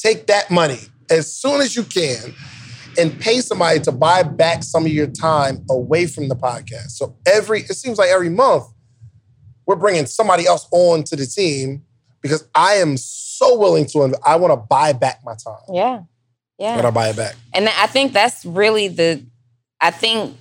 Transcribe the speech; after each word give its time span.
take 0.00 0.26
that 0.26 0.50
money 0.50 0.80
as 1.10 1.32
soon 1.32 1.60
as 1.60 1.76
you 1.76 1.82
can 1.82 2.34
and 2.98 3.18
pay 3.20 3.40
somebody 3.40 3.80
to 3.80 3.92
buy 3.92 4.22
back 4.22 4.62
some 4.62 4.84
of 4.84 4.92
your 4.92 5.06
time 5.06 5.64
away 5.70 6.06
from 6.06 6.28
the 6.28 6.36
podcast. 6.36 6.90
So 6.90 7.16
every 7.26 7.60
it 7.60 7.74
seems 7.74 7.98
like 7.98 8.10
every 8.10 8.30
month 8.30 8.64
we're 9.66 9.76
bringing 9.76 10.06
somebody 10.06 10.46
else 10.46 10.66
on 10.72 11.04
to 11.04 11.16
the 11.16 11.26
team 11.26 11.84
because 12.22 12.48
I 12.54 12.74
am 12.74 12.96
so 12.96 13.58
willing 13.58 13.86
to 13.86 14.14
I 14.24 14.36
want 14.36 14.52
to 14.52 14.56
buy 14.56 14.92
back 14.92 15.20
my 15.24 15.34
time. 15.34 15.62
Yeah. 15.72 16.00
Yeah. 16.58 16.76
But 16.76 16.84
I 16.84 16.90
buy 16.90 17.08
it 17.08 17.16
back. 17.16 17.36
And 17.54 17.68
I 17.68 17.86
think 17.86 18.12
that's 18.12 18.44
really 18.44 18.88
the 18.88 19.24
I 19.80 19.90
think 19.90 20.36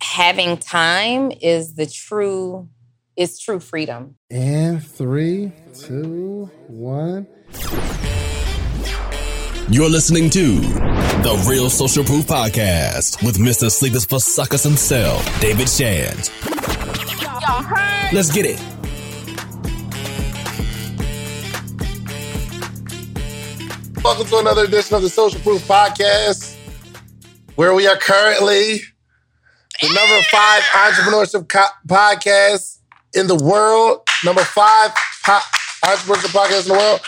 having 0.00 0.56
time 0.56 1.32
is 1.40 1.74
the 1.74 1.86
true 1.86 2.68
is 3.16 3.38
true 3.38 3.60
freedom. 3.60 4.16
And 4.30 4.84
three, 4.84 5.52
two, 5.74 6.50
one. 6.66 7.26
You're 9.70 9.88
listening 9.88 10.28
to 10.28 10.60
the 10.60 11.42
Real 11.48 11.70
Social 11.70 12.04
Proof 12.04 12.26
Podcast 12.26 13.24
with 13.24 13.38
Mr. 13.38 13.70
Sleepers 13.70 14.04
for 14.04 14.20
Suckers 14.20 14.62
himself, 14.62 15.24
David 15.40 15.70
Shands. 15.70 16.30
Let's 18.12 18.30
get 18.30 18.44
it. 18.44 18.60
Welcome 24.04 24.26
to 24.26 24.38
another 24.38 24.64
edition 24.64 24.96
of 24.96 25.02
the 25.02 25.08
Social 25.08 25.40
Proof 25.40 25.66
Podcast, 25.66 26.56
where 27.54 27.72
we 27.72 27.86
are 27.86 27.96
currently 27.96 28.80
the 29.80 29.86
number 29.94 30.22
five 30.30 30.62
entrepreneurship 30.62 31.48
co- 31.48 31.64
podcast 31.88 32.80
in 33.14 33.28
the 33.28 33.36
world, 33.36 34.06
number 34.26 34.42
five 34.44 34.90
po- 35.24 35.40
entrepreneurship 35.86 36.38
podcast 36.38 36.62
in 36.64 36.68
the 36.68 36.78
world, 36.78 37.00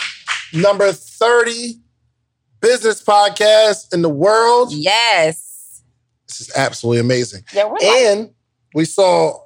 number 0.53 0.91
30 0.91 1.81
business 2.59 3.03
podcast 3.03 3.93
in 3.93 4.01
the 4.01 4.09
world. 4.09 4.71
Yes. 4.71 5.83
This 6.27 6.41
is 6.41 6.51
absolutely 6.55 6.99
amazing. 6.99 7.43
Yeah, 7.53 7.65
we're 7.65 7.73
like, 7.73 7.83
And 7.83 8.31
we 8.73 8.85
saw 8.85 9.39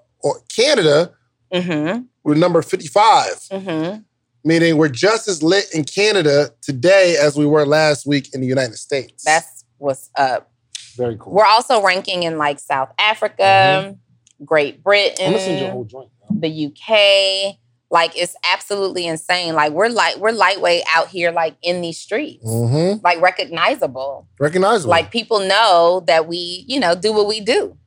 Canada, 0.56 1.14
mm-hmm. 1.54 2.04
we're 2.24 2.36
number 2.36 2.62
55, 2.62 3.28
Mm-hmm. 3.52 4.00
meaning 4.44 4.78
we're 4.78 4.90
just 4.90 5.28
as 5.28 5.44
lit 5.44 5.66
in 5.74 5.84
Canada 5.84 6.52
today 6.62 7.18
as 7.22 7.38
we 7.38 7.46
were 7.46 7.66
last 7.66 8.06
week 8.08 8.34
in 8.34 8.42
the 8.42 8.48
United 8.48 8.78
States. 8.78 9.24
That's 9.24 9.66
what's 9.78 10.10
up. 10.16 10.52
very 10.96 11.18
cool. 11.20 11.34
We're 11.34 11.46
also 11.46 11.82
ranking 11.84 12.24
in 12.24 12.38
like 12.38 12.60
South 12.60 12.92
Africa, 12.98 13.96
Great 14.44 14.84
Britain, 14.84 15.36
I'm 15.36 15.58
your 15.58 15.72
whole 15.72 15.86
joint. 15.86 16.10
the 16.32 16.66
UK. 16.68 17.58
Like 17.92 18.18
it's 18.18 18.36
absolutely 18.52 19.06
insane. 19.06 19.54
Like 19.54 19.74
we're 19.74 19.90
like 19.90 20.16
we're 20.18 20.32
lightweight 20.32 20.84
out 20.96 21.10
here, 21.10 21.30
like 21.32 21.56
in 21.62 21.82
these 21.82 21.98
streets, 22.00 22.44
Mm-hmm. 22.46 23.04
like 23.04 23.20
recognizable. 23.22 24.28
Recognizable. 24.40 24.90
Like 24.90 25.12
people 25.12 25.40
know 25.42 26.02
that 26.08 26.26
we, 26.28 26.64
you 26.68 26.80
know, 26.80 26.96
do 26.96 27.12
what 27.14 27.28
we 27.28 27.42
do. 27.42 27.78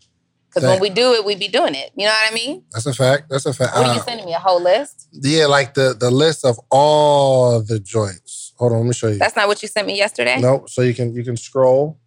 Because 0.51 0.69
when 0.69 0.79
we 0.79 0.89
do 0.91 1.15
it, 1.15 1.25
we 1.25 1.35
be 1.35 1.49
doing 1.49 1.75
it. 1.75 1.91
You 1.97 2.05
know 2.07 2.13
what 2.13 2.31
I 2.31 2.35
mean? 2.35 2.63
That's 2.71 2.87
a 2.87 2.93
fact. 2.95 3.29
That's 3.29 3.45
a 3.47 3.53
fact. 3.53 3.75
What 3.75 3.87
are 3.87 3.91
Uh, 3.91 3.95
you 3.95 4.03
sending 4.03 4.25
me? 4.27 4.35
A 4.35 4.39
whole 4.39 4.61
list? 4.63 5.09
yeah, 5.11 5.47
like 5.47 5.75
the 5.75 5.97
the 5.99 6.11
list 6.13 6.45
of 6.45 6.61
all 6.71 7.61
the 7.61 7.81
joints. 7.81 8.53
Hold 8.59 8.71
on, 8.73 8.79
let 8.79 8.87
me 8.87 8.93
show 8.95 9.09
you. 9.09 9.19
That's 9.19 9.35
not 9.35 9.49
what 9.49 9.63
you 9.63 9.69
sent 9.69 9.87
me 9.89 9.97
yesterday. 9.97 10.39
no, 10.39 10.65
so 10.69 10.83
you 10.83 10.95
can 10.95 11.13
you 11.15 11.25
can 11.25 11.37
scroll. 11.37 11.99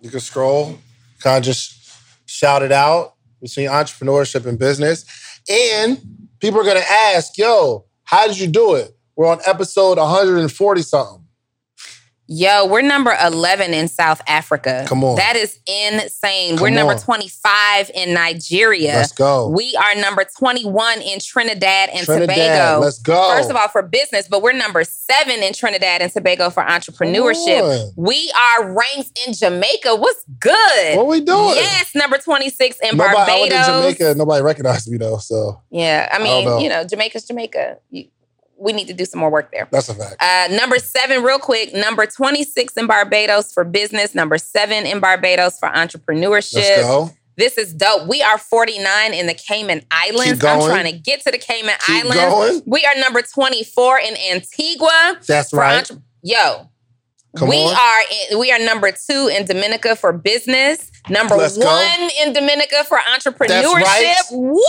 You 0.00 0.10
can 0.10 0.20
scroll. 0.20 0.78
Kind 1.20 1.38
of 1.38 1.44
just 1.44 1.74
shout 2.26 2.62
it 2.62 2.72
out 2.72 3.14
between 3.40 3.68
entrepreneurship 3.68 4.44
and 4.46 4.58
business, 4.58 5.04
and 5.48 6.00
people 6.46 6.60
are 6.60 6.64
gonna 6.64 6.80
ask, 6.80 7.36
"Yo, 7.36 7.86
how 8.04 8.28
did 8.28 8.38
you 8.38 8.46
do 8.46 8.74
it?" 8.74 8.96
We're 9.16 9.26
on 9.26 9.40
episode 9.44 9.98
140 9.98 10.82
something. 10.82 11.25
Yo, 12.28 12.66
we're 12.66 12.82
number 12.82 13.16
11 13.24 13.72
in 13.72 13.86
South 13.86 14.20
Africa. 14.26 14.84
Come 14.88 15.04
on. 15.04 15.14
That 15.16 15.36
is 15.36 15.60
insane. 15.66 16.56
Come 16.56 16.62
we're 16.62 16.70
number 16.70 16.94
on. 16.94 16.98
25 16.98 17.90
in 17.94 18.14
Nigeria. 18.14 18.94
Let's 18.94 19.12
go. 19.12 19.48
We 19.48 19.76
are 19.80 19.94
number 19.94 20.24
21 20.36 21.02
in 21.02 21.20
Trinidad 21.20 21.90
and 21.90 22.04
Trinidad, 22.04 22.34
Tobago. 22.36 22.80
let's 22.80 22.98
go. 22.98 23.30
First 23.36 23.48
of 23.50 23.54
all, 23.54 23.68
for 23.68 23.82
business, 23.82 24.26
but 24.26 24.42
we're 24.42 24.52
number 24.54 24.82
seven 24.82 25.40
in 25.40 25.52
Trinidad 25.52 26.02
and 26.02 26.10
Tobago 26.10 26.50
for 26.50 26.64
entrepreneurship. 26.64 27.92
We 27.96 28.32
are 28.58 28.72
ranked 28.72 29.18
in 29.26 29.32
Jamaica. 29.32 29.94
What's 29.94 30.24
good? 30.40 30.96
What 30.96 31.06
we 31.06 31.20
doing? 31.20 31.54
Yes, 31.54 31.94
number 31.94 32.18
26 32.18 32.78
in 32.82 32.96
Nobody, 32.96 33.08
I 33.16 33.40
went 33.40 33.52
Barbados. 33.52 33.66
to 33.66 33.72
Jamaica. 33.72 34.18
Nobody 34.18 34.42
recognized 34.42 34.90
me 34.90 34.98
though, 34.98 35.18
so 35.18 35.62
Yeah, 35.70 36.08
I 36.12 36.18
mean, 36.20 36.44
know. 36.44 36.58
you 36.58 36.68
know, 36.68 36.84
Jamaica's 36.84 37.24
Jamaica. 37.24 37.78
You, 37.90 38.06
we 38.58 38.72
need 38.72 38.88
to 38.88 38.94
do 38.94 39.04
some 39.04 39.20
more 39.20 39.30
work 39.30 39.52
there. 39.52 39.68
that's 39.70 39.88
a 39.88 39.94
fact. 39.94 40.16
Uh, 40.20 40.48
number 40.56 40.78
seven, 40.78 41.22
real 41.22 41.38
quick. 41.38 41.74
Number 41.74 42.06
26 42.06 42.74
in 42.74 42.86
Barbados 42.86 43.52
for 43.52 43.64
business. 43.64 44.14
Number 44.14 44.38
seven 44.38 44.86
in 44.86 45.00
Barbados 45.00 45.58
for 45.58 45.68
entrepreneurship. 45.68 46.54
Let's 46.54 46.82
go. 46.82 47.10
This 47.36 47.58
is 47.58 47.74
dope. 47.74 48.08
We 48.08 48.22
are 48.22 48.38
49 48.38 49.12
in 49.12 49.26
the 49.26 49.34
Cayman 49.34 49.82
Islands. 49.90 50.42
I'm 50.42 50.60
trying 50.62 50.90
to 50.90 50.98
get 50.98 51.20
to 51.24 51.30
the 51.30 51.36
Cayman 51.38 51.74
Keep 51.86 52.06
Islands. 52.06 52.16
going. 52.16 52.62
We 52.64 52.84
are 52.86 52.98
number 52.98 53.20
24 53.20 53.98
in 54.00 54.14
Antigua. 54.32 55.18
That's 55.26 55.52
right. 55.52 55.78
entre- 55.78 56.02
Yo. 56.22 56.70
Come 57.36 57.50
we 57.50 57.56
on. 57.56 57.74
are 57.74 58.00
in, 58.32 58.38
we 58.38 58.50
are 58.50 58.58
number 58.58 58.90
two 58.90 59.28
in 59.30 59.44
Dominica 59.44 59.94
for 59.96 60.14
business. 60.14 60.90
Number 61.10 61.36
Let's 61.36 61.58
go. 61.58 61.66
one 61.66 62.10
in 62.22 62.32
Dominica 62.32 62.82
for 62.84 62.98
entrepreneurship. 63.14 63.64
right. 63.74 64.14
What? 64.30 64.64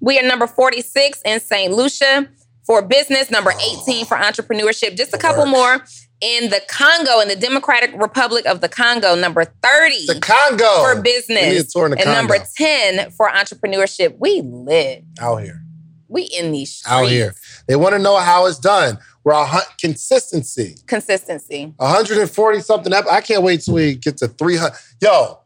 We 0.00 0.18
are 0.18 0.22
number 0.22 0.46
46 0.46 1.22
in 1.24 1.40
St. 1.40 1.72
Lucia 1.72 2.28
for 2.66 2.82
business. 2.82 3.30
Number 3.30 3.52
18 3.82 4.04
for 4.06 4.16
entrepreneurship. 4.16 4.96
Just 4.96 5.14
a 5.14 5.18
couple 5.18 5.46
more 5.46 5.84
in 6.20 6.50
the 6.50 6.60
Congo, 6.68 7.20
in 7.20 7.28
the 7.28 7.36
Democratic 7.36 7.92
Republic 8.00 8.44
of 8.46 8.60
the 8.60 8.68
Congo. 8.68 9.14
Number 9.14 9.44
30 9.44 10.06
The 10.06 10.20
Congo 10.20 10.64
for 10.82 10.94
We 10.94 10.94
need 10.94 10.98
a 10.98 11.02
business. 11.02 11.72
tour 11.72 11.84
in 11.86 11.90
the 11.92 11.96
And 11.98 12.04
Congo. 12.06 12.18
number 12.20 12.38
10 12.56 13.10
for 13.12 13.28
entrepreneurship. 13.28 14.16
We 14.18 14.40
live 14.42 15.02
out 15.20 15.42
here. 15.42 15.62
We 16.08 16.22
in 16.22 16.52
these 16.52 16.72
streets. 16.72 16.90
Out 16.92 17.08
here. 17.08 17.34
They 17.68 17.76
want 17.76 17.94
to 17.94 17.98
know 17.98 18.16
how 18.18 18.46
it's 18.46 18.58
done. 18.58 18.98
We're 19.24 19.32
a 19.32 19.44
hun- 19.44 19.62
consistency. 19.80 20.76
Consistency. 20.86 21.74
140 21.78 22.60
something. 22.60 22.92
I 22.92 23.20
can't 23.20 23.42
wait 23.42 23.62
till 23.62 23.74
we 23.74 23.96
get 23.96 24.16
to 24.18 24.28
300. 24.28 24.72
Yo, 25.02 25.40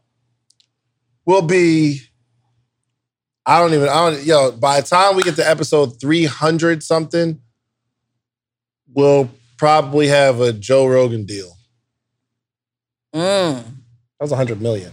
we'll 1.25 1.41
be. 1.41 2.01
I 3.45 3.59
don't 3.59 3.73
even. 3.73 3.89
I 3.89 4.09
don't. 4.11 4.23
Yo, 4.23 4.51
by 4.51 4.79
the 4.81 4.87
time 4.87 5.15
we 5.15 5.23
get 5.23 5.35
to 5.37 5.49
episode 5.49 5.99
300 5.99 6.83
something, 6.83 7.39
we'll 8.93 9.29
probably 9.57 10.07
have 10.07 10.39
a 10.41 10.53
Joe 10.53 10.85
Rogan 10.87 11.25
deal. 11.25 11.57
Mm. 13.15 13.63
That 13.63 14.21
was 14.21 14.31
a 14.31 14.35
100 14.35 14.61
million. 14.61 14.91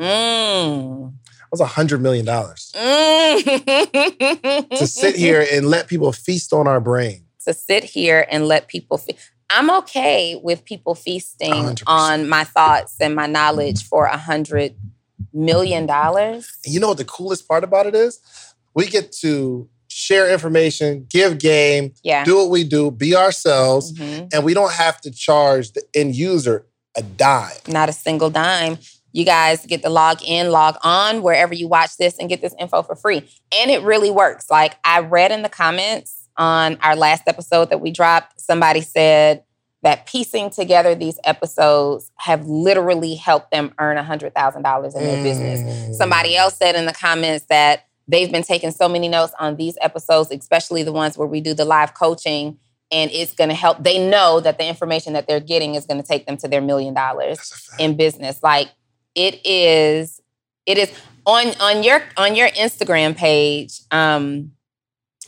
Mm. 0.00 1.12
That 1.12 1.50
was 1.50 1.60
a 1.60 1.64
100 1.64 2.00
million 2.02 2.24
dollars 2.26 2.72
Mm. 2.74 4.68
to 4.78 4.86
sit 4.86 5.14
here 5.16 5.46
and 5.52 5.68
let 5.68 5.86
people 5.86 6.12
feast 6.12 6.52
on 6.52 6.66
our 6.66 6.80
brain. 6.80 7.20
to 7.46 7.52
sit 7.54 7.84
here 7.84 8.26
and 8.30 8.48
let 8.48 8.68
people 8.68 8.96
fe- 8.98 9.16
I'm 9.50 9.70
okay 9.82 10.40
with 10.42 10.64
people 10.64 10.94
feasting 10.94 11.52
100%. 11.52 11.82
on 11.86 12.26
my 12.28 12.42
thoughts 12.44 12.96
and 13.00 13.14
my 13.14 13.26
knowledge 13.26 13.86
for 13.86 14.06
a 14.06 14.16
hundred 14.16 14.74
million 15.34 15.86
dollars. 15.86 16.50
You 16.64 16.80
know 16.80 16.88
what 16.88 16.98
the 16.98 17.04
coolest 17.04 17.46
part 17.48 17.64
about 17.64 17.86
it 17.86 17.94
is? 17.94 18.20
We 18.74 18.86
get 18.86 19.12
to 19.20 19.68
share 19.88 20.32
information, 20.32 21.06
give 21.08 21.38
game, 21.38 21.92
Yeah. 22.02 22.24
do 22.24 22.36
what 22.36 22.50
we 22.50 22.64
do, 22.64 22.90
be 22.90 23.14
ourselves, 23.14 23.92
Mhm. 23.92 24.32
and 24.32 24.44
we 24.44 24.54
don't 24.54 24.72
have 24.72 25.00
to 25.02 25.10
charge 25.10 25.72
the 25.72 25.82
end 25.94 26.16
user 26.16 26.66
a 26.96 27.02
dime. 27.02 27.52
Not 27.68 27.88
a 27.88 27.92
single 27.92 28.30
dime. 28.30 28.78
You 29.12 29.24
guys 29.24 29.64
get 29.66 29.82
to 29.82 29.90
log 29.90 30.20
in, 30.24 30.50
log 30.50 30.76
on 30.82 31.22
wherever 31.22 31.54
you 31.54 31.68
watch 31.68 31.96
this 31.96 32.18
and 32.18 32.28
get 32.28 32.40
this 32.40 32.54
info 32.58 32.82
for 32.82 32.96
free. 32.96 33.18
And 33.56 33.70
it 33.70 33.82
really 33.82 34.10
works. 34.10 34.46
Like 34.50 34.76
I 34.84 35.00
read 35.00 35.30
in 35.30 35.42
the 35.42 35.48
comments 35.48 36.12
on 36.36 36.76
our 36.82 36.96
last 36.96 37.22
episode 37.28 37.70
that 37.70 37.80
we 37.80 37.92
dropped, 37.92 38.40
somebody 38.40 38.80
said 38.80 39.44
that 39.84 40.06
piecing 40.06 40.50
together 40.50 40.94
these 40.94 41.18
episodes 41.24 42.10
have 42.16 42.44
literally 42.46 43.14
helped 43.14 43.50
them 43.50 43.72
earn 43.78 43.96
$100,000 43.96 44.96
in 44.96 45.04
their 45.04 45.22
business. 45.22 45.60
Mm. 45.60 45.94
Somebody 45.94 46.36
else 46.36 46.56
said 46.56 46.74
in 46.74 46.86
the 46.86 46.92
comments 46.92 47.46
that 47.50 47.86
they've 48.08 48.32
been 48.32 48.42
taking 48.42 48.70
so 48.70 48.88
many 48.88 49.08
notes 49.08 49.34
on 49.38 49.56
these 49.56 49.78
episodes, 49.80 50.30
especially 50.30 50.82
the 50.82 50.92
ones 50.92 51.16
where 51.16 51.28
we 51.28 51.40
do 51.40 51.54
the 51.54 51.64
live 51.64 51.94
coaching, 51.94 52.58
and 52.90 53.10
it's 53.12 53.34
going 53.34 53.50
to 53.50 53.54
help. 53.54 53.82
They 53.82 53.98
know 53.98 54.40
that 54.40 54.58
the 54.58 54.66
information 54.66 55.12
that 55.12 55.26
they're 55.26 55.40
getting 55.40 55.74
is 55.74 55.86
going 55.86 56.00
to 56.00 56.06
take 56.06 56.26
them 56.26 56.36
to 56.38 56.48
their 56.48 56.60
million 56.60 56.94
dollars 56.94 57.38
That's 57.38 57.52
a 57.52 57.70
fact. 57.70 57.82
in 57.82 57.96
business. 57.96 58.42
Like 58.42 58.68
it 59.14 59.40
is, 59.46 60.20
it 60.66 60.78
is 60.78 60.92
on 61.26 61.48
on 61.60 61.82
your 61.82 62.02
on 62.16 62.36
your 62.36 62.48
Instagram 62.48 63.16
page. 63.16 63.80
Um, 63.90 64.52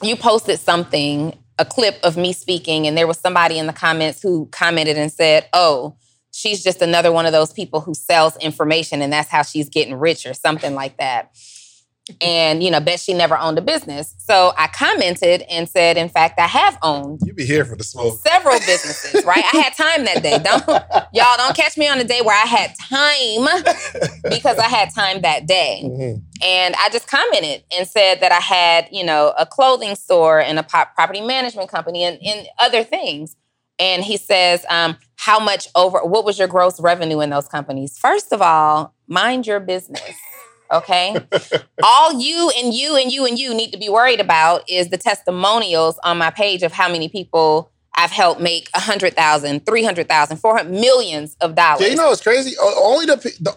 you 0.03 0.17
posted 0.17 0.61
something, 0.61 1.33
a 1.59 1.65
clip 1.65 1.99
of 2.03 2.17
me 2.17 2.33
speaking, 2.33 2.87
and 2.87 2.97
there 2.97 3.07
was 3.07 3.19
somebody 3.19 3.59
in 3.59 3.67
the 3.67 3.73
comments 3.73 4.23
who 4.23 4.47
commented 4.53 4.97
and 4.97 5.13
said, 5.13 5.49
"Oh." 5.53 5.97
She's 6.33 6.63
just 6.63 6.83
another 6.83 7.11
one 7.13 7.25
of 7.25 7.33
those 7.33 7.51
people 7.51 7.81
who 7.81 7.95
sells 7.95 8.37
information, 8.37 9.01
and 9.01 9.11
that's 9.11 9.31
how 9.31 9.41
she's 9.41 9.71
getting 9.71 9.95
rich, 9.95 10.27
or 10.27 10.35
something 10.35 10.75
like 10.75 10.99
that. 10.99 11.31
And 12.21 12.63
you 12.63 12.71
know, 12.71 12.81
bet 12.81 13.01
she 13.01 13.13
never 13.13 13.37
owned 13.37 13.59
a 13.59 13.63
business. 13.63 14.15
So 14.19 14.53
I 14.57 14.69
commented 14.69 15.43
and 15.51 15.69
said, 15.69 15.97
in 15.97 16.09
fact, 16.09 16.39
I 16.39 16.47
have 16.47 16.79
owned. 16.83 17.21
You 17.25 17.33
be 17.33 17.45
here 17.45 17.65
for 17.65 17.77
the 17.77 17.85
smoke. 17.85 18.19
Several 18.21 18.59
businesses, 18.61 19.25
right? 19.25 19.45
I 19.53 19.57
had 19.59 19.75
time 19.75 20.05
that 20.05 20.23
day. 20.23 20.39
Don't 20.39 20.67
y'all 21.13 21.37
don't 21.37 21.57
catch 21.57 21.77
me 21.77 21.89
on 21.89 21.99
a 21.99 22.05
day 22.05 22.21
where 22.23 22.37
I 22.37 22.47
had 22.47 22.75
time 22.79 23.65
because 24.31 24.59
I 24.59 24.69
had 24.69 24.95
time 24.95 25.23
that 25.23 25.47
day. 25.47 25.83
Mm-hmm. 25.85 26.21
And 26.45 26.75
I 26.79 26.89
just 26.91 27.09
commented 27.09 27.65
and 27.77 27.89
said 27.89 28.21
that 28.21 28.33
I 28.33 28.41
had, 28.41 28.89
you 28.93 29.05
know, 29.05 29.35
a 29.39 29.47
clothing 29.47 29.95
store 29.95 30.41
and 30.41 30.59
a 30.59 30.63
property 30.63 31.21
management 31.21 31.71
company 31.71 32.05
and, 32.05 32.19
and 32.23 32.47
other 32.59 32.85
things. 32.85 33.37
And 33.79 34.03
he 34.05 34.17
says, 34.17 34.65
um, 34.71 34.97
how 35.17 35.39
much 35.39 35.69
over, 35.75 35.99
what 36.05 36.25
was 36.25 36.39
your 36.39 36.49
gross 36.49 36.81
revenue 36.81 37.21
in 37.21 37.31
those 37.31 37.49
companies? 37.49 37.99
First 37.99 38.33
of 38.33 38.41
all, 38.41 38.95
mind 39.07 39.47
your 39.47 39.61
business. 39.61 40.01
Okay. 40.73 41.17
all 41.83 42.21
you 42.21 42.51
and 42.59 42.75
you 42.75 42.97
and 42.97 43.13
you 43.13 43.27
and 43.27 43.39
you 43.39 43.55
need 43.55 43.71
to 43.73 43.79
be 43.79 43.89
worried 43.89 44.21
about 44.21 44.69
is 44.69 44.89
the 44.89 44.99
testimonials 44.99 45.99
on 46.05 46.19
my 46.19 46.31
page 46.31 46.63
of 46.63 46.73
how 46.73 46.91
many 46.91 47.09
people 47.09 47.71
I've 47.97 48.11
helped 48.11 48.41
make 48.41 48.69
a 48.75 48.81
hundred 48.81 49.15
thousand, 49.15 49.65
three 49.65 49.85
hundred 49.85 50.09
thousand, 50.09 50.39
four 50.39 50.57
hundred 50.57 50.73
millions 50.73 51.37
of 51.41 51.55
dollars. 51.55 51.83
Yeah, 51.83 51.89
you 51.89 51.97
know 51.97 52.13
it's 52.13 52.23
crazy. 52.23 52.55
Only 52.59 53.07
the, 53.07 53.17
the 53.41 53.57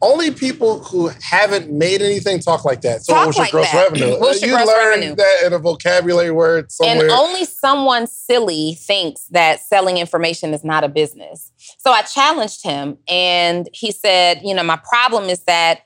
only 0.00 0.30
people 0.30 0.80
who 0.84 1.10
haven't 1.22 1.70
made 1.70 2.02
anything 2.02 2.40
talk 2.40 2.64
like 2.64 2.82
that. 2.82 3.02
So 3.02 3.14
talk 3.14 3.26
what's 3.26 3.38
your 3.38 3.44
like 3.44 3.52
gross 3.52 3.72
that. 3.72 3.90
revenue? 3.90 4.18
What's 4.18 4.42
you 4.42 4.50
gross 4.50 4.66
learned 4.66 5.00
revenue? 5.00 5.14
that 5.16 5.42
in 5.46 5.52
a 5.52 5.58
vocabulary 5.58 6.30
word 6.30 6.70
somewhere. 6.70 7.02
And 7.02 7.10
only 7.10 7.44
someone 7.44 8.06
silly 8.06 8.74
thinks 8.74 9.26
that 9.30 9.60
selling 9.60 9.98
information 9.98 10.54
is 10.54 10.64
not 10.64 10.84
a 10.84 10.88
business. 10.88 11.52
So 11.78 11.90
I 11.90 12.02
challenged 12.02 12.62
him 12.62 12.98
and 13.08 13.68
he 13.72 13.90
said, 13.90 14.40
you 14.44 14.54
know, 14.54 14.62
my 14.62 14.80
problem 14.88 15.24
is 15.24 15.42
that 15.44 15.80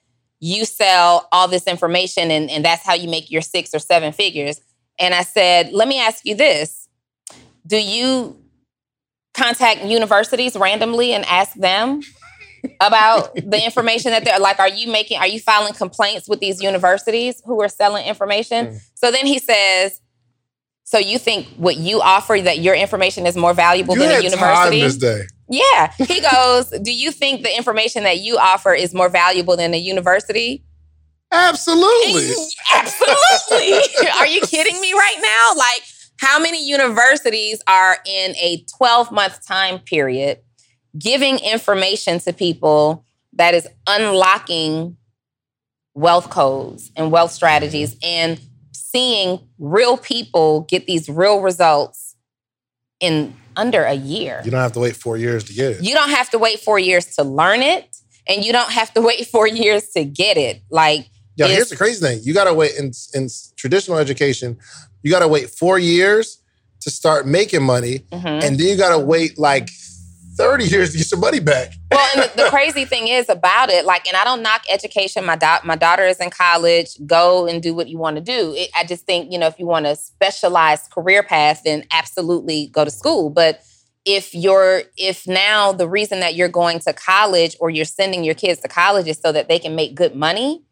you 0.45 0.65
sell 0.65 1.29
all 1.31 1.47
this 1.47 1.69
information 1.69 2.33
and, 2.33 2.51
and 2.51 2.65
that's 2.65 2.85
how 2.85 2.95
you 2.95 3.09
make 3.09 3.31
your 3.31 3.41
six 3.41 3.73
or 3.73 3.79
seven 3.79 4.13
figures. 4.13 4.61
And 4.99 5.15
I 5.15 5.23
said, 5.23 5.73
let 5.73 5.87
me 5.87 6.01
ask 6.01 6.27
you 6.27 6.35
this. 6.35 6.89
Do 7.65 7.81
you 7.81 8.37
contact 9.35 9.85
universities 9.85 10.57
randomly 10.57 11.13
and 11.13 11.25
ask 11.27 11.55
them 11.55 12.01
about 12.81 13.37
the 13.37 13.65
information 13.65 14.11
that 14.11 14.25
they're 14.25 14.39
like 14.39 14.59
are 14.59 14.69
you 14.69 14.91
making 14.91 15.19
are 15.19 15.27
you 15.27 15.41
filing 15.41 15.73
complaints 15.75 16.29
with 16.29 16.39
these 16.39 16.63
universities 16.63 17.43
who 17.45 17.61
are 17.61 17.69
selling 17.69 18.07
information 18.07 18.67
mm. 18.67 18.81
so 18.95 19.11
then 19.11 19.27
he 19.27 19.41
says 19.41 20.01
so 20.85 20.99
you 20.99 21.19
think 21.19 21.49
what 21.57 21.77
you 21.77 22.01
offer 22.01 22.39
that 22.41 22.59
your 22.61 22.75
information 22.75 23.27
is 23.27 23.37
more 23.37 23.53
valuable 23.53 23.95
you 23.95 24.01
than 24.01 24.21
a 24.21 24.23
university 24.23 24.81
this 24.81 24.97
day 24.97 25.23
yeah. 25.53 25.93
He 25.99 26.21
goes 26.21 26.71
do 26.83 26.93
you 26.93 27.13
think 27.13 27.43
the 27.43 27.55
information 27.57 28.05
that 28.05 28.21
you 28.21 28.39
offer 28.39 28.73
is 28.73 28.95
more 28.95 29.09
valuable 29.09 29.57
than 29.57 29.75
a 29.75 29.79
university? 29.79 30.65
Absolutely. 31.31 32.35
Absolutely. 32.75 34.09
Are 34.19 34.27
you 34.27 34.41
kidding 34.43 34.81
me 34.81 34.93
right 34.93 35.17
now? 35.21 35.59
Like 35.59 35.83
how 36.19 36.39
many 36.39 36.67
universities 36.67 37.63
are 37.67 37.97
in 38.07 38.35
a 38.37 38.65
12 38.77 39.13
month 39.13 39.47
time 39.47 39.79
period 39.79 40.39
giving 40.99 41.39
information 41.39 42.19
to 42.21 42.33
people 42.33 43.05
that 43.33 43.55
is 43.55 43.67
unlocking 43.87 44.97
wealth 45.95 46.31
codes 46.31 46.91
and 46.97 47.11
wealth 47.11 47.31
strategies 47.31 47.97
and 48.03 48.41
seeing 48.73 49.41
real 49.59 49.97
people 49.97 50.63
get 50.63 50.87
these 50.87 51.09
real 51.09 51.41
results 51.41 52.15
in 53.01 53.35
under 53.57 53.85
a 53.85 53.95
year. 53.95 54.41
You 54.45 54.51
don't 54.51 54.61
have 54.61 54.73
to 54.73 54.81
wait 54.81 54.97
four 54.97 55.17
years 55.17 55.45
to 55.45 55.53
get 55.53 55.73
it. 55.73 55.83
You 55.83 55.95
don't 55.95 56.11
have 56.11 56.31
to 56.31 56.39
wait 56.39 56.61
four 56.61 56.79
years 56.79 57.07
to 57.17 57.25
learn 57.25 57.63
it, 57.63 57.97
and 58.29 58.45
you 58.45 58.53
don't 58.53 58.71
have 58.71 58.93
to 58.95 59.01
wait 59.03 59.27
four 59.27 59.47
years 59.47 59.91
to 59.91 60.05
get 60.05 60.37
it. 60.37 60.63
Like, 60.71 61.09
yeah, 61.37 61.47
here's 61.47 61.71
the 61.71 61.77
crazy 61.77 62.01
thing: 62.01 62.21
you 62.23 62.35
got 62.35 62.45
to 62.45 62.55
wait 62.55 62.77
in 62.79 62.93
in 63.15 63.29
traditional 63.57 63.99
education. 63.99 64.59
You 65.03 65.11
got 65.11 65.21
to 65.21 65.29
wait 65.29 65.51
four 65.51 65.79
years 65.79 66.39
to 66.81 66.91
start 66.91 67.27
making 67.27 67.63
money, 67.63 68.01
mm-hmm. 68.11 68.27
and 68.27 68.59
then 68.59 68.67
you 68.67 68.77
got 68.77 68.97
to 68.97 69.05
wait 69.05 69.39
like 69.39 69.71
30 70.37 70.65
years 70.65 70.93
to 70.93 70.99
get 70.99 71.11
your 71.11 71.21
money 71.21 71.41
back. 71.41 71.73
well, 71.91 72.09
and 72.15 72.23
the, 72.23 72.45
the, 72.45 72.51
crazy 72.51 72.85
thing 72.85 73.09
is 73.09 73.29
about 73.29 73.71
it, 73.71 73.85
like, 73.85 74.07
and 74.07 74.17
I 74.17 74.25
don't 74.25 74.43
knock 74.43 74.63
education. 74.71 75.25
My, 75.25 75.37
do- 75.37 75.65
my 75.65 75.77
daughter 75.77 76.05
is 76.05 76.19
in 76.19 76.31
college. 76.31 76.97
Go 77.07 77.47
and 77.47 77.63
do 77.63 77.75
what 77.75 77.89
you 77.89 77.99
want 77.99 78.17
to 78.17 78.23
do. 78.23 78.55
It, 78.57 78.71
I 78.77 78.85
just 78.85 79.05
think, 79.05 79.33
you 79.33 79.39
know, 79.39 79.47
if 79.47 79.59
you 79.59 79.67
want 79.67 79.87
a 79.87 79.97
specialized 79.97 80.91
career 80.91 81.23
path, 81.23 81.63
then 81.65 81.85
absolutely 81.91 82.69
go 82.69 82.85
to 82.85 82.91
school. 82.91 83.31
But 83.31 83.63
if 84.05 84.35
you're, 84.35 84.83
if 84.97 85.27
now 85.27 85.73
the 85.73 85.89
reason 85.89 86.21
that 86.21 86.35
you're 86.35 86.49
going 86.49 86.81
to 86.81 86.93
college 86.93 87.57
or 87.61 87.71
you're 87.71 87.85
sending 87.85 88.25
your 88.25 88.35
kids 88.35 88.61
to 88.61 88.69
college 88.69 89.07
is 89.07 89.19
so 89.19 89.33
that 89.33 89.49
they 89.49 89.59
can 89.59 89.77
make 89.77 89.95
good 89.95 90.17
money, 90.17 90.65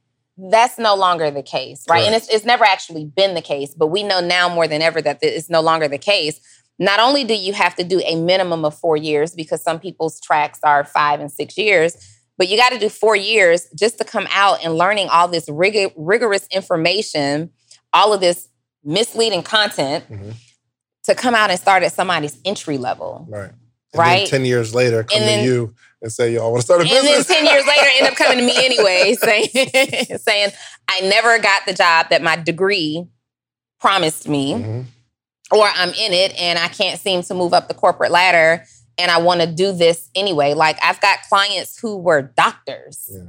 that's 0.50 0.78
no 0.78 0.94
longer 0.94 1.30
the 1.30 1.42
case, 1.42 1.84
right? 1.88 1.96
right. 1.96 2.06
And 2.06 2.14
it's, 2.14 2.28
it's 2.28 2.44
never 2.44 2.64
actually 2.64 3.04
been 3.04 3.34
the 3.34 3.42
case, 3.42 3.74
but 3.74 3.88
we 3.88 4.02
know 4.02 4.20
now 4.20 4.48
more 4.48 4.66
than 4.66 4.80
ever 4.80 5.02
that 5.02 5.18
it's 5.22 5.50
no 5.50 5.60
longer 5.60 5.86
the 5.86 5.98
case 5.98 6.40
not 6.80 6.98
only 6.98 7.24
do 7.24 7.34
you 7.34 7.52
have 7.52 7.74
to 7.76 7.84
do 7.84 8.00
a 8.06 8.16
minimum 8.16 8.64
of 8.64 8.74
four 8.76 8.96
years 8.96 9.34
because 9.34 9.62
some 9.62 9.78
people's 9.78 10.18
tracks 10.18 10.58
are 10.64 10.82
five 10.82 11.20
and 11.20 11.30
six 11.30 11.58
years, 11.58 11.94
but 12.38 12.48
you 12.48 12.56
got 12.56 12.70
to 12.70 12.78
do 12.78 12.88
four 12.88 13.14
years 13.14 13.68
just 13.78 13.98
to 13.98 14.04
come 14.04 14.26
out 14.30 14.64
and 14.64 14.74
learning 14.74 15.08
all 15.10 15.28
this 15.28 15.46
rig- 15.50 15.92
rigorous 15.94 16.48
information, 16.50 17.50
all 17.92 18.14
of 18.14 18.22
this 18.22 18.48
misleading 18.82 19.42
content 19.42 20.10
mm-hmm. 20.10 20.30
to 21.04 21.14
come 21.14 21.34
out 21.34 21.50
and 21.50 21.60
start 21.60 21.82
at 21.82 21.92
somebody's 21.92 22.40
entry 22.46 22.78
level. 22.78 23.26
Right. 23.28 23.50
And 23.92 23.98
right. 23.98 24.26
10 24.26 24.46
years 24.46 24.74
later, 24.74 25.04
come 25.04 25.20
then, 25.20 25.40
to 25.40 25.44
you 25.44 25.74
and 26.00 26.10
say, 26.10 26.32
Yo, 26.32 26.46
I 26.46 26.48
want 26.48 26.62
to 26.62 26.64
start 26.64 26.80
a 26.80 26.84
business. 26.84 27.28
And 27.28 27.44
then 27.44 27.44
10 27.44 27.56
years 27.56 27.66
later, 27.66 27.90
end 27.98 28.06
up 28.06 28.14
coming 28.14 28.38
to 28.38 28.44
me 28.44 28.54
anyway, 28.64 29.14
saying, 29.20 30.18
saying, 30.18 30.50
I 30.88 31.00
never 31.02 31.38
got 31.40 31.66
the 31.66 31.74
job 31.74 32.06
that 32.08 32.22
my 32.22 32.36
degree 32.36 33.04
promised 33.78 34.26
me. 34.26 34.54
Mm-hmm 34.54 34.80
or 35.50 35.66
I'm 35.66 35.90
in 35.90 36.12
it 36.12 36.34
and 36.38 36.58
I 36.58 36.68
can't 36.68 37.00
seem 37.00 37.22
to 37.22 37.34
move 37.34 37.52
up 37.52 37.68
the 37.68 37.74
corporate 37.74 38.10
ladder 38.10 38.64
and 38.98 39.10
I 39.10 39.18
want 39.18 39.40
to 39.40 39.46
do 39.46 39.72
this 39.72 40.10
anyway. 40.14 40.54
Like 40.54 40.78
I've 40.82 41.00
got 41.00 41.22
clients 41.28 41.78
who 41.78 41.96
were 41.96 42.22
doctors 42.22 43.08
yeah. 43.10 43.28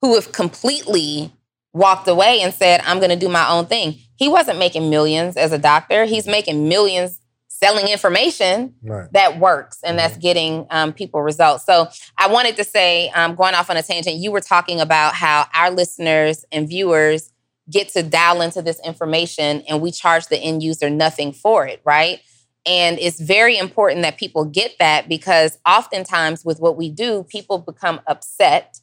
who 0.00 0.14
have 0.14 0.32
completely 0.32 1.32
walked 1.72 2.08
away 2.08 2.40
and 2.40 2.52
said, 2.52 2.80
I'm 2.84 2.98
going 2.98 3.10
to 3.10 3.16
do 3.16 3.28
my 3.28 3.48
own 3.48 3.66
thing. 3.66 3.96
He 4.16 4.28
wasn't 4.28 4.58
making 4.58 4.90
millions 4.90 5.36
as 5.36 5.52
a 5.52 5.58
doctor. 5.58 6.04
He's 6.04 6.26
making 6.26 6.68
millions 6.68 7.18
selling 7.48 7.88
information 7.88 8.74
right. 8.82 9.12
that 9.12 9.38
works 9.38 9.78
and 9.84 9.96
that's 9.96 10.16
getting 10.16 10.66
um, 10.70 10.92
people 10.92 11.22
results. 11.22 11.64
So 11.64 11.88
I 12.18 12.26
wanted 12.26 12.56
to 12.56 12.64
say, 12.64 13.08
um, 13.10 13.36
going 13.36 13.54
off 13.54 13.70
on 13.70 13.76
a 13.76 13.82
tangent, 13.82 14.16
you 14.16 14.32
were 14.32 14.40
talking 14.40 14.80
about 14.80 15.14
how 15.14 15.46
our 15.54 15.70
listeners 15.70 16.44
and 16.50 16.68
viewers 16.68 17.32
get 17.70 17.88
to 17.90 18.02
dial 18.02 18.40
into 18.40 18.62
this 18.62 18.80
information 18.84 19.62
and 19.68 19.80
we 19.80 19.90
charge 19.90 20.26
the 20.26 20.38
end 20.38 20.62
user 20.62 20.90
nothing 20.90 21.32
for 21.32 21.66
it, 21.66 21.80
right? 21.84 22.20
And 22.64 22.98
it's 22.98 23.20
very 23.20 23.56
important 23.56 24.02
that 24.02 24.18
people 24.18 24.44
get 24.44 24.72
that 24.78 25.08
because 25.08 25.58
oftentimes 25.66 26.44
with 26.44 26.60
what 26.60 26.76
we 26.76 26.90
do, 26.90 27.24
people 27.24 27.58
become 27.58 28.00
upset 28.06 28.78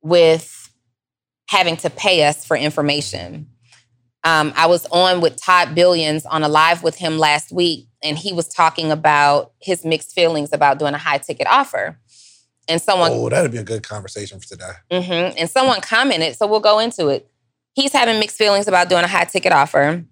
with 0.00 0.70
having 1.48 1.76
to 1.78 1.90
pay 1.90 2.24
us 2.24 2.44
for 2.44 2.56
information. 2.56 3.48
Um, 4.24 4.52
I 4.56 4.66
was 4.66 4.86
on 4.86 5.20
with 5.20 5.36
Todd 5.36 5.74
Billions 5.74 6.24
on 6.24 6.42
a 6.42 6.48
live 6.48 6.82
with 6.82 6.96
him 6.96 7.18
last 7.18 7.52
week, 7.52 7.88
and 8.02 8.16
he 8.16 8.32
was 8.32 8.48
talking 8.48 8.90
about 8.90 9.52
his 9.60 9.84
mixed 9.84 10.14
feelings 10.14 10.52
about 10.52 10.78
doing 10.78 10.94
a 10.94 10.98
high 10.98 11.18
ticket 11.18 11.46
offer. 11.48 11.98
And 12.68 12.80
someone, 12.80 13.10
oh, 13.12 13.28
that'd 13.28 13.50
be 13.50 13.58
a 13.58 13.64
good 13.64 13.82
conversation 13.82 14.38
for 14.38 14.46
today. 14.46 14.70
Mm-hmm, 14.90 15.36
and 15.36 15.50
someone 15.50 15.80
commented, 15.80 16.36
so 16.36 16.46
we'll 16.46 16.60
go 16.60 16.78
into 16.78 17.08
it 17.08 17.28
he's 17.74 17.92
having 17.92 18.18
mixed 18.18 18.36
feelings 18.36 18.68
about 18.68 18.88
doing 18.88 19.04
a 19.04 19.08
high 19.08 19.24
ticket 19.24 19.52
offer. 19.52 20.04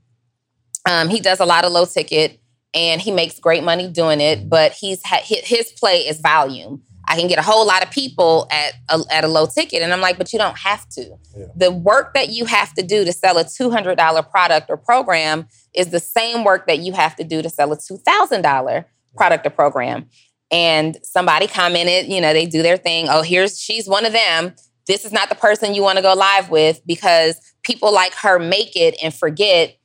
Um, 0.88 1.08
he 1.08 1.20
does 1.20 1.40
a 1.40 1.46
lot 1.46 1.64
of 1.64 1.72
low 1.72 1.84
ticket 1.84 2.40
and 2.74 3.00
he 3.00 3.10
makes 3.10 3.38
great 3.38 3.62
money 3.62 3.88
doing 3.90 4.20
it, 4.20 4.48
but 4.48 4.72
he's 4.72 5.02
ha- 5.04 5.22
his 5.22 5.72
play 5.72 5.98
is 6.06 6.20
volume. 6.20 6.82
I 7.10 7.16
can 7.16 7.26
get 7.26 7.38
a 7.38 7.42
whole 7.42 7.66
lot 7.66 7.82
of 7.82 7.90
people 7.90 8.46
at 8.52 8.74
a, 8.88 9.00
at 9.10 9.24
a 9.24 9.28
low 9.28 9.46
ticket. 9.46 9.82
And 9.82 9.92
I'm 9.92 10.00
like, 10.00 10.16
but 10.16 10.32
you 10.32 10.38
don't 10.38 10.56
have 10.58 10.88
to. 10.90 11.18
Yeah. 11.36 11.46
The 11.56 11.72
work 11.72 12.14
that 12.14 12.28
you 12.28 12.44
have 12.44 12.72
to 12.74 12.82
do 12.82 13.04
to 13.04 13.12
sell 13.12 13.36
a 13.36 13.44
$200 13.44 14.30
product 14.30 14.70
or 14.70 14.76
program 14.76 15.48
is 15.74 15.88
the 15.88 15.98
same 15.98 16.44
work 16.44 16.68
that 16.68 16.78
you 16.78 16.92
have 16.92 17.16
to 17.16 17.24
do 17.24 17.42
to 17.42 17.50
sell 17.50 17.72
a 17.72 17.76
$2,000 17.76 18.84
product 19.16 19.44
or 19.44 19.50
program. 19.50 20.08
And 20.52 20.98
somebody 21.02 21.48
commented, 21.48 22.06
you 22.06 22.20
know, 22.20 22.32
they 22.32 22.46
do 22.46 22.62
their 22.62 22.76
thing. 22.76 23.08
Oh, 23.08 23.22
here's, 23.22 23.58
she's 23.58 23.88
one 23.88 24.06
of 24.06 24.12
them. 24.12 24.54
This 24.86 25.04
is 25.04 25.12
not 25.12 25.28
the 25.28 25.34
person 25.34 25.74
you 25.74 25.82
want 25.82 25.96
to 25.96 26.02
go 26.02 26.14
live 26.14 26.50
with 26.50 26.80
because 26.86 27.40
people 27.62 27.92
like 27.92 28.14
her 28.14 28.38
make 28.38 28.76
it 28.76 28.96
and 29.02 29.14
forget 29.14 29.76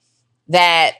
that 0.47 0.93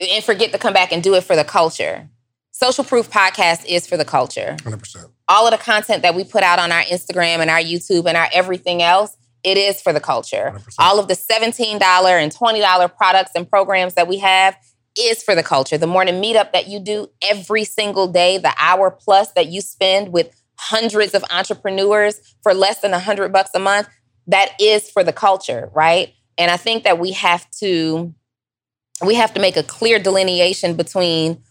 and 0.00 0.24
forget 0.24 0.52
to 0.52 0.58
come 0.58 0.72
back 0.72 0.92
and 0.92 1.02
do 1.02 1.14
it 1.14 1.22
for 1.22 1.36
the 1.36 1.44
culture. 1.44 2.08
Social 2.50 2.84
Proof 2.84 3.10
Podcast 3.10 3.64
is 3.66 3.86
for 3.86 3.96
the 3.96 4.04
culture. 4.04 4.56
100%. 4.60 5.10
All 5.28 5.46
of 5.46 5.52
the 5.52 5.58
content 5.58 6.02
that 6.02 6.14
we 6.14 6.24
put 6.24 6.42
out 6.42 6.58
on 6.58 6.70
our 6.70 6.82
Instagram 6.82 7.38
and 7.38 7.50
our 7.50 7.60
YouTube 7.60 8.06
and 8.06 8.16
our 8.16 8.28
everything 8.32 8.82
else, 8.82 9.16
it 9.42 9.56
is 9.56 9.80
for 9.80 9.92
the 9.92 10.00
culture. 10.00 10.52
100%. 10.54 10.74
All 10.78 10.98
of 10.98 11.08
the 11.08 11.14
$17 11.14 11.80
and 12.22 12.34
$20 12.34 12.96
products 12.96 13.32
and 13.34 13.48
programs 13.48 13.94
that 13.94 14.06
we 14.06 14.18
have 14.18 14.56
is 14.98 15.22
for 15.22 15.34
the 15.34 15.42
culture. 15.42 15.78
The 15.78 15.86
morning 15.86 16.22
meetup 16.22 16.52
that 16.52 16.68
you 16.68 16.78
do 16.78 17.08
every 17.22 17.64
single 17.64 18.08
day, 18.08 18.38
the 18.38 18.52
hour 18.58 18.90
plus 18.90 19.32
that 19.32 19.46
you 19.46 19.60
spend 19.60 20.12
with 20.12 20.41
hundreds 20.62 21.12
of 21.12 21.24
entrepreneurs 21.30 22.20
for 22.42 22.54
less 22.54 22.80
than 22.80 22.94
a 22.94 22.98
hundred 23.00 23.32
bucks 23.32 23.50
a 23.54 23.58
month, 23.58 23.88
that 24.28 24.52
is 24.60 24.88
for 24.88 25.02
the 25.02 25.12
culture, 25.12 25.70
right? 25.74 26.14
And 26.38 26.50
I 26.50 26.56
think 26.56 26.84
that 26.84 26.98
we 26.98 27.12
have 27.12 27.50
to 27.60 28.14
we 29.04 29.16
have 29.16 29.34
to 29.34 29.40
make 29.40 29.56
a 29.56 29.64
clear 29.64 29.98
delineation 29.98 30.74
between 30.74 31.42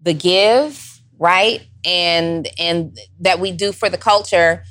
the 0.00 0.14
give, 0.14 1.00
right? 1.18 1.60
And 1.84 2.48
and 2.58 2.96
that 3.20 3.38
we 3.38 3.52
do 3.52 3.72
for 3.72 3.90
the 3.90 3.98
culture. 3.98 4.64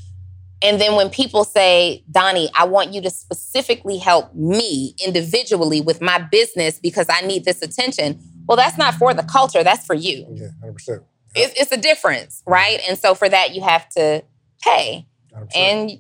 And 0.63 0.79
then 0.81 0.95
when 0.95 1.09
people 1.09 1.43
say, 1.43 2.03
Donnie, 2.09 2.50
I 2.55 2.63
want 2.63 2.93
you 2.93 3.01
to 3.01 3.09
specifically 3.09 3.97
help 3.97 4.33
me 4.33 4.95
individually 5.05 5.81
with 5.81 6.01
my 6.01 6.17
business 6.17 6.79
because 6.79 7.05
I 7.09 7.21
need 7.21 7.43
this 7.45 7.62
attention. 7.62 8.19
Well, 8.47 8.55
that's 8.57 8.77
not 8.77 8.95
for 8.95 9.13
the 9.13 9.23
culture, 9.23 9.63
that's 9.63 9.85
for 9.85 9.93
you. 9.93 10.25
Yeah, 10.33 10.47
100%. 10.63 11.03
It's, 11.36 11.60
it's 11.60 11.72
a 11.72 11.78
difference, 11.78 12.44
right? 12.46 12.80
And 12.88 12.98
so 12.98 13.16
for 13.16 13.28
that, 13.28 13.56
you 13.56 13.62
have 13.62 13.88
to 13.90 14.24
pay 14.62 15.06
100%. 15.36 15.48
and 15.56 16.00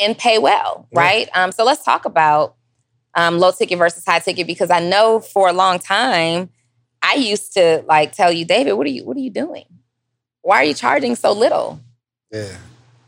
and 0.00 0.16
pay 0.16 0.38
well, 0.38 0.86
Yeah. 0.92 1.00
right? 1.00 1.28
Um, 1.34 1.52
so 1.52 1.64
let's 1.64 1.84
talk 1.84 2.04
about 2.04 2.54
um, 3.14 3.38
low 3.38 3.50
ticket 3.52 3.76
versus 3.78 4.04
high 4.06 4.20
ticket 4.20 4.46
because 4.46 4.70
I 4.70 4.80
know 4.80 5.20
for 5.20 5.48
a 5.48 5.52
long 5.52 5.78
time 5.78 6.48
I 7.02 7.14
used 7.14 7.54
to 7.54 7.82
like 7.88 8.12
tell 8.12 8.30
you, 8.30 8.44
David, 8.44 8.74
what 8.74 8.86
are 8.86 8.90
you 8.90 9.04
what 9.04 9.16
are 9.16 9.20
you 9.20 9.30
doing? 9.30 9.64
Why 10.42 10.56
are 10.58 10.64
you 10.64 10.74
charging 10.74 11.16
so 11.16 11.32
little? 11.32 11.80
yeah. 12.32 12.56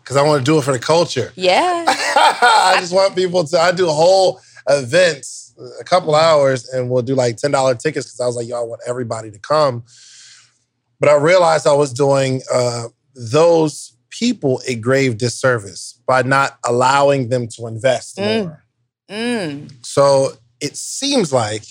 Because 0.03 0.17
I 0.17 0.23
want 0.23 0.45
to 0.45 0.45
do 0.45 0.59
it 0.59 0.65
for 0.65 0.73
the 0.73 0.81
culture. 0.81 1.33
Yeah, 1.37 1.85
I 1.89 2.77
just 2.81 2.93
want 2.93 3.15
people 3.15 3.45
to. 3.45 3.59
I 3.61 3.71
do 3.71 3.87
whole 3.87 4.41
events, 4.69 5.55
a 5.81 5.85
couple 5.85 6.15
hours, 6.17 6.69
and 6.71 6.91
we'll 6.91 7.03
do 7.03 7.15
like 7.15 7.37
ten 7.37 7.53
dollar 7.53 7.77
tickets 7.77 8.07
because 8.07 8.19
I 8.21 8.27
was 8.27 8.35
like, 8.35 8.49
y'all 8.49 8.69
want 8.69 8.81
everybody 8.87 9.31
to 9.31 9.39
come. 9.39 9.85
But 11.03 11.09
I 11.09 11.17
realized 11.17 11.67
I 11.67 11.73
was 11.73 11.93
doing 11.93 12.43
uh, 12.55 12.85
those 13.17 13.97
people 14.11 14.63
a 14.69 14.77
grave 14.77 15.19
disservice 15.19 16.01
by 16.07 16.23
not 16.23 16.59
allowing 16.65 17.29
them 17.29 17.49
to 17.57 17.67
invest 17.67 18.19
Mm. 18.19 18.25
more. 18.45 18.65
mm, 19.11 19.69
So 19.85 20.35
it 20.61 20.77
seems 20.77 21.33
like 21.33 21.65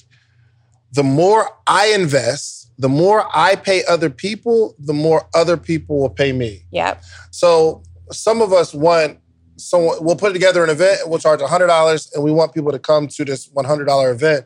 the 0.92 1.04
more 1.04 1.48
I 1.66 1.94
invest, 1.96 2.72
the 2.78 2.90
more 2.90 3.26
I 3.34 3.56
pay 3.56 3.86
other 3.86 4.10
people, 4.10 4.76
the 4.78 4.92
more 4.94 5.30
other 5.34 5.56
people 5.56 6.02
will 6.02 6.10
pay 6.10 6.34
me. 6.34 6.66
yep, 6.70 7.02
So 7.32 7.84
some 8.12 8.42
of 8.42 8.52
us 8.52 8.74
want 8.74 9.18
someone 9.56 10.04
we'll 10.04 10.18
put 10.18 10.34
together 10.34 10.62
an 10.62 10.70
event 10.70 11.04
and 11.04 11.10
we'll 11.10 11.20
charge 11.20 11.40
$100 11.40 12.14
and 12.14 12.22
we 12.22 12.34
want 12.34 12.54
people 12.54 12.74
to 12.74 12.80
come 12.80 13.08
to 13.08 13.24
this 13.24 13.48
$100 13.48 14.12
event. 14.12 14.46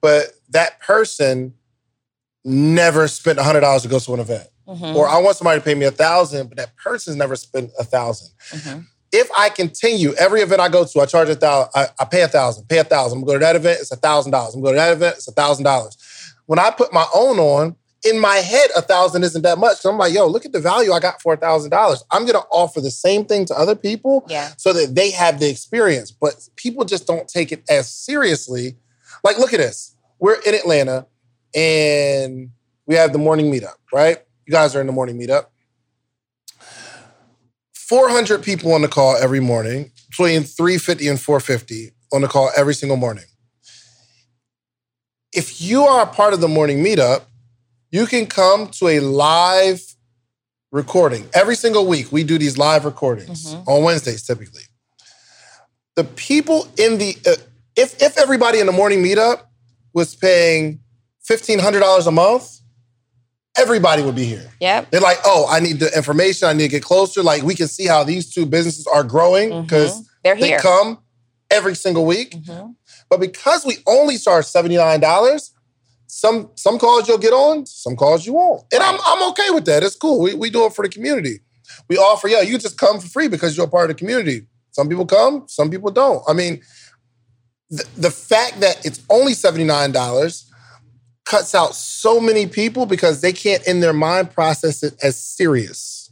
But 0.00 0.30
that 0.48 0.80
person 0.80 1.52
never 2.46 3.08
spent 3.08 3.38
$100 3.38 3.82
to 3.82 3.88
go 3.88 3.98
to 3.98 4.14
an 4.14 4.20
event. 4.20 4.48
mhm, 4.68 4.94
Or 4.94 5.08
I 5.08 5.18
want 5.18 5.36
somebody 5.36 5.60
to 5.60 5.64
pay 5.64 5.74
me 5.74 5.84
a 5.84 5.90
1000 5.90 6.48
but 6.48 6.56
that 6.58 6.76
person's 6.76 7.16
never 7.16 7.36
spent 7.36 7.70
a 7.78 7.82
1000 7.84 8.30
mhm. 8.52 8.86
if 9.12 9.28
I 9.36 9.48
continue 9.48 10.12
every 10.14 10.40
event 10.42 10.60
I 10.60 10.68
go 10.68 10.84
to, 10.84 11.00
I 11.00 11.06
charge 11.06 11.28
a 11.28 11.34
thousand. 11.34 11.70
I, 11.74 11.88
I 12.00 12.04
pay 12.04 12.22
a 12.22 12.28
thousand. 12.28 12.68
Pay 12.68 12.78
a 12.78 12.84
thousand. 12.84 13.18
I'm 13.18 13.24
going 13.24 13.38
to 13.40 13.44
that 13.44 13.56
event. 13.56 13.78
It's 13.80 13.92
a 13.92 13.96
thousand 13.96 14.32
dollars. 14.32 14.54
I'm 14.54 14.62
going 14.62 14.74
to 14.74 14.80
that 14.80 14.92
event. 14.92 15.16
It's 15.16 15.28
a 15.28 15.32
thousand 15.32 15.64
dollars. 15.64 15.96
When 16.46 16.58
I 16.58 16.70
put 16.70 16.92
my 16.92 17.06
own 17.14 17.38
on, 17.38 17.76
in 18.04 18.20
my 18.20 18.36
head, 18.36 18.70
a 18.76 18.82
thousand 18.82 19.24
isn't 19.24 19.42
that 19.42 19.58
much. 19.58 19.78
So 19.78 19.90
I'm 19.90 19.98
like, 19.98 20.12
yo, 20.12 20.26
look 20.26 20.44
at 20.44 20.52
the 20.52 20.60
value 20.60 20.92
I 20.92 21.00
got 21.00 21.20
for 21.22 21.32
a 21.34 21.36
thousand 21.36 21.70
dollars. 21.70 22.04
I'm 22.10 22.22
going 22.22 22.34
to 22.40 22.46
offer 22.52 22.80
the 22.80 22.90
same 22.90 23.24
thing 23.24 23.46
to 23.46 23.54
other 23.54 23.74
people 23.74 24.24
yeah, 24.28 24.50
so 24.56 24.72
that 24.72 24.94
they 24.94 25.10
have 25.10 25.40
the 25.40 25.48
experience. 25.48 26.10
But 26.12 26.48
people 26.56 26.84
just 26.84 27.06
don't 27.06 27.26
take 27.28 27.50
it 27.52 27.64
as 27.68 27.88
seriously. 27.92 28.76
Like, 29.24 29.38
look 29.38 29.52
at 29.52 29.58
this. 29.58 29.96
We're 30.18 30.38
in 30.46 30.54
Atlanta 30.54 31.06
and 31.56 32.50
we 32.86 32.94
have 32.94 33.12
the 33.12 33.18
morning 33.18 33.50
meetup, 33.50 33.74
right? 33.92 34.18
You 34.46 34.52
guys 34.52 34.76
are 34.76 34.80
in 34.80 34.86
the 34.86 34.92
morning 34.92 35.18
meetup. 35.18 35.46
400 37.74 38.42
people 38.42 38.72
on 38.72 38.82
the 38.82 38.88
call 38.88 39.16
every 39.16 39.40
morning, 39.40 39.90
between 40.10 40.42
350 40.42 41.08
and 41.08 41.20
450 41.20 41.92
on 42.12 42.20
the 42.22 42.28
call 42.28 42.50
every 42.56 42.74
single 42.74 42.96
morning. 42.96 43.24
If 45.32 45.60
you 45.60 45.82
are 45.84 46.02
a 46.02 46.06
part 46.06 46.34
of 46.34 46.40
the 46.40 46.48
morning 46.48 46.84
meetup, 46.84 47.22
you 47.90 48.06
can 48.06 48.26
come 48.26 48.68
to 48.68 48.88
a 48.88 49.00
live 49.00 49.80
recording. 50.72 51.28
Every 51.34 51.56
single 51.56 51.86
week, 51.86 52.12
we 52.12 52.24
do 52.24 52.38
these 52.38 52.58
live 52.58 52.84
recordings 52.84 53.54
Mhm. 53.54 53.68
on 53.68 53.82
Wednesdays 53.82 54.24
typically. 54.24 54.62
The 55.94 56.04
people 56.04 56.68
in 56.76 56.98
the, 56.98 57.16
uh, 57.26 57.36
if, 57.76 58.00
if 58.02 58.18
everybody 58.18 58.58
in 58.58 58.66
the 58.66 58.72
morning 58.72 59.02
meetup 59.02 59.42
was 59.94 60.14
paying 60.14 60.80
$1,500 61.28 62.06
a 62.06 62.10
month, 62.10 62.60
everybody 63.56 64.02
would 64.02 64.14
be 64.14 64.24
here. 64.24 64.50
yep, 64.60 64.90
They're 64.90 65.00
like, 65.00 65.18
oh, 65.24 65.46
I 65.48 65.60
need 65.60 65.80
the 65.80 65.94
information. 65.96 66.48
I 66.48 66.52
need 66.52 66.64
to 66.64 66.68
get 66.68 66.82
closer. 66.82 67.22
Like, 67.22 67.42
we 67.42 67.54
can 67.54 67.68
see 67.68 67.86
how 67.86 68.04
these 68.04 68.32
two 68.32 68.46
businesses 68.46 68.86
are 68.86 69.02
growing 69.02 69.62
because 69.62 70.00
mhm. 70.00 70.06
they're 70.22 70.36
here. 70.36 70.58
they 70.58 70.62
come 70.62 70.98
every 71.50 71.74
single 71.74 72.04
week. 72.04 72.32
Mhm. 72.32 72.74
But 73.08 73.20
because 73.20 73.64
we 73.64 73.78
only 73.86 74.18
charge 74.18 74.46
$79, 74.46 75.50
some 76.06 76.50
some 76.54 76.78
calls 76.78 77.08
you'll 77.08 77.18
get 77.18 77.32
on, 77.32 77.66
some 77.66 77.96
calls 77.96 78.26
you 78.26 78.34
won't. 78.34 78.62
And 78.72 78.82
I'm, 78.82 78.98
I'm 79.04 79.28
okay 79.30 79.50
with 79.50 79.64
that. 79.66 79.82
It's 79.82 79.96
cool. 79.96 80.20
We, 80.20 80.34
we 80.34 80.50
do 80.50 80.66
it 80.66 80.72
for 80.72 80.82
the 80.82 80.88
community. 80.88 81.40
We 81.88 81.96
offer, 81.96 82.28
yeah, 82.28 82.42
you 82.42 82.58
just 82.58 82.78
come 82.78 83.00
for 83.00 83.08
free 83.08 83.28
because 83.28 83.56
you're 83.56 83.66
a 83.66 83.70
part 83.70 83.90
of 83.90 83.96
the 83.96 83.98
community. 83.98 84.46
Some 84.70 84.88
people 84.88 85.06
come, 85.06 85.44
some 85.48 85.70
people 85.70 85.90
don't. 85.90 86.22
I 86.28 86.32
mean, 86.32 86.62
the, 87.70 87.84
the 87.96 88.10
fact 88.10 88.60
that 88.60 88.84
it's 88.84 89.00
only 89.10 89.32
$79 89.32 89.92
cuts 91.26 91.54
out 91.54 91.74
so 91.74 92.18
many 92.20 92.46
people 92.46 92.86
because 92.86 93.20
they 93.20 93.32
can't 93.32 93.66
in 93.66 93.80
their 93.80 93.92
mind 93.92 94.30
process 94.30 94.82
it 94.82 94.94
as 95.02 95.20
serious. 95.22 96.10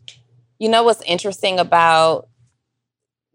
You 0.59 0.69
know 0.69 0.83
what's 0.83 1.03
interesting 1.03 1.59
about 1.59 2.29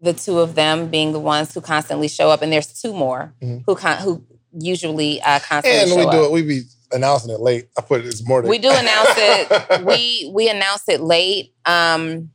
the 0.00 0.12
two 0.12 0.38
of 0.38 0.54
them 0.54 0.88
being 0.88 1.12
the 1.12 1.18
ones 1.18 1.52
who 1.52 1.60
constantly 1.60 2.08
show 2.08 2.30
up, 2.30 2.42
and 2.42 2.52
there's 2.52 2.68
two 2.68 2.92
more 2.92 3.34
Mhm. 3.42 3.64
who 3.66 3.74
con- 3.74 3.98
who 3.98 4.24
usually 4.52 5.20
uh, 5.22 5.40
constantly 5.40 5.80
And 5.80 5.90
show 5.90 5.96
we 5.96 6.04
up. 6.04 6.12
do 6.12 6.24
it, 6.24 6.30
we 6.32 6.42
be 6.42 6.62
announcing 6.92 7.30
it 7.30 7.40
late. 7.40 7.68
I 7.76 7.82
put 7.82 8.00
it 8.00 8.04
this 8.04 8.26
morning. 8.26 8.48
We 8.50 8.58
do 8.58 8.70
announce 8.70 9.10
it. 9.16 9.84
we 9.84 10.30
we 10.34 10.48
announce 10.48 10.88
it 10.88 11.00
late. 11.00 11.52
Um 11.66 12.30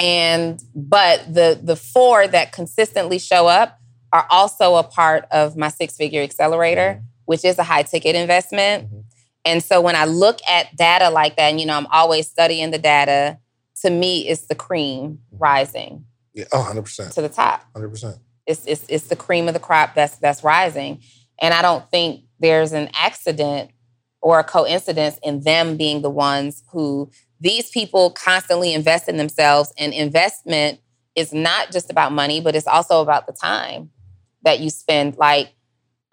and 0.00 0.62
but 0.74 1.32
the 1.32 1.58
the 1.62 1.76
four 1.76 2.26
that 2.26 2.52
consistently 2.52 3.18
show 3.18 3.46
up 3.48 3.78
are 4.12 4.26
also 4.30 4.76
a 4.76 4.82
part 4.82 5.26
of 5.30 5.56
my 5.56 5.68
six 5.68 5.96
figure 5.96 6.22
accelerator, 6.22 7.02
which 7.30 7.44
is 7.44 7.60
a 7.60 7.62
high 7.62 7.84
ticket 7.84 8.16
investment. 8.16 8.90
Mhm. 8.90 9.04
And 9.44 9.62
so 9.62 9.80
when 9.80 9.94
I 9.94 10.04
look 10.04 10.40
at 10.48 10.74
data 10.74 11.10
like 11.10 11.36
that, 11.36 11.50
and 11.50 11.60
you 11.60 11.66
know, 11.66 11.76
I'm 11.76 11.86
always 11.86 12.28
studying 12.28 12.72
the 12.72 12.78
data, 12.78 13.38
to 13.82 13.88
me 13.88 14.26
it's 14.26 14.48
the 14.48 14.56
cream 14.56 15.20
rising 15.30 16.06
yeah, 16.34 16.46
oh, 16.52 16.68
100%. 16.68 17.14
to 17.14 17.22
the 17.22 17.28
top. 17.28 17.64
100%. 17.76 18.18
It's, 18.46 18.66
it's 18.66 18.84
it's 18.88 19.06
the 19.06 19.14
cream 19.14 19.46
of 19.46 19.54
the 19.54 19.60
crop 19.60 19.94
that's 19.94 20.16
that's 20.16 20.42
rising, 20.42 21.02
and 21.40 21.54
I 21.54 21.62
don't 21.62 21.88
think 21.92 22.24
there's 22.40 22.72
an 22.72 22.90
accident 22.94 23.70
or 24.20 24.40
a 24.40 24.44
coincidence 24.44 25.16
in 25.22 25.42
them 25.42 25.76
being 25.76 26.02
the 26.02 26.10
ones 26.10 26.64
who 26.72 27.10
these 27.38 27.70
people 27.70 28.10
constantly 28.10 28.74
invest 28.74 29.08
in 29.08 29.18
themselves. 29.18 29.72
And 29.78 29.92
investment 29.92 30.80
is 31.14 31.32
not 31.32 31.70
just 31.70 31.90
about 31.90 32.10
money, 32.10 32.40
but 32.40 32.56
it's 32.56 32.66
also 32.66 33.00
about 33.00 33.28
the 33.28 33.32
time 33.32 33.90
that 34.42 34.58
you 34.58 34.68
spend. 34.68 35.16
Like 35.16 35.54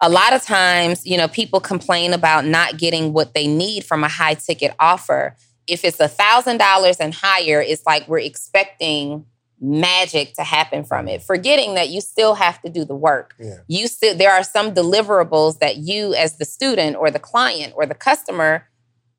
a 0.00 0.08
lot 0.08 0.32
of 0.32 0.42
times, 0.42 1.04
you 1.06 1.16
know, 1.16 1.28
people 1.28 1.60
complain 1.60 2.12
about 2.12 2.44
not 2.44 2.78
getting 2.78 3.12
what 3.12 3.34
they 3.34 3.46
need 3.46 3.84
from 3.84 4.04
a 4.04 4.08
high 4.08 4.34
ticket 4.34 4.74
offer. 4.78 5.36
If 5.66 5.84
it's 5.84 6.00
a 6.00 6.08
thousand 6.08 6.58
dollars 6.58 6.96
and 6.98 7.12
higher, 7.14 7.60
it's 7.60 7.84
like 7.84 8.06
we're 8.08 8.20
expecting 8.20 9.26
magic 9.60 10.34
to 10.34 10.44
happen 10.44 10.84
from 10.84 11.08
it, 11.08 11.20
forgetting 11.20 11.74
that 11.74 11.88
you 11.88 12.00
still 12.00 12.34
have 12.34 12.62
to 12.62 12.68
do 12.70 12.84
the 12.84 12.94
work. 12.94 13.34
Yeah. 13.40 13.56
You 13.66 13.88
still 13.88 14.16
there 14.16 14.32
are 14.32 14.44
some 14.44 14.72
deliverables 14.72 15.58
that 15.58 15.78
you 15.78 16.14
as 16.14 16.36
the 16.38 16.44
student 16.44 16.96
or 16.96 17.10
the 17.10 17.18
client 17.18 17.72
or 17.76 17.84
the 17.84 17.94
customer 17.96 18.68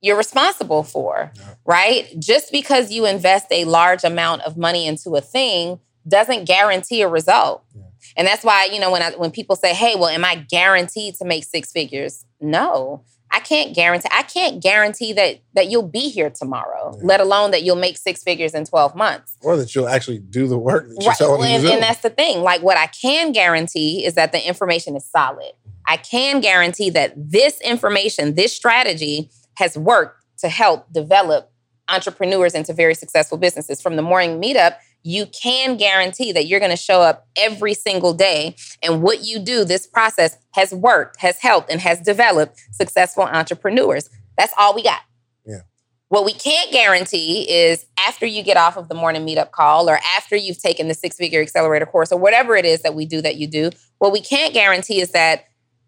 you're 0.01 0.15
responsible 0.15 0.83
for, 0.83 1.29
Yeah. 1.35 1.55
right? 1.65 2.17
Just 2.19 2.53
because 2.53 2.89
you 2.89 3.05
invest 3.05 3.47
a 3.51 3.65
large 3.65 4.05
amount 4.05 4.43
of 4.43 4.55
money 4.55 4.87
into 4.87 5.13
a 5.17 5.21
thing 5.21 5.81
doesn't 6.07 6.45
guarantee 6.45 7.01
a 7.01 7.09
result. 7.09 7.63
Yeah. 7.75 7.81
And 8.19 8.27
that's 8.27 8.43
why, 8.43 8.65
you 8.65 8.81
know, 8.81 8.91
when 8.91 9.01
I 9.01 9.11
when 9.11 9.31
people 9.31 9.55
say, 9.55 9.73
"Hey, 9.73 9.95
well, 9.95 10.09
am 10.09 10.25
I 10.25 10.35
guaranteed 10.35 11.15
to 11.15 11.25
make 11.25 11.45
six 11.45 11.71
figures?" 11.71 12.25
No. 12.41 13.01
I 13.31 13.39
can't 13.39 13.73
guarantee 13.75 14.09
I 14.11 14.23
can't 14.23 14.61
guarantee 14.61 15.13
that 15.13 15.39
that 15.53 15.69
you'll 15.69 15.87
be 15.87 16.09
here 16.09 16.29
tomorrow, 16.29 16.93
Yeah. 16.97 17.01
let 17.07 17.21
alone 17.21 17.51
that 17.51 17.63
you'll 17.63 17.77
make 17.77 17.97
six 17.97 18.21
figures 18.23 18.53
in 18.53 18.65
12 18.65 18.93
months. 18.95 19.37
Or 19.41 19.55
that 19.55 19.73
you'll 19.73 19.87
actually 19.87 20.17
do 20.17 20.47
the 20.47 20.57
work 20.57 20.89
that 20.89 20.97
you're 21.01 21.09
Right. 21.09 21.17
telling 21.17 21.51
and, 21.51 21.65
and 21.65 21.81
that's 21.81 22.01
the 22.01 22.09
thing. 22.09 22.41
Like 22.41 22.61
what 22.61 22.75
I 22.75 22.87
can 22.87 23.31
guarantee 23.31 24.03
is 24.03 24.15
that 24.15 24.31
the 24.33 24.45
information 24.45 24.97
is 24.97 25.05
solid. 25.09 25.53
I 25.87 25.95
can 25.97 26.41
guarantee 26.41 26.89
that 26.89 27.13
this 27.15 27.61
information, 27.61 28.35
this 28.35 28.51
strategy 28.51 29.29
has 29.55 29.77
worked 29.77 30.25
to 30.39 30.49
help 30.49 30.91
develop 30.91 31.51
entrepreneurs 31.87 32.53
into 32.53 32.73
very 32.73 32.95
successful 32.95 33.37
businesses. 33.37 33.81
From 33.81 33.95
the 33.95 34.01
morning 34.01 34.41
meetup, 34.41 34.75
you 35.03 35.25
can 35.27 35.77
guarantee 35.77 36.31
that 36.33 36.45
you're 36.45 36.59
going 36.59 36.71
to 36.71 36.77
show 36.77 37.01
up 37.01 37.27
every 37.37 37.73
single 37.73 38.13
day 38.13 38.55
and 38.83 39.01
what 39.01 39.23
you 39.23 39.39
do, 39.39 39.63
this 39.63 39.87
process 39.87 40.37
has 40.51 40.73
worked, 40.73 41.19
has 41.19 41.39
helped 41.39 41.71
and 41.71 41.79
has 41.81 41.99
developed 41.99 42.59
successful 42.71 43.23
entrepreneurs. 43.23 44.09
That's 44.37 44.53
all 44.57 44.75
we 44.75 44.83
got. 44.83 45.01
Yeah. 45.45 45.61
What 46.09 46.25
we 46.25 46.33
can't 46.33 46.71
guarantee 46.71 47.49
is 47.49 47.85
after 47.97 48.25
you 48.25 48.43
get 48.43 48.57
off 48.57 48.77
of 48.77 48.89
the 48.89 48.95
morning 48.95 49.25
meetup 49.25 49.51
call 49.51 49.89
or 49.89 49.99
after 50.17 50.35
you've 50.35 50.61
taken 50.61 50.87
the 50.87 50.93
six 50.93 51.15
figure 51.15 51.41
accelerator 51.41 51.85
course 51.85 52.11
or 52.11 52.19
whatever 52.19 52.55
it 52.55 52.65
is 52.65 52.81
that 52.81 52.95
we 52.95 53.05
do 53.05 53.21
that 53.21 53.37
you 53.37 53.47
do, 53.47 53.69
what 53.99 54.11
we 54.11 54.19
can't 54.19 54.53
guarantee 54.53 55.01
is 55.01 55.11
that 55.11 55.45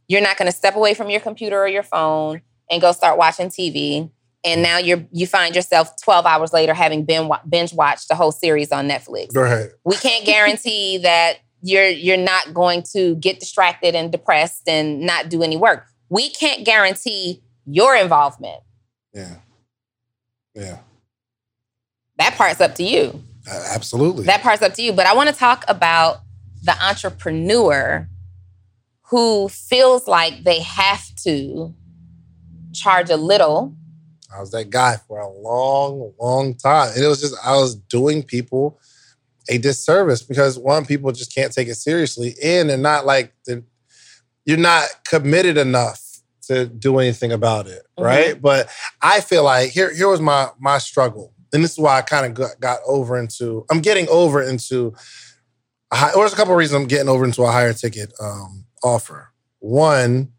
you're 0.08 0.22
not 0.22 0.38
going 0.38 0.50
to 0.50 0.58
step 0.58 0.76
away 0.76 0.94
from 0.94 1.10
your 1.10 1.22
computer 1.22 1.60
or 1.60 1.68
your 1.68 1.84
phone 1.84 2.42
and 2.70 2.82
go 2.82 2.92
start 2.92 3.18
watching 3.18 3.48
TV. 3.48 4.10
And 4.44 4.64
now 4.64 4.78
you're 4.78 5.06
you 5.12 5.28
find 5.28 5.56
yourself 5.56 6.02
12 6.04 6.26
hours 6.26 6.52
later 6.52 6.74
having 6.74 7.06
been 7.06 7.30
binge 7.48 7.74
watched 7.74 8.08
the 8.08 8.16
whole 8.16 8.32
series 8.32 8.72
on 8.72 8.88
Netflix. 8.88 9.36
Right. 9.36 9.70
We 9.86 9.96
can't 9.96 10.26
guarantee 10.26 10.98
that 11.04 11.38
you're 11.62 11.88
you're 11.88 12.18
not 12.18 12.54
going 12.54 12.84
to 12.94 13.16
get 13.16 13.40
distracted 13.40 13.96
and 13.96 14.12
depressed 14.12 14.68
and 14.68 15.02
not 15.02 15.30
do 15.30 15.44
any 15.44 15.58
work. 15.58 15.86
We 16.10 16.30
can't 16.30 16.66
guarantee 16.66 17.44
your 17.66 17.96
involvement. 17.96 18.62
Yeah. 19.14 19.36
Yeah. 20.56 20.80
That 22.18 22.36
part's 22.36 22.62
up 22.62 22.76
to 22.76 22.84
you. 22.84 23.24
Uh, 23.50 23.64
absolutely. 23.74 24.26
That 24.26 24.42
part's 24.42 24.62
up 24.62 24.74
to 24.74 24.82
you. 24.82 24.94
But 24.94 25.06
I 25.06 25.14
want 25.14 25.30
to 25.30 25.36
talk 25.36 25.64
about 25.68 26.22
the 26.64 26.76
entrepreneur 26.84 28.08
who 29.10 29.50
feels 29.50 30.08
like 30.08 30.44
they 30.44 30.62
have 30.62 31.04
to 31.24 31.74
charge 32.74 33.10
a 33.10 33.18
little. 33.18 33.76
I 34.36 34.40
was 34.40 34.52
that 34.52 34.70
guy 34.70 34.98
for 35.08 35.20
a 35.20 35.30
long, 35.30 36.14
long 36.20 36.56
time. 36.56 36.92
And 36.96 37.04
it 37.04 37.08
was 37.08 37.22
just, 37.22 37.36
I 37.44 37.56
was 37.56 37.76
doing 37.76 38.24
people 38.24 38.80
a 39.50 39.58
disservice 39.58 40.22
because 40.22 40.58
one, 40.58 40.86
people 40.86 41.12
just 41.12 41.34
can't 41.34 41.52
take 41.52 41.68
it 41.68 41.76
seriously. 41.76 42.36
And 42.44 42.70
they're 42.70 42.78
not 42.78 43.06
like, 43.06 43.34
they're, 43.46 43.64
you're 44.46 44.58
not 44.58 44.88
committed 45.04 45.58
enough 45.58 46.02
to 46.52 46.66
do 46.66 47.00
anything 47.00 47.32
about 47.32 47.68
it, 47.68 47.84
mm-hmm. 47.98 48.04
right? 48.04 48.42
But 48.42 48.70
I 49.02 49.22
feel 49.22 49.44
like 49.44 49.72
here 49.72 49.94
here 49.94 50.10
was 50.10 50.22
my 50.22 50.50
my 50.60 50.78
struggle, 50.78 51.34
and 51.54 51.64
this 51.64 51.72
is 51.72 51.80
why 51.80 51.98
I 51.98 52.02
kind 52.02 52.26
of 52.26 52.34
got, 52.34 52.60
got, 52.60 52.80
over 52.86 53.18
into. 53.18 53.66
I'm 53.70 53.80
getting 53.80 54.08
over 54.10 54.42
into. 54.42 54.94
A 55.92 55.96
high, 55.96 56.12
there's 56.16 56.32
a 56.32 56.38
couple 56.38 56.54
of 56.54 56.58
reasons 56.58 56.82
I'm 56.82 56.88
getting 56.88 57.10
over 57.10 57.26
into 57.26 57.44
a 57.44 57.52
higher 57.52 57.74
ticket 57.74 58.14
um, 58.22 58.66
offer. 58.82 59.34
One, 59.60 60.32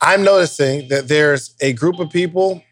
I'm 0.00 0.24
noticing 0.24 0.88
that 0.88 1.08
there's 1.08 1.54
a 1.60 1.72
group 1.72 1.98
of 1.98 2.10
people. 2.10 2.62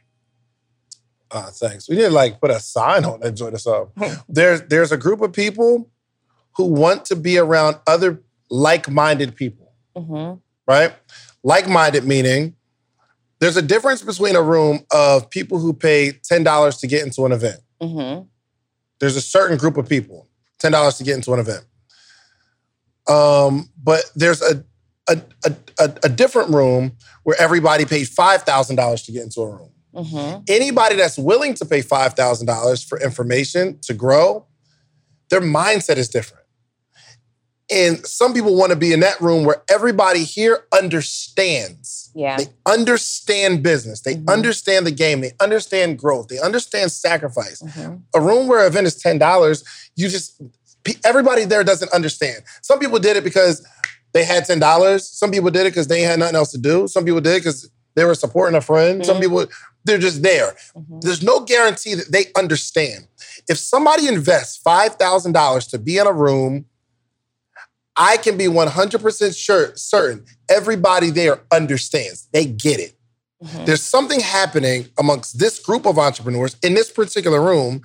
Uh, 1.30 1.50
thanks. 1.50 1.88
We 1.88 1.96
need 1.96 2.02
to 2.02 2.10
like 2.10 2.40
put 2.40 2.50
a 2.50 2.60
sign 2.60 3.04
on 3.04 3.20
that 3.20 3.32
joint 3.32 3.54
us 3.54 3.66
up. 3.66 3.96
there's 4.28 4.62
there's 4.62 4.92
a 4.92 4.96
group 4.96 5.20
of 5.20 5.32
people 5.32 5.90
who 6.56 6.66
want 6.66 7.04
to 7.06 7.16
be 7.16 7.38
around 7.38 7.76
other 7.86 8.22
like-minded 8.50 9.36
people. 9.36 9.72
Mm-hmm. 9.96 10.38
Right? 10.66 10.94
Like 11.42 11.68
minded 11.68 12.04
meaning 12.04 12.56
there's 13.38 13.56
a 13.56 13.62
difference 13.62 14.02
between 14.02 14.34
a 14.36 14.42
room 14.42 14.80
of 14.92 15.28
people 15.30 15.58
who 15.58 15.72
pay 15.72 16.12
$10 16.12 16.80
to 16.80 16.86
get 16.86 17.04
into 17.04 17.26
an 17.26 17.32
event. 17.32 17.60
Mm-hmm. 17.82 18.24
There's 18.98 19.16
a 19.16 19.20
certain 19.20 19.58
group 19.58 19.76
of 19.76 19.88
people, 19.88 20.28
$10 20.62 20.98
to 20.98 21.04
get 21.04 21.16
into 21.16 21.34
an 21.34 21.40
event. 21.40 21.64
Um, 23.08 23.70
but 23.82 24.04
there's 24.14 24.40
a, 24.42 24.64
a, 25.08 25.20
a, 25.78 25.94
a, 26.04 26.08
different 26.08 26.50
room 26.50 26.92
where 27.22 27.40
everybody 27.40 27.84
paid 27.84 28.06
$5,000 28.06 29.04
to 29.04 29.12
get 29.12 29.22
into 29.22 29.40
a 29.40 29.50
room. 29.50 29.70
Mm-hmm. 29.94 30.42
Anybody 30.48 30.96
that's 30.96 31.18
willing 31.18 31.54
to 31.54 31.64
pay 31.64 31.80
$5,000 31.80 32.88
for 32.88 33.00
information 33.00 33.78
to 33.82 33.94
grow, 33.94 34.46
their 35.30 35.40
mindset 35.40 35.96
is 35.96 36.08
different. 36.08 36.44
And 37.70 38.06
some 38.06 38.32
people 38.32 38.56
want 38.56 38.70
to 38.70 38.76
be 38.76 38.92
in 38.92 39.00
that 39.00 39.20
room 39.20 39.44
where 39.44 39.62
everybody 39.68 40.22
here 40.22 40.64
understands. 40.72 42.12
Yeah. 42.14 42.36
They 42.36 42.46
understand 42.64 43.62
business. 43.62 44.02
They 44.02 44.14
mm-hmm. 44.14 44.28
understand 44.28 44.86
the 44.86 44.92
game. 44.92 45.20
They 45.20 45.32
understand 45.40 45.98
growth. 45.98 46.28
They 46.28 46.38
understand 46.38 46.92
sacrifice. 46.92 47.62
Mm-hmm. 47.62 47.96
A 48.14 48.20
room 48.20 48.46
where 48.46 48.60
an 48.60 48.66
event 48.66 48.86
is 48.86 49.02
$10, 49.02 49.64
you 49.96 50.08
just, 50.08 50.40
everybody 51.04 51.44
there 51.44 51.64
doesn't 51.64 51.92
understand. 51.92 52.44
Some 52.62 52.78
people 52.78 53.00
did 53.00 53.16
it 53.16 53.24
because 53.24 53.66
they 54.16 54.24
had 54.24 54.44
$10. 54.44 55.00
Some 55.00 55.30
people 55.30 55.50
did 55.50 55.66
it 55.66 55.70
because 55.70 55.88
they 55.88 56.00
had 56.00 56.18
nothing 56.18 56.36
else 56.36 56.52
to 56.52 56.58
do. 56.58 56.88
Some 56.88 57.04
people 57.04 57.20
did 57.20 57.40
because 57.40 57.70
they 57.94 58.04
were 58.04 58.14
supporting 58.14 58.56
a 58.56 58.60
friend. 58.60 59.00
Mm-hmm. 59.00 59.06
Some 59.06 59.20
people, 59.20 59.46
they're 59.84 59.98
just 59.98 60.22
there. 60.22 60.56
Mm-hmm. 60.76 61.00
There's 61.00 61.22
no 61.22 61.40
guarantee 61.40 61.94
that 61.94 62.10
they 62.10 62.26
understand. 62.36 63.08
If 63.48 63.58
somebody 63.58 64.08
invests 64.08 64.60
$5,000 64.66 65.70
to 65.70 65.78
be 65.78 65.98
in 65.98 66.06
a 66.06 66.12
room 66.12 66.66
I 67.96 68.18
can 68.18 68.36
be 68.36 68.44
100% 68.44 69.36
sure, 69.36 69.72
certain 69.74 70.26
everybody 70.50 71.10
there 71.10 71.40
understands. 71.50 72.28
They 72.32 72.44
get 72.44 72.78
it. 72.78 72.92
Mm-hmm. 73.42 73.64
There's 73.64 73.82
something 73.82 74.20
happening 74.20 74.88
amongst 74.98 75.38
this 75.38 75.58
group 75.58 75.86
of 75.86 75.98
entrepreneurs 75.98 76.56
in 76.62 76.74
this 76.74 76.90
particular 76.90 77.42
room 77.42 77.80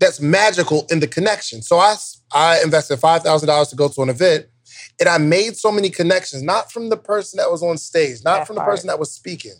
that's 0.00 0.20
magical 0.20 0.86
in 0.90 0.98
the 0.98 1.06
connection. 1.06 1.62
So 1.62 1.78
I, 1.78 1.94
I 2.34 2.60
invested 2.62 2.98
$5,000 2.98 3.70
to 3.70 3.76
go 3.76 3.88
to 3.88 4.02
an 4.02 4.08
event 4.08 4.46
and 5.00 5.08
I 5.08 5.18
made 5.18 5.56
so 5.56 5.72
many 5.72 5.90
connections, 5.90 6.42
not 6.42 6.70
from 6.70 6.88
the 6.88 6.96
person 6.96 7.38
that 7.38 7.50
was 7.50 7.62
on 7.62 7.78
stage, 7.78 8.18
not 8.24 8.38
that 8.38 8.46
from 8.46 8.56
the 8.56 8.64
person 8.64 8.88
that 8.88 8.98
was 8.98 9.12
speaking. 9.12 9.54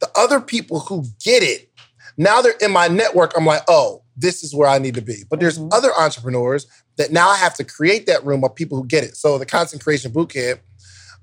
The 0.00 0.10
other 0.16 0.40
people 0.40 0.80
who 0.80 1.04
get 1.22 1.42
it, 1.42 1.70
now 2.16 2.40
they're 2.40 2.54
in 2.60 2.72
my 2.72 2.88
network. 2.88 3.32
I'm 3.36 3.46
like, 3.46 3.62
oh, 3.68 4.02
this 4.16 4.42
is 4.42 4.54
where 4.54 4.68
I 4.68 4.78
need 4.78 4.94
to 4.94 5.02
be. 5.02 5.24
But 5.28 5.40
there's 5.40 5.58
mm-hmm. 5.58 5.72
other 5.72 5.90
entrepreneurs 5.98 6.66
that 6.96 7.12
now 7.12 7.28
I 7.28 7.36
have 7.36 7.54
to 7.54 7.64
create 7.64 8.06
that 8.06 8.24
room 8.24 8.44
of 8.44 8.54
people 8.54 8.78
who 8.78 8.86
get 8.86 9.04
it. 9.04 9.16
So 9.16 9.38
the 9.38 9.46
content 9.46 9.82
creation 9.82 10.12
bootcamp, 10.12 10.60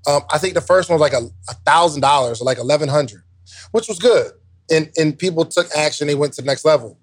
um, 0.07 0.21
I 0.31 0.37
think 0.37 0.53
the 0.53 0.61
first 0.61 0.89
one 0.89 0.99
was 0.99 1.11
like 1.11 1.19
a 1.21 1.53
thousand 1.65 2.01
dollars 2.01 2.41
or 2.41 2.45
like 2.45 2.57
eleven 2.57 2.89
hundred, 2.89 3.23
which 3.71 3.87
was 3.87 3.99
good. 3.99 4.31
And 4.69 4.91
and 4.97 5.17
people 5.17 5.45
took 5.45 5.67
action, 5.75 6.07
they 6.07 6.15
went 6.15 6.33
to 6.33 6.41
the 6.41 6.47
next 6.47 6.65
level. 6.65 6.99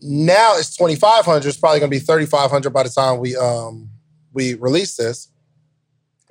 Now 0.00 0.56
it's 0.56 0.76
twenty 0.76 0.96
five 0.96 1.24
hundred. 1.24 1.48
It's 1.48 1.56
probably 1.56 1.80
gonna 1.80 1.90
be 1.90 1.98
thirty 1.98 2.26
five 2.26 2.50
hundred 2.50 2.70
by 2.70 2.82
the 2.82 2.90
time 2.90 3.18
we 3.18 3.36
um 3.36 3.88
we 4.32 4.54
release 4.54 4.96
this. 4.96 5.28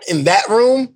In 0.07 0.23
that 0.23 0.47
room, 0.49 0.95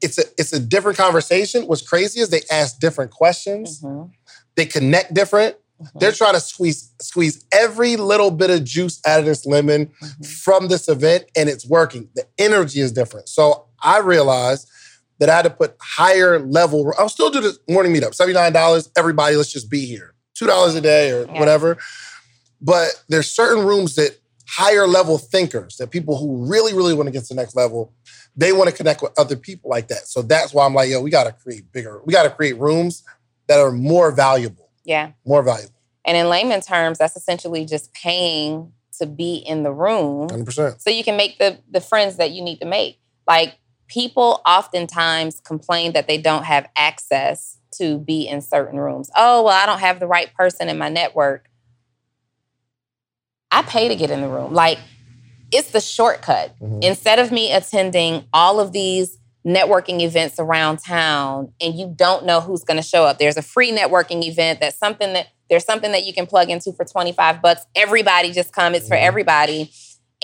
it's 0.00 0.18
a 0.18 0.24
it's 0.38 0.52
a 0.52 0.60
different 0.60 0.98
conversation. 0.98 1.66
What's 1.66 1.86
crazy 1.86 2.20
is 2.20 2.28
they 2.28 2.42
ask 2.50 2.78
different 2.78 3.10
questions. 3.10 3.80
Mm-hmm. 3.80 4.10
They 4.56 4.66
connect 4.66 5.14
different. 5.14 5.56
Mm-hmm. 5.80 5.98
They're 5.98 6.12
trying 6.12 6.34
to 6.34 6.40
squeeze 6.40 6.92
squeeze 7.00 7.44
every 7.52 7.96
little 7.96 8.30
bit 8.30 8.50
of 8.50 8.64
juice 8.64 9.00
out 9.06 9.20
of 9.20 9.26
this 9.26 9.46
lemon 9.46 9.86
mm-hmm. 9.86 10.22
from 10.24 10.68
this 10.68 10.88
event, 10.88 11.24
and 11.36 11.48
it's 11.48 11.66
working. 11.66 12.08
The 12.14 12.26
energy 12.38 12.80
is 12.80 12.92
different. 12.92 13.28
So 13.28 13.66
I 13.82 13.98
realized 13.98 14.68
that 15.20 15.30
I 15.30 15.36
had 15.36 15.42
to 15.42 15.50
put 15.50 15.76
higher 15.80 16.38
level. 16.40 16.92
I'll 16.98 17.08
still 17.08 17.30
do 17.30 17.40
the 17.40 17.56
morning 17.68 17.92
meetup, 17.94 18.14
seventy 18.14 18.34
nine 18.34 18.52
dollars. 18.52 18.90
Everybody, 18.96 19.36
let's 19.36 19.52
just 19.52 19.70
be 19.70 19.86
here, 19.86 20.14
two 20.34 20.46
dollars 20.46 20.74
a 20.74 20.80
day 20.80 21.10
or 21.10 21.26
yeah. 21.26 21.38
whatever. 21.38 21.78
But 22.60 23.02
there's 23.08 23.30
certain 23.30 23.64
rooms 23.64 23.94
that 23.96 24.18
higher 24.56 24.86
level 24.86 25.18
thinkers, 25.18 25.76
that 25.76 25.90
people 25.90 26.16
who 26.18 26.46
really, 26.48 26.74
really 26.74 26.94
want 26.94 27.06
to 27.06 27.12
get 27.12 27.22
to 27.24 27.34
the 27.34 27.40
next 27.40 27.56
level, 27.56 27.92
they 28.36 28.52
want 28.52 28.70
to 28.70 28.76
connect 28.76 29.02
with 29.02 29.12
other 29.18 29.36
people 29.36 29.70
like 29.70 29.88
that. 29.88 30.06
So 30.06 30.22
that's 30.22 30.54
why 30.54 30.64
I'm 30.66 30.74
like, 30.74 30.90
yo, 30.90 31.00
we 31.00 31.10
got 31.10 31.24
to 31.24 31.32
create 31.32 31.70
bigger. 31.72 32.00
We 32.04 32.12
got 32.12 32.24
to 32.24 32.30
create 32.30 32.58
rooms 32.58 33.02
that 33.46 33.60
are 33.60 33.72
more 33.72 34.10
valuable 34.10 34.64
yeah. 34.84 35.12
More 35.24 35.42
valuable. 35.42 35.74
And 36.04 36.16
in 36.16 36.28
layman 36.28 36.60
terms, 36.60 36.98
that's 36.98 37.16
essentially 37.16 37.64
just 37.64 37.92
paying 37.94 38.72
to 38.98 39.06
be 39.06 39.36
in 39.36 39.62
the 39.62 39.72
room. 39.72 40.28
100%. 40.28 40.80
So 40.80 40.90
you 40.90 41.02
can 41.02 41.16
make 41.16 41.38
the 41.38 41.58
the 41.70 41.80
friends 41.80 42.16
that 42.16 42.30
you 42.30 42.42
need 42.42 42.60
to 42.60 42.66
make. 42.66 43.00
Like 43.26 43.58
people 43.88 44.40
oftentimes 44.46 45.40
complain 45.40 45.92
that 45.92 46.06
they 46.06 46.18
don't 46.18 46.44
have 46.44 46.68
access 46.76 47.58
to 47.78 47.98
be 47.98 48.28
in 48.28 48.40
certain 48.40 48.78
rooms. 48.78 49.10
Oh, 49.16 49.42
well, 49.44 49.54
I 49.54 49.66
don't 49.66 49.80
have 49.80 49.98
the 49.98 50.06
right 50.06 50.32
person 50.34 50.68
in 50.68 50.78
my 50.78 50.88
network. 50.88 51.48
I 53.54 53.62
pay 53.62 53.88
to 53.88 53.94
get 53.94 54.10
in 54.10 54.20
the 54.20 54.28
room. 54.28 54.52
Like 54.52 54.78
it's 55.52 55.70
the 55.70 55.80
shortcut. 55.80 56.58
Mm-hmm. 56.60 56.80
Instead 56.82 57.20
of 57.20 57.30
me 57.30 57.52
attending 57.52 58.24
all 58.32 58.58
of 58.58 58.72
these 58.72 59.18
networking 59.46 60.00
events 60.00 60.40
around 60.40 60.78
town 60.78 61.52
and 61.60 61.78
you 61.78 61.92
don't 61.94 62.24
know 62.24 62.40
who's 62.40 62.64
going 62.64 62.78
to 62.78 62.82
show 62.82 63.04
up. 63.04 63.18
There's 63.18 63.36
a 63.36 63.42
free 63.42 63.70
networking 63.70 64.24
event 64.24 64.58
that's 64.58 64.76
something 64.76 65.12
that 65.12 65.28
there's 65.50 65.64
something 65.64 65.92
that 65.92 66.04
you 66.04 66.12
can 66.14 66.26
plug 66.26 66.50
into 66.50 66.72
for 66.72 66.84
25 66.84 67.40
bucks. 67.40 67.66
Everybody 67.76 68.32
just 68.32 68.52
come, 68.52 68.74
it's 68.74 68.88
for 68.88 68.96
mm-hmm. 68.96 69.06
everybody. 69.06 69.70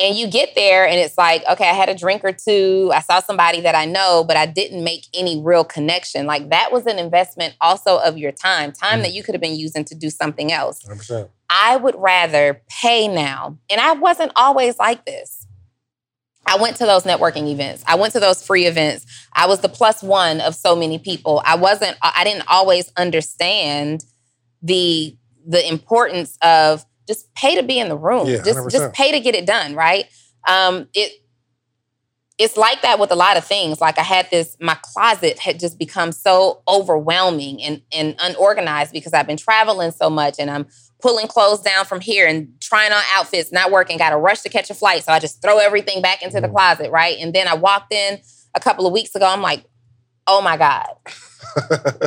And 0.00 0.16
you 0.16 0.28
get 0.28 0.54
there 0.54 0.86
and 0.86 0.98
it's 0.98 1.18
like, 1.18 1.44
okay, 1.50 1.68
I 1.68 1.74
had 1.74 1.88
a 1.88 1.94
drink 1.94 2.24
or 2.24 2.32
two. 2.32 2.90
I 2.94 3.00
saw 3.00 3.20
somebody 3.20 3.60
that 3.60 3.74
I 3.74 3.84
know, 3.84 4.24
but 4.26 4.36
I 4.36 4.46
didn't 4.46 4.82
make 4.82 5.04
any 5.12 5.42
real 5.42 5.62
connection. 5.64 6.26
Like 6.26 6.48
that 6.50 6.72
was 6.72 6.86
an 6.86 6.98
investment 6.98 7.54
also 7.60 7.98
of 7.98 8.16
your 8.16 8.32
time, 8.32 8.72
time 8.72 9.00
mm. 9.00 9.02
that 9.02 9.12
you 9.12 9.22
could 9.22 9.34
have 9.34 9.42
been 9.42 9.56
using 9.56 9.84
to 9.84 9.94
do 9.94 10.08
something 10.08 10.52
else. 10.52 10.82
100%. 10.84 11.28
I 11.50 11.76
would 11.76 11.96
rather 11.98 12.62
pay 12.68 13.08
now. 13.08 13.58
And 13.70 13.80
I 13.80 13.92
wasn't 13.92 14.32
always 14.36 14.78
like 14.78 15.04
this. 15.04 15.46
I 16.46 16.56
went 16.56 16.76
to 16.76 16.86
those 16.86 17.04
networking 17.04 17.48
events. 17.48 17.84
I 17.86 17.96
went 17.96 18.12
to 18.14 18.20
those 18.20 18.44
free 18.44 18.66
events. 18.66 19.06
I 19.34 19.46
was 19.46 19.60
the 19.60 19.68
plus 19.68 20.02
one 20.02 20.40
of 20.40 20.54
so 20.54 20.74
many 20.74 20.98
people. 20.98 21.42
I 21.44 21.56
wasn't 21.56 21.96
I 22.02 22.24
didn't 22.24 22.44
always 22.48 22.90
understand 22.96 24.04
the 24.62 25.16
the 25.46 25.66
importance 25.68 26.36
of 26.42 26.84
just 27.11 27.33
pay 27.35 27.57
to 27.57 27.62
be 27.64 27.79
in 27.81 27.88
the 27.88 27.99
room. 27.99 28.27
Yeah, 28.29 28.42
just 28.42 28.70
just 28.70 28.92
pay 28.92 29.11
to 29.12 29.20
get 29.20 29.35
it 29.35 29.46
done, 29.46 29.75
right? 29.75 30.05
Um 30.49 30.88
it 30.94 31.12
it's 32.38 32.57
like 32.57 32.81
that 32.81 32.99
with 32.99 33.11
a 33.11 33.14
lot 33.16 33.37
of 33.37 33.44
things. 33.44 33.83
Like 33.83 33.99
I 33.99 34.03
had 34.03 34.27
this, 34.31 34.57
my 34.61 34.75
closet 34.83 35.38
had 35.38 35.61
just 35.61 35.79
become 35.79 36.11
so 36.11 36.62
overwhelming 36.66 37.62
and, 37.62 37.83
and 37.92 38.16
unorganized 38.18 38.92
because 38.92 39.12
I've 39.12 39.27
been 39.27 39.37
traveling 39.37 39.90
so 39.90 40.09
much 40.09 40.37
and 40.38 40.51
I'm 40.51 40.66
pulling 41.03 41.27
clothes 41.27 41.61
down 41.61 41.85
from 41.85 42.01
here 42.01 42.27
and 42.27 42.49
trying 42.59 42.92
on 42.92 43.03
outfits, 43.14 43.53
not 43.53 43.70
working, 43.70 43.99
got 43.99 44.11
to 44.11 44.16
rush 44.16 44.40
to 44.40 44.49
catch 44.49 44.70
a 44.70 44.75
flight. 44.75 45.05
So 45.05 45.12
I 45.12 45.18
just 45.18 45.42
throw 45.42 45.59
everything 45.59 46.01
back 46.01 46.23
into 46.23 46.40
the 46.40 46.49
Mm. 46.49 46.53
closet, 46.53 46.90
right? 46.90 47.18
And 47.20 47.35
then 47.35 47.46
I 47.46 47.53
walked 47.57 47.92
in 47.92 48.18
a 48.55 48.61
couple 48.61 48.87
of 48.87 48.92
weeks 48.94 49.14
ago. 49.14 49.27
I'm 49.27 49.42
like, 49.42 49.66
oh 50.27 50.40
my 50.40 50.57
God. 50.57 50.88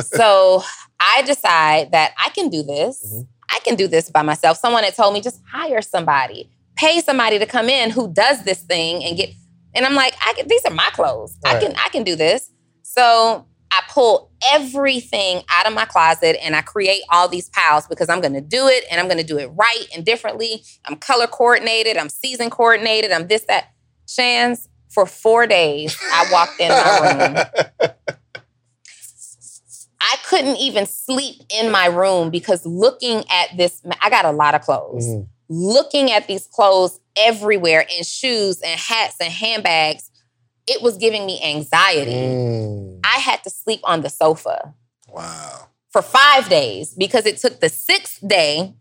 so 0.04 0.64
I 0.98 1.22
decide 1.22 1.92
that 1.92 2.12
I 2.18 2.30
can 2.30 2.48
do 2.48 2.64
this. 2.64 3.04
Mhm. 3.06 3.28
I 3.50 3.60
can 3.60 3.76
do 3.76 3.88
this 3.88 4.10
by 4.10 4.22
myself. 4.22 4.58
Someone 4.58 4.84
had 4.84 4.94
told 4.94 5.14
me 5.14 5.20
just 5.20 5.40
hire 5.50 5.82
somebody, 5.82 6.50
pay 6.76 7.00
somebody 7.00 7.38
to 7.38 7.46
come 7.46 7.68
in 7.68 7.90
who 7.90 8.12
does 8.12 8.44
this 8.44 8.62
thing 8.62 9.04
and 9.04 9.16
get. 9.16 9.30
And 9.74 9.84
I'm 9.84 9.94
like, 9.94 10.14
I 10.24 10.34
can, 10.34 10.48
these 10.48 10.64
are 10.64 10.74
my 10.74 10.90
clothes. 10.92 11.36
I 11.44 11.58
can 11.60 11.74
I 11.76 11.88
can 11.90 12.04
do 12.04 12.16
this. 12.16 12.50
So 12.82 13.46
I 13.70 13.82
pull 13.88 14.30
everything 14.52 15.42
out 15.50 15.66
of 15.66 15.72
my 15.72 15.84
closet 15.84 16.36
and 16.44 16.54
I 16.54 16.62
create 16.62 17.02
all 17.10 17.26
these 17.28 17.48
piles 17.48 17.88
because 17.88 18.08
I'm 18.08 18.20
going 18.20 18.34
to 18.34 18.40
do 18.40 18.68
it 18.68 18.84
and 18.88 19.00
I'm 19.00 19.08
going 19.08 19.18
to 19.18 19.24
do 19.24 19.36
it 19.36 19.46
right 19.46 19.86
and 19.94 20.04
differently. 20.04 20.62
I'm 20.84 20.94
color 20.96 21.26
coordinated. 21.26 21.96
I'm 21.96 22.08
season 22.08 22.50
coordinated. 22.50 23.10
I'm 23.10 23.26
this 23.26 23.42
that. 23.48 23.70
Shands 24.06 24.68
for 24.90 25.06
four 25.06 25.48
days. 25.48 25.96
I 26.12 26.28
walked 26.30 26.60
in 26.60 26.68
my 26.68 27.48
room. 27.80 27.90
I 30.14 30.16
couldn't 30.18 30.56
even 30.58 30.86
sleep 30.86 31.42
in 31.50 31.72
my 31.72 31.86
room 31.86 32.30
because 32.30 32.64
looking 32.64 33.24
at 33.30 33.56
this, 33.56 33.82
I 34.00 34.10
got 34.10 34.24
a 34.24 34.30
lot 34.30 34.54
of 34.54 34.60
clothes. 34.60 35.04
Mhm. 35.04 35.26
Looking 35.48 36.12
at 36.12 36.28
these 36.28 36.46
clothes 36.46 37.00
everywhere 37.16 37.84
and 37.96 38.06
shoes 38.06 38.60
and 38.60 38.78
hats 38.78 39.16
and 39.20 39.32
handbags, 39.32 40.10
it 40.68 40.82
was 40.82 40.98
giving 40.98 41.26
me 41.26 41.42
anxiety. 41.42 42.12
Mm. 42.12 43.00
I 43.02 43.18
had 43.18 43.42
to 43.42 43.50
sleep 43.50 43.80
on 43.82 44.02
the 44.02 44.08
sofa 44.08 44.72
Wow. 45.12 45.66
for 45.90 46.00
five 46.00 46.48
days 46.48 46.94
because 46.94 47.26
it 47.26 47.38
took 47.38 47.58
the 47.58 47.68
sixth 47.68 48.20
day 48.26 48.72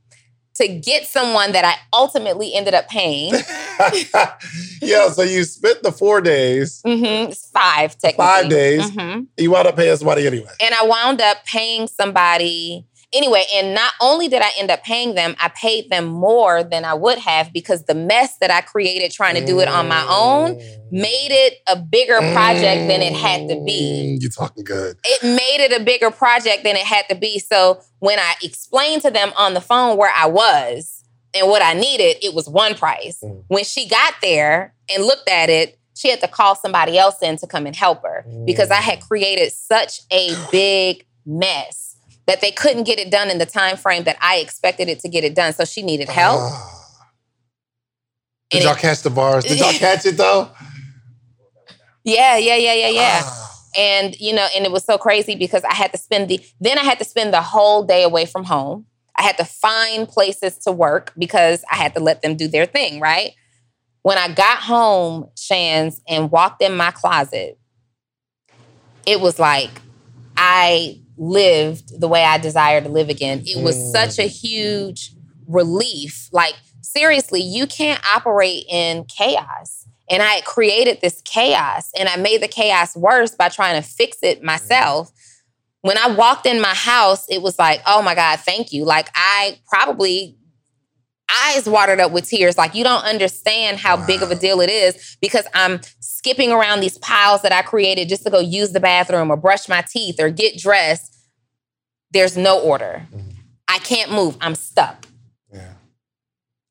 to 0.56 0.68
get 0.68 1.08
someone 1.08 1.52
that 1.54 1.66
I 1.66 1.76
ultimately 1.92 2.54
ended 2.54 2.76
up 2.76 2.88
paying. 2.90 3.34
yeah, 4.82 5.10
so 5.10 5.22
you 5.24 5.44
spent 5.44 5.84
the 5.84 5.92
four 5.92 6.22
days, 6.22 6.82
Mhm, 6.86 7.36
five, 7.52 7.98
technically. 7.98 8.26
five 8.26 8.50
days. 8.50 8.92
Mhm. 8.92 9.28
You 9.38 9.52
wound 9.52 9.68
up 9.68 9.76
paying 9.76 9.98
somebody 9.98 10.28
anyway. 10.28 10.52
And 10.62 10.74
I 10.76 10.86
wound 10.86 11.22
up 11.22 11.38
paying 11.46 11.88
somebody 11.88 12.86
anyway. 13.14 13.46
And 13.56 13.74
not 13.74 13.94
only 14.02 14.28
did 14.28 14.42
I 14.42 14.50
end 14.58 14.72
up 14.72 14.84
paying 14.84 15.14
them, 15.16 15.36
I 15.40 15.50
paid 15.50 15.90
them 15.90 16.06
more 16.06 16.64
than 16.64 16.84
I 16.84 16.94
would 16.94 17.20
have 17.20 17.54
because 17.54 17.84
the 17.84 17.94
mess 17.94 18.38
that 18.42 18.50
I 18.52 18.62
created 18.62 19.12
trying 19.12 19.36
to 19.36 19.46
do 19.46 19.60
it 19.60 19.68
on 19.68 19.88
my 19.88 20.04
own 20.10 20.58
made 20.92 21.30
it 21.32 21.58
a 21.68 21.76
bigger 21.76 22.18
project 22.34 22.88
than 22.88 23.02
it 23.02 23.14
had 23.14 23.48
to 23.50 23.64
be. 23.66 24.18
Mm, 24.18 24.22
You 24.22 24.30
talking 24.30 24.64
good. 24.64 24.98
It 25.06 25.24
made 25.24 25.64
it 25.64 25.80
a 25.80 25.84
bigger 25.84 26.12
project 26.12 26.64
than 26.64 26.76
it 26.76 26.86
had 26.86 27.08
to 27.10 27.16
be. 27.16 27.40
So 27.40 27.80
when 28.00 28.20
I 28.20 28.34
explained 28.44 29.04
to 29.04 29.12
them 29.12 29.32
on 29.38 29.54
the 29.54 29.62
phone 29.62 29.98
where 29.98 30.12
I 30.16 30.26
was 30.28 31.03
and 31.36 31.48
what 31.48 31.62
I 31.62 31.74
needed, 31.74 32.18
it 32.24 32.34
was 32.34 32.48
one 32.48 32.76
price. 32.76 33.20
Mm. 33.24 33.44
When 33.48 33.64
she 33.64 33.88
got 33.88 34.14
there 34.22 34.74
and 34.94 35.04
looked 35.04 35.30
at 35.30 35.50
it, 35.50 35.80
she 35.96 36.10
had 36.10 36.22
to 36.22 36.28
call 36.28 36.56
somebody 36.56 36.98
else 36.98 37.22
in 37.22 37.38
to 37.38 37.48
come 37.48 37.66
and 37.66 37.76
help 37.76 38.02
her 38.04 38.26
because 38.46 38.72
I 38.72 38.82
had 38.82 39.00
created 39.02 39.52
such 39.52 40.02
a 40.12 40.36
big 40.52 41.06
mess 41.26 41.96
that 42.26 42.42
they 42.42 42.52
couldn't 42.52 42.84
get 42.84 43.00
it 43.00 43.12
done 43.12 43.30
in 43.30 43.38
the 43.38 43.46
time 43.46 43.78
frame 43.78 44.04
that 44.04 44.18
I 44.22 44.38
expected 44.38 44.90
it 44.90 45.00
to 45.02 45.10
get 45.10 45.24
it 45.24 45.36
done. 45.36 45.54
So 45.54 45.66
she 45.66 45.82
needed 45.82 46.10
help. 46.10 46.40
Ah. 46.42 46.70
Did 48.50 48.64
y'all 48.64 48.74
it- 48.74 48.80
catch 48.80 49.02
the 49.02 49.10
bars? 49.10 49.44
Did 49.44 49.60
y'all 49.60 49.72
catch 49.74 50.06
it 50.06 50.18
though? 50.18 50.50
Yeah, 52.04 52.38
yeah, 52.38 52.56
yeah, 52.56 52.74
yeah, 52.74 52.90
yeah. 52.90 53.22
Ah. 53.24 53.50
And 53.78 54.20
you 54.20 54.34
know, 54.34 54.48
and 54.56 54.66
it 54.66 54.72
was 54.72 54.84
so 54.84 54.98
crazy 54.98 55.36
because 55.36 55.64
I 55.64 55.74
had 55.74 55.92
to 55.92 55.98
spend 55.98 56.30
the 56.30 56.40
then 56.60 56.78
I 56.78 56.84
had 56.84 57.00
to 57.00 57.06
spend 57.06 57.34
the 57.34 57.42
whole 57.42 57.84
day 57.84 58.04
away 58.04 58.26
from 58.26 58.44
home. 58.44 58.86
I 59.24 59.28
had 59.28 59.38
to 59.38 59.46
find 59.46 60.06
places 60.06 60.58
to 60.60 60.72
work 60.74 61.14
because 61.18 61.64
I 61.72 61.78
had 61.78 61.94
to 61.94 62.02
let 62.02 62.22
them 62.22 62.36
do 62.36 62.50
their 62.50 62.66
thing, 62.66 63.00
right? 63.00 63.32
When 64.02 64.18
I 64.18 64.28
got 64.28 64.58
home, 64.58 65.30
Shands, 65.38 66.02
and 66.10 66.30
walked 66.30 66.62
in 66.62 66.76
my 66.76 66.92
closet, 66.92 67.58
it 69.06 69.22
was 69.22 69.40
like 69.40 69.70
I 70.36 71.00
lived 71.18 72.02
the 72.02 72.10
way 72.10 72.26
I 72.26 72.38
desire 72.38 72.82
to 72.82 72.90
live 72.90 73.08
again. 73.08 73.44
It 73.46 73.64
was 73.64 73.78
Mm. 73.78 73.92
such 73.94 74.20
a 74.20 74.28
huge 74.28 75.14
relief. 75.48 76.28
Like, 76.34 76.56
seriously, 76.82 77.42
you 77.42 77.66
can't 77.66 78.02
operate 78.14 78.66
in 78.68 79.06
chaos. 79.06 79.86
And 80.10 80.22
I 80.22 80.34
had 80.34 80.44
created 80.44 81.00
this 81.02 81.22
chaos 81.24 81.90
and 81.98 82.10
I 82.10 82.18
made 82.18 82.42
the 82.42 82.50
chaos 82.50 82.94
worse 82.94 83.32
by 83.32 83.48
trying 83.48 83.82
to 83.82 83.88
fix 83.88 84.18
it 84.22 84.44
myself. 84.44 85.12
When 85.84 85.98
I 85.98 86.08
walked 86.08 86.46
in 86.46 86.62
my 86.62 86.74
house, 86.74 87.26
it 87.30 87.42
was 87.42 87.60
like, 87.60 87.82
oh 87.86 88.02
my 88.02 88.16
God, 88.16 88.40
thank 88.40 88.72
you. 88.72 88.86
Like, 88.86 89.10
I 89.16 89.60
probably 89.68 90.38
eyes 91.30 91.68
watered 91.68 92.00
up 92.00 92.14
with 92.14 92.26
tears. 92.26 92.58
Like, 92.58 92.74
you 92.74 92.86
don't 92.86 93.04
understand 93.04 93.80
how 93.80 93.98
big 94.08 94.22
of 94.22 94.32
a 94.32 94.36
deal 94.36 94.62
it 94.62 94.70
is 94.70 95.18
because 95.22 95.46
I'm 95.54 95.82
skipping 96.00 96.54
around 96.54 96.80
these 96.80 96.98
piles 97.00 97.42
that 97.42 97.52
I 97.52 97.64
created 97.64 98.08
just 98.08 98.24
to 98.24 98.30
go 98.30 98.40
use 98.40 98.72
the 98.72 98.80
bathroom 98.80 99.30
or 99.30 99.36
brush 99.36 99.68
my 99.68 99.82
teeth 99.82 100.22
or 100.22 100.30
get 100.30 100.58
dressed. 100.58 101.14
There's 102.12 102.38
no 102.38 102.62
order. 102.62 103.06
Mhm. 103.14 103.34
I 103.68 103.80
can't 103.80 104.10
move. 104.10 104.38
I'm 104.40 104.56
stuck. 104.56 105.06
Yeah. 105.54 105.74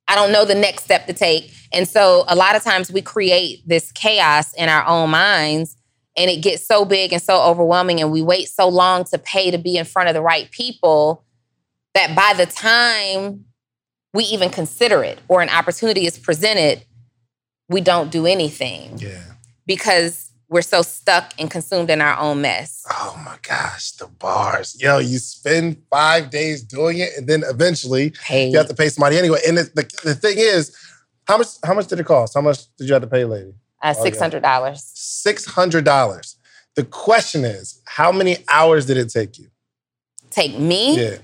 I 0.08 0.14
don't 0.14 0.32
know 0.32 0.46
the 0.46 0.54
next 0.54 0.84
step 0.84 1.06
to 1.06 1.12
take. 1.12 1.52
And 1.70 1.86
so 1.86 2.24
a 2.28 2.34
lot 2.34 2.56
of 2.56 2.62
times 2.62 2.90
we 2.90 3.02
create 3.02 3.62
this 3.68 3.92
chaos 3.92 4.54
in 4.54 4.70
our 4.70 4.86
own 4.86 5.10
minds 5.10 5.76
and 6.16 6.30
it 6.30 6.42
gets 6.42 6.66
so 6.66 6.84
big 6.84 7.12
and 7.12 7.22
so 7.22 7.42
overwhelming 7.42 8.00
and 8.00 8.10
we 8.12 8.22
wait 8.22 8.48
so 8.48 8.68
long 8.68 9.04
to 9.04 9.18
pay 9.18 9.50
to 9.50 9.58
be 9.58 9.76
in 9.76 9.84
front 9.84 10.08
of 10.08 10.14
the 10.14 10.20
right 10.22 10.50
people 10.50 11.24
that 11.94 12.14
by 12.16 12.32
the 12.36 12.46
time 12.50 13.44
we 14.14 14.24
even 14.24 14.50
consider 14.50 15.02
it 15.04 15.18
or 15.28 15.40
an 15.42 15.48
opportunity 15.48 16.06
is 16.06 16.18
presented, 16.18 16.84
we 17.68 17.80
don't 17.80 18.10
do 18.10 18.26
anything 18.26 18.98
Yeah. 18.98 19.22
because 19.66 20.30
we're 20.48 20.60
so 20.60 20.82
stuck 20.82 21.32
and 21.38 21.50
consumed 21.50 21.88
in 21.88 22.02
our 22.02 22.18
own 22.18 22.42
mess. 22.42 22.84
Oh 22.90 23.18
my 23.24 23.36
gosh, 23.42 23.92
the 23.92 24.06
bars. 24.06 24.76
Yo, 24.78 24.98
you 24.98 25.18
spend 25.18 25.78
five 25.90 26.28
days 26.28 26.62
doing 26.62 26.98
it, 26.98 27.08
and 27.16 27.26
then 27.26 27.42
eventually 27.46 28.10
Pay. 28.22 28.50
you 28.50 28.58
have 28.58 28.68
to 28.68 28.74
pay 28.74 28.90
somebody 28.90 29.16
anyway. 29.16 29.38
And 29.48 29.56
the, 29.56 29.62
the, 29.74 30.00
the 30.04 30.14
thing 30.14 30.34
is, 30.36 30.76
how 31.26 31.38
much 31.38 31.46
how 31.64 31.72
much 31.72 31.86
did 31.86 32.00
it 32.00 32.04
cost? 32.04 32.34
How 32.34 32.42
much 32.42 32.66
did 32.76 32.86
you 32.86 32.92
have 32.92 33.00
to 33.02 33.08
pay, 33.08 33.24
lady? 33.24 33.54
Uh, 33.82 33.94
Oh, 33.96 34.04
yeah. 34.04 34.20
$600. 35.22 35.28
Six 35.32 35.44
hundred 35.46 35.84
dollars. 35.84 36.36
The 36.74 36.84
question 36.84 37.44
is, 37.44 37.80
how 37.86 38.10
many 38.12 38.38
hours 38.48 38.86
did 38.86 38.96
it 38.96 39.08
take 39.10 39.38
you? 39.38 39.48
Take 40.30 40.58
me 40.58 41.00
Yeah, 41.00 41.16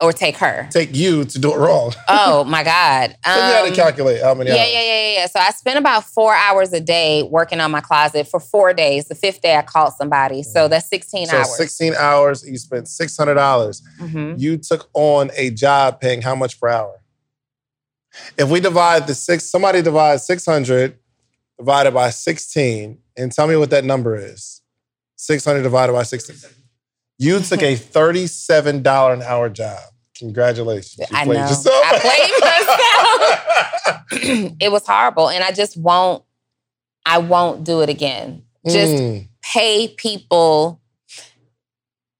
or 0.00 0.12
take 0.12 0.36
her? 0.38 0.68
take 0.70 0.94
you 0.94 1.24
to 1.24 1.38
do 1.38 1.52
it 1.54 1.56
wrong. 1.56 1.92
Oh 2.08 2.44
my 2.44 2.62
God. 2.64 3.16
so 3.24 3.34
you 3.34 3.40
had 3.54 3.62
to 3.62 3.68
Um, 3.68 3.74
calculate 3.74 4.20
how 4.22 4.34
many 4.34 4.50
Yeah, 4.50 4.56
hours. 4.56 4.68
yeah, 4.72 4.82
yeah, 4.82 5.00
yeah, 5.00 5.14
yeah. 5.20 5.26
So 5.26 5.38
I 5.38 5.50
spent 5.52 5.78
about 5.78 6.04
four 6.04 6.34
hours 6.34 6.72
a 6.72 6.80
day 6.80 7.22
working 7.22 7.60
on 7.60 7.70
my 7.70 7.80
closet 7.80 8.26
for 8.28 8.40
four 8.40 8.74
days. 8.74 9.06
The 9.06 9.14
fifth 9.14 9.40
day 9.40 9.56
I 9.56 9.62
called 9.62 9.94
somebody. 9.94 10.42
So 10.42 10.66
that's 10.68 10.88
16 10.88 11.26
So 11.26 11.36
hours. 11.36 11.56
16 11.56 11.94
hours, 11.94 12.44
you 12.46 12.58
spent 12.58 12.86
$600. 12.88 13.82
Mhm. 14.00 14.34
You 14.38 14.56
took 14.58 14.90
on 14.94 15.30
a 15.36 15.50
job 15.50 16.00
paying 16.00 16.22
how 16.22 16.34
much 16.34 16.60
per 16.60 16.68
hour? 16.68 17.00
If 18.36 18.48
we 18.50 18.60
divide 18.60 19.06
the 19.06 19.14
six, 19.14 19.44
somebody 19.50 19.80
divides 19.80 20.24
600 20.26 20.98
divided 21.62 21.92
by 21.94 22.10
16, 22.10 22.98
and 23.16 23.30
tell 23.32 23.46
me 23.46 23.56
what 23.56 23.70
that 23.70 23.84
number 23.84 24.16
is. 24.16 24.60
600 25.16 25.62
divided 25.62 25.92
by 25.92 26.02
16. 26.02 26.36
You 27.18 27.38
took 27.40 27.62
a 27.62 27.76
$37 27.76 29.12
an 29.12 29.22
hour 29.22 29.48
job. 29.48 29.78
Congratulations. 30.18 30.98
You 30.98 31.16
I 31.16 31.24
played 31.24 31.38
know. 31.38 31.48
yourself. 31.48 31.84
I 31.84 31.98
played 34.10 34.10
myself. 34.42 34.56
it 34.60 34.72
was 34.72 34.86
horrible. 34.86 35.28
And 35.28 35.42
I 35.44 35.52
just 35.52 35.76
won't, 35.76 36.24
I 37.06 37.18
won't 37.18 37.64
do 37.64 37.80
it 37.80 37.88
again. 37.88 38.42
Just 38.68 38.92
Mm. 39.02 39.28
pay 39.42 39.88
people. 39.88 40.80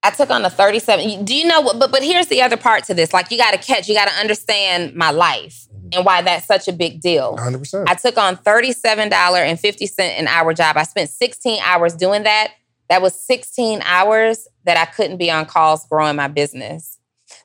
I 0.04 0.10
took 0.10 0.30
on 0.30 0.44
a 0.44 0.50
37. 0.50 1.24
Do 1.24 1.34
you 1.36 1.46
know 1.46 1.60
what? 1.60 1.78
But 1.78 1.92
but 1.92 2.02
here's 2.02 2.26
the 2.26 2.42
other 2.42 2.56
part 2.56 2.82
to 2.84 2.94
this. 2.94 3.12
Like 3.12 3.30
you 3.30 3.38
got 3.38 3.52
to 3.52 3.58
catch, 3.58 3.88
you 3.88 3.94
got 3.94 4.08
to 4.08 4.14
understand 4.14 4.94
my 4.96 5.10
life 5.12 5.68
and 5.92 6.04
why 6.04 6.22
that's 6.22 6.46
such 6.46 6.68
a 6.68 6.72
big 6.72 7.00
deal. 7.00 7.36
100%. 7.36 7.84
I 7.88 7.94
took 7.94 8.16
on 8.16 8.36
$37.50 8.36 9.98
an 10.00 10.26
hour 10.28 10.54
job. 10.54 10.76
I 10.76 10.84
spent 10.84 11.10
16 11.10 11.60
hours 11.62 11.94
doing 11.94 12.22
that. 12.24 12.52
That 12.88 13.02
was 13.02 13.14
16 13.14 13.80
hours 13.84 14.48
that 14.64 14.76
I 14.76 14.84
couldn't 14.84 15.16
be 15.16 15.30
on 15.30 15.46
calls 15.46 15.86
growing 15.86 16.16
my 16.16 16.28
business. 16.28 16.98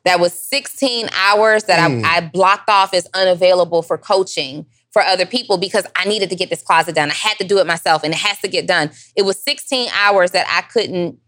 That 0.03 0.19
was 0.19 0.33
16 0.33 1.09
hours 1.15 1.65
that 1.65 1.79
Mm. 1.79 2.03
I, 2.03 2.17
I 2.17 2.21
blocked 2.21 2.69
off 2.69 2.93
as 2.93 3.07
unavailable 3.13 3.81
for 3.81 3.97
coaching 3.97 4.65
for 4.91 5.01
other 5.01 5.25
people 5.25 5.57
because 5.57 5.85
I 5.95 6.05
needed 6.05 6.29
to 6.31 6.35
get 6.35 6.49
this 6.49 6.61
closet 6.61 6.95
done. 6.95 7.11
I 7.11 7.13
had 7.13 7.37
to 7.37 7.43
do 7.43 7.59
it 7.59 7.67
myself 7.67 8.03
and 8.03 8.13
it 8.13 8.19
has 8.19 8.39
to 8.39 8.47
get 8.47 8.67
done. 8.67 8.91
It 9.15 9.23
was 9.23 9.41
16 9.43 9.89
hours 9.93 10.31
that 10.31 10.47
I 10.49 10.61
couldn't 10.71 11.19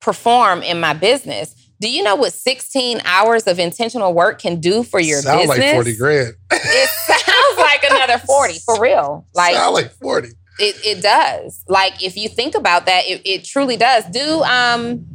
perform 0.00 0.62
in 0.62 0.80
my 0.80 0.94
business. 0.94 1.54
Do 1.80 1.90
you 1.90 2.02
know 2.02 2.16
what 2.16 2.32
16 2.32 3.00
hours 3.04 3.44
of 3.46 3.58
intentional 3.58 4.12
work 4.12 4.40
can 4.40 4.58
do 4.60 4.82
for 4.82 4.98
your 5.00 5.20
Sound 5.20 5.48
business? 5.48 5.58
like 5.58 5.74
40 5.74 5.96
grand. 5.96 6.34
It 6.52 6.90
sounds 7.06 7.58
like 7.58 7.84
another 7.90 8.18
40 8.18 8.58
for 8.64 8.80
real. 8.80 9.26
Like 9.34 9.54
Sound 9.54 9.74
like 9.74 9.92
40. 9.92 10.28
it, 10.58 10.76
it 10.84 11.02
does. 11.02 11.62
Like 11.68 12.02
if 12.02 12.16
you 12.16 12.28
think 12.28 12.54
about 12.56 12.86
that, 12.86 13.04
it, 13.06 13.22
it 13.24 13.44
truly 13.44 13.76
does. 13.76 14.04
Do 14.06 14.42
um 14.42 15.06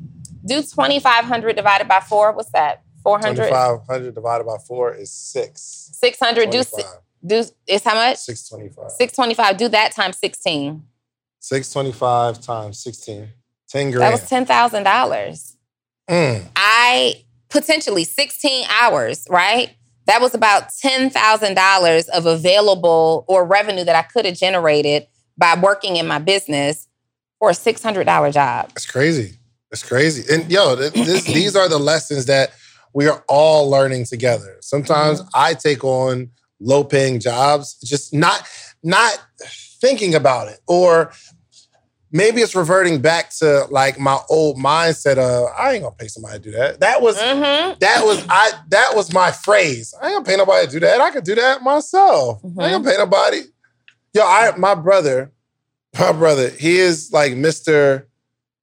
do 0.45 0.61
twenty 0.61 0.99
five 0.99 1.25
hundred 1.25 1.55
divided 1.55 1.87
by 1.87 1.99
four. 2.01 2.31
What's 2.33 2.51
that? 2.51 2.81
Four 3.03 3.19
hundred. 3.19 3.47
2500 3.49 4.15
divided 4.15 4.45
by 4.45 4.55
4 4.65 4.95
is 4.95 5.11
6. 5.11 5.61
Six 5.93 6.17
hundred. 6.19 6.49
Do 6.49 6.63
si- 6.63 6.69
25. 6.81 6.93
do 7.25 7.43
is 7.67 7.83
how 7.83 7.95
much? 7.95 8.17
625. 8.19 8.91
Six 8.91 9.13
twenty 9.13 9.33
five. 9.33 9.57
Do 9.57 9.67
that 9.67 9.91
times 9.91 10.17
sixteen. 10.17 10.83
625 11.39 12.41
times 12.41 12.79
16. 12.79 13.27
10 13.67 13.91
grand. 13.91 14.01
That 14.01 14.11
was 14.13 14.29
ten 14.29 14.45
thousand 14.45 14.83
dollars. 14.83 15.57
Mm. 16.09 16.45
I 16.55 17.23
potentially 17.49 18.03
16 18.03 18.65
hours, 18.69 19.25
right? 19.29 19.75
That 20.05 20.21
was 20.21 20.33
about 20.33 20.69
$10,000 20.83 22.09
of 22.09 22.25
available 22.25 23.25
or 23.27 23.45
revenue 23.45 23.85
that 23.85 23.95
I 23.95 24.01
could 24.01 24.25
have 24.25 24.35
generated 24.35 25.07
by 25.37 25.57
working 25.59 25.95
in 25.95 26.07
my 26.07 26.19
business 26.19 26.87
for 27.39 27.51
a 27.51 27.53
$600 27.53 28.33
job. 28.33 28.71
It's 28.75 28.85
crazy. 28.85 29.37
It's 29.71 29.83
crazy. 29.87 30.23
And 30.33 30.51
yo, 30.51 30.75
this, 30.75 31.23
these 31.23 31.55
are 31.55 31.69
the 31.69 31.79
lessons 31.79 32.25
that 32.25 32.51
we 32.93 33.07
are 33.07 33.23
all 33.27 33.69
learning 33.69 34.05
together. 34.05 34.57
Sometimes 34.61 35.19
Mm-hmm. 35.21 35.29
I 35.33 35.53
take 35.53 35.83
on 35.83 36.29
low 36.59 36.83
paying 36.83 37.19
jobs, 37.19 37.75
just 37.79 38.13
not 38.13 38.47
not 38.83 39.17
thinking 39.81 40.15
about 40.15 40.47
it. 40.47 40.59
Or 40.67 41.11
maybe 42.13 42.39
it's 42.41 42.55
reverting 42.55 43.01
back 43.01 43.31
to 43.39 43.65
like 43.71 43.99
my 43.99 44.17
old 44.29 44.57
mindset 44.57 45.17
of 45.17 45.49
I 45.57 45.73
ain't 45.73 45.83
gonna 45.83 45.95
pay 45.95 46.07
somebody 46.07 46.37
to 46.37 46.43
do 46.43 46.51
that. 46.51 46.79
That 46.79 47.01
was 47.01 47.17
Mm-hmm. 47.17 47.79
that 47.79 48.05
was 48.05 48.25
I 48.29 48.51
that 48.69 48.91
was 48.95 49.11
my 49.11 49.31
phrase. 49.31 49.93
I 50.01 50.07
ain't 50.11 50.15
gonna 50.23 50.25
pay 50.25 50.37
nobody 50.37 50.67
to 50.67 50.71
do 50.71 50.79
that. 50.81 51.01
I 51.01 51.11
could 51.11 51.25
do 51.25 51.35
that 51.35 51.61
myself. 51.61 52.39
I 52.43 52.47
ain't 52.47 52.83
gonna 52.83 52.89
pay 52.89 52.97
nobody. 52.97 53.41
Yo, 54.13 54.21
I 54.23 54.53
my 54.57 54.75
brother, 54.75 55.31
my 55.99 56.11
brother, 56.13 56.49
he 56.49 56.77
is 56.77 57.11
like 57.11 57.33
Mr. 57.33 58.05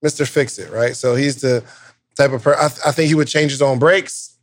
Mr. 0.04 0.26
Fix 0.26 0.58
It, 0.58 0.70
right? 0.70 0.96
So 0.96 1.14
he's 1.14 1.40
the 1.42 1.62
type 2.16 2.32
of 2.32 2.42
person. 2.42 2.64
I, 2.64 2.68
th- 2.68 2.80
I 2.86 2.92
think 2.92 3.08
he 3.08 3.14
would 3.14 3.28
change 3.28 3.50
his 3.50 3.60
own 3.60 3.78
brakes 3.78 4.38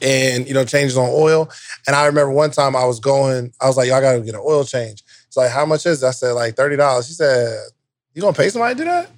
and 0.00 0.46
you 0.48 0.54
know 0.54 0.64
change 0.64 0.84
his 0.84 0.96
own 0.96 1.10
oil. 1.12 1.50
And 1.86 1.94
I 1.96 2.06
remember 2.06 2.32
one 2.32 2.50
time 2.52 2.74
I 2.76 2.84
was 2.84 3.00
going, 3.00 3.52
I 3.60 3.66
was 3.66 3.76
like, 3.76 3.88
"Yo, 3.88 3.96
I 3.96 4.00
gotta 4.00 4.20
get 4.20 4.34
an 4.34 4.40
oil 4.44 4.64
change." 4.64 5.02
It's 5.26 5.36
like, 5.36 5.50
"How 5.50 5.66
much 5.66 5.86
is?" 5.86 6.02
it? 6.02 6.06
I 6.06 6.12
said, 6.12 6.32
"Like 6.32 6.54
thirty 6.56 6.76
dollars." 6.76 7.08
He 7.08 7.14
said, 7.14 7.58
"You 8.14 8.22
gonna 8.22 8.34
pay 8.34 8.48
somebody 8.50 8.74
to 8.74 8.80
do 8.80 8.84
that?" 8.84 9.10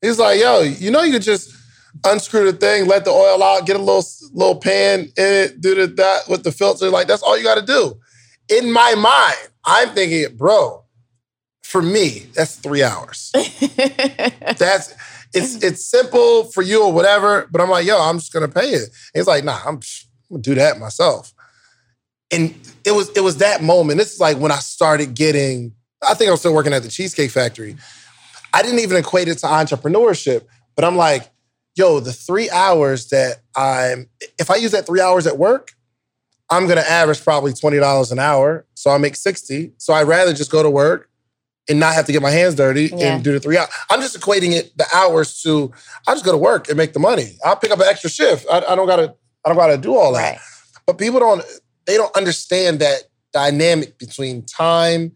He's 0.00 0.18
like, 0.18 0.40
"Yo, 0.40 0.62
you 0.62 0.90
know 0.90 1.02
you 1.02 1.12
could 1.12 1.22
just." 1.22 1.52
Unscrew 2.04 2.50
the 2.50 2.58
thing, 2.58 2.88
let 2.88 3.04
the 3.04 3.12
oil 3.12 3.40
out, 3.40 3.66
get 3.66 3.76
a 3.76 3.78
little 3.78 4.04
little 4.32 4.56
pan 4.56 5.02
in 5.02 5.12
it, 5.16 5.60
do 5.60 5.76
the 5.76 5.86
that 5.86 6.28
with 6.28 6.42
the 6.42 6.50
filter. 6.50 6.90
Like 6.90 7.06
that's 7.06 7.22
all 7.22 7.38
you 7.38 7.44
got 7.44 7.54
to 7.54 7.64
do. 7.64 8.00
In 8.48 8.72
my 8.72 8.96
mind, 8.96 9.48
I'm 9.64 9.90
thinking, 9.90 10.36
bro, 10.36 10.84
for 11.62 11.82
me, 11.82 12.26
that's 12.34 12.56
three 12.56 12.82
hours. 12.82 13.32
That's 13.34 14.94
it's 15.32 15.62
it's 15.64 15.84
simple 15.84 16.44
for 16.44 16.62
you 16.62 16.84
or 16.84 16.92
whatever. 16.92 17.48
But 17.50 17.60
I'm 17.60 17.68
like, 17.68 17.84
yo, 17.84 18.00
I'm 18.00 18.18
just 18.18 18.32
gonna 18.32 18.48
pay 18.48 18.70
it. 18.70 18.90
He's 19.12 19.26
like, 19.26 19.42
nah, 19.42 19.58
I'm, 19.66 19.76
I'm 19.76 19.80
gonna 20.30 20.42
do 20.42 20.54
that 20.54 20.78
myself. 20.78 21.34
And 22.30 22.54
it 22.84 22.92
was 22.92 23.10
it 23.16 23.20
was 23.22 23.38
that 23.38 23.62
moment. 23.62 23.98
This 23.98 24.14
is 24.14 24.20
like 24.20 24.38
when 24.38 24.52
I 24.52 24.58
started 24.58 25.14
getting. 25.14 25.74
I 26.08 26.14
think 26.14 26.30
I'm 26.30 26.36
still 26.36 26.54
working 26.54 26.72
at 26.72 26.82
the 26.82 26.88
Cheesecake 26.88 27.30
Factory. 27.30 27.76
I 28.52 28.62
didn't 28.62 28.80
even 28.80 28.96
equate 28.96 29.28
it 29.28 29.38
to 29.38 29.46
entrepreneurship, 29.46 30.44
but 30.76 30.84
I'm 30.84 30.96
like, 30.96 31.30
yo, 31.76 32.00
the 32.00 32.12
three 32.12 32.48
hours 32.50 33.08
that 33.08 33.38
I'm, 33.56 34.08
if 34.38 34.50
I 34.50 34.56
use 34.56 34.70
that 34.72 34.86
three 34.86 35.00
hours 35.00 35.26
at 35.26 35.38
work, 35.38 35.72
I'm 36.50 36.66
gonna 36.68 36.82
average 36.82 37.22
probably 37.24 37.52
twenty 37.52 37.78
dollars 37.78 38.12
an 38.12 38.18
hour. 38.18 38.66
So 38.74 38.90
I 38.90 38.98
make 38.98 39.16
sixty. 39.16 39.72
So 39.78 39.92
I'd 39.94 40.06
rather 40.06 40.32
just 40.34 40.50
go 40.52 40.62
to 40.62 40.70
work 40.70 41.08
and 41.68 41.80
not 41.80 41.94
have 41.94 42.04
to 42.06 42.12
get 42.12 42.20
my 42.20 42.30
hands 42.30 42.54
dirty 42.54 42.90
Yeah. 42.94 43.14
and 43.14 43.24
do 43.24 43.32
the 43.32 43.40
three 43.40 43.56
hours. 43.56 43.70
I'm 43.90 44.00
just 44.02 44.20
equating 44.20 44.52
it 44.52 44.76
the 44.76 44.86
hours 44.94 45.40
to 45.42 45.72
I 46.06 46.12
just 46.12 46.24
go 46.24 46.32
to 46.32 46.38
work 46.38 46.68
and 46.68 46.76
make 46.76 46.92
the 46.92 46.98
money. 47.00 47.38
I'll 47.44 47.56
pick 47.56 47.70
up 47.70 47.80
an 47.80 47.86
extra 47.88 48.10
shift. 48.10 48.46
I, 48.52 48.58
I 48.68 48.74
don't 48.76 48.86
gotta 48.86 49.14
I 49.44 49.48
don't 49.48 49.56
gotta 49.56 49.78
do 49.78 49.96
all 49.96 50.12
that. 50.12 50.32
right. 50.34 50.40
But 50.86 50.98
people 50.98 51.18
don't 51.18 51.42
they 51.86 51.96
don't 51.96 52.14
understand 52.14 52.80
that 52.80 53.04
dynamic 53.32 53.98
between 53.98 54.44
time 54.44 55.12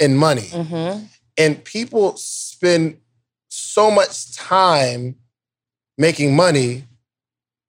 and 0.00 0.18
money. 0.18 0.42
Mm-hmm. 0.52 1.04
And 1.38 1.64
people 1.64 2.16
spend 2.16 2.98
so 3.48 3.90
much 3.90 4.34
time 4.34 5.16
making 5.98 6.34
money, 6.36 6.84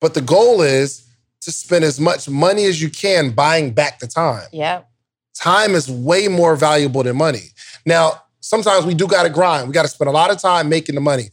but 0.02 0.14
the 0.14 0.22
goal 0.22 0.62
is 0.62 1.06
to 1.42 1.52
spend 1.52 1.84
as 1.86 2.00
much 2.00 2.30
money 2.30 2.66
as 2.66 2.82
you 2.82 2.90
can 2.90 3.32
buying 3.32 3.72
back 3.72 4.00
the 4.00 4.08
time. 4.08 4.48
Yeah. 4.52 4.82
Time 5.36 5.76
is 5.76 5.90
way 5.90 6.28
more 6.28 6.56
valuable 6.56 7.04
than 7.04 7.16
money. 7.16 7.44
Now, 7.86 8.24
sometimes 8.42 8.86
we 8.86 8.94
do 8.94 9.08
gotta 9.08 9.30
grind. 9.30 9.68
We 9.68 9.74
gotta 9.74 9.88
spend 9.88 10.10
a 10.10 10.12
lot 10.12 10.32
of 10.32 10.40
time 10.40 10.68
making 10.70 10.96
the 10.96 11.02
money. 11.02 11.30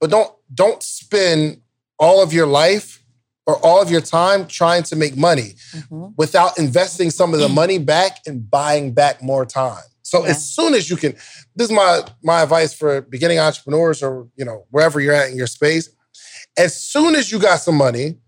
But 0.00 0.10
don't 0.10 0.30
don't 0.52 0.82
spend 0.82 1.60
all 1.98 2.22
of 2.22 2.32
your 2.32 2.46
life 2.46 3.02
or 3.46 3.56
all 3.64 3.80
of 3.80 3.90
your 3.90 4.00
time 4.00 4.46
trying 4.46 4.82
to 4.82 4.96
make 4.96 5.16
money 5.16 5.54
Mhm. 5.74 6.12
without 6.16 6.58
investing 6.58 7.10
some 7.10 7.32
of 7.32 7.40
the 7.40 7.48
money 7.48 7.78
back 7.78 8.20
and 8.26 8.48
buying 8.50 8.92
back 8.92 9.22
more 9.22 9.46
time. 9.46 9.82
So 10.06 10.22
Yeah. 10.22 10.30
as 10.30 10.48
soon 10.54 10.74
as 10.74 10.88
you 10.88 10.96
can, 10.96 11.14
this 11.56 11.66
is 11.68 11.72
my 11.72 12.04
my 12.22 12.42
advice 12.42 12.72
for 12.72 13.00
beginning 13.00 13.40
entrepreneurs 13.40 14.02
or 14.04 14.28
you 14.36 14.44
know 14.44 14.64
wherever 14.70 15.00
you're 15.00 15.12
at 15.14 15.30
in 15.30 15.36
your 15.36 15.48
space. 15.48 15.88
As 16.56 16.80
soon 16.80 17.16
as 17.16 17.32
you 17.32 17.40
got 17.40 17.56
some 17.60 17.76
money 17.76 18.18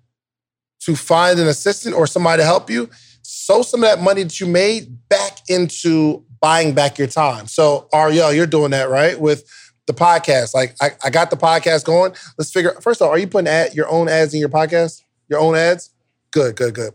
to 0.81 0.97
find 0.97 1.39
an 1.39 1.47
assistant 1.47 1.95
or 1.95 2.07
somebody 2.09 2.41
to 2.43 2.45
help 2.45 2.69
you, 2.69 2.91
sow 3.23 3.63
some 3.63 3.85
of 3.85 3.89
that 3.89 4.03
money 4.03 4.25
that 4.25 4.41
you 4.41 4.47
made 4.47 5.09
back 5.09 5.39
into 5.49 6.25
buying 6.41 6.75
back 6.75 6.99
your 6.99 7.07
time. 7.07 7.47
So 7.47 7.89
Ariel, 7.95 8.33
you're 8.33 8.47
doing 8.47 8.73
that 8.73 8.91
right 8.91 9.19
with 9.21 9.45
the 9.87 9.95
podcast. 9.95 10.55
Like 10.55 10.75
I, 10.83 10.91
I 11.05 11.11
got 11.11 11.31
the 11.31 11.37
podcast 11.37 11.85
going. 11.85 12.13
Let's 12.37 12.51
figure. 12.51 12.73
First 12.81 13.01
of 13.01 13.07
all, 13.07 13.13
are 13.15 13.19
you 13.19 13.29
putting 13.29 13.49
ad, 13.49 13.75
your 13.75 13.89
own 13.89 14.09
ads 14.09 14.35
in 14.35 14.41
your 14.41 14.49
podcast? 14.49 15.01
Your 15.29 15.39
own 15.39 15.55
ads? 15.55 15.91
Good, 16.33 16.57
good, 16.57 16.75
good. 16.75 16.93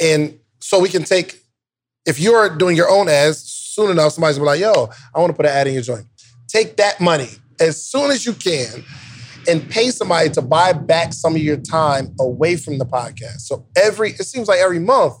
And 0.00 0.38
so 0.60 0.80
we 0.80 0.88
can 0.88 1.04
take, 1.04 1.40
if 2.06 2.18
you're 2.18 2.48
doing 2.56 2.76
your 2.76 2.90
own 2.90 3.08
ads, 3.08 3.38
soon 3.76 3.90
enough, 3.90 4.14
somebody's 4.14 4.38
gonna 4.38 4.50
be 4.50 4.62
like, 4.62 4.74
yo, 4.74 4.88
I 5.14 5.20
wanna 5.20 5.34
put 5.34 5.44
an 5.44 5.52
ad 5.52 5.66
in 5.66 5.74
your 5.74 5.82
joint. 5.82 6.06
Take 6.48 6.78
that 6.78 6.98
money 6.98 7.28
as 7.60 7.84
soon 7.84 8.10
as 8.10 8.24
you 8.24 8.32
can 8.32 8.82
and 9.46 9.68
pay 9.70 9.90
somebody 9.90 10.30
to 10.30 10.42
buy 10.42 10.72
back 10.72 11.12
some 11.12 11.36
of 11.36 11.42
your 11.42 11.58
time 11.58 12.14
away 12.18 12.56
from 12.56 12.78
the 12.78 12.86
podcast. 12.86 13.40
So 13.40 13.66
every, 13.76 14.10
it 14.10 14.24
seems 14.24 14.48
like 14.48 14.60
every 14.60 14.78
month, 14.78 15.14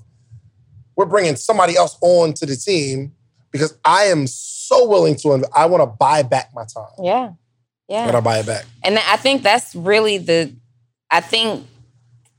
we're 0.96 1.04
bringing 1.04 1.36
somebody 1.36 1.76
else 1.76 1.98
on 2.00 2.32
to 2.32 2.46
the 2.46 2.56
team 2.56 3.12
because 3.52 3.78
I 3.84 4.04
am 4.04 4.26
so 4.26 4.88
willing 4.88 5.16
to, 5.16 5.44
I 5.54 5.66
wanna 5.66 5.86
buy 5.86 6.22
back 6.22 6.50
my 6.54 6.64
time. 6.64 6.88
Yeah. 7.02 7.32
Yeah. 7.88 8.06
When 8.06 8.16
I 8.16 8.20
buy 8.20 8.38
it 8.38 8.46
back. 8.46 8.64
And 8.82 8.98
I 8.98 9.16
think 9.16 9.42
that's 9.42 9.74
really 9.74 10.18
the, 10.18 10.56
I 11.10 11.20
think 11.20 11.66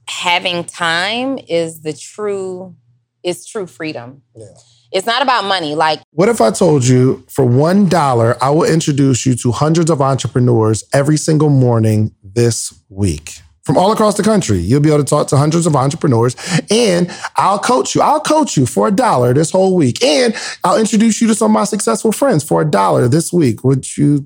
having 0.10 0.64
time 0.66 1.38
is 1.38 1.82
the 1.82 1.94
true, 1.94 2.76
is 3.24 3.46
true 3.46 3.68
freedom. 3.68 4.24
Yeah. 4.36 4.48
It's 4.92 5.06
not 5.06 5.22
about 5.22 5.46
money. 5.46 5.76
Like, 5.76 6.02
What 6.12 6.30
if 6.30 6.42
I 6.42 6.52
told 6.52 6.86
you 6.86 7.26
for 7.30 7.46
$1, 7.46 8.38
I 8.42 8.50
will 8.50 8.64
introduce 8.64 9.26
you 9.26 9.36
to 9.36 9.52
hundreds 9.52 9.90
of 9.90 10.02
entrepreneurs 10.02 10.84
every 10.94 11.18
single 11.18 11.50
morning 11.50 12.16
this 12.24 12.74
week? 12.90 13.42
From 13.64 13.78
all 13.78 13.92
across 13.92 14.16
the 14.16 14.24
country, 14.24 14.60
you'll 14.60 14.80
be 14.80 14.88
able 14.88 15.00
to 15.00 15.04
talk 15.04 15.28
to 15.28 15.36
hundreds 15.36 15.66
of 15.66 15.76
entrepreneurs 15.76 16.38
and 16.72 17.12
I'll 17.36 17.60
coach 17.60 17.96
you. 17.96 18.02
I'll 18.02 18.22
coach 18.22 18.56
you 18.56 18.66
for 18.66 18.88
a 18.88 18.92
dollar 18.92 19.34
this 19.34 19.52
whole 19.52 19.76
week. 19.76 20.02
And 20.02 20.34
I'll 20.64 20.80
introduce 20.80 21.20
you 21.20 21.28
to 21.28 21.36
some 21.36 21.52
of 21.52 21.54
my 21.54 21.66
successful 21.66 22.14
friends 22.14 22.46
for 22.46 22.62
a 22.62 22.66
dollar 22.66 23.10
this 23.10 23.34
week. 23.34 23.66
Would 23.66 23.98
you 23.98 24.26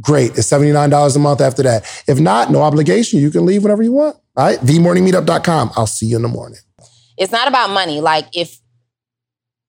great. 0.00 0.30
It's 0.38 0.50
$79 0.50 1.16
a 1.16 1.18
month 1.18 1.40
after 1.40 1.62
that. 1.64 1.84
If 2.06 2.20
not, 2.20 2.50
no 2.50 2.62
obligation. 2.62 3.20
You 3.20 3.30
can 3.30 3.44
leave 3.46 3.62
whenever 3.62 3.82
you 3.82 3.92
want. 3.92 4.16
All 4.36 4.46
right. 4.46 4.58
TheMorningMeetup.com. 4.60 5.72
I'll 5.76 5.86
see 5.86 6.06
you 6.06 6.16
in 6.16 6.22
the 6.22 6.28
morning. 6.28 6.58
it's 7.16 7.32
not 7.32 7.48
about 7.48 7.70
money. 7.70 8.00
Like 8.00 8.26
if 8.36 8.58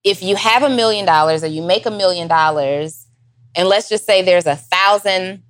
if 0.03 0.23
you 0.23 0.35
have 0.35 0.63
a 0.63 0.69
million 0.69 1.05
dollars 1.05 1.43
or 1.43 1.47
you 1.47 1.61
make 1.61 1.85
a 1.85 1.91
million 1.91 2.27
dollars, 2.27 3.05
and 3.55 3.67
let's 3.67 3.89
just 3.89 4.05
say 4.05 4.21
there's 4.21 4.45
a 4.45 4.55
thousand, 4.55 5.43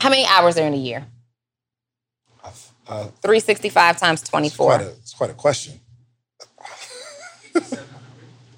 how 0.00 0.10
many 0.10 0.26
hours 0.26 0.58
are 0.58 0.66
in 0.66 0.74
a 0.74 0.76
year? 0.76 1.06
Uh, 2.88 3.04
365 3.22 3.96
times 3.98 4.20
24. 4.22 4.74
a, 4.74 4.82
it's 4.88 5.14
quite 5.14 5.30
a 5.30 5.34
question. 5.34 5.80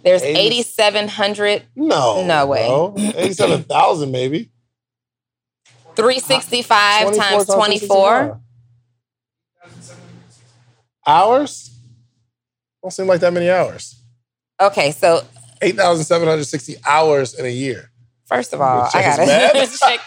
There's 0.03 0.23
Eighty- 0.23 0.59
8,700. 0.61 1.63
No. 1.77 2.27
No 2.27 2.47
way. 2.47 2.67
bro. 2.67 2.95
87,000 2.99 4.11
maybe. 4.11 4.51
365 5.97 7.15
24 7.15 7.23
times 7.23 7.47
24. 7.47 8.41
Hours? 11.07 11.71
Don't 12.83 12.91
seem 12.91 13.07
like 13.07 13.21
that 13.21 13.33
many 13.33 13.51
hours. 13.51 14.01
Okay, 14.61 14.91
so 14.93 15.23
8,760 15.63 16.77
hours 16.87 17.35
in 17.35 17.45
a 17.45 17.49
year. 17.49 17.91
first 18.27 18.53
of 18.53 18.61
all, 18.61 18.89
I 18.95 19.03
gotta 19.03 19.27
check. 19.79 20.01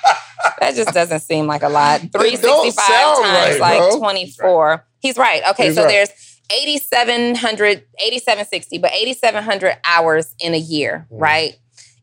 That 0.59 0.75
just 0.75 0.93
doesn't 0.93 1.19
seem 1.21 1.47
like 1.47 1.63
a 1.63 1.69
lot. 1.69 2.01
365 2.01 2.75
times 2.85 3.19
right, 3.25 3.59
like 3.59 3.79
bro. 3.91 3.97
24. 3.99 4.85
He's 4.99 5.17
right. 5.17 5.41
Okay, 5.51 5.67
He's 5.67 5.75
so 5.75 5.83
right. 5.83 5.89
there's 5.89 6.09
8,700, 6.51 7.83
8,760, 8.03 8.77
but 8.79 8.91
8,700 8.93 9.77
hours 9.85 10.33
in 10.39 10.53
a 10.53 10.57
year, 10.57 11.07
Mm. 11.11 11.21
right? 11.21 11.55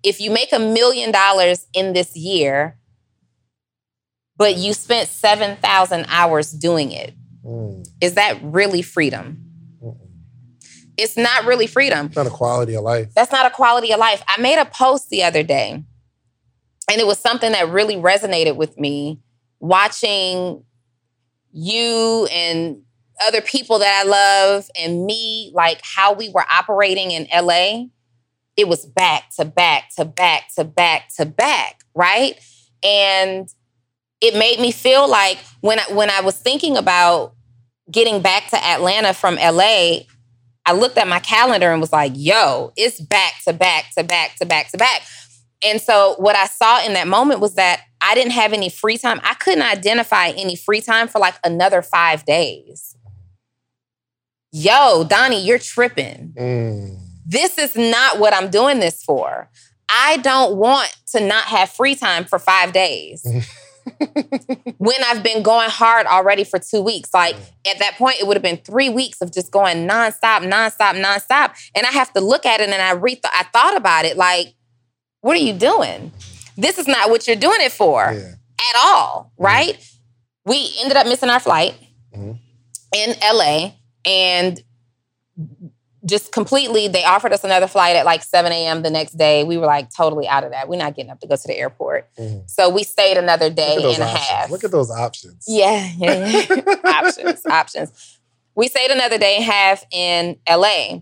If 0.03 0.21
you 0.21 0.31
make 0.31 0.53
a 0.53 0.59
million 0.59 1.11
dollars 1.11 1.67
in 1.73 1.95
this 1.95 2.15
year, 2.15 2.77
but 4.37 4.57
you 4.57 4.73
spent 4.75 5.09
7,000 5.09 6.07
hours 6.09 6.51
doing 6.53 6.93
it, 6.93 7.15
Mm, 7.45 7.87
is 8.01 8.15
that 8.15 8.39
really 8.43 8.81
freedom? 8.83 9.45
mm-mm. 9.83 9.97
It's 10.97 11.17
not 11.17 11.45
really 11.45 11.67
freedom. 11.67 12.11
Not 12.17 12.27
a 12.27 12.31
quality 12.31 12.75
of 12.75 12.83
life. 12.85 13.13
That's 13.15 13.33
not 13.33 13.45
a 13.45 13.51
quality 13.51 13.93
of 13.93 13.99
life. 13.99 14.23
I 14.27 14.41
made 14.41 14.59
a 14.59 14.65
post 14.65 15.11
the 15.11 15.25
other 15.25 15.43
day, 15.43 15.73
and 16.91 17.01
it 17.01 17.07
was 17.07 17.19
something 17.19 17.53
that 17.53 17.69
really 17.69 17.97
resonated 17.97 18.57
with 18.57 18.79
me 18.79 19.21
watching 19.61 20.65
you 21.53 22.27
and 22.33 22.83
other 23.27 23.41
people 23.41 23.79
that 23.81 24.03
I 24.05 24.09
love 24.09 24.71
and 24.79 25.05
me, 25.05 25.51
like 25.55 25.81
how 25.83 26.15
we 26.15 26.29
were 26.31 26.45
operating 26.51 27.11
in 27.11 27.27
LA. 27.33 27.87
It 28.57 28.69
was 28.69 28.87
back 28.87 29.25
to 29.37 29.45
back 29.45 29.91
to 29.97 30.05
back 30.05 30.45
to 30.57 30.65
back 30.65 31.09
to 31.17 31.27
back, 31.27 31.81
right? 31.95 32.39
And 32.83 33.49
it 34.25 34.35
made 34.35 34.59
me 34.59 34.73
feel 34.73 35.07
like 35.07 35.39
when 35.61 35.79
I, 35.79 35.85
when 35.93 36.09
I 36.09 36.23
was 36.23 36.35
thinking 36.35 36.79
about 36.79 37.35
getting 37.91 38.23
back 38.23 38.49
to 38.51 38.57
Atlanta 38.57 39.13
from 39.13 39.35
LA, 39.35 40.05
I 40.65 40.73
looked 40.73 40.97
at 40.97 41.07
my 41.07 41.21
calendar 41.21 41.71
and 41.71 41.79
was 41.79 41.93
like, 41.93 42.13
yo, 42.15 42.73
it's 42.75 42.99
back 42.99 43.35
to 43.45 43.53
back 43.53 43.91
to 43.99 44.03
back 44.03 44.37
to 44.37 44.47
back 44.47 44.71
to 44.71 44.79
back. 44.79 45.03
And 45.63 45.79
so 45.79 46.15
what 46.19 46.37
I 46.37 46.47
saw 46.47 46.83
in 46.85 46.95
that 46.95 47.07
moment 47.07 47.41
was 47.41 47.55
that 47.57 47.83
I 48.01 48.15
didn't 48.15 48.33
have 48.33 48.55
any 48.55 48.71
free 48.71 48.97
time. 48.97 49.21
I 49.23 49.35
couldn't 49.35 49.63
identify 49.63 50.29
any 50.29 50.57
free 50.57 50.81
time 50.81 51.07
for 51.07 51.19
like 51.19 51.35
another 51.45 51.83
five 51.83 52.25
days. 52.25 52.97
Yo, 54.53 55.05
Donnie, 55.05 55.45
you're 55.45 55.59
tripping. 55.59 56.33
Mm. 56.39 56.99
This 57.27 57.59
is 57.59 57.77
not 57.77 58.19
what 58.19 58.33
I'm 58.33 58.49
doing 58.49 58.81
this 58.81 59.03
for. 59.03 59.51
I 59.91 60.17
don't 60.19 60.57
want 60.57 60.97
to 61.09 61.21
not 61.21 61.45
have 61.45 61.69
free 61.69 61.95
time 61.95 62.25
for 62.25 62.39
five 62.39 62.73
days. 62.73 63.27
when 64.79 64.97
I've 65.05 65.23
been 65.23 65.43
going 65.43 65.71
hard 65.71 66.07
already 66.07 66.45
for 66.45 66.59
two 66.59 66.81
weeks. 66.81 67.13
Like 67.13 67.37
at 67.69 67.79
that 67.79 67.95
point, 67.97 68.17
it 68.21 68.27
would 68.27 68.37
have 68.37 68.43
been 68.43 68.59
three 68.59 68.89
weeks 68.89 69.21
of 69.21 69.33
just 69.33 69.51
going 69.51 69.87
nonstop, 69.89 70.41
nonstop, 70.41 71.01
nonstop. 71.03 71.55
And 71.75 71.87
I 71.87 71.91
have 71.91 72.13
to 72.15 72.21
look 72.21 72.47
at 72.47 72.61
it 72.61 72.69
and 72.71 72.83
I 72.83 72.93
re 72.93 73.21
I 73.25 73.45
thought 73.53 73.77
about 73.77 74.05
it 74.05 74.17
like, 74.17 74.55
what 75.21 75.37
are 75.37 75.41
you 75.41 75.53
doing? 75.53 76.13
This 76.57 76.79
is 76.79 76.87
not 76.87 77.11
what 77.11 77.27
you're 77.27 77.37
doing 77.37 77.61
it 77.61 77.73
for 77.73 78.13
Yeah. 78.13 78.35
at 78.75 78.77
all, 78.77 79.33
right? 79.39 79.77
We 80.45 80.75
ended 80.81 80.97
up 80.97 81.07
missing 81.07 81.31
our 81.31 81.41
flight 81.41 81.75
Mhm. 82.17 82.39
in 82.95 83.17
LA 83.23 83.73
and 84.05 84.63
just 86.07 86.33
completely, 86.33 86.89
they 86.89 87.05
offered 87.05 87.33
us 87.33 87.45
another 87.45 87.67
flight 87.67 87.97
at 87.97 88.05
like 88.05 88.23
7 88.23 88.51
a.m. 88.53 88.83
the 88.83 88.91
next 88.91 89.13
day. 89.17 89.45
We 89.45 89.57
were 89.57 89.67
like 89.67 89.89
totally 89.95 90.29
out 90.29 90.45
of 90.45 90.51
that. 90.51 90.69
We're 90.69 90.79
not 90.79 90.95
getting 90.95 91.11
up 91.11 91.21
to 91.21 91.27
go 91.27 91.37
to 91.37 91.47
the 91.47 91.57
airport. 91.57 92.09
Mhm. 92.17 92.49
So 92.49 92.69
we 92.69 92.83
stayed 92.85 93.17
another 93.17 93.51
day 93.51 93.77
and 93.77 93.85
a 93.85 93.89
options. 93.89 94.11
half. 94.11 94.51
Look 94.51 94.65
at 94.65 94.71
those 94.71 94.91
options. 94.91 95.45
Yeah, 95.47 95.91
yeah, 95.97 96.27
yeah. 96.27 96.75
options, 96.85 97.47
options. 97.47 98.19
We 98.55 98.69
stayed 98.69 98.91
another 98.91 99.19
day 99.19 99.37
and 99.37 99.45
a 99.45 99.51
half 99.51 99.85
in 99.91 100.37
LA. 100.49 101.01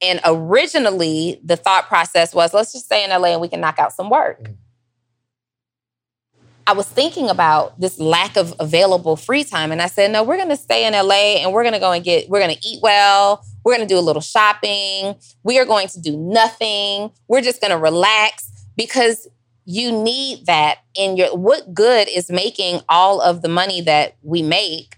And 0.00 0.20
originally, 0.24 1.40
the 1.44 1.56
thought 1.56 1.86
process 1.88 2.34
was 2.34 2.52
let's 2.54 2.72
just 2.72 2.86
stay 2.86 3.04
in 3.04 3.10
LA 3.10 3.28
and 3.28 3.40
we 3.40 3.48
can 3.48 3.60
knock 3.60 3.78
out 3.78 3.92
some 3.92 4.10
work. 4.10 4.42
Mm. 4.42 4.56
I 6.66 6.72
was 6.72 6.88
thinking 6.88 7.28
about 7.28 7.78
this 7.78 7.98
lack 7.98 8.36
of 8.36 8.54
available 8.58 9.16
free 9.16 9.44
time. 9.44 9.70
And 9.70 9.82
I 9.82 9.86
said, 9.86 10.10
no, 10.10 10.22
we're 10.22 10.36
going 10.36 10.48
to 10.48 10.56
stay 10.56 10.86
in 10.86 10.94
LA 10.94 11.42
and 11.42 11.52
we're 11.52 11.62
going 11.62 11.74
to 11.74 11.80
go 11.80 11.92
and 11.92 12.02
get, 12.02 12.28
we're 12.30 12.40
going 12.40 12.54
to 12.56 12.66
eat 12.66 12.80
well. 12.82 13.44
We're 13.64 13.76
going 13.76 13.86
to 13.86 13.92
do 13.92 13.98
a 13.98 14.02
little 14.02 14.22
shopping. 14.22 15.16
We 15.42 15.58
are 15.58 15.64
going 15.64 15.88
to 15.88 16.00
do 16.00 16.16
nothing. 16.16 17.10
We're 17.28 17.40
just 17.40 17.60
going 17.60 17.70
to 17.70 17.78
relax 17.78 18.50
because 18.76 19.28
you 19.64 19.90
need 19.90 20.46
that 20.46 20.80
in 20.94 21.16
your, 21.16 21.34
what 21.36 21.72
good 21.72 22.08
is 22.08 22.30
making 22.30 22.80
all 22.88 23.20
of 23.20 23.42
the 23.42 23.48
money 23.48 23.80
that 23.80 24.16
we 24.22 24.42
make? 24.42 24.96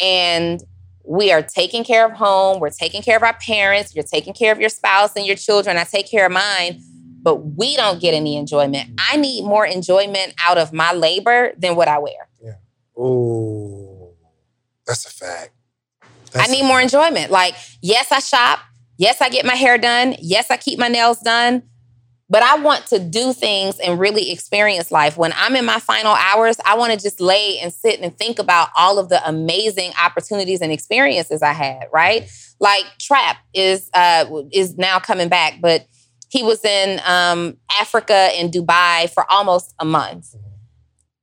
And 0.00 0.62
we 1.04 1.32
are 1.32 1.42
taking 1.42 1.82
care 1.82 2.06
of 2.06 2.12
home. 2.12 2.60
We're 2.60 2.70
taking 2.70 3.02
care 3.02 3.16
of 3.16 3.22
our 3.22 3.36
parents. 3.44 3.94
You're 3.94 4.04
taking 4.04 4.34
care 4.34 4.52
of 4.52 4.60
your 4.60 4.68
spouse 4.68 5.16
and 5.16 5.26
your 5.26 5.36
children. 5.36 5.76
I 5.76 5.84
take 5.84 6.08
care 6.08 6.26
of 6.26 6.32
mine 6.32 6.82
but 7.28 7.36
we 7.36 7.76
don't 7.76 8.00
get 8.00 8.14
any 8.14 8.36
enjoyment. 8.36 8.98
I 8.98 9.16
need 9.16 9.44
more 9.44 9.66
enjoyment 9.66 10.34
out 10.40 10.58
of 10.58 10.72
my 10.72 10.92
labor 10.92 11.52
than 11.58 11.76
what 11.76 11.88
I 11.88 11.98
wear. 11.98 12.28
Yeah. 12.42 13.02
Ooh, 13.02 14.14
that's 14.86 15.04
a 15.06 15.10
fact. 15.10 15.50
I 16.34 16.46
need 16.48 16.64
more 16.64 16.80
enjoyment. 16.80 17.30
Like, 17.30 17.54
yes, 17.80 18.12
I 18.12 18.20
shop. 18.20 18.60
Yes, 18.96 19.20
I 19.20 19.28
get 19.28 19.44
my 19.44 19.54
hair 19.54 19.78
done. 19.78 20.16
Yes, 20.20 20.50
I 20.50 20.56
keep 20.56 20.78
my 20.78 20.88
nails 20.88 21.20
done. 21.20 21.62
But 22.30 22.42
I 22.42 22.56
want 22.56 22.86
to 22.88 22.98
do 22.98 23.32
things 23.32 23.78
and 23.78 23.98
really 23.98 24.30
experience 24.30 24.90
life. 24.92 25.16
When 25.16 25.32
I'm 25.34 25.56
in 25.56 25.64
my 25.64 25.78
final 25.78 26.12
hours, 26.12 26.56
I 26.66 26.76
want 26.76 26.92
to 26.92 26.98
just 26.98 27.20
lay 27.20 27.58
and 27.58 27.72
sit 27.72 28.00
and 28.00 28.16
think 28.18 28.38
about 28.38 28.68
all 28.76 28.98
of 28.98 29.08
the 29.08 29.26
amazing 29.26 29.92
opportunities 30.02 30.60
and 30.60 30.70
experiences 30.70 31.42
I 31.42 31.52
had, 31.52 31.86
right? 31.90 32.30
Like 32.60 32.84
Trap 33.00 33.38
is 33.54 33.88
uh 33.94 34.26
is 34.52 34.76
now 34.76 34.98
coming 34.98 35.30
back, 35.30 35.60
but 35.62 35.86
he 36.28 36.42
was 36.42 36.62
in 36.64 37.00
um 37.06 37.56
Africa 37.80 38.12
and 38.34 38.52
Dubai 38.52 39.08
for 39.10 39.24
almost 39.30 39.74
a 39.78 39.86
month. 39.86 40.34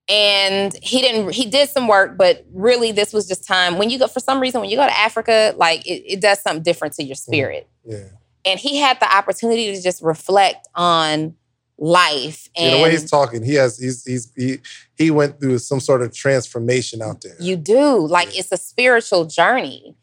And 0.08 0.76
he 0.84 1.02
didn't 1.02 1.32
he 1.34 1.46
did 1.50 1.70
some 1.70 1.88
work, 1.88 2.16
but 2.18 2.46
really 2.54 2.92
this 2.92 3.12
was 3.12 3.28
just 3.28 3.46
time. 3.48 3.78
When 3.80 3.90
you 3.90 3.98
go 3.98 4.08
for 4.08 4.20
some 4.20 4.40
reason, 4.40 4.62
when 4.62 4.70
you 4.70 4.78
go 4.78 4.86
to 4.86 4.98
Africa, 4.98 5.54
like 5.58 5.86
it, 5.88 6.04
it 6.06 6.22
does 6.22 6.40
something 6.42 6.62
different 6.64 6.94
to 6.96 7.04
your 7.04 7.16
mm-hmm. 7.16 7.32
spirit 7.32 7.68
Yeah. 7.84 8.10
and 8.46 8.60
he 8.60 8.78
had 8.78 9.00
the 9.00 9.12
opportunity 9.12 9.74
to 9.76 9.82
just 9.82 10.04
reflect 10.04 10.68
on 10.76 11.36
life 11.78 12.48
Yeah, 12.56 12.64
and 12.66 12.80
the 12.80 12.84
way 12.84 12.92
he's 12.92 13.10
talking, 13.10 13.44
he 13.44 13.56
has 13.56 13.78
he's 13.80 14.06
he's 14.06 14.32
he 14.36 14.60
he 14.96 15.12
went 15.12 15.40
through 15.40 15.58
some 15.60 15.80
sort 15.80 16.02
of 16.04 16.14
transformation 16.14 17.02
out 17.02 17.22
there. 17.22 17.36
you 17.40 17.56
do 17.58 18.06
like 18.08 18.32
Yeah. 18.34 18.40
it's 18.42 18.52
a 18.52 18.58
spiritual 18.58 19.26
journey 19.26 19.96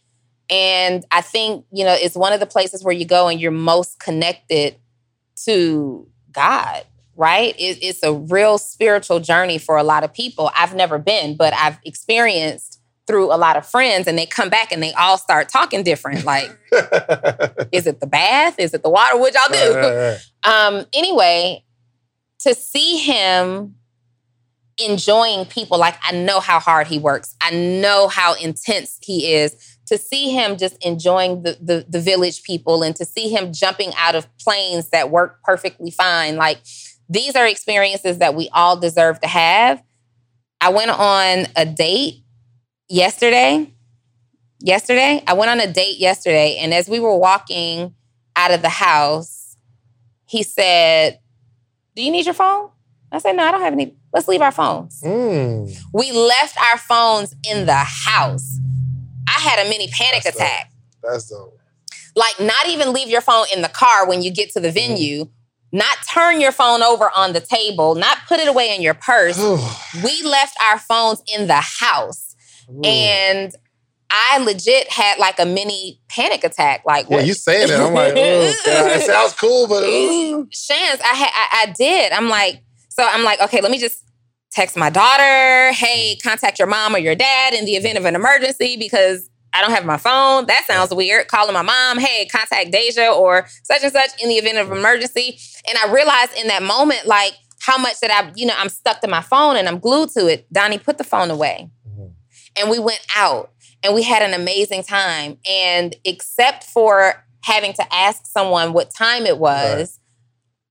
and 0.51 1.07
i 1.11 1.21
think 1.23 1.65
you 1.73 1.85
know 1.85 1.95
it's 1.95 2.15
one 2.17 2.33
of 2.33 2.41
the 2.41 2.47
places 2.47 2.85
where 2.85 2.93
you 2.95 3.05
go 3.07 3.29
and 3.29 3.41
you're 3.41 3.51
most 3.51 3.99
connected 4.01 4.77
to 5.47 6.07
god 6.31 6.85
right? 7.17 7.55
It, 7.59 7.79
it's 7.83 8.03
a 8.03 8.13
real 8.13 8.59
spiritual 8.59 9.21
journey 9.21 9.59
for 9.59 9.77
a 9.77 9.83
lot 9.83 10.05
of 10.05 10.13
people. 10.13 10.51
I've 10.57 10.75
never 10.75 10.99
been 10.99 11.37
but 11.37 11.53
i've 11.55 11.79
experienced 11.85 12.81
through 13.07 13.33
a 13.33 13.37
lot 13.37 13.57
of 13.57 13.67
friends 13.67 14.07
and 14.07 14.17
they 14.17 14.27
come 14.27 14.49
back 14.49 14.71
and 14.71 14.83
they 14.83 14.93
all 14.93 15.19
start 15.19 15.49
talking 15.49 15.83
different. 15.83 16.25
Like 16.33 16.51
is 17.73 17.87
it 17.87 18.01
the 18.01 18.07
bath? 18.07 18.59
Is 18.59 18.73
it 18.75 18.83
the 18.83 18.89
water? 18.89 19.19
What 19.19 19.35
y'all 19.35 19.43
do? 19.51 19.75
Right, 19.75 19.83
right, 19.83 20.19
right. 20.45 20.77
um 20.79 20.87
anyway 20.95 21.65
to 22.41 22.55
see 22.55 22.99
him 22.99 23.77
enjoying 24.83 25.45
people 25.45 25.79
like 25.79 25.97
i 26.03 26.13
know 26.13 26.41
how 26.41 26.59
hard 26.59 26.87
he 26.87 26.99
works. 26.99 27.35
I 27.41 27.51
know 27.51 28.09
how 28.09 28.35
intense 28.35 28.99
he 29.03 29.33
is. 29.33 29.57
To 29.89 29.99
see 29.99 30.31
him 30.31 30.57
just 30.57 30.83
enjoying 30.83 31.43
the, 31.43 31.59
the 31.61 31.85
the 31.87 32.01
village 32.01 32.45
people 32.45 32.83
and 32.83 32.97
to 32.97 33.05
see 33.05 33.29
him 33.29 33.53
jumping 33.53 33.93
out 33.99 34.15
of 34.15 34.27
planes 34.39 34.89
that 34.89 35.11
work 35.11 35.43
perfectly 35.43 35.91
fine 35.91 36.37
like 36.37 36.61
these 37.13 37.37
are 37.37 37.47
experiences 37.47 38.19
that 38.19 38.35
we 38.35 38.49
all 38.53 38.77
deserve 38.77 39.21
to 39.21 39.29
have. 39.29 39.83
I 40.63 40.71
went 40.71 40.91
on 40.91 41.47
a 41.57 41.67
date 41.67 42.23
yesterday. 42.89 43.71
Yesterday? 44.61 45.23
I 45.27 45.35
went 45.35 45.51
on 45.51 45.61
a 45.61 45.71
date 45.71 45.99
yesterday 45.99 46.57
and 46.59 46.73
as 46.73 46.89
we 46.89 47.01
were 47.01 47.17
walking 47.17 47.95
out 48.35 48.51
of 48.51 48.63
the 48.63 48.69
house 48.71 49.57
he 50.25 50.43
said 50.43 51.19
do 51.95 52.03
you 52.03 52.11
need 52.11 52.25
your 52.25 52.33
phone? 52.35 52.71
I 53.11 53.19
said 53.19 53.33
no 53.37 53.43
i 53.45 53.51
don't 53.51 53.61
have 53.61 53.75
any. 53.75 53.95
Let's 54.15 54.27
leave 54.29 54.41
our 54.41 54.53
phones. 54.53 55.03
Mm. 55.03 55.77
we 55.93 56.13
left 56.13 56.57
our 56.59 56.79
phones 56.79 57.35
in 57.51 57.67
the 57.67 57.75
house. 57.75 58.59
I 59.29 59.39
had 59.41 59.67
a 59.67 59.69
mini 59.69 59.89
panic 59.89 60.23
That's 60.23 60.37
dope. 60.37 60.47
attack. 60.47 60.73
That's 61.03 61.29
dope. 61.29 61.59
like 62.17 62.41
not 62.41 62.69
even 62.69 62.95
leave 62.95 63.09
your 63.09 63.21
phone 63.21 63.47
in 63.55 63.61
the 63.61 63.69
car 63.69 64.09
when 64.09 64.23
you 64.23 64.33
get 64.33 64.51
to 64.53 64.61
the 64.61 64.71
venue 64.73 65.29
not 65.73 65.97
turn 66.13 66.41
your 66.41 66.53
phone 66.53 66.83
over 66.83 67.11
on 67.17 67.33
the 67.33 67.41
table 67.41 67.95
not 67.95 68.19
put 68.29 68.39
it 68.39 68.49
away 68.49 68.75
in 68.75 68.83
your 68.83 68.95
purse 68.95 69.39
we 70.05 70.23
left 70.23 70.57
our 70.63 70.79
phones 70.79 71.23
in 71.35 71.47
the 71.47 71.61
house 71.61 72.37
Ooh. 72.71 72.81
and 72.85 73.53
i 74.11 74.39
legit 74.45 74.91
had 74.93 75.19
like 75.19 75.39
a 75.39 75.47
mini 75.47 76.01
panic 76.09 76.45
attack 76.45 76.83
like 76.85 77.09
yeah, 77.09 77.17
what 77.17 77.27
you 77.27 77.35
saying 77.35 77.71
it. 77.71 77.81
I'm 77.81 77.95
like, 77.95 78.13
it 78.17 79.07
sounds 79.07 79.33
cool, 79.35 79.67
but 79.67 79.83
ooh. 79.83 80.49
Shands, 80.53 81.01
I 81.03 81.15
had 81.15 81.31
I, 81.33 81.63
I 81.63 81.73
did. 81.73 82.13
I'm 82.13 82.29
like, 82.29 82.63
so 82.89 83.05
I'm 83.05 83.25
like, 83.25 83.41
okay, 83.41 83.61
let 83.61 83.71
me 83.71 83.79
just 83.79 84.05
text 84.53 84.77
my 84.77 84.91
daughter, 84.91 85.73
hey, 85.73 86.17
mm. 86.17 86.23
contact 86.23 86.59
your 86.59 86.69
mom 86.69 86.95
or 86.95 86.99
your 86.99 87.15
dad 87.15 87.55
in 87.55 87.65
the 87.65 87.73
event 87.73 87.99
of 87.99 88.05
an 88.05 88.15
emergency 88.15 88.77
because 88.77 89.29
I 89.55 89.61
don't 89.61 89.71
have 89.71 89.85
my 89.85 89.97
phone. 89.97 90.47
That 90.47 90.65
sounds 90.67 90.95
weird. 90.95 91.29
Calling 91.29 91.53
my 91.53 91.63
mom, 91.63 91.99
hey, 91.99 92.27
contact 92.27 92.71
Deja 92.73 93.13
or 93.13 93.47
such 93.65 93.83
and 93.83 93.93
such 93.93 94.11
in 94.23 94.29
the 94.29 94.37
event 94.37 94.59
of 94.59 94.71
emergency. 94.73 95.39
And 95.69 95.79
I 95.79 95.93
realized 95.93 96.33
in 96.37 96.49
that 96.49 96.63
moment, 96.63 97.07
like 97.07 97.35
how 97.61 97.79
much 97.79 98.01
that 98.01 98.11
I, 98.11 98.33
you 98.35 98.47
know, 98.47 98.55
I'm 98.57 98.69
stuck 98.69 99.01
to 99.03 99.09
my 99.09 99.21
phone 99.21 99.57
and 99.57 99.69
I'm 99.69 99.79
glued 99.79 100.11
to 100.11 100.27
it. 100.27 100.53
Donnie, 100.53 100.79
put 100.79 100.99
the 100.99 101.05
phone 101.05 101.31
away. 101.31 101.71
Mm-hmm. 101.89 102.07
And 102.59 102.71
we 102.71 102.79
went 102.79 103.05
out 103.17 103.53
and 103.83 103.95
we 103.95 104.03
had 104.03 104.23
an 104.23 104.35
amazing 104.35 104.83
time. 104.83 105.39
And 105.49 105.95
except 106.05 106.65
for 106.65 107.25
having 107.43 107.73
to 107.75 107.95
ask 107.95 108.27
someone 108.27 108.73
what 108.73 108.91
time 108.91 109.27
it 109.27 109.39
was, 109.39 109.99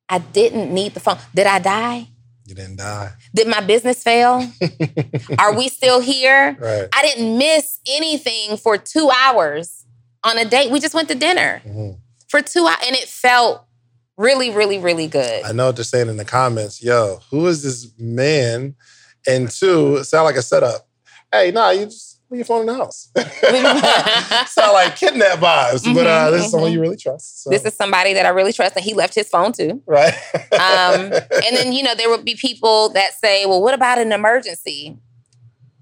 right. 0.10 0.18
I 0.18 0.20
didn't 0.20 0.74
need 0.74 0.94
the 0.94 1.00
phone. 1.00 1.18
Did 1.34 1.48
I 1.48 1.60
die? 1.60 2.08
You 2.46 2.56
didn't 2.56 2.78
die. 2.78 3.14
Did 3.34 3.48
my 3.48 3.62
business 3.62 4.04
fail? 4.04 4.46
Are 5.40 5.56
we 5.56 5.70
still 5.70 6.02
here? 6.02 6.58
Right. 6.60 6.90
I 6.94 7.02
didn't 7.02 7.38
miss 7.38 7.80
anything 7.88 8.58
for 8.58 8.78
two 8.78 9.10
hours 9.10 9.86
on 10.26 10.38
a 10.38 10.44
date. 10.44 10.70
We 10.70 10.82
just 10.82 10.94
went 10.94 11.08
to 11.08 11.16
dinner 11.16 11.62
mm-hmm. 11.66 11.92
for 12.28 12.42
two 12.42 12.66
hours, 12.66 12.84
and 12.86 12.96
it 12.96 13.08
felt 13.08 13.66
really, 14.22 14.52
really, 14.52 14.78
really 14.78 15.08
good. 15.08 15.44
I 15.44 15.52
know 15.52 15.68
what 15.68 15.76
they're 15.76 15.84
saying 15.84 16.08
in 16.08 16.18
the 16.18 16.26
comments. 16.26 16.82
Yo, 16.82 17.20
who 17.30 17.48
is 17.48 17.64
this 17.64 17.92
man? 17.98 18.76
And 19.28 19.50
two, 19.50 19.98
it 19.98 20.06
sound 20.06 20.26
like 20.26 20.36
a 20.36 20.42
setup. 20.42 20.88
Hey, 21.32 21.52
nah, 21.52 21.72
you 21.72 21.86
just 21.86 22.22
leave 22.30 22.40
your 22.40 22.46
phone 22.46 22.62
in 22.62 22.68
the 22.68 22.76
house. 22.76 23.10
Sound 24.52 24.74
like 24.74 24.96
kidnap 24.96 25.40
vibes, 25.40 25.84
mm-hmm, 25.84 25.94
but 25.94 26.08
uh, 26.08 26.26
mm-hmm, 26.26 26.32
this 26.32 26.40
is 26.40 26.46
mm-hmm. 26.46 26.52
someone 26.52 26.72
you 26.72 26.82
really 26.82 26.98
trust. 26.98 27.44
So. 27.44 27.50
This 27.50 27.66
is 27.66 27.74
somebody 27.74 28.14
that 28.14 28.26
I 28.26 28.30
really 28.30 28.54
trust, 28.54 28.76
and 28.76 28.84
he 28.84 28.94
left 28.94 29.16
his 29.16 29.30
phone 29.30 29.52
too. 29.52 29.82
Right. 29.86 30.14
um, 30.34 30.42
and 31.14 31.56
then 31.56 31.72
you 31.72 31.84
know 31.84 31.96
there 31.96 32.10
would 32.10 32.26
be 32.26 32.36
people 32.36 32.90
that 32.90 33.14
say, 33.14 33.46
"Well, 33.46 33.62
what 33.62 33.74
about 33.74 34.00
an 34.00 34.12
emergency?" 34.12 34.98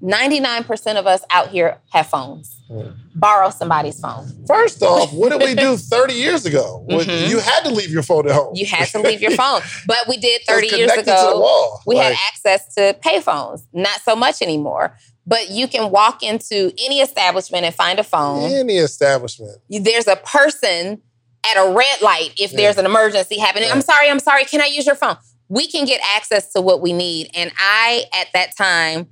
Ninety-nine 0.02 0.64
percent 0.64 0.98
of 0.98 1.08
us 1.08 1.24
out 1.30 1.50
here 1.50 1.78
have 1.92 2.08
phones. 2.08 2.62
Mm. 2.70 2.96
Borrow 3.16 3.50
somebody's 3.50 4.00
phone. 4.00 4.28
First 4.48 4.82
off, 4.82 5.12
what 5.12 5.32
did 5.32 5.42
we 5.42 5.56
do 5.56 5.76
30 5.78 6.14
years 6.14 6.46
ago? 6.46 6.86
Mm-hmm. 6.88 7.30
You 7.30 7.40
had 7.40 7.62
to 7.64 7.70
leave 7.70 7.90
your 7.90 8.04
phone 8.04 8.28
at 8.28 8.34
home. 8.36 8.54
You 8.56 8.66
had 8.66 8.88
to 8.90 9.02
leave 9.02 9.22
your 9.22 9.32
phone. 9.32 9.62
But 9.88 10.08
we 10.08 10.18
did 10.18 10.42
30 10.48 10.68
years 10.68 10.92
ago. 10.92 11.80
We 11.86 11.96
like, 11.96 12.14
had 12.14 12.18
access 12.28 12.74
to 12.76 12.96
payphones. 13.04 13.64
Not 13.74 14.02
so 14.02 14.16
much 14.16 14.42
anymore 14.42 14.96
but 15.30 15.52
you 15.52 15.68
can 15.68 15.92
walk 15.92 16.24
into 16.24 16.74
any 16.84 17.02
establishment 17.02 17.64
and 17.64 17.76
find 17.76 18.00
a 18.00 18.04
phone. 18.04 18.50
Any 18.52 18.78
establishment. 18.78 19.60
There's 19.70 20.08
a 20.08 20.16
person 20.16 21.04
at 21.46 21.56
a 21.56 21.72
red 21.72 22.02
light 22.02 22.34
if 22.38 22.52
yeah. 22.52 22.58
there's 22.58 22.78
an 22.78 22.86
emergency 22.88 23.38
happening. 23.38 23.70
I'm 23.72 23.82
sorry, 23.82 24.10
I'm 24.10 24.20
sorry. 24.20 24.46
Can 24.46 24.60
I 24.60 24.66
use 24.66 24.88
your 24.88 24.96
phone? 24.96 25.18
We 25.48 25.68
can 25.68 25.86
get 25.86 26.02
access 26.16 26.52
to 26.54 26.62
what 26.62 26.82
we 26.82 26.94
need. 26.94 27.30
And 27.36 27.52
I, 27.60 28.06
at 28.20 28.28
that 28.34 28.58
time, 28.58 29.08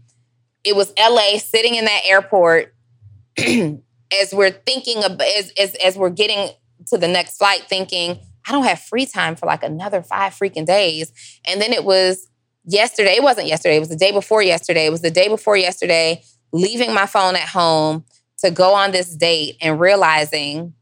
it 0.68 0.76
was 0.76 0.94
LA 1.00 1.38
sitting 1.38 1.76
in 1.76 1.86
that 1.86 2.02
airport 2.06 2.76
as 3.38 4.34
we're 4.34 4.52
thinking 4.52 5.04
of 5.04 5.20
as, 5.22 5.54
as 5.60 5.76
as 5.76 5.98
we're 5.98 6.10
getting 6.10 6.50
to 6.88 6.98
the 6.98 7.08
next 7.08 7.38
flight, 7.38 7.64
thinking, 7.68 8.20
I 8.48 8.52
don't 8.52 8.66
have 8.66 8.80
free 8.80 9.06
time 9.06 9.36
for 9.36 9.46
like 9.46 9.64
another 9.64 10.02
five 10.02 10.34
freaking 10.34 10.66
days. 10.66 11.12
And 11.48 11.62
then 11.62 11.74
it 11.74 11.84
was 11.84 12.28
yesterday, 12.66 13.16
it 13.16 13.24
wasn't 13.24 13.48
yesterday, 13.48 13.78
it 13.78 13.80
was 13.80 13.90
the 13.90 13.96
day 13.96 14.12
before 14.12 14.42
yesterday. 14.42 14.86
It 14.86 14.92
was 14.92 15.02
the 15.02 15.12
day 15.12 15.30
before 15.30 15.58
yesterday, 15.58 16.24
leaving 16.52 16.94
my 16.94 17.06
phone 17.06 17.36
at 17.36 17.48
home 17.48 18.06
to 18.40 18.52
go 18.52 18.74
on 18.74 18.92
this 18.92 19.16
date 19.16 19.58
and 19.62 19.80
realizing 19.80 20.74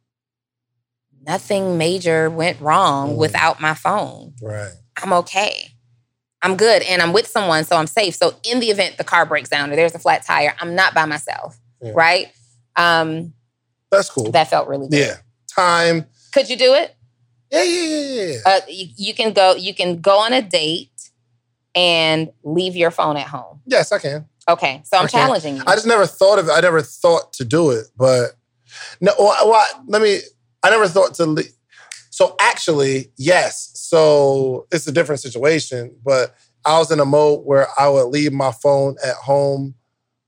nothing 1.25 1.77
major 1.77 2.29
went 2.29 2.59
wrong 2.59 3.11
mm. 3.13 3.17
without 3.17 3.61
my 3.61 3.73
phone. 3.73 4.33
Right. 4.41 4.73
I'm 5.01 5.13
okay. 5.13 5.74
I'm 6.41 6.57
good 6.57 6.81
and 6.83 7.01
I'm 7.01 7.13
with 7.13 7.27
someone, 7.27 7.63
so 7.63 7.75
I'm 7.75 7.87
safe. 7.87 8.15
So 8.15 8.35
in 8.43 8.59
the 8.59 8.67
event 8.67 8.97
the 8.97 9.03
car 9.03 9.25
breaks 9.25 9.49
down 9.49 9.71
or 9.71 9.75
there's 9.75 9.95
a 9.95 9.99
flat 9.99 10.23
tire, 10.23 10.53
I'm 10.59 10.75
not 10.75 10.93
by 10.93 11.05
myself. 11.05 11.57
Yeah. 11.81 11.91
Right? 11.95 12.31
Um 12.75 13.33
That's 13.91 14.09
cool. 14.09 14.31
That 14.31 14.49
felt 14.49 14.67
really 14.67 14.87
good. 14.89 14.99
Yeah. 14.99 15.15
Time. 15.47 16.05
Could 16.33 16.49
you 16.49 16.57
do 16.57 16.73
it? 16.73 16.95
Yeah, 17.51 17.63
yeah, 17.63 17.83
yeah, 17.83 18.23
yeah. 18.23 18.37
Uh, 18.45 18.59
you, 18.67 18.87
you 18.97 19.13
can 19.13 19.31
go. 19.31 19.55
You 19.55 19.73
can 19.73 20.01
go 20.01 20.19
on 20.19 20.33
a 20.33 20.41
date 20.41 21.11
and 21.73 22.31
leave 22.43 22.75
your 22.75 22.91
phone 22.91 23.17
at 23.17 23.27
home? 23.27 23.61
Yes, 23.65 23.91
I 23.91 23.99
can. 23.99 24.25
Okay, 24.47 24.81
so 24.83 24.97
I'm 24.97 25.07
challenging 25.07 25.57
you. 25.57 25.63
I 25.65 25.73
just 25.75 25.87
never 25.87 26.05
thought 26.05 26.37
of 26.39 26.47
it. 26.47 26.51
I 26.51 26.59
never 26.59 26.81
thought 26.81 27.33
to 27.33 27.45
do 27.45 27.71
it, 27.71 27.87
but 27.97 28.31
no. 29.01 29.13
Well, 29.17 29.49
well 29.49 29.65
let 29.87 30.01
me. 30.01 30.19
I 30.63 30.69
never 30.69 30.87
thought 30.87 31.13
to. 31.15 31.25
leave. 31.25 31.51
So 32.15 32.33
actually, 32.39 33.11
yes. 33.17 33.71
So 33.73 34.67
it's 34.71 34.87
a 34.87 34.91
different 34.93 35.19
situation, 35.19 35.93
but 36.01 36.33
I 36.63 36.79
was 36.79 36.89
in 36.89 37.01
a 37.01 37.05
mode 37.05 37.43
where 37.43 37.67
I 37.77 37.89
would 37.89 38.05
leave 38.05 38.31
my 38.31 38.53
phone 38.53 38.95
at 39.05 39.15
home 39.15 39.75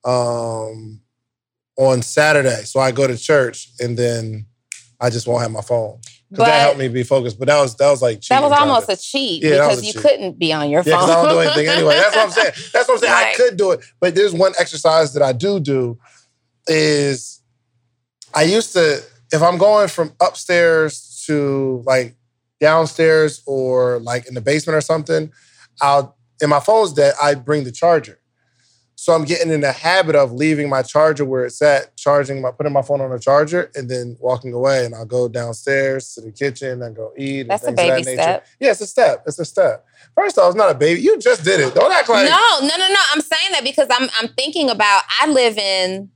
um, 0.04 1.00
on 1.78 2.02
Saturday. 2.02 2.64
So 2.66 2.82
I 2.82 2.92
go 2.92 3.08
to 3.08 3.18
church 3.18 3.70
and 3.80 3.98
then 3.98 4.48
I 5.00 5.10
just 5.10 5.30
won't 5.30 5.44
have 5.44 5.52
my 5.52 5.62
phone. 5.62 6.02
Because 6.30 6.48
that 6.48 6.60
helped 6.60 6.78
me 6.78 6.90
be 6.90 7.04
focused. 7.04 7.40
But 7.40 7.48
that 7.48 7.62
was 7.62 7.78
that 7.78 7.90
was 7.90 8.02
like 8.02 8.20
that 8.24 8.42
was 8.42 8.52
almost 8.52 8.90
a 8.90 8.98
cheat 8.98 9.42
yeah, 9.42 9.52
because 9.52 9.82
a 9.82 9.86
you 9.86 9.94
cheat. 9.94 10.02
couldn't 10.02 10.38
be 10.38 10.52
on 10.52 10.70
your 10.70 10.84
phone. 10.84 10.92
Yeah, 10.92 11.00
I 11.00 11.24
don't 11.24 11.30
do 11.30 11.40
anything 11.40 11.68
anyway. 11.70 11.94
That's 11.94 12.16
what 12.18 12.26
I'm 12.26 12.32
saying. 12.32 12.54
That's 12.74 12.88
what 12.90 12.96
I'm 12.96 13.00
saying. 13.00 13.14
Right. 13.14 13.34
I 13.34 13.38
could 13.38 13.56
do 13.56 13.72
it, 13.72 13.80
but 14.02 14.14
there's 14.14 14.34
one 14.34 14.52
exercise 14.60 15.14
that 15.14 15.24
I 15.24 15.32
do 15.32 15.62
do 15.62 15.98
is 16.68 17.42
I 18.34 18.44
used 18.44 18.74
to 18.74 19.02
if 19.32 19.42
I'm 19.42 19.58
going 19.58 19.88
from 19.88 20.12
upstairs 20.20 21.08
to 21.28 21.84
like 21.86 22.16
downstairs 22.60 23.44
or 23.46 24.00
like 24.00 24.28
in 24.28 24.34
the 24.34 24.42
basement 24.42 24.76
or 24.76 24.82
something, 24.82 25.32
I'll 25.82 26.18
in 26.42 26.50
my 26.50 26.60
phone's 26.60 26.94
dead. 26.94 27.14
I 27.22 27.36
bring 27.36 27.64
the 27.64 27.72
charger. 27.72 28.20
So 29.00 29.14
I'm 29.14 29.26
getting 29.26 29.52
in 29.52 29.62
the 29.62 29.72
habit 29.72 30.16
of 30.16 30.32
leaving 30.32 30.70
my 30.70 30.82
charger 30.82 31.24
where 31.24 31.46
it's 31.46 31.62
at, 31.62 31.96
charging 31.98 32.42
my 32.42 32.50
putting 32.50 32.74
my 32.74 32.82
phone 32.82 33.00
on 33.00 33.12
a 33.12 33.20
charger, 33.20 33.72
and 33.76 33.88
then 33.88 34.18
walking 34.20 34.54
away. 34.54 34.86
And 34.86 34.96
I'll 34.96 35.06
go 35.06 35.28
downstairs 35.30 36.16
to 36.16 36.22
the 36.22 36.32
kitchen 36.32 36.82
and 36.82 36.96
go 36.96 37.14
eat. 37.16 37.48
That's 37.48 37.68
a 37.68 37.72
baby 37.72 38.02
that 38.04 38.14
step. 38.14 38.48
Yeah, 38.60 38.72
it's 38.72 38.82
a 38.82 38.88
step. 38.88 39.24
It's 39.28 39.38
a 39.38 39.46
step. 39.46 39.86
First 40.16 40.40
off, 40.40 40.48
it's 40.48 40.56
not 40.58 40.72
a 40.72 40.76
baby. 40.76 41.02
You 41.02 41.20
just 41.20 41.44
did 41.44 41.60
it. 41.60 41.76
Don't 41.76 41.92
act 41.92 42.10
like 42.10 42.28
no, 42.28 42.60
no, 42.62 42.76
no, 42.76 42.88
no. 42.88 43.00
I'm 43.14 43.22
saying 43.22 43.52
that 43.52 43.64
because 43.64 43.88
I'm 43.92 44.10
I'm 44.20 44.30
thinking 44.30 44.70
about. 44.70 45.04
I 45.22 45.28
live 45.28 45.60
in 45.60 46.10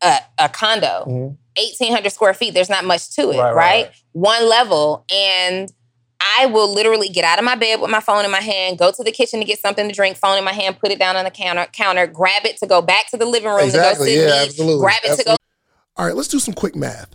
a, 0.00 0.18
a 0.38 0.48
condo, 0.48 1.04
mm-hmm. 1.08 1.34
1,800 1.58 2.10
square 2.10 2.34
feet. 2.34 2.54
There's 2.54 2.70
not 2.70 2.84
much 2.84 3.10
to 3.16 3.30
it, 3.30 3.38
right, 3.38 3.54
right? 3.54 3.54
right? 3.54 3.90
One 4.12 4.48
level, 4.48 5.04
and 5.12 5.72
I 6.20 6.46
will 6.46 6.72
literally 6.72 7.08
get 7.08 7.24
out 7.24 7.38
of 7.38 7.44
my 7.44 7.54
bed 7.54 7.80
with 7.80 7.90
my 7.90 8.00
phone 8.00 8.24
in 8.24 8.30
my 8.30 8.40
hand, 8.40 8.78
go 8.78 8.90
to 8.90 9.04
the 9.04 9.12
kitchen 9.12 9.40
to 9.40 9.46
get 9.46 9.58
something 9.60 9.88
to 9.88 9.94
drink, 9.94 10.16
phone 10.16 10.36
in 10.38 10.44
my 10.44 10.52
hand, 10.52 10.78
put 10.78 10.90
it 10.90 10.98
down 10.98 11.16
on 11.16 11.24
the 11.24 11.30
counter, 11.30 11.66
counter, 11.72 12.06
grab 12.06 12.44
it 12.44 12.56
to 12.58 12.66
go 12.66 12.82
back 12.82 13.08
to 13.10 13.16
the 13.16 13.26
living 13.26 13.50
room 13.50 13.60
exactly. 13.60 14.08
to 14.08 14.14
go 14.14 14.20
sit 14.20 14.28
yeah, 14.28 14.42
absolutely. 14.44 14.80
grab 14.80 14.96
it 15.04 15.10
absolutely. 15.10 15.24
to 15.24 15.30
go. 15.30 15.36
All 15.96 16.06
right, 16.06 16.16
let's 16.16 16.28
do 16.28 16.38
some 16.38 16.54
quick 16.54 16.74
math. 16.74 17.14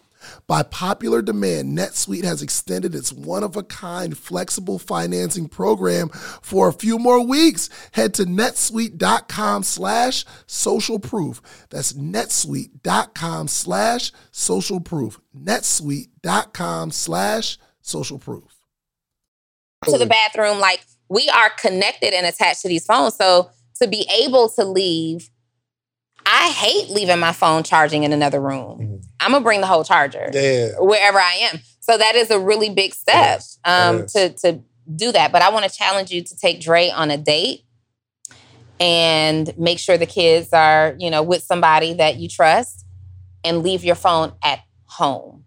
By 0.47 0.63
popular 0.63 1.21
demand, 1.21 1.77
NetSuite 1.77 2.23
has 2.23 2.41
extended 2.41 2.93
its 2.95 3.11
one 3.11 3.43
of 3.43 3.55
a 3.55 3.63
kind 3.63 4.17
flexible 4.17 4.79
financing 4.79 5.47
program 5.47 6.09
for 6.09 6.67
a 6.67 6.73
few 6.73 6.99
more 6.99 7.25
weeks. 7.25 7.69
Head 7.93 8.13
to 8.15 8.25
netsuite.com 8.25 9.63
slash 9.63 10.25
social 10.45 10.99
proof. 10.99 11.41
That's 11.69 11.93
netsuite.com 11.93 13.47
slash 13.47 14.11
social 14.31 14.79
proof. 14.79 15.19
netsuite.com 15.35 16.91
slash 16.91 17.57
social 17.81 18.19
proof. 18.19 18.43
to 19.85 19.97
the 19.97 20.05
bathroom. 20.05 20.59
Like 20.59 20.85
we 21.09 21.27
are 21.29 21.49
connected 21.59 22.13
and 22.13 22.25
attached 22.25 22.61
to 22.61 22.67
these 22.67 22.85
phones. 22.85 23.15
So 23.15 23.49
to 23.81 23.87
be 23.87 24.07
able 24.21 24.49
to 24.49 24.63
leave, 24.63 25.30
I 26.25 26.49
hate 26.49 26.89
leaving 26.89 27.19
my 27.19 27.31
phone 27.33 27.63
charging 27.63 28.03
in 28.03 28.13
another 28.13 28.39
room. 28.39 28.79
Mhm. 28.79 29.05
I'm 29.19 29.31
gonna 29.31 29.43
bring 29.43 29.61
the 29.61 29.67
whole 29.67 29.83
charger 29.83 30.29
Yeah. 30.33 30.79
wherever 30.79 31.19
I 31.19 31.49
am. 31.51 31.61
So 31.79 31.97
that 31.97 32.15
is 32.15 32.31
a 32.31 32.39
really 32.39 32.69
big 32.69 32.93
step. 32.93 33.39
It 33.39 33.69
um, 33.69 33.95
is. 34.01 34.13
to 34.13 34.29
to 34.29 34.59
do 34.95 35.11
that. 35.11 35.31
But 35.31 35.41
I 35.41 35.49
want 35.49 35.69
to 35.69 35.71
challenge 35.71 36.11
you 36.11 36.21
to 36.23 36.37
take 36.37 36.61
Dre 36.61 36.89
on 36.89 37.11
a 37.11 37.17
date 37.17 37.65
and 38.79 39.55
make 39.57 39.79
sure 39.79 39.97
the 39.97 40.05
kids 40.05 40.49
are, 40.53 40.95
you 40.97 41.09
know, 41.09 41.21
with 41.21 41.43
somebody 41.43 41.93
that 41.93 42.17
you 42.17 42.27
trust, 42.27 42.85
and 43.43 43.63
leave 43.63 43.83
your 43.83 43.95
phone 43.95 44.33
at 44.43 44.59
home. 44.85 45.45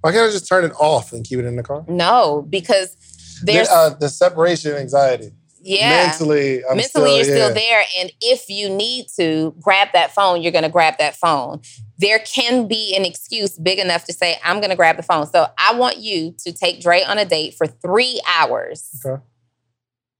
Why 0.00 0.12
can't 0.12 0.28
I 0.28 0.32
just 0.32 0.48
turn 0.48 0.64
it 0.64 0.72
off 0.78 1.12
and 1.12 1.24
keep 1.24 1.38
it 1.38 1.44
in 1.44 1.56
the 1.56 1.62
car? 1.62 1.84
No, 1.88 2.44
because 2.48 2.96
there's 3.42 3.68
the, 3.68 3.74
uh, 3.74 3.88
the 3.90 4.08
separation 4.08 4.74
anxiety. 4.74 5.32
Yeah. 5.64 6.06
Mentally, 6.06 6.64
I'm 6.64 6.76
mentally 6.76 6.88
still, 6.88 7.16
you're 7.16 7.24
still 7.24 7.54
there 7.54 7.82
and 7.98 8.10
if 8.20 8.48
you 8.48 8.68
need 8.68 9.06
to 9.16 9.54
grab 9.60 9.88
that 9.92 10.12
phone 10.12 10.42
you're 10.42 10.52
going 10.52 10.64
to 10.64 10.68
grab 10.70 10.94
that 10.98 11.14
phone 11.16 11.60
there 11.98 12.18
can 12.20 12.66
be 12.66 12.94
an 12.96 13.04
excuse 13.04 13.56
big 13.58 13.78
enough 13.78 14.04
to 14.06 14.12
say 14.12 14.36
i'm 14.44 14.58
going 14.58 14.70
to 14.70 14.76
grab 14.76 14.96
the 14.96 15.02
phone 15.02 15.26
so 15.26 15.46
i 15.58 15.74
want 15.74 15.98
you 15.98 16.34
to 16.38 16.52
take 16.52 16.80
dre 16.80 17.02
on 17.02 17.16
a 17.18 17.24
date 17.24 17.54
for 17.54 17.66
three 17.66 18.20
hours 18.28 18.88
Okay. 19.06 19.22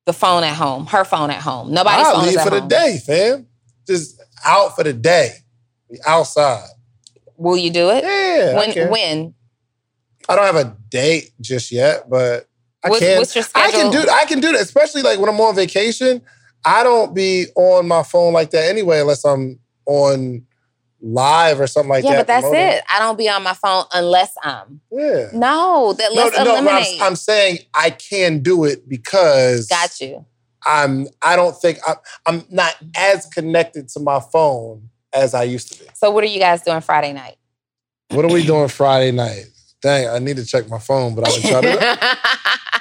the 0.06 0.12
phone 0.12 0.44
at 0.44 0.54
home 0.54 0.86
her 0.86 1.04
phone 1.04 1.30
at 1.30 1.40
home 1.42 1.72
nobody's 1.72 2.06
I'll 2.06 2.14
phone 2.20 2.28
is 2.28 2.36
leave 2.36 2.44
for 2.44 2.50
the 2.50 2.60
day, 2.60 2.98
fam. 3.04 3.46
Just 3.86 4.22
out 4.44 4.76
for 4.76 4.84
the 4.84 4.92
day. 4.92 5.30
Be 5.90 5.98
outside. 6.06 6.68
will 7.36 7.56
you 7.56 7.70
do 7.70 7.90
it 7.90 8.04
Yeah. 8.04 8.56
When 8.56 8.72
can. 8.72 8.90
when 8.90 9.34
I 10.28 10.36
don't 10.36 10.44
have 10.54 10.66
a 10.66 10.76
date 10.88 11.32
just 11.40 11.72
yet, 11.72 12.08
but 12.08 12.46
I 12.84 12.88
What's- 12.88 13.00
can. 13.00 13.18
what's 13.18 13.34
your 13.36 13.44
I 13.54 13.70
can 13.70 13.90
do. 13.92 14.04
I 14.10 14.24
can 14.24 14.40
do 14.40 14.52
that, 14.52 14.60
especially 14.60 15.02
like 15.02 15.18
when 15.18 15.28
I'm 15.28 15.40
on 15.40 15.54
vacation. 15.54 16.22
I 16.64 16.82
don't 16.84 17.14
be 17.14 17.46
on 17.56 17.88
my 17.88 18.02
phone 18.04 18.32
like 18.32 18.50
that 18.50 18.68
anyway, 18.68 19.00
unless 19.00 19.24
I'm 19.24 19.58
on 19.86 20.44
live 21.04 21.58
or 21.60 21.66
something 21.66 21.90
like 21.90 22.04
yeah 22.04 22.10
that. 22.10 22.14
Yeah, 22.14 22.20
but 22.20 22.26
that's 22.28 22.42
promoting. 22.44 22.68
it 22.76 22.84
i 22.88 23.00
don't 23.00 23.18
be 23.18 23.28
on 23.28 23.42
my 23.42 23.54
phone 23.54 23.82
unless 23.92 24.32
i'm 24.44 24.80
Yeah. 24.92 25.30
no 25.32 25.92
that 25.94 26.10
No, 26.14 26.22
let's 26.22 26.38
no, 26.38 26.44
but 26.44 26.50
eliminate 26.62 27.00
I'm, 27.00 27.08
I'm 27.08 27.16
saying 27.16 27.58
I 27.74 27.90
can 27.90 28.38
do 28.38 28.62
it 28.64 28.88
because 28.88 29.66
got 29.66 30.00
you 30.00 30.24
I'm. 30.64 31.08
I 31.20 31.34
don't 31.34 31.60
think 31.60 31.78
I'm. 31.88 31.96
I'm 32.24 32.44
not 32.50 32.76
as 32.96 33.26
connected 33.26 33.88
to 33.88 33.98
my 34.00 34.20
phone 34.20 34.90
as 35.12 35.34
I 35.34 35.42
used 35.42 35.72
to 35.72 35.82
be. 35.82 35.90
so 35.94 36.08
what 36.12 36.22
are 36.22 36.28
you 36.28 36.38
guys 36.38 36.62
doing 36.62 36.80
friday 36.82 37.12
night 37.12 37.34
What 38.12 38.24
are 38.24 38.32
we 38.32 38.46
doing 38.46 38.68
Friday 38.68 39.10
night? 39.10 39.46
Dang, 39.82 40.06
I 40.08 40.20
need 40.20 40.36
to 40.36 40.46
check 40.46 40.68
my 40.68 40.78
phone, 40.78 41.16
but 41.16 41.26
I've 41.26 41.42
been 41.42 41.50
trying 41.50 41.62
to. 41.64 42.18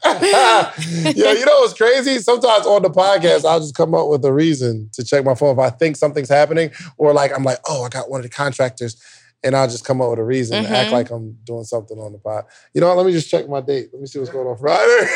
yeah, 0.04 1.32
you 1.32 1.44
know 1.44 1.60
what's 1.60 1.74
crazy? 1.74 2.18
Sometimes 2.18 2.66
on 2.66 2.82
the 2.82 2.90
podcast, 2.90 3.44
I'll 3.44 3.60
just 3.60 3.74
come 3.74 3.94
up 3.94 4.08
with 4.08 4.24
a 4.24 4.32
reason 4.32 4.90
to 4.92 5.04
check 5.04 5.24
my 5.24 5.34
phone 5.34 5.54
if 5.54 5.58
I 5.58 5.70
think 5.70 5.96
something's 5.96 6.28
happening, 6.28 6.70
or 6.96 7.12
like 7.12 7.32
I'm 7.34 7.44
like, 7.44 7.58
oh, 7.68 7.84
I 7.84 7.88
got 7.88 8.10
one 8.10 8.20
of 8.20 8.24
the 8.24 8.30
contractors, 8.30 9.02
and 9.42 9.56
I'll 9.56 9.68
just 9.68 9.84
come 9.84 10.00
up 10.00 10.10
with 10.10 10.18
a 10.18 10.24
reason 10.24 10.58
and 10.58 10.66
act 10.66 10.86
mm-hmm. 10.86 10.94
like 10.94 11.10
I'm 11.10 11.38
doing 11.44 11.64
something 11.64 11.98
on 11.98 12.12
the 12.12 12.18
pod. 12.18 12.44
You 12.74 12.80
know 12.80 12.88
what? 12.88 12.98
Let 12.98 13.06
me 13.06 13.12
just 13.12 13.30
check 13.30 13.48
my 13.48 13.60
date. 13.60 13.88
Let 13.92 14.00
me 14.00 14.06
see 14.06 14.18
what's 14.18 14.30
going 14.30 14.46
on 14.46 14.56
Friday. 14.56 15.10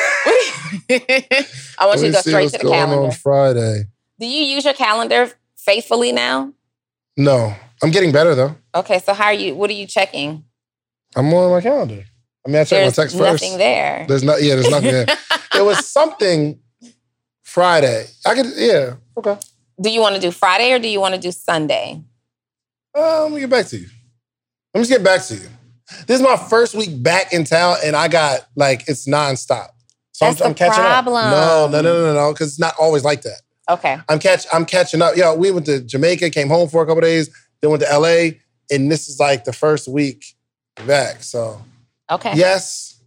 I 1.79 1.87
want 1.87 2.01
Let 2.01 2.07
you 2.07 2.07
to 2.07 2.13
go 2.13 2.21
straight 2.21 2.51
to 2.51 2.59
the 2.59 2.65
going 2.65 2.75
calendar. 2.75 3.05
on 3.05 3.11
Friday. 3.13 3.85
Do 4.19 4.27
you 4.27 4.45
use 4.45 4.65
your 4.65 4.75
calendar 4.75 5.31
faithfully 5.57 6.13
now? 6.13 6.53
No, 7.17 7.55
I'm 7.83 7.91
getting 7.91 8.13
better 8.13 8.35
though. 8.35 8.57
Okay, 8.75 8.99
so 9.01 9.13
how 9.13 9.27
are 9.27 9.35
you? 9.35 9.55
What 9.55 9.71
are 9.71 9.75
you 9.75 9.87
checking? 9.87 10.45
I'm 11.15 11.33
on 11.35 11.51
my 11.51 11.61
calendar. 11.61 12.05
I 12.47 12.49
mean, 12.51 12.61
I 12.61 12.65
check 12.65 12.85
my 12.85 12.91
text 12.91 13.17
first. 13.17 13.43
nothing 13.43 13.59
there. 13.59 14.05
There's 14.09 14.23
not. 14.23 14.43
Yeah, 14.43 14.57
there's 14.57 14.71
nothing 14.71 14.91
there. 14.91 15.07
there 15.53 15.65
was 15.65 15.87
something 15.87 16.59
Friday. 17.43 18.07
I 18.27 18.35
could. 18.35 18.47
Yeah. 18.57 18.95
Okay. 19.17 19.39
do 19.81 19.91
you 19.91 20.01
want 20.01 20.15
to 20.15 20.21
do 20.21 20.31
Friday 20.31 20.73
or 20.73 20.79
do 20.79 20.89
you 20.89 21.01
want 21.01 21.15
to 21.15 21.21
do 21.21 21.31
Sunday? 21.31 22.03
Uh, 22.97 23.25
let 23.25 23.33
me 23.33 23.41
get 23.41 23.51
back 23.51 23.67
to 23.67 23.79
you. 23.79 23.87
Let 24.75 24.81
me 24.81 24.87
just 24.87 24.91
get 24.91 25.05
back 25.05 25.23
to 25.25 25.35
you. 25.35 25.49
This 26.07 26.21
is 26.21 26.23
my 26.23 26.37
first 26.37 26.75
week 26.75 27.03
back 27.03 27.33
in 27.33 27.45
town, 27.45 27.77
and 27.85 27.95
I 27.95 28.09
got 28.09 28.47
like 28.57 28.89
it's 28.89 29.07
nonstop. 29.07 29.69
So 30.13 30.27
That's 30.27 30.39
the 30.41 30.55
problem. 30.55 31.17
up. 31.17 31.71
No, 31.71 31.81
no, 31.81 31.83
no, 31.83 32.05
no, 32.07 32.15
no, 32.15 32.33
because 32.33 32.49
it's 32.49 32.59
not 32.59 32.75
always 32.79 33.05
like 33.05 33.23
that. 33.23 33.41
Okay. 33.69 33.99
I'm 34.09 34.19
catch. 34.19 34.47
I'm 34.53 34.65
catching 34.65 35.01
up. 35.03 35.17
Yeah, 35.17 35.35
we 35.35 35.51
went 35.51 35.67
to 35.67 35.81
Jamaica, 35.81 36.31
came 36.31 36.49
home 36.49 36.69
for 36.69 36.83
a 36.83 36.87
couple 36.87 37.03
days, 37.03 37.31
then 37.61 37.71
went 37.71 37.83
to 37.83 37.99
LA, 37.99 38.39
and 38.71 38.91
this 38.91 39.09
is 39.09 39.21
like 39.21 39.45
the 39.45 39.53
first 39.53 39.89
week 39.89 40.35
back. 40.87 41.23
So 41.23 41.63
Okay. 42.13 42.33
yes, 42.35 43.01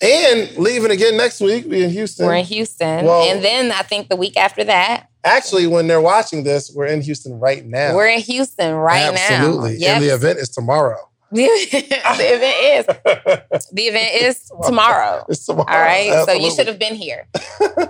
and 0.00 0.56
leaving 0.56 0.90
again 0.90 1.16
next 1.16 1.40
week. 1.40 1.66
We 1.66 1.82
in 1.82 1.90
Houston. 1.90 2.26
We're 2.26 2.36
in 2.36 2.44
Houston. 2.44 3.04
Well- 3.04 3.30
and 3.30 3.44
then 3.44 3.72
I 3.72 3.82
think 3.82 4.08
the 4.08 4.16
week 4.16 4.36
after 4.36 4.64
that, 4.64 5.08
Actually, 5.24 5.66
when 5.66 5.86
they're 5.86 6.02
watching 6.02 6.44
this, 6.44 6.70
we're 6.74 6.84
in 6.86 7.00
Houston 7.00 7.40
right 7.40 7.64
now. 7.64 7.94
we're 7.94 8.08
in 8.08 8.20
Houston 8.20 8.74
right 8.74 9.12
now. 9.14 9.36
Absolutely. 9.36 9.78
now. 9.78 9.94
And 9.94 10.02
the 10.04 10.08
event 10.14 10.38
is 10.38 10.50
tomorrow. 10.50 10.98
the 11.32 11.42
event 11.42 12.56
is 12.62 13.66
the 13.72 13.82
event 13.82 14.22
is 14.22 14.50
tomorrow. 14.64 15.24
it's 15.28 15.46
tomorrow. 15.46 15.66
All 15.68 15.80
right. 15.80 16.24
So 16.26 16.32
you 16.32 16.50
should 16.50 16.68
have 16.68 16.78
been 16.78 16.94
here. 16.94 17.26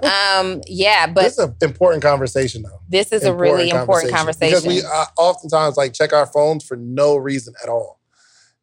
Um, 0.02 0.62
yeah, 0.66 1.06
but 1.08 1.24
this 1.24 1.38
is 1.38 1.44
an 1.46 1.56
important 1.60 2.02
conversation, 2.02 2.62
though. 2.62 2.80
this 2.88 3.12
is 3.12 3.24
a 3.24 3.34
really 3.34 3.68
important 3.70 4.14
conversation. 4.14 4.50
because 4.62 4.66
we 4.66 4.82
uh, 4.82 5.04
oftentimes 5.18 5.76
like 5.76 5.92
check 5.92 6.12
our 6.12 6.26
phones 6.26 6.64
for 6.64 6.76
no 6.76 7.16
reason 7.16 7.52
at 7.62 7.68
all, 7.68 8.00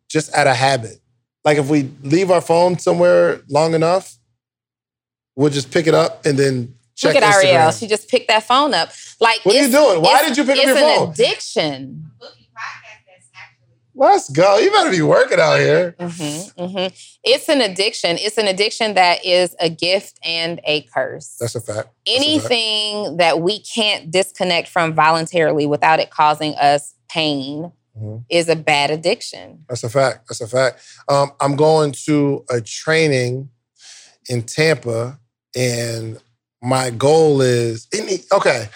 just 0.07 0.33
out 0.33 0.47
of 0.47 0.55
habit. 0.55 0.99
Like 1.43 1.57
if 1.57 1.69
we 1.69 1.89
leave 2.03 2.29
our 2.31 2.41
phone 2.41 2.77
somewhere 2.77 3.41
long 3.49 3.73
enough, 3.73 4.15
we'll 5.35 5.49
just 5.49 5.71
pick 5.71 5.87
it 5.87 5.93
up 5.93 6.25
and 6.25 6.37
then 6.37 6.75
check 6.95 7.15
Look 7.15 7.23
at 7.23 7.33
Instagram. 7.33 7.43
Ariel. 7.53 7.71
She 7.71 7.87
just 7.87 8.09
picked 8.09 8.27
that 8.27 8.43
phone 8.43 8.73
up. 8.73 8.91
Like, 9.19 9.39
What 9.43 9.55
are 9.55 9.61
you 9.61 9.71
doing? 9.71 10.01
Why 10.01 10.21
did 10.27 10.37
you 10.37 10.43
pick 10.43 10.57
up 10.57 10.65
your 10.65 10.75
phone? 10.75 11.09
it's 11.09 11.19
an 11.19 11.25
addiction. 11.25 12.11
Let's 13.93 14.29
go. 14.29 14.57
You 14.57 14.71
better 14.71 14.89
be 14.89 15.01
working 15.01 15.39
out 15.39 15.59
here. 15.59 15.95
hmm 15.99 16.39
hmm 16.57 16.87
It's 17.23 17.49
an 17.49 17.61
addiction. 17.61 18.17
It's 18.19 18.37
an 18.37 18.47
addiction 18.47 18.93
that 18.93 19.25
is 19.25 19.55
a 19.59 19.69
gift 19.69 20.17
and 20.23 20.61
a 20.65 20.83
curse. 20.83 21.35
That's 21.39 21.55
a 21.55 21.61
fact. 21.61 21.89
That's 22.07 22.25
a 22.25 22.39
fact. 22.39 22.51
Anything 22.51 23.17
that 23.17 23.41
we 23.41 23.61
can't 23.61 24.09
disconnect 24.09 24.69
from 24.69 24.93
voluntarily 24.93 25.65
without 25.65 25.99
it 25.99 26.09
causing 26.09 26.55
us 26.55 26.93
pain 27.09 27.71
Mhm. 27.97 28.23
is 28.29 28.47
a 28.47 28.55
bad 28.55 28.89
addiction. 28.89 29.65
That's 29.67 29.83
a 29.83 29.89
fact. 29.89 30.27
That's 30.29 30.41
a 30.41 30.47
fact. 30.47 30.79
Um, 31.09 31.31
I'm 31.41 31.55
going 31.55 31.91
to 32.05 32.45
a 32.49 32.61
training 32.61 33.49
in 34.29 34.43
Tampa, 34.43 35.19
and 35.55 36.17
my 36.61 36.89
goal 36.91 37.41
is 37.41 37.87
okay. 38.31 38.69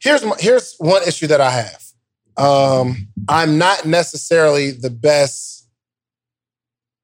Here's 0.00 0.24
my, 0.24 0.36
here's 0.38 0.74
one 0.78 1.02
issue 1.06 1.26
that 1.28 1.40
I 1.40 1.50
have. 1.50 1.82
Um, 2.36 3.08
I'm 3.28 3.58
not 3.58 3.86
necessarily 3.86 4.70
the 4.70 4.90
best 4.90 5.68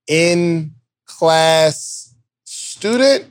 in 0.07 0.75
class 1.07 2.15
student 2.45 3.27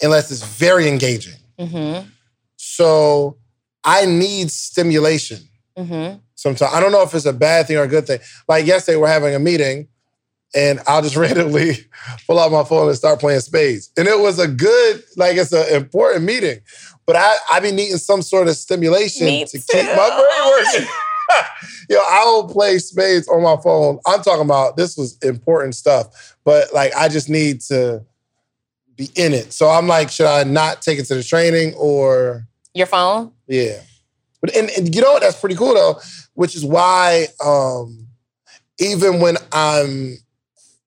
unless 0.00 0.30
it's 0.30 0.42
very 0.42 0.88
engaging. 0.88 1.38
hmm 1.58 2.00
So 2.56 3.38
I 3.84 4.06
need 4.06 4.50
stimulation 4.50 5.38
hmm 5.76 6.14
sometimes. 6.42 6.74
I 6.74 6.80
don't 6.80 6.92
know 6.92 7.02
if 7.02 7.14
it's 7.14 7.24
a 7.24 7.32
bad 7.32 7.66
thing 7.66 7.76
or 7.76 7.84
a 7.84 7.88
good 7.88 8.06
thing. 8.06 8.20
Like 8.48 8.66
yesterday, 8.66 8.96
we're 8.96 9.08
having 9.08 9.34
a 9.34 9.38
meeting, 9.38 9.88
and 10.54 10.80
I'll 10.86 11.02
just 11.02 11.16
randomly 11.24 11.76
pull 12.26 12.38
out 12.38 12.52
my 12.52 12.64
phone 12.64 12.88
and 12.88 12.96
start 12.96 13.20
playing 13.20 13.40
spades. 13.40 13.90
And 13.96 14.08
it 14.08 14.18
was 14.18 14.38
a 14.38 14.48
good, 14.48 15.02
like 15.16 15.36
it's 15.36 15.52
an 15.52 15.74
important 15.74 16.24
meeting. 16.24 16.60
But 17.06 17.16
I 17.16 17.36
I 17.50 17.60
be 17.60 17.72
needing 17.72 17.96
some 17.96 18.22
sort 18.22 18.48
of 18.48 18.56
stimulation 18.56 19.26
Me 19.26 19.44
to 19.44 19.58
keep 19.58 19.86
my 19.86 20.08
brain 20.08 20.64
working. 20.64 20.88
Yo, 21.88 21.98
I 21.98 22.24
will 22.26 22.48
play 22.48 22.78
spades 22.78 23.26
on 23.28 23.42
my 23.42 23.56
phone. 23.62 23.98
I'm 24.06 24.22
talking 24.22 24.44
about 24.44 24.76
this 24.76 24.96
was 24.96 25.18
important 25.22 25.74
stuff, 25.74 26.36
but 26.44 26.72
like 26.72 26.94
I 26.94 27.08
just 27.08 27.28
need 27.28 27.60
to 27.62 28.04
be 28.96 29.08
in 29.14 29.32
it. 29.32 29.52
So 29.52 29.68
I'm 29.68 29.86
like, 29.86 30.10
should 30.10 30.26
I 30.26 30.44
not 30.44 30.82
take 30.82 30.98
it 30.98 31.04
to 31.06 31.14
the 31.14 31.22
training 31.22 31.74
or? 31.76 32.46
Your 32.74 32.86
phone? 32.86 33.32
Yeah. 33.46 33.80
But 34.42 34.54
and, 34.56 34.68
and 34.76 34.94
you 34.94 35.00
know 35.00 35.12
what? 35.12 35.22
That's 35.22 35.40
pretty 35.40 35.54
cool 35.54 35.72
though, 35.74 35.98
which 36.34 36.54
is 36.54 36.64
why 36.64 37.28
um 37.42 38.08
even 38.78 39.20
when 39.20 39.36
I'm 39.52 40.18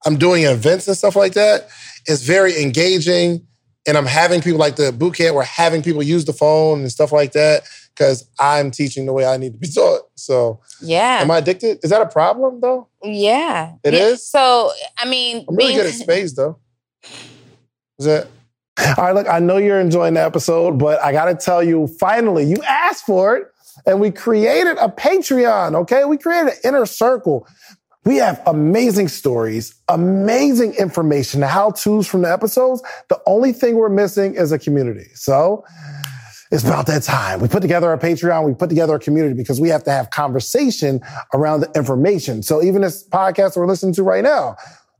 I'm 0.05 0.17
doing 0.17 0.43
events 0.43 0.87
and 0.87 0.95
stuff 0.95 1.15
like 1.15 1.33
that, 1.33 1.69
it's 2.05 2.21
very 2.21 2.61
engaging. 2.61 3.47
And 3.87 3.97
I'm 3.97 4.05
having 4.05 4.41
people 4.41 4.59
like 4.59 4.75
the 4.75 4.91
boot 4.91 5.15
camp, 5.15 5.35
we're 5.35 5.43
having 5.43 5.81
people 5.83 6.03
use 6.03 6.25
the 6.25 6.33
phone 6.33 6.81
and 6.81 6.91
stuff 6.91 7.11
like 7.11 7.31
that 7.33 7.63
because 7.95 8.27
I'm 8.39 8.71
teaching 8.71 9.05
the 9.05 9.13
way 9.13 9.25
I 9.25 9.37
need 9.37 9.53
to 9.53 9.59
be 9.59 9.67
taught. 9.67 10.01
So 10.15 10.59
Yeah. 10.81 11.19
am 11.21 11.31
I 11.31 11.37
addicted? 11.37 11.79
Is 11.83 11.91
that 11.91 12.01
a 12.01 12.07
problem 12.07 12.59
though? 12.61 12.87
yeah. 13.03 13.73
It 13.83 13.93
is. 13.93 14.19
is? 14.19 14.27
So, 14.27 14.71
I 14.97 15.07
mean, 15.07 15.45
I'm 15.47 15.55
really 15.55 15.73
being- 15.73 15.77
good 15.83 15.87
at 15.87 15.93
space 15.93 16.33
though. 16.33 16.57
Is 17.99 18.05
that? 18.05 18.27
All 18.77 18.93
right, 18.97 19.15
look, 19.15 19.27
I 19.27 19.39
know 19.39 19.57
you're 19.57 19.79
enjoying 19.79 20.15
the 20.15 20.23
episode, 20.23 20.77
but 20.77 21.01
I 21.01 21.11
got 21.11 21.25
to 21.25 21.35
tell 21.35 21.63
you, 21.63 21.87
finally, 21.99 22.43
you 22.43 22.57
asked 22.67 23.05
for 23.05 23.37
it, 23.37 23.47
and 23.85 23.99
we 23.99 24.11
created 24.11 24.77
a 24.77 24.89
Patreon, 24.89 25.75
okay? 25.75 26.05
We 26.05 26.17
created 26.17 26.53
an 26.53 26.59
inner 26.63 26.85
circle. 26.85 27.47
We 28.03 28.17
have 28.17 28.41
amazing 28.45 29.07
stories, 29.07 29.73
amazing 29.87 30.75
information, 30.75 31.41
how 31.41 31.71
to's 31.71 32.07
from 32.07 32.21
the 32.21 32.31
episodes. 32.31 32.83
The 33.09 33.19
only 33.25 33.51
thing 33.51 33.75
we're 33.75 33.89
missing 33.89 34.35
is 34.35 34.51
a 34.51 34.59
community. 34.59 35.07
So 35.15 35.65
it's 36.51 36.63
about 36.63 36.85
that 36.85 37.01
time. 37.01 37.39
We 37.39 37.47
put 37.47 37.61
together 37.61 37.89
our 37.89 37.97
Patreon, 37.97 38.45
we 38.45 38.53
put 38.53 38.69
together 38.69 38.95
a 38.95 38.99
community 38.99 39.35
because 39.35 39.59
we 39.59 39.69
have 39.69 39.83
to 39.85 39.91
have 39.91 40.11
conversation 40.11 41.01
around 41.33 41.61
the 41.61 41.71
information. 41.75 42.43
So 42.43 42.61
even 42.61 42.83
this 42.83 43.07
podcast 43.07 43.57
we're 43.57 43.65
listening 43.65 43.95
to 43.95 44.03
right 44.03 44.23
now, 44.23 44.55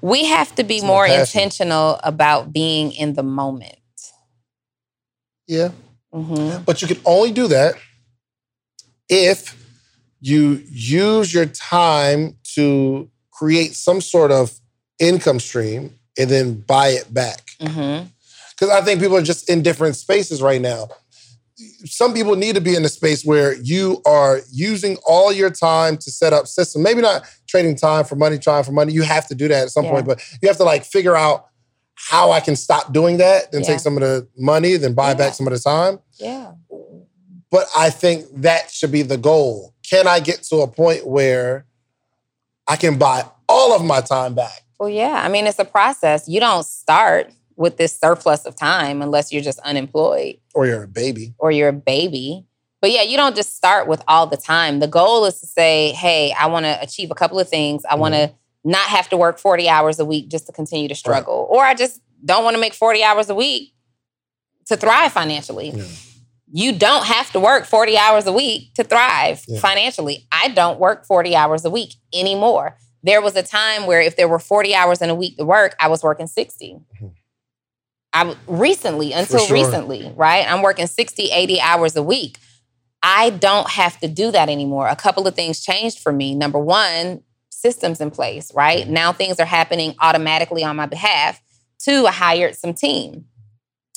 We 0.00 0.26
have 0.26 0.54
to 0.56 0.64
be 0.64 0.80
my 0.80 0.86
more 0.86 1.06
intentional 1.06 2.00
about 2.04 2.52
being 2.52 2.92
in 2.92 3.14
the 3.14 3.22
moment. 3.22 3.74
Yeah. 5.46 5.70
hmm 6.12 6.58
But 6.64 6.82
you 6.82 6.88
can 6.88 7.00
only 7.04 7.32
do 7.32 7.48
that 7.48 7.74
if 9.08 9.54
you 10.20 10.62
use 10.68 11.32
your 11.32 11.46
time 11.46 12.36
to 12.54 13.08
create 13.32 13.74
some 13.74 14.00
sort 14.00 14.32
of 14.32 14.52
income 14.98 15.38
stream 15.38 15.98
and 16.18 16.30
then 16.30 16.54
buy 16.60 16.88
it 16.88 17.12
back. 17.12 17.42
hmm 17.60 18.00
Because 18.50 18.70
I 18.70 18.80
think 18.80 19.00
people 19.00 19.16
are 19.16 19.22
just 19.22 19.48
in 19.48 19.62
different 19.62 19.96
spaces 19.96 20.40
right 20.42 20.60
now. 20.60 20.88
Some 21.86 22.12
people 22.12 22.36
need 22.36 22.54
to 22.56 22.60
be 22.60 22.74
in 22.76 22.84
a 22.84 22.88
space 22.88 23.24
where 23.24 23.54
you 23.62 24.02
are 24.04 24.40
using 24.52 24.98
all 25.06 25.32
your 25.32 25.50
time 25.50 25.96
to 25.98 26.10
set 26.10 26.32
up 26.32 26.46
systems. 26.46 26.82
Maybe 26.82 27.00
not 27.00 27.24
trading 27.46 27.76
time 27.76 28.04
for 28.04 28.14
money, 28.16 28.38
trying 28.38 28.64
for 28.64 28.72
money. 28.72 28.92
You 28.92 29.02
have 29.02 29.26
to 29.28 29.34
do 29.34 29.48
that 29.48 29.62
at 29.64 29.70
some 29.70 29.84
Yeah. 29.84 29.90
point, 29.92 30.06
but 30.06 30.20
you 30.42 30.48
have 30.48 30.58
to 30.58 30.64
like 30.64 30.84
figure 30.84 31.16
out 31.16 31.46
how 31.94 32.30
I 32.30 32.40
can 32.40 32.56
stop 32.56 32.92
doing 32.92 33.16
that, 33.18 33.52
then 33.52 33.62
Yeah. 33.62 33.68
take 33.68 33.80
some 33.80 33.96
of 33.96 34.02
the 34.02 34.28
money, 34.36 34.76
then 34.76 34.92
buy 34.92 35.08
Yeah. 35.08 35.14
back 35.14 35.34
some 35.34 35.46
of 35.46 35.52
the 35.54 35.58
time. 35.58 35.98
Yeah. 36.18 36.52
But 37.50 37.68
I 37.74 37.88
think 37.90 38.26
that 38.42 38.70
should 38.70 38.92
be 38.92 39.02
the 39.02 39.16
goal. 39.16 39.72
Can 39.88 40.06
I 40.06 40.20
get 40.20 40.42
to 40.44 40.56
a 40.60 40.68
point 40.68 41.06
where 41.06 41.64
I 42.68 42.76
can 42.76 42.98
buy 42.98 43.24
all 43.48 43.72
of 43.74 43.82
my 43.82 44.02
time 44.02 44.34
back? 44.34 44.62
Well, 44.78 44.90
yeah. 44.90 45.22
I 45.24 45.28
mean, 45.28 45.46
it's 45.46 45.58
a 45.58 45.64
process. 45.64 46.28
You 46.28 46.40
don't 46.40 46.66
start 46.66 47.30
with 47.56 47.76
this 47.78 47.98
surplus 47.98 48.44
of 48.46 48.54
time 48.56 49.02
unless 49.02 49.32
you're 49.32 49.42
just 49.42 49.58
unemployed 49.60 50.36
Or 50.54 50.66
you're 50.66 50.82
a 50.84 50.88
baby. 50.88 51.34
or 51.38 51.50
you're 51.50 51.68
a 51.68 51.72
baby. 51.72 52.44
But 52.82 52.90
yeah, 52.90 53.02
you 53.02 53.16
don't 53.16 53.34
just 53.34 53.56
start 53.56 53.88
with 53.88 54.02
all 54.06 54.26
the 54.26 54.36
time. 54.36 54.80
The 54.80 54.86
goal 54.86 55.24
is 55.24 55.40
to 55.40 55.46
say, 55.46 55.92
hey, 55.92 56.32
I 56.38 56.46
want 56.46 56.66
to 56.66 56.80
achieve 56.82 57.10
a 57.10 57.14
couple 57.14 57.38
of 57.40 57.48
things. 57.48 57.84
I 57.88 57.94
want 57.94 58.14
to 58.14 58.32
not 58.64 58.86
have 58.88 59.08
to 59.08 59.16
work 59.16 59.38
40 59.38 59.68
hours 59.68 59.98
a 59.98 60.04
week 60.04 60.28
just 60.28 60.46
to 60.46 60.52
continue 60.52 60.86
to 60.88 60.94
struggle. 60.94 61.46
Or 61.50 61.64
I 61.64 61.74
just 61.74 62.00
don't 62.24 62.44
want 62.44 62.54
to 62.54 62.60
make 62.60 62.74
40 62.74 63.02
hours 63.02 63.30
a 63.30 63.34
week 63.34 63.72
to 64.66 64.76
thrive 64.76 65.12
financially. 65.12 65.70
Yeah. 65.70 65.84
You 66.52 66.72
don't 66.78 67.06
have 67.06 67.32
to 67.32 67.40
work 67.40 67.64
40 67.64 67.96
hours 67.96 68.26
a 68.26 68.32
week 68.32 68.74
to 68.74 68.84
thrive 68.84 69.44
Yeah. 69.48 69.58
financially. 69.60 70.26
I 70.30 70.48
don't 70.48 70.78
work 70.78 71.06
40 71.06 71.34
hours 71.34 71.64
a 71.64 71.70
week 71.70 71.94
anymore. 72.14 72.76
There 73.02 73.20
was 73.22 73.36
a 73.36 73.42
time 73.42 73.86
where 73.86 74.00
if 74.00 74.16
there 74.16 74.28
were 74.28 74.38
40 74.38 74.74
hours 74.74 75.00
in 75.00 75.10
a 75.10 75.14
week 75.14 75.36
to 75.38 75.44
work, 75.44 75.74
I 75.80 75.88
was 75.88 76.02
working 76.02 76.26
60. 76.26 76.76
Mhm. 77.02 77.10
I 78.16 78.34
recently, 78.46 79.12
until 79.12 79.40
sure. 79.40 79.52
recently, 79.54 80.10
right? 80.16 80.50
I'm 80.50 80.62
working 80.62 80.86
60, 80.86 81.24
80 81.24 81.60
hours 81.60 81.96
a 81.96 82.02
week. 82.02 82.38
I 83.02 83.28
don't 83.28 83.68
have 83.68 84.00
to 84.00 84.08
do 84.08 84.30
that 84.30 84.48
anymore. 84.48 84.88
A 84.88 84.96
couple 84.96 85.26
of 85.26 85.34
things 85.34 85.62
changed 85.62 85.98
for 85.98 86.12
me. 86.12 86.34
Number 86.34 86.58
one, 86.58 87.20
systems 87.50 88.00
in 88.00 88.10
place, 88.10 88.50
right? 88.54 88.88
Now 88.88 89.12
things 89.12 89.38
are 89.38 89.44
happening 89.44 89.94
automatically 90.00 90.64
on 90.64 90.76
my 90.76 90.86
behalf. 90.86 91.42
Two, 91.78 92.06
I 92.06 92.12
hired 92.12 92.56
some 92.56 92.72
team. 92.72 93.26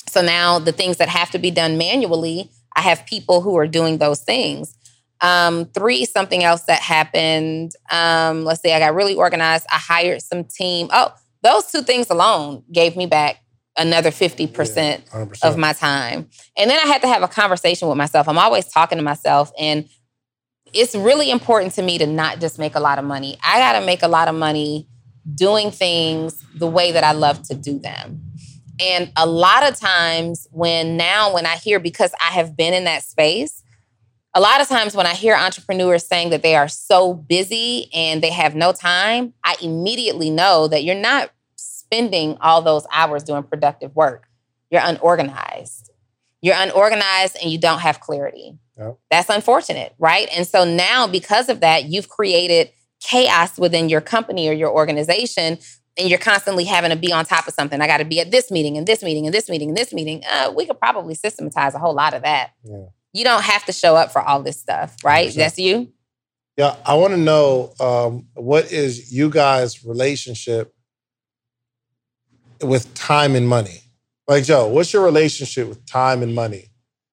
So 0.06 0.20
now 0.20 0.58
the 0.58 0.72
things 0.72 0.98
that 0.98 1.08
have 1.08 1.30
to 1.30 1.38
be 1.38 1.50
done 1.50 1.78
manually, 1.78 2.50
I 2.76 2.82
have 2.82 3.06
people 3.06 3.40
who 3.40 3.56
are 3.56 3.66
doing 3.66 3.96
those 3.96 4.20
things. 4.20 4.76
Um, 5.22 5.64
three, 5.64 6.04
something 6.04 6.44
else 6.44 6.64
that 6.64 6.80
happened. 6.80 7.72
Um, 7.90 8.44
let's 8.44 8.60
see, 8.60 8.72
I 8.72 8.80
got 8.80 8.94
really 8.94 9.14
organized. 9.14 9.64
I 9.72 9.78
hired 9.78 10.20
some 10.20 10.44
team. 10.44 10.88
Oh, 10.92 11.14
those 11.42 11.66
two 11.72 11.80
things 11.80 12.10
alone 12.10 12.64
gave 12.70 12.96
me 12.96 13.06
back 13.06 13.38
another 13.80 14.10
50% 14.10 14.52
100%. 14.52 15.42
of 15.42 15.56
my 15.56 15.72
time. 15.72 16.28
And 16.56 16.70
then 16.70 16.78
I 16.78 16.86
had 16.86 17.00
to 17.02 17.08
have 17.08 17.22
a 17.22 17.28
conversation 17.28 17.88
with 17.88 17.96
myself. 17.96 18.28
I'm 18.28 18.38
always 18.38 18.68
talking 18.68 18.98
to 18.98 19.02
myself 19.02 19.50
and 19.58 19.88
it's 20.72 20.94
really 20.94 21.30
important 21.30 21.72
to 21.74 21.82
me 21.82 21.98
to 21.98 22.06
not 22.06 22.40
just 22.40 22.58
make 22.58 22.74
a 22.74 22.80
lot 22.80 22.98
of 22.98 23.04
money. 23.04 23.38
I 23.42 23.58
got 23.58 23.80
to 23.80 23.84
make 23.84 24.02
a 24.02 24.08
lot 24.08 24.28
of 24.28 24.34
money 24.34 24.86
doing 25.34 25.70
things 25.70 26.44
the 26.54 26.66
way 26.66 26.92
that 26.92 27.02
I 27.04 27.12
love 27.12 27.42
to 27.48 27.54
do 27.54 27.78
them. 27.78 28.22
And 28.80 29.12
a 29.16 29.26
lot 29.26 29.68
of 29.68 29.78
times 29.78 30.46
when 30.52 30.96
now 30.96 31.34
when 31.34 31.46
I 31.46 31.56
hear 31.56 31.80
because 31.80 32.12
I 32.20 32.32
have 32.32 32.56
been 32.56 32.72
in 32.72 32.84
that 32.84 33.02
space, 33.02 33.62
a 34.34 34.40
lot 34.40 34.60
of 34.60 34.68
times 34.68 34.94
when 34.94 35.06
I 35.06 35.14
hear 35.14 35.34
entrepreneurs 35.34 36.06
saying 36.06 36.30
that 36.30 36.42
they 36.42 36.54
are 36.54 36.68
so 36.68 37.14
busy 37.14 37.90
and 37.92 38.22
they 38.22 38.30
have 38.30 38.54
no 38.54 38.72
time, 38.72 39.34
I 39.44 39.56
immediately 39.60 40.30
know 40.30 40.68
that 40.68 40.84
you're 40.84 40.94
not 40.94 41.30
spending 41.90 42.36
all 42.40 42.62
those 42.62 42.86
hours 42.92 43.24
doing 43.24 43.42
productive 43.42 43.94
work. 43.96 44.28
You're 44.70 44.82
unorganized. 44.84 45.90
You're 46.40 46.56
unorganized 46.56 47.36
and 47.42 47.50
you 47.50 47.58
don't 47.58 47.80
have 47.80 48.00
clarity. 48.00 48.58
Yep. 48.78 48.98
That's 49.10 49.28
unfortunate, 49.28 49.94
right? 49.98 50.28
And 50.34 50.46
so 50.46 50.64
now, 50.64 51.06
because 51.06 51.48
of 51.48 51.60
that, 51.60 51.86
you've 51.86 52.08
created 52.08 52.70
chaos 53.00 53.58
within 53.58 53.88
your 53.88 54.00
company 54.00 54.48
or 54.48 54.52
your 54.52 54.70
organization, 54.70 55.58
and 55.98 56.08
you're 56.08 56.18
constantly 56.18 56.64
having 56.64 56.90
to 56.90 56.96
be 56.96 57.12
on 57.12 57.24
top 57.24 57.46
of 57.46 57.52
something. 57.52 57.80
I 57.80 57.86
got 57.86 57.98
to 57.98 58.04
be 58.04 58.20
at 58.20 58.30
this 58.30 58.50
meeting 58.50 58.78
and 58.78 58.86
this 58.86 59.02
meeting 59.02 59.26
and 59.26 59.34
this 59.34 59.48
meeting 59.48 59.70
and 59.70 59.76
this 59.76 59.92
meeting. 59.92 60.22
Uh, 60.30 60.52
we 60.56 60.64
could 60.64 60.78
probably 60.78 61.14
systematize 61.14 61.74
a 61.74 61.78
whole 61.78 61.94
lot 61.94 62.14
of 62.14 62.22
that. 62.22 62.52
Yeah. 62.62 62.84
You 63.12 63.24
don't 63.24 63.42
have 63.42 63.64
to 63.66 63.72
show 63.72 63.96
up 63.96 64.12
for 64.12 64.22
all 64.22 64.42
this 64.42 64.58
stuff, 64.58 64.96
right? 65.04 65.30
100%. 65.30 65.34
That's 65.34 65.58
you. 65.58 65.92
Yeah, 66.56 66.76
I 66.86 66.94
want 66.94 67.12
to 67.14 67.18
know 67.18 67.72
um, 67.80 68.28
what 68.34 68.70
is 68.70 69.12
you 69.12 69.30
guys' 69.30 69.84
relationship 69.84 70.74
with 72.62 72.92
time 72.94 73.34
and 73.34 73.48
money? 73.48 73.82
Like 74.28 74.44
Joe, 74.44 74.68
what's 74.68 74.92
your 74.92 75.04
relationship 75.04 75.68
with 75.68 75.84
time 75.86 76.22
and 76.22 76.34
money? 76.34 76.70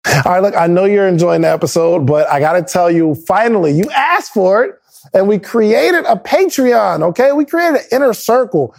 All 0.07 0.33
right, 0.33 0.43
look, 0.43 0.57
I 0.57 0.67
know 0.67 0.85
you're 0.85 1.07
enjoying 1.07 1.43
the 1.43 1.49
episode, 1.49 2.07
but 2.07 2.29
I 2.29 2.41
got 2.41 2.55
to 2.55 2.63
tell 2.63 2.91
you, 2.91 3.15
finally, 3.27 3.71
you 3.73 3.85
asked 3.95 4.33
for 4.33 4.65
it, 4.65 4.75
and 5.15 5.29
we 5.29 5.39
created 5.39 6.05
a 6.07 6.17
Patreon. 6.17 7.03
Okay, 7.03 7.33
we 7.33 7.45
created 7.45 7.81
an 7.81 7.87
inner 7.93 8.13
circle. 8.13 8.75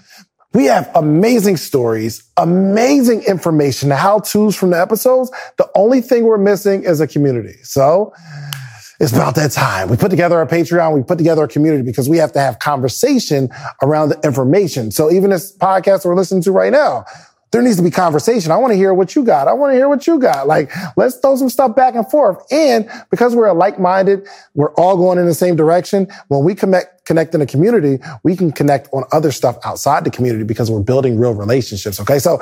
We 0.53 0.65
have 0.65 0.91
amazing 0.95 1.57
stories, 1.57 2.23
amazing 2.37 3.23
information, 3.23 3.89
how 3.89 4.19
to's 4.19 4.55
from 4.55 4.71
the 4.71 4.79
episodes. 4.79 5.31
The 5.57 5.67
only 5.75 6.01
thing 6.01 6.25
we're 6.25 6.37
missing 6.37 6.83
is 6.83 7.01
a 7.01 7.07
community. 7.07 7.55
So 7.63 8.13
it's 8.99 9.11
about 9.11 9.35
that 9.35 9.51
time. 9.51 9.89
We 9.89 9.97
put 9.97 10.09
together 10.09 10.37
our 10.37 10.45
Patreon, 10.45 10.93
we 10.95 11.03
put 11.03 11.17
together 11.17 11.43
a 11.43 11.47
community 11.47 11.83
because 11.83 12.07
we 12.07 12.17
have 12.17 12.31
to 12.33 12.39
have 12.39 12.59
conversation 12.59 13.49
around 13.81 14.09
the 14.09 14.19
information. 14.23 14.91
So 14.91 15.11
even 15.11 15.29
this 15.29 15.55
podcast 15.55 16.05
we're 16.05 16.15
listening 16.15 16.43
to 16.43 16.51
right 16.51 16.71
now, 16.71 17.05
there 17.51 17.61
needs 17.61 17.77
to 17.77 17.83
be 17.83 17.91
conversation. 17.91 18.51
I 18.51 18.57
want 18.57 18.71
to 18.71 18.77
hear 18.77 18.95
what 18.95 19.15
you 19.15 19.23
got. 19.23 19.47
I 19.47 19.53
want 19.53 19.73
to 19.73 19.75
hear 19.75 19.87
what 19.87 20.07
you 20.07 20.17
got. 20.17 20.47
Like, 20.47 20.71
let's 20.97 21.17
throw 21.17 21.35
some 21.35 21.49
stuff 21.49 21.75
back 21.75 21.93
and 21.93 22.09
forth. 22.09 22.43
And 22.51 22.89
because 23.11 23.35
we're 23.35 23.51
like-minded, 23.53 24.27
we're 24.55 24.73
all 24.73 24.97
going 24.97 25.19
in 25.19 25.27
the 25.27 25.35
same 25.35 25.55
direction. 25.55 26.07
When 26.29 26.43
we 26.43 26.55
connect, 26.55 27.05
connect 27.05 27.35
in 27.35 27.41
a 27.41 27.45
community, 27.45 28.03
we 28.23 28.35
can 28.35 28.51
connect 28.51 28.89
on 28.91 29.03
other 29.11 29.31
stuff 29.31 29.59
outside 29.63 30.03
the 30.03 30.09
community 30.09 30.43
because 30.43 30.71
we're 30.71 30.81
building 30.81 31.19
real 31.19 31.35
relationships. 31.35 31.99
Okay. 31.99 32.17
So 32.17 32.39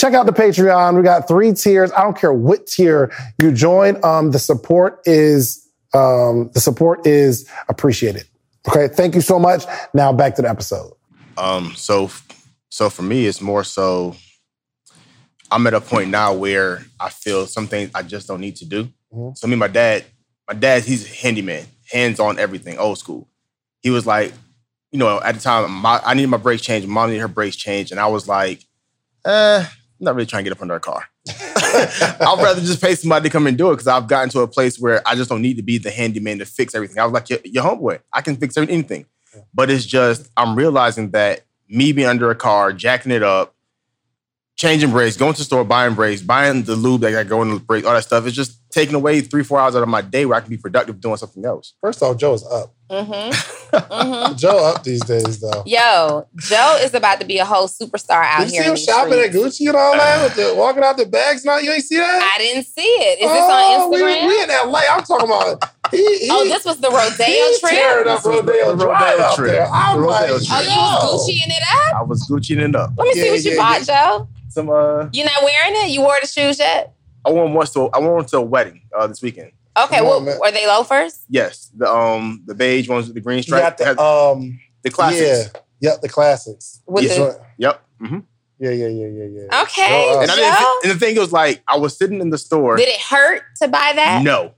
check 0.00 0.14
out 0.14 0.24
the 0.24 0.32
Patreon. 0.32 0.96
We 0.96 1.02
got 1.02 1.28
three 1.28 1.52
tiers. 1.52 1.92
I 1.92 2.02
don't 2.02 2.16
care 2.16 2.32
what 2.32 2.66
tier 2.66 3.12
you 3.40 3.52
join. 3.52 4.02
Um, 4.02 4.30
the 4.30 4.38
support 4.38 5.00
is, 5.04 5.68
um, 5.92 6.50
the 6.54 6.60
support 6.60 7.06
is 7.06 7.48
appreciated. 7.68 8.24
Okay. 8.68 8.88
Thank 8.88 9.14
you 9.14 9.20
so 9.20 9.38
much. 9.38 9.64
Now 9.92 10.12
back 10.12 10.34
to 10.36 10.42
the 10.42 10.48
episode. 10.48 10.92
Um, 11.36 11.72
so, 11.76 12.10
so 12.70 12.88
for 12.90 13.02
me, 13.02 13.26
it's 13.26 13.40
more 13.40 13.64
so. 13.64 14.16
I'm 15.50 15.66
at 15.66 15.74
a 15.74 15.80
point 15.80 16.10
now 16.10 16.32
where 16.32 16.84
I 17.00 17.10
feel 17.10 17.46
some 17.46 17.66
things 17.66 17.90
I 17.94 18.02
just 18.02 18.28
don't 18.28 18.40
need 18.40 18.56
to 18.56 18.64
do. 18.64 18.88
Mhm. 19.12 19.36
So 19.36 19.46
me, 19.48 19.54
and 19.54 19.60
my 19.60 19.66
dad, 19.66 20.04
my 20.46 20.54
dad, 20.54 20.84
he's 20.84 21.04
a 21.10 21.14
handyman, 21.14 21.66
hands 21.90 22.20
on 22.20 22.38
everything, 22.38 22.78
old 22.78 22.98
school. 22.98 23.26
he 23.82 23.90
was 23.90 24.06
like, 24.06 24.32
you 24.92 24.98
know, 24.98 25.20
at 25.22 25.34
the 25.34 25.40
time, 25.40 25.70
my, 25.70 26.00
I 26.04 26.14
needed 26.14 26.28
my 26.28 26.36
brakes 26.36 26.62
changed. 26.62 26.86
Mom 26.86 27.08
needed 27.08 27.20
her 27.22 27.28
brakes 27.28 27.56
changed, 27.56 27.92
and 27.92 28.00
I 28.00 28.06
was 28.08 28.28
like, 28.28 28.62
eh, 29.24 29.64
I'm 30.00 30.04
not 30.04 30.14
really 30.14 30.26
trying 30.26 30.44
to 30.44 30.50
get 30.50 30.56
up 30.56 30.62
under 30.62 30.74
a 30.74 30.80
car. 30.80 31.04
I'd 31.28 32.38
rather 32.42 32.60
just 32.60 32.80
pay 32.80 32.94
somebody 32.94 33.28
to 33.28 33.32
come 33.32 33.46
and 33.46 33.58
do 33.58 33.68
it 33.68 33.74
because 33.74 33.86
I've 33.86 34.08
gotten 34.08 34.30
to 34.30 34.40
a 34.40 34.48
place 34.48 34.78
where 34.78 35.06
I 35.06 35.14
just 35.14 35.28
don't 35.28 35.42
need 35.42 35.58
to 35.58 35.62
be 35.62 35.76
the 35.76 35.90
handyman 35.90 36.38
to 36.38 36.46
fix 36.46 36.74
everything. 36.74 36.98
I 36.98 37.04
was 37.04 37.12
like, 37.12 37.28
your, 37.28 37.38
your 37.44 37.64
homeboy, 37.64 38.00
I 38.10 38.22
can 38.22 38.36
fix 38.36 38.56
anything. 38.56 39.04
But 39.52 39.70
it's 39.70 39.84
just, 39.84 40.30
I'm 40.38 40.56
realizing 40.56 41.10
that 41.10 41.42
me 41.68 41.92
being 41.92 42.08
under 42.08 42.30
a 42.30 42.34
car, 42.34 42.72
jacking 42.72 43.12
it 43.12 43.22
up, 43.22 43.54
changing 44.56 44.90
brakes, 44.90 45.18
going 45.18 45.34
to 45.34 45.38
the 45.38 45.44
store, 45.44 45.64
buying 45.64 45.94
brakes, 45.94 46.22
buying 46.22 46.62
the 46.62 46.76
lube 46.76 47.02
that 47.02 47.14
I 47.14 47.24
go 47.24 47.42
in 47.42 47.50
the 47.50 47.60
brake, 47.60 47.84
all 47.84 47.92
that 47.92 48.02
stuff, 48.04 48.26
is 48.26 48.32
just 48.32 48.58
taking 48.70 48.94
away 48.94 49.20
three, 49.20 49.44
four 49.44 49.60
hours 49.60 49.76
out 49.76 49.82
of 49.82 49.88
my 49.88 50.00
day 50.00 50.26
where 50.26 50.36
I 50.36 50.40
can 50.40 50.50
be 50.50 50.56
productive 50.56 51.00
doing 51.00 51.16
something 51.18 51.44
else. 51.44 51.74
First 51.80 52.02
off, 52.02 52.16
Joe's 52.16 52.44
up. 52.44 52.74
Mm-hmm. 52.90 53.76
mm-hmm. 53.76 54.34
Joe 54.36 54.64
up 54.66 54.82
these 54.82 55.00
days 55.04 55.40
though. 55.40 55.62
Yo, 55.64 56.26
Joe 56.36 56.78
is 56.82 56.92
about 56.92 57.20
to 57.20 57.26
be 57.26 57.38
a 57.38 57.44
whole 57.44 57.68
superstar 57.68 58.24
out 58.24 58.40
Did 58.40 58.48
you 58.50 58.54
here. 58.54 58.62
see 58.62 58.68
him 58.68 58.74
these 58.74 58.84
shopping 58.84 59.12
at. 59.20 59.30
Gucci 59.30 59.68
and 59.68 59.76
all 59.76 59.92
that, 59.94 60.22
with 60.24 60.34
the, 60.34 60.54
walking 60.58 60.82
out 60.82 60.96
the 60.96 61.06
bags? 61.06 61.44
Now 61.44 61.58
you 61.58 61.70
ain't 61.70 61.84
see 61.84 61.96
that? 61.98 62.32
I 62.34 62.38
didn't 62.38 62.64
see 62.64 62.80
it. 62.82 63.20
Is 63.20 63.30
this 63.30 63.30
Oh, 63.30 63.90
on 63.90 63.92
Instagram? 63.92 64.26
We, 64.26 64.42
in 64.42 64.48
LA. 64.72 64.80
I'm 64.90 65.02
talking 65.04 65.26
about. 65.28 65.64
He, 65.92 66.18
he, 66.18 66.28
oh, 66.30 66.44
this 66.44 66.64
was 66.64 66.80
the 66.80 66.88
rodeo 66.88 67.24
he 67.26 67.56
trip. 67.60 67.72
tearing 67.72 68.08
up 68.08 68.24
Rodeo 68.24 68.42
The 68.44 68.52
Rodeo 68.52 68.76
Drive 68.86 69.20
out 69.20 69.36
trip. 69.36 69.50
there. 69.52 69.68
I'm 69.72 70.00
The 70.00 70.06
like, 70.06 70.20
Rodeo 70.30 70.34
Oh, 70.36 70.38
trip. 70.38 70.62
you 70.64 70.76
was 70.76 71.28
Gucciing 71.30 71.48
it 71.48 71.62
up? 71.62 71.94
I 71.96 72.02
was 72.02 72.28
Gucciing 72.28 72.68
it 72.68 72.74
up. 72.76 72.90
Let 72.96 73.04
me 73.06 73.12
see 73.14 73.24
Yeah, 73.26 73.30
what 73.32 73.44
you 73.44 73.50
yeah, 73.52 73.56
bought, 73.56 74.18
Joe. 74.18 74.28
Some, 74.48 74.70
uh, 74.70 75.08
You 75.12 75.24
not 75.24 75.42
wearing 75.44 75.74
it? 75.84 75.90
You 75.90 76.00
wore 76.02 76.18
the 76.20 76.26
shoes 76.26 76.58
yet? 76.58 76.92
I 77.24 77.30
won 77.30 77.52
one 77.54 77.66
to, 77.66 77.88
I 77.90 77.98
won 77.98 78.12
one 78.12 78.24
to 78.26 78.38
a 78.38 78.42
wedding 78.42 78.82
uh, 78.98 79.06
this 79.06 79.20
weekend. 79.22 79.52
Okay, 79.78 80.00
well, 80.02 80.20
man. 80.20 80.38
were 80.40 80.50
they 80.50 80.66
loafers? 80.66 81.20
Yes, 81.28 81.70
the 81.76 81.90
um 81.90 82.42
the 82.46 82.54
beige 82.54 82.88
ones 82.88 83.06
with 83.06 83.14
the 83.14 83.20
green 83.20 83.38
You 83.38 83.42
stripe. 83.44 83.62
got 83.62 83.78
the 83.78 83.84
Has- 83.84 83.98
um, 83.98 84.58
the 84.82 84.90
classics. 84.90 85.50
yeah, 85.80 85.90
yep, 85.92 86.00
the 86.00 86.08
classics. 86.08 86.80
With 86.86 87.04
Yeah. 87.04 87.14
the, 87.14 87.40
Yep. 87.58 87.82
hmm 88.00 88.18
Yeah, 88.58 88.70
yeah, 88.70 88.86
yeah, 88.88 89.06
yeah, 89.06 89.24
yeah. 89.24 89.62
okay, 89.62 89.88
Joe 89.88 90.16
up. 90.16 90.22
And, 90.22 90.30
I 90.30 90.34
didn't, 90.36 90.84
and 90.84 90.92
the 90.92 90.98
thing 91.06 91.16
was 91.16 91.32
like, 91.32 91.62
I 91.68 91.76
was 91.78 91.96
sitting 91.96 92.20
in 92.20 92.30
the 92.30 92.38
store. 92.38 92.76
Did 92.76 92.88
it 92.88 93.00
hurt 93.00 93.42
to 93.62 93.68
buy 93.68 93.92
that? 93.94 94.22
No, 94.24 94.52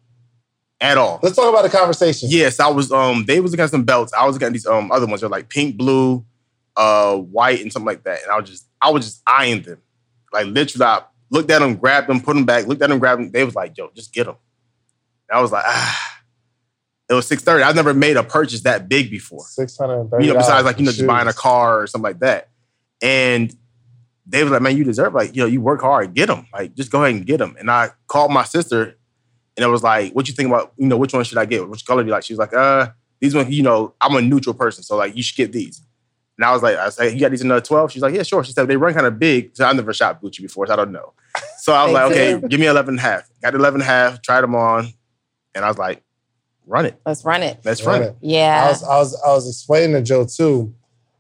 at 0.81 0.97
all. 0.97 1.21
Let's 1.23 1.37
talk 1.37 1.49
about 1.49 1.63
the 1.71 1.77
conversation. 1.77 2.29
Yes, 2.31 2.59
I 2.59 2.69
was. 2.69 2.91
Um, 2.91 3.25
they 3.27 3.41
was 3.41 3.53
looking 3.53 3.65
at 3.65 3.71
some 3.71 3.85
belts. 3.85 4.13
I 4.15 4.25
was 4.27 4.35
looking 4.35 4.47
at 4.47 4.53
these 4.55 4.67
um 4.67 4.91
other 4.91 5.07
ones. 5.07 5.21
They're 5.21 5.29
like 5.31 5.49
pink, 5.51 5.77
blue, 5.77 6.25
uh, 6.77 7.17
white, 7.17 7.61
and 7.61 7.71
something 7.73 7.87
like 7.87 8.03
that. 8.05 8.23
And 8.23 8.33
I 8.33 8.41
was 8.41 8.49
just, 8.49 8.67
I 8.81 8.91
was 8.91 9.05
just 9.05 9.23
eyeing 9.27 9.63
them, 9.63 9.79
like 10.33 10.47
literally. 10.47 10.87
I 10.87 11.03
looked 11.31 11.51
at 11.51 11.61
them, 11.61 11.77
grabbed 11.77 12.09
them, 12.09 12.21
put 12.21 12.35
them 12.35 12.45
back. 12.47 12.67
Looked 12.67 12.83
at 12.83 12.89
them, 12.89 12.99
grabbed 12.99 13.21
them. 13.23 13.31
They 13.31 13.45
was 13.45 13.55
like, 13.55 13.77
"Yo, 13.77 13.91
just 13.95 14.13
get 14.13 14.25
them." 14.27 14.37
I 15.33 15.41
was 15.41 15.53
like, 15.53 15.65
"Ah." 15.67 16.09
It 17.09 17.15
was 17.15 17.27
six 17.27 17.43
thirty. 17.43 17.63
I've 17.63 17.75
never 17.75 17.93
made 17.93 18.17
a 18.17 18.23
purchase 18.23 18.63
that 18.63 18.89
big 18.89 19.11
before. 19.11 19.45
Six 19.45 19.77
hundred 19.77 20.11
thirty. 20.11 20.27
You 20.27 20.33
know, 20.33 20.39
besides 20.39 20.65
like 20.65 20.79
you 20.79 20.87
know, 20.87 20.93
just 20.93 21.07
buying 21.07 21.29
a 21.29 21.33
car 21.33 21.81
or 21.83 21.87
something 21.87 22.05
like 22.05 22.21
that. 22.21 22.49
And 23.03 23.55
they 24.27 24.43
was 24.43 24.53
like, 24.53 24.63
"Man, 24.63 24.77
you 24.77 24.85
deserve 24.85 25.13
like 25.13 25.35
you 25.37 25.43
know, 25.43 25.47
you 25.47 25.61
work 25.61 25.83
hard, 25.83 26.15
get 26.15 26.29
them. 26.29 26.47
Like 26.53 26.75
just 26.75 26.91
go 26.91 27.05
ahead 27.05 27.17
and 27.17 27.27
get 27.27 27.39
them." 27.39 27.57
And 27.59 27.71
I 27.71 27.91
called 28.07 28.33
my 28.33 28.45
sister, 28.45 28.97
and 29.57 29.65
I 29.65 29.69
was 29.69 29.83
like, 29.83 30.13
"What 30.15 30.29
you 30.29 30.35
think 30.35 30.49
about 30.49 30.73
you 30.79 30.87
know 30.87 30.97
which 30.97 31.13
one 31.13 31.25
should 31.25 31.39
I 31.39 31.45
get? 31.45 31.69
Which 31.69 31.85
color 31.85 32.03
do 32.03 32.07
you 32.07 32.13
like?" 32.13 32.25
She 32.25 32.33
was 32.33 32.39
like, 32.39 32.55
"Uh, 32.55 32.91
these 33.21 33.35
ones. 33.35 33.51
You 33.51 33.63
know, 33.63 33.95
I'm 34.01 34.15
a 34.15 34.23
neutral 34.23 34.55
person, 34.55 34.83
so 34.83 34.97
like 34.97 35.15
you 35.17 35.23
should 35.23 35.37
get 35.37 35.53
these." 35.53 35.83
And 36.39 36.47
I 36.47 36.53
was 36.53 36.63
like, 36.63 36.77
"I 36.77 36.89
said, 36.89 37.13
you 37.13 37.21
got 37.21 37.31
these 37.31 37.43
in 37.43 37.49
the 37.49 37.61
12?" 37.61 37.93
She's 37.93 38.01
like, 38.01 38.15
"Yeah, 38.15 38.23
sure." 38.23 38.43
She 38.43 38.53
said 38.53 38.69
they 38.69 38.77
run 38.77 38.95
kind 38.95 39.07
of 39.07 39.19
big, 39.19 39.55
so 39.55 39.67
I 39.67 39.73
never 39.75 39.93
shopped 39.93 40.23
Gucci 40.23 40.41
before, 40.41 40.67
so 40.67 40.73
I 40.73 40.77
don't 40.77 40.93
know. 40.93 41.13
So 41.59 41.75
I 41.75 41.85
was 41.85 41.93
like, 41.93 42.11
"Okay, 42.13 42.49
give 42.49 42.59
me 42.59 42.67
11 42.67 42.95
and 42.95 42.99
a 42.99 43.03
half." 43.03 43.29
Got 43.43 43.55
11 43.55 43.81
and 43.81 43.89
a 43.89 43.93
half, 43.93 44.23
tried 44.23 44.41
them 44.41 44.55
on, 44.55 44.93
and 45.55 45.65
I 45.65 45.69
was 45.69 45.79
like, 45.79 46.03
"Run 46.67 46.87
it, 46.87 47.01
Let's 47.07 47.25
run 47.25 47.43
it. 47.43 47.61
let's 47.65 47.83
run 47.85 48.01
Run 48.01 48.09
it." 48.09 48.13
it. 48.13 48.17
Yeah. 48.23 48.65
I 48.65 48.69
was, 48.69 48.83
I 48.85 48.97
was, 48.99 49.23
I 49.27 49.29
was 49.33 49.49
explaining 49.49 49.93
to 49.95 50.03
Joe 50.03 50.25
too 50.27 50.75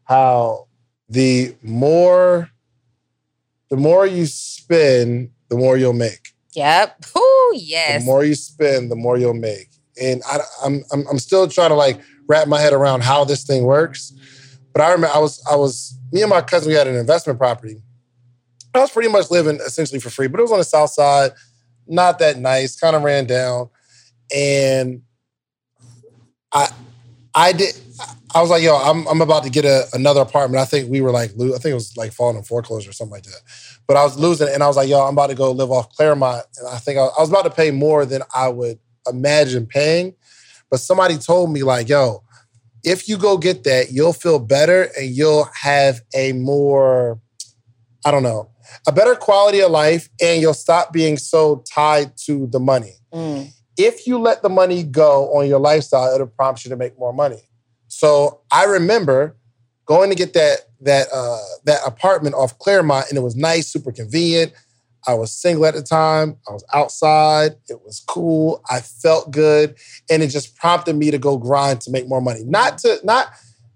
how 0.04 0.66
the 1.08 1.54
more, 1.62 2.50
the 3.70 3.76
more 3.76 4.06
you 4.06 4.26
spend, 4.26 5.30
the 5.48 5.56
more 5.56 5.76
you'll 5.76 5.92
make. 5.92 6.32
yep. 6.54 7.04
Ooh, 7.16 7.52
yes. 7.54 8.00
The 8.02 8.06
more 8.06 8.24
you 8.24 8.34
spend, 8.34 8.90
the 8.90 8.96
more 8.96 9.16
you'll 9.18 9.34
make. 9.34 9.68
And 10.00 10.22
I, 10.26 10.38
I'm, 10.64 10.82
I'm, 10.92 11.06
I'm 11.08 11.18
still 11.18 11.46
trying 11.48 11.68
to 11.70 11.74
like 11.74 12.00
wrap 12.26 12.48
my 12.48 12.60
head 12.60 12.72
around 12.72 13.02
how 13.02 13.24
this 13.24 13.44
thing 13.44 13.64
works. 13.64 14.12
But 14.72 14.80
I 14.82 14.90
remember 14.92 15.14
I 15.14 15.18
was, 15.18 15.42
I 15.50 15.56
was, 15.56 15.98
me 16.12 16.22
and 16.22 16.30
my 16.30 16.40
cousin, 16.40 16.68
we 16.70 16.74
had 16.74 16.86
an 16.86 16.96
investment 16.96 17.38
property. 17.38 17.82
I 18.74 18.78
was 18.80 18.90
pretty 18.90 19.10
much 19.10 19.30
living 19.30 19.56
essentially 19.66 20.00
for 20.00 20.08
free, 20.08 20.28
but 20.28 20.40
it 20.40 20.44
was 20.44 20.52
on 20.52 20.58
the 20.58 20.64
south 20.64 20.90
side, 20.90 21.32
not 21.86 22.18
that 22.20 22.38
nice, 22.38 22.74
kind 22.78 22.96
of 22.96 23.02
ran 23.02 23.26
down. 23.26 23.68
And 24.34 25.02
I, 26.52 26.68
I 27.34 27.52
did. 27.52 27.74
I 28.34 28.40
was 28.40 28.48
like, 28.48 28.62
yo, 28.62 28.76
I'm, 28.76 29.06
I'm 29.08 29.20
about 29.20 29.44
to 29.44 29.50
get 29.50 29.64
a, 29.66 29.86
another 29.92 30.22
apartment. 30.22 30.60
I 30.60 30.64
think 30.64 30.90
we 30.90 31.02
were 31.02 31.10
like, 31.10 31.32
lo- 31.36 31.54
I 31.54 31.58
think 31.58 31.72
it 31.72 31.74
was 31.74 31.96
like 31.96 32.12
falling 32.12 32.36
in 32.38 32.42
foreclosure 32.44 32.90
or 32.90 32.92
something 32.94 33.12
like 33.12 33.24
that. 33.24 33.40
But 33.86 33.98
I 33.98 34.04
was 34.04 34.18
losing 34.18 34.48
and 34.48 34.62
I 34.62 34.68
was 34.68 34.76
like, 34.76 34.88
yo, 34.88 35.00
I'm 35.00 35.12
about 35.12 35.28
to 35.28 35.34
go 35.34 35.52
live 35.52 35.70
off 35.70 35.90
Claremont, 35.90 36.44
and 36.58 36.68
I 36.68 36.78
think 36.78 36.98
I, 36.98 37.02
I 37.02 37.20
was 37.20 37.28
about 37.28 37.42
to 37.42 37.50
pay 37.50 37.70
more 37.70 38.06
than 38.06 38.22
I 38.34 38.48
would 38.48 38.78
imagine 39.06 39.66
paying. 39.66 40.14
But 40.70 40.80
somebody 40.80 41.18
told 41.18 41.52
me 41.52 41.62
like, 41.62 41.88
yo, 41.88 42.22
if 42.84 43.08
you 43.08 43.18
go 43.18 43.36
get 43.36 43.64
that, 43.64 43.92
you'll 43.92 44.14
feel 44.14 44.38
better, 44.38 44.88
and 44.98 45.10
you'll 45.10 45.48
have 45.60 46.00
a 46.14 46.32
more, 46.32 47.20
I 48.06 48.10
don't 48.10 48.22
know, 48.22 48.50
a 48.88 48.92
better 48.92 49.14
quality 49.14 49.60
of 49.60 49.70
life, 49.70 50.08
and 50.22 50.40
you'll 50.40 50.54
stop 50.54 50.92
being 50.92 51.18
so 51.18 51.62
tied 51.70 52.16
to 52.26 52.46
the 52.46 52.60
money 52.60 52.94
Mm. 53.12 53.52
If 53.76 54.06
you 54.06 54.18
let 54.18 54.42
the 54.42 54.48
money 54.48 54.82
go 54.82 55.32
on 55.36 55.48
your 55.48 55.58
lifestyle, 55.58 56.14
it'll 56.14 56.26
prompt 56.26 56.64
you 56.64 56.68
to 56.70 56.76
make 56.76 56.98
more 56.98 57.12
money. 57.12 57.48
So 57.88 58.40
I 58.50 58.64
remember 58.64 59.36
going 59.86 60.10
to 60.10 60.16
get 60.16 60.32
that 60.34 60.60
that 60.80 61.08
uh, 61.12 61.38
that 61.64 61.80
apartment 61.86 62.34
off 62.34 62.58
Claremont, 62.58 63.06
and 63.08 63.18
it 63.18 63.22
was 63.22 63.36
nice, 63.36 63.68
super 63.68 63.92
convenient. 63.92 64.52
I 65.06 65.14
was 65.14 65.32
single 65.32 65.66
at 65.66 65.74
the 65.74 65.82
time. 65.82 66.36
I 66.48 66.52
was 66.52 66.64
outside. 66.72 67.56
It 67.68 67.80
was 67.84 68.02
cool. 68.06 68.62
I 68.70 68.80
felt 68.80 69.30
good, 69.30 69.76
and 70.10 70.22
it 70.22 70.28
just 70.28 70.56
prompted 70.56 70.96
me 70.96 71.10
to 71.10 71.18
go 71.18 71.36
grind 71.36 71.80
to 71.82 71.90
make 71.90 72.08
more 72.08 72.20
money. 72.20 72.44
Not 72.44 72.78
to 72.78 72.98
not 73.04 73.32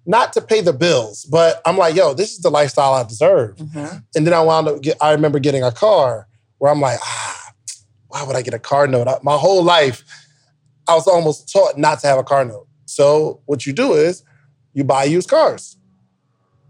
not 0.06 0.32
to 0.34 0.40
pay 0.40 0.60
the 0.60 0.72
bills, 0.72 1.24
but 1.24 1.60
I'm 1.66 1.76
like, 1.76 1.96
yo, 1.96 2.14
this 2.14 2.32
is 2.32 2.38
the 2.38 2.50
lifestyle 2.50 2.94
I 2.94 3.02
deserve. 3.02 3.56
Mhm. 3.56 4.04
And 4.14 4.26
then 4.26 4.34
I 4.34 4.40
wound 4.40 4.68
up. 4.68 4.80
Get, 4.80 4.96
I 5.00 5.12
remember 5.12 5.40
getting 5.40 5.64
a 5.64 5.72
car 5.72 6.28
where 6.58 6.70
I'm 6.70 6.80
like, 6.80 6.98
ah, 7.02 7.25
why 8.08 8.22
would 8.22 8.36
I 8.36 8.42
get 8.42 8.54
a 8.54 8.58
car 8.58 8.86
note? 8.86 9.08
I- 9.08 9.18
my 9.22 9.36
whole 9.36 9.62
life, 9.62 10.04
I 10.88 10.94
was 10.94 11.06
almost 11.06 11.52
taught 11.52 11.76
not 11.78 12.00
to 12.00 12.06
have 12.06 12.18
a 12.18 12.24
car 12.24 12.44
note. 12.44 12.66
So 12.86 13.40
what 13.46 13.66
you 13.66 13.72
do 13.72 13.94
is 13.94 14.22
you 14.72 14.84
buy 14.84 15.04
used 15.04 15.28
cars, 15.28 15.76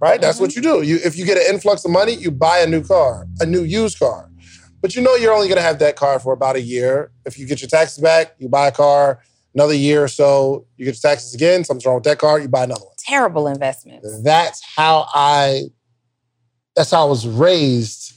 right? 0.01 0.21
That's 0.21 0.41
what 0.41 0.51
mm-hmm. 0.51 0.65
you 0.65 0.81
do. 0.81 0.83
You 0.83 0.99
if 1.05 1.17
you 1.17 1.27
get 1.27 1.37
an 1.37 1.55
influx 1.55 1.85
of 1.85 1.91
money, 1.91 2.15
you 2.15 2.31
buy 2.31 2.59
a 2.59 2.67
new 2.67 2.83
car, 2.83 3.27
a 3.41 3.47
new 3.47 3.63
used 3.63 3.99
car. 3.99 4.31
But 4.81 4.95
you 4.95 5.03
know 5.03 5.15
you're 5.17 5.33
only 5.33 5.49
going 5.49 5.57
to 5.57 5.63
have 5.63 5.79
that 5.81 5.97
car 5.97 6.19
for 6.21 6.33
about 6.33 6.57
a 6.57 6.61
year. 6.61 7.11
If 7.25 7.39
you 7.39 7.47
get 7.47 7.61
your 7.61 7.69
taxes 7.69 7.99
back, 7.99 8.35
you 8.39 8.49
buy 8.49 8.69
a 8.69 8.73
car. 8.73 9.21
Another 9.55 9.75
year 9.75 10.05
or 10.05 10.09
so, 10.09 10.67
you 10.77 10.85
get 10.85 11.03
your 11.03 11.11
taxes 11.11 11.35
again. 11.35 11.65
Something's 11.65 11.87
wrong 11.87 11.95
with 11.95 12.05
that 12.05 12.19
car, 12.19 12.39
you 12.39 12.47
buy 12.47 12.65
another 12.65 12.85
one 12.85 12.95
Terrible 12.99 13.49
investment. 13.49 14.05
that's 14.23 14.63
how 14.77 15.09
I 15.15 15.65
that's 16.75 16.91
how 16.91 17.07
I 17.07 17.09
was 17.09 17.27
raised 17.27 18.13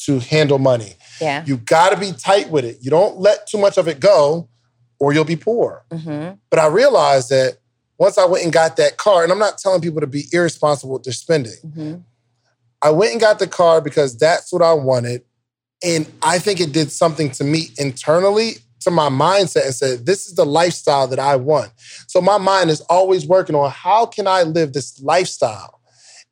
to 0.00 0.18
handle 0.18 0.58
money. 0.58 0.94
Yeah. 1.20 1.44
You 1.46 1.56
got 1.58 1.90
to 1.90 1.96
be 1.96 2.12
tight 2.12 2.50
with 2.50 2.64
it. 2.64 2.78
You 2.80 2.90
don't 2.90 3.18
let 3.18 3.46
too 3.46 3.58
much 3.58 3.78
of 3.78 3.88
it 3.88 4.00
go 4.00 4.48
or 4.98 5.12
you'll 5.12 5.24
be 5.24 5.36
poor. 5.36 5.84
hmm 5.92 6.30
But 6.50 6.58
I 6.58 6.66
realized 6.66 7.30
that 7.30 7.58
once 7.98 8.18
I 8.18 8.24
went 8.26 8.44
and 8.44 8.52
got 8.52 8.76
that 8.76 8.96
car, 8.96 9.22
and 9.22 9.30
I'm 9.30 9.38
not 9.38 9.58
telling 9.58 9.80
people 9.80 10.00
to 10.00 10.06
be 10.06 10.24
irresponsible 10.32 10.94
with 10.94 11.04
their 11.04 11.12
spending. 11.12 11.56
hmm 11.62 11.94
I 12.82 12.90
went 12.90 13.12
and 13.12 13.20
got 13.20 13.38
the 13.38 13.46
car 13.46 13.80
because 13.80 14.14
that's 14.18 14.52
what 14.52 14.60
I 14.60 14.74
wanted. 14.74 15.22
And 15.82 16.10
I 16.22 16.38
think 16.38 16.60
it 16.60 16.72
did 16.72 16.92
something 16.92 17.30
to 17.32 17.44
me 17.44 17.68
internally, 17.78 18.58
to 18.80 18.90
my 18.90 19.08
mindset, 19.08 19.64
and 19.64 19.74
said, 19.74 20.04
this 20.04 20.26
is 20.26 20.34
the 20.34 20.44
lifestyle 20.44 21.06
that 21.08 21.18
I 21.18 21.36
want. 21.36 21.72
So 22.08 22.20
my 22.20 22.36
mind 22.36 22.68
is 22.68 22.82
always 22.82 23.26
working 23.26 23.54
on 23.56 23.70
how 23.70 24.04
can 24.04 24.26
I 24.26 24.42
live 24.42 24.74
this 24.74 25.00
lifestyle? 25.00 25.80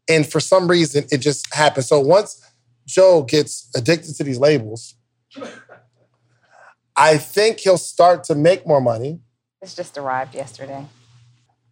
And 0.08 0.26
for 0.30 0.40
some 0.40 0.68
reason, 0.68 1.04
it 1.10 1.18
just 1.18 1.52
happened. 1.54 1.86
So 1.86 2.00
once 2.00 2.42
Joe 2.86 3.22
gets 3.22 3.68
addicted 3.76 4.14
to 4.16 4.24
these 4.24 4.38
labels, 4.38 4.96
I 6.96 7.16
think 7.18 7.60
he'll 7.60 7.78
start 7.78 8.24
to 8.24 8.34
make 8.34 8.66
more 8.66 8.80
money. 8.80 9.20
This 9.60 9.74
just 9.74 9.96
arrived 9.96 10.34
yesterday. 10.34 10.86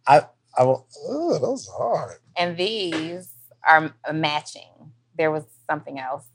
I 0.07 0.25
I 0.57 0.63
will, 0.63 0.87
oh, 1.07 1.33
that 1.33 1.41
was 1.41 1.69
hard. 1.77 2.17
And 2.37 2.57
these 2.57 3.29
are 3.67 3.93
matching. 4.11 4.91
There 5.17 5.31
was 5.31 5.43
something 5.69 5.99
else. 5.99 6.25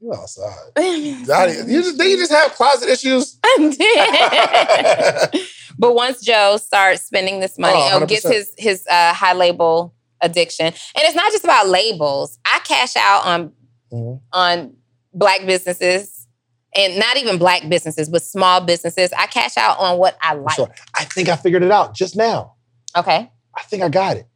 You 0.00 0.12
outside. 0.14 0.72
I 0.76 1.22
Daddy, 1.26 1.72
You 1.72 1.82
just, 1.82 1.98
then 1.98 2.10
you 2.10 2.16
just 2.16 2.32
have 2.32 2.52
closet 2.52 2.88
issues. 2.88 3.38
did. 3.56 5.40
but 5.78 5.94
once 5.94 6.22
Joe 6.22 6.58
starts 6.58 7.02
spending 7.02 7.40
this 7.40 7.58
money, 7.58 7.78
Oh, 7.78 8.00
or 8.02 8.06
gets 8.06 8.26
his 8.26 8.52
his 8.56 8.86
uh, 8.90 9.14
high 9.14 9.32
label 9.32 9.94
addiction, 10.20 10.66
and 10.66 10.74
it's 10.96 11.14
not 11.14 11.32
just 11.32 11.44
about 11.44 11.68
labels. 11.68 12.38
I 12.44 12.60
cash 12.60 12.94
out 12.96 13.24
on 13.26 13.52
Mhm. 13.96 14.20
on 14.32 14.76
black 15.12 15.46
businesses, 15.46 16.26
and 16.74 16.98
not 16.98 17.16
even 17.16 17.38
black 17.38 17.68
businesses, 17.68 18.08
but 18.08 18.22
small 18.22 18.60
businesses. 18.60 19.12
I 19.16 19.26
cash 19.26 19.56
out 19.56 19.78
on 19.78 19.98
what 19.98 20.16
I 20.20 20.34
like. 20.34 20.54
Sure. 20.56 20.68
I 20.94 21.04
think 21.04 21.28
I 21.28 21.36
figured 21.36 21.62
it 21.62 21.70
out 21.72 21.94
just 21.94 22.16
now. 22.16 22.54
Okay, 22.96 23.30
I 23.56 23.62
think 23.62 23.82
I 23.82 23.88
got 23.88 24.16
it. 24.16 24.26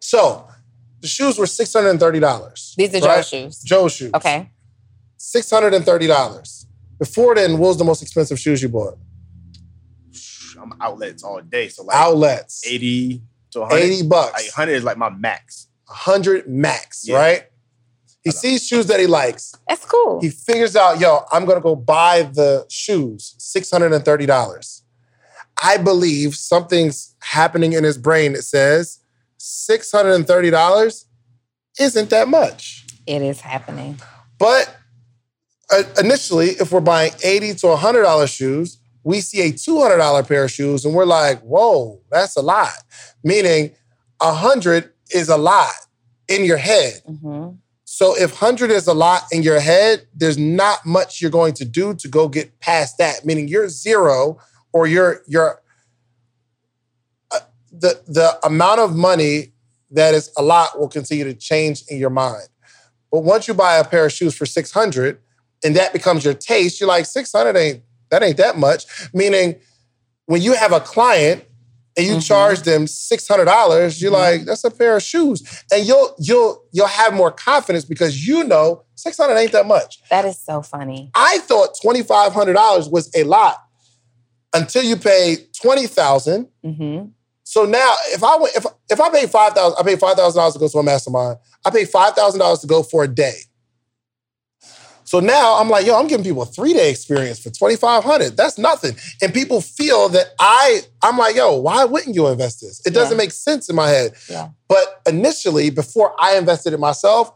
So 0.00 0.46
the 1.00 1.08
shoes 1.08 1.38
were 1.38 1.46
six 1.46 1.72
hundred 1.72 1.90
and 1.90 2.00
thirty 2.00 2.20
dollars. 2.20 2.74
These 2.76 2.94
are 2.96 3.00
Joe's 3.00 3.28
shoes. 3.28 3.58
Joe's 3.62 3.92
shoes. 3.94 4.10
Okay. 4.14 4.50
Six 5.16 5.50
hundred 5.50 5.74
and 5.74 5.84
thirty 5.84 6.06
dollars. 6.06 6.66
Before 6.98 7.34
then, 7.34 7.52
what 7.58 7.68
was 7.68 7.78
the 7.78 7.84
most 7.84 8.02
expensive 8.02 8.38
shoes 8.38 8.62
you 8.62 8.68
bought? 8.68 8.98
I'm 10.60 10.72
outlets 10.80 11.24
all 11.24 11.40
day. 11.40 11.68
So 11.68 11.82
like 11.84 11.96
Outlets. 11.96 12.62
80 12.66 13.20
to 13.52 13.60
100. 13.60 13.82
80 13.84 14.02
bucks. 14.06 14.32
Like 14.32 14.44
100 14.56 14.72
is 14.74 14.84
like 14.84 14.96
my 14.96 15.10
max. 15.10 15.66
100 15.86 16.48
max, 16.48 17.02
Yeah. 17.06 17.16
right? 17.16 17.44
He 18.22 18.30
sees 18.30 18.66
shoes 18.66 18.86
that 18.86 19.00
he 19.00 19.06
likes. 19.06 19.54
That's 19.68 19.84
cool. 19.84 20.20
He 20.20 20.30
figures 20.30 20.76
out, 20.76 21.00
yo, 21.00 21.24
I'm 21.32 21.44
gonna 21.44 21.60
go 21.60 21.74
buy 21.74 22.22
the 22.22 22.64
shoes, 22.68 23.34
$630. 23.38 24.82
I 25.62 25.76
believe 25.76 26.34
something's 26.36 27.14
happening 27.20 27.72
in 27.72 27.84
his 27.84 27.98
brain 27.98 28.32
that 28.34 28.42
says 28.42 29.00
$630 29.38 31.04
isn't 31.80 32.10
that 32.10 32.28
much. 32.28 32.84
it 33.06 33.22
is 33.22 33.40
happening. 33.40 33.98
But 34.38 34.76
uh, 35.72 35.82
initially, 35.98 36.50
if 36.50 36.70
we're 36.72 36.80
buying 36.80 37.12
80 37.24 37.54
to 37.54 37.66
$100 37.68 38.34
shoes, 38.36 38.78
we 39.04 39.20
see 39.20 39.40
a 39.42 39.52
$200 39.52 40.28
pair 40.28 40.44
of 40.44 40.50
shoes 40.50 40.84
and 40.84 40.94
we're 40.94 41.04
like, 41.06 41.40
whoa, 41.40 42.00
that's 42.10 42.36
a 42.36 42.42
lot. 42.42 42.72
Meaning 43.24 43.72
100 44.18 44.92
is 45.10 45.28
a 45.28 45.36
lot 45.36 45.70
in 46.28 46.44
your 46.44 46.58
head. 46.58 47.02
hmm 47.06 47.50
So 48.02 48.16
if 48.16 48.42
100 48.42 48.72
is 48.72 48.88
a 48.88 48.94
lot 48.94 49.22
in 49.30 49.44
your 49.44 49.60
head, 49.60 50.08
there's 50.12 50.36
not 50.36 50.84
much 50.84 51.22
you're 51.22 51.30
going 51.30 51.54
to 51.54 51.64
do 51.64 51.94
to 51.94 52.08
go 52.08 52.26
get 52.26 52.58
past 52.58 52.98
that. 52.98 53.24
Meaning 53.24 53.46
you're 53.46 53.68
zero 53.68 54.40
or 54.72 54.88
you're 54.88 55.22
you're 55.28 55.62
uh, 57.30 57.38
the 57.70 58.02
the 58.08 58.44
amount 58.44 58.80
of 58.80 58.96
money 58.96 59.52
that 59.92 60.14
is 60.14 60.32
a 60.36 60.42
lot 60.42 60.80
will 60.80 60.88
continue 60.88 61.22
to 61.22 61.32
change 61.32 61.84
in 61.86 61.96
your 61.96 62.10
mind. 62.10 62.48
But 63.12 63.20
once 63.20 63.46
you 63.46 63.54
buy 63.54 63.76
a 63.76 63.84
pair 63.84 64.04
of 64.04 64.10
shoes 64.10 64.34
for 64.34 64.46
600 64.46 65.20
and 65.62 65.76
that 65.76 65.92
becomes 65.92 66.24
your 66.24 66.34
taste, 66.34 66.80
you're 66.80 66.88
like 66.88 67.06
600 67.06 67.56
ain't 67.56 67.82
that 68.10 68.24
ain't 68.24 68.38
that 68.38 68.58
much. 68.58 68.84
Meaning 69.14 69.60
when 70.26 70.42
you 70.42 70.54
have 70.54 70.72
a 70.72 70.80
client 70.80 71.44
and 71.96 72.06
you 72.06 72.16
Mhm. 72.16 72.26
charge 72.26 72.62
them 72.62 72.86
six 72.86 73.28
hundred 73.28 73.44
dollars, 73.46 74.00
you're 74.00 74.10
like, 74.10 74.44
that's 74.44 74.64
a 74.64 74.70
pair 74.70 74.96
of 74.96 75.02
shoes, 75.02 75.42
and 75.72 75.86
you'll 75.86 76.14
you'll 76.18 76.62
you'll 76.72 76.86
have 76.86 77.12
more 77.14 77.30
confidence 77.30 77.84
because 77.84 78.26
you 78.26 78.44
know 78.44 78.82
six 78.94 79.16
hundred 79.16 79.36
ain't 79.36 79.52
that 79.52 79.66
much. 79.66 80.00
That 80.10 80.24
is 80.24 80.38
so 80.42 80.62
funny. 80.62 81.10
I 81.14 81.38
thought 81.38 81.70
twenty 81.82 82.02
five 82.02 82.32
hundred 82.32 82.54
dollars 82.54 82.88
was 82.88 83.10
a 83.14 83.24
lot 83.24 83.56
until 84.54 84.82
you 84.82 84.96
pay 84.96 85.36
twenty 85.60 85.86
thousand. 85.86 86.48
hmm 86.64 87.04
So 87.44 87.64
now, 87.66 87.92
if 88.08 88.22
I 88.24 88.36
went, 88.36 88.56
if 88.56 88.64
if 88.88 89.00
I 89.00 89.10
paid 89.10 89.30
five 89.30 89.52
thousand, 89.52 89.76
I 89.78 89.82
paid 89.82 89.98
five 90.00 90.16
thousand 90.16 90.38
dollars 90.38 90.54
to 90.54 90.58
go 90.60 90.68
to 90.68 90.78
a 90.78 90.82
mastermind. 90.82 91.38
I 91.64 91.70
paid 91.70 91.88
five 91.88 92.14
thousand 92.14 92.40
dollars 92.40 92.60
to 92.60 92.66
go 92.66 92.82
for 92.82 93.04
a 93.04 93.08
day. 93.08 93.36
So 95.12 95.20
now 95.20 95.58
I'm 95.60 95.68
like, 95.68 95.84
yo, 95.84 95.94
I'm 95.98 96.06
giving 96.06 96.24
people 96.24 96.40
a 96.40 96.46
three 96.46 96.72
day 96.72 96.88
experience 96.90 97.38
for 97.38 97.50
twenty 97.50 97.76
five 97.76 98.02
hundred. 98.02 98.34
That's 98.34 98.56
nothing, 98.56 98.96
and 99.20 99.34
people 99.34 99.60
feel 99.60 100.08
that 100.08 100.28
I, 100.40 100.80
I'm 101.02 101.18
like, 101.18 101.36
yo, 101.36 101.54
why 101.56 101.84
wouldn't 101.84 102.14
you 102.14 102.28
invest 102.28 102.62
this? 102.62 102.80
It 102.86 102.94
doesn't 102.94 103.18
Yeah. 103.18 103.24
make 103.24 103.32
sense 103.32 103.68
in 103.68 103.76
my 103.76 103.88
head. 103.90 104.14
Yeah. 104.30 104.48
But 104.68 105.02
initially, 105.06 105.68
before 105.68 106.14
I 106.18 106.38
invested 106.38 106.72
it 106.72 106.80
myself, 106.80 107.30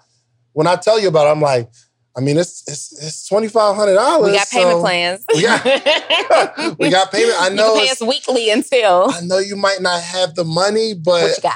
when 0.54 0.66
I 0.66 0.76
tell 0.76 0.98
you 0.98 1.08
about 1.08 1.26
it, 1.26 1.32
I'm 1.32 1.42
like, 1.42 1.68
I 2.16 2.20
mean, 2.22 2.38
it's 2.38 2.62
it's, 2.66 2.92
it's 2.98 3.28
twenty 3.28 3.48
five 3.48 3.76
hundred 3.76 3.96
dollars. 3.96 4.30
We 4.32 4.38
got 4.38 4.48
payment 4.48 4.80
plans. 4.80 5.24
We 5.34 5.42
got- 5.42 6.78
we 6.78 6.88
got 6.88 7.12
payment. 7.12 7.36
I 7.38 7.48
You 7.48 7.56
know 7.56 7.72
can 7.74 7.80
pay 7.80 7.84
it's- 7.90 8.00
us 8.00 8.08
weekly 8.08 8.48
until 8.48 9.10
I 9.12 9.20
know 9.20 9.36
you 9.36 9.54
might 9.54 9.82
not 9.82 10.00
have 10.00 10.34
the 10.34 10.44
money, 10.44 10.94
but 10.94 11.20
what 11.24 11.36
you 11.36 11.42
got. 11.42 11.52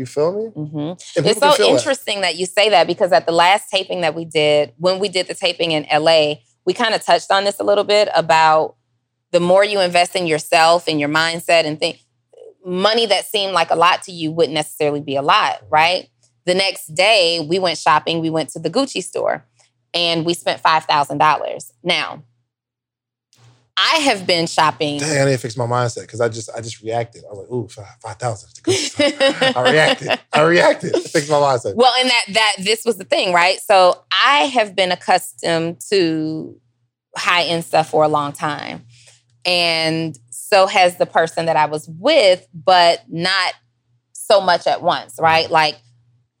You 0.00 0.06
feel 0.06 0.32
me? 0.32 0.46
hmm 0.48 0.92
It's 1.16 1.38
so 1.38 1.52
feel 1.52 1.68
that. 1.68 1.78
interesting 1.78 2.22
that 2.22 2.36
you 2.36 2.46
say 2.46 2.70
that 2.70 2.86
because 2.86 3.12
at 3.12 3.26
the 3.26 3.32
last 3.32 3.70
taping 3.70 4.00
that 4.00 4.14
we 4.14 4.24
did, 4.24 4.72
when 4.78 4.98
we 4.98 5.08
did 5.08 5.28
the 5.28 5.34
taping 5.34 5.72
in 5.72 5.86
LA, 5.92 6.34
we 6.66 6.72
kind 6.72 6.94
of 6.94 7.04
touched 7.04 7.30
on 7.30 7.44
this 7.44 7.60
a 7.60 7.64
little 7.64 7.84
bit 7.84 8.08
about 8.14 8.76
the 9.30 9.40
more 9.40 9.64
you 9.64 9.80
invest 9.80 10.16
in 10.16 10.26
yourself 10.26 10.88
and 10.88 10.98
your 10.98 11.08
mindset 11.08 11.64
and 11.64 11.78
think 11.78 12.00
money 12.64 13.06
that 13.06 13.24
seemed 13.26 13.52
like 13.52 13.70
a 13.70 13.76
lot 13.76 14.02
to 14.02 14.12
you 14.12 14.32
wouldn't 14.32 14.54
necessarily 14.54 15.00
be 15.00 15.16
a 15.16 15.22
lot, 15.22 15.60
right? 15.70 16.08
The 16.46 16.54
next 16.54 16.94
day, 16.94 17.46
we 17.48 17.58
went 17.58 17.78
shopping, 17.78 18.20
we 18.20 18.30
went 18.30 18.48
to 18.50 18.58
the 18.58 18.70
Gucci 18.70 19.02
store 19.02 19.46
and 19.94 20.24
we 20.24 20.34
spent 20.34 20.62
$5,000. 20.62 21.70
Now, 21.82 22.24
I 23.82 24.00
have 24.00 24.26
been 24.26 24.46
shopping. 24.46 24.98
Dang, 24.98 25.26
I 25.26 25.30
to 25.30 25.38
fix 25.38 25.56
my 25.56 25.64
mindset 25.64 26.02
because 26.02 26.20
I 26.20 26.28
just 26.28 26.50
I 26.54 26.60
just 26.60 26.82
reacted. 26.82 27.24
I 27.24 27.30
was 27.30 27.38
like, 27.38 27.50
ooh, 27.50 27.66
five 27.68 27.86
five 28.02 28.16
thousand. 28.16 28.50
I 29.56 29.70
reacted. 29.70 30.20
I 30.32 30.42
reacted. 30.42 30.94
Fix 30.96 31.30
my 31.30 31.36
mindset. 31.36 31.76
Well, 31.76 31.92
and 31.98 32.10
that 32.10 32.24
that 32.34 32.56
this 32.58 32.84
was 32.84 32.98
the 32.98 33.04
thing, 33.04 33.32
right? 33.32 33.58
So 33.60 34.04
I 34.12 34.44
have 34.46 34.76
been 34.76 34.92
accustomed 34.92 35.80
to 35.88 36.60
high 37.16 37.44
end 37.44 37.64
stuff 37.64 37.88
for 37.90 38.04
a 38.04 38.08
long 38.08 38.32
time, 38.32 38.84
and 39.46 40.18
so 40.30 40.66
has 40.66 40.96
the 40.96 41.06
person 41.06 41.46
that 41.46 41.56
I 41.56 41.66
was 41.66 41.88
with, 41.88 42.46
but 42.52 43.02
not 43.08 43.54
so 44.12 44.42
much 44.42 44.66
at 44.66 44.82
once, 44.82 45.16
right? 45.18 45.50
Like 45.50 45.76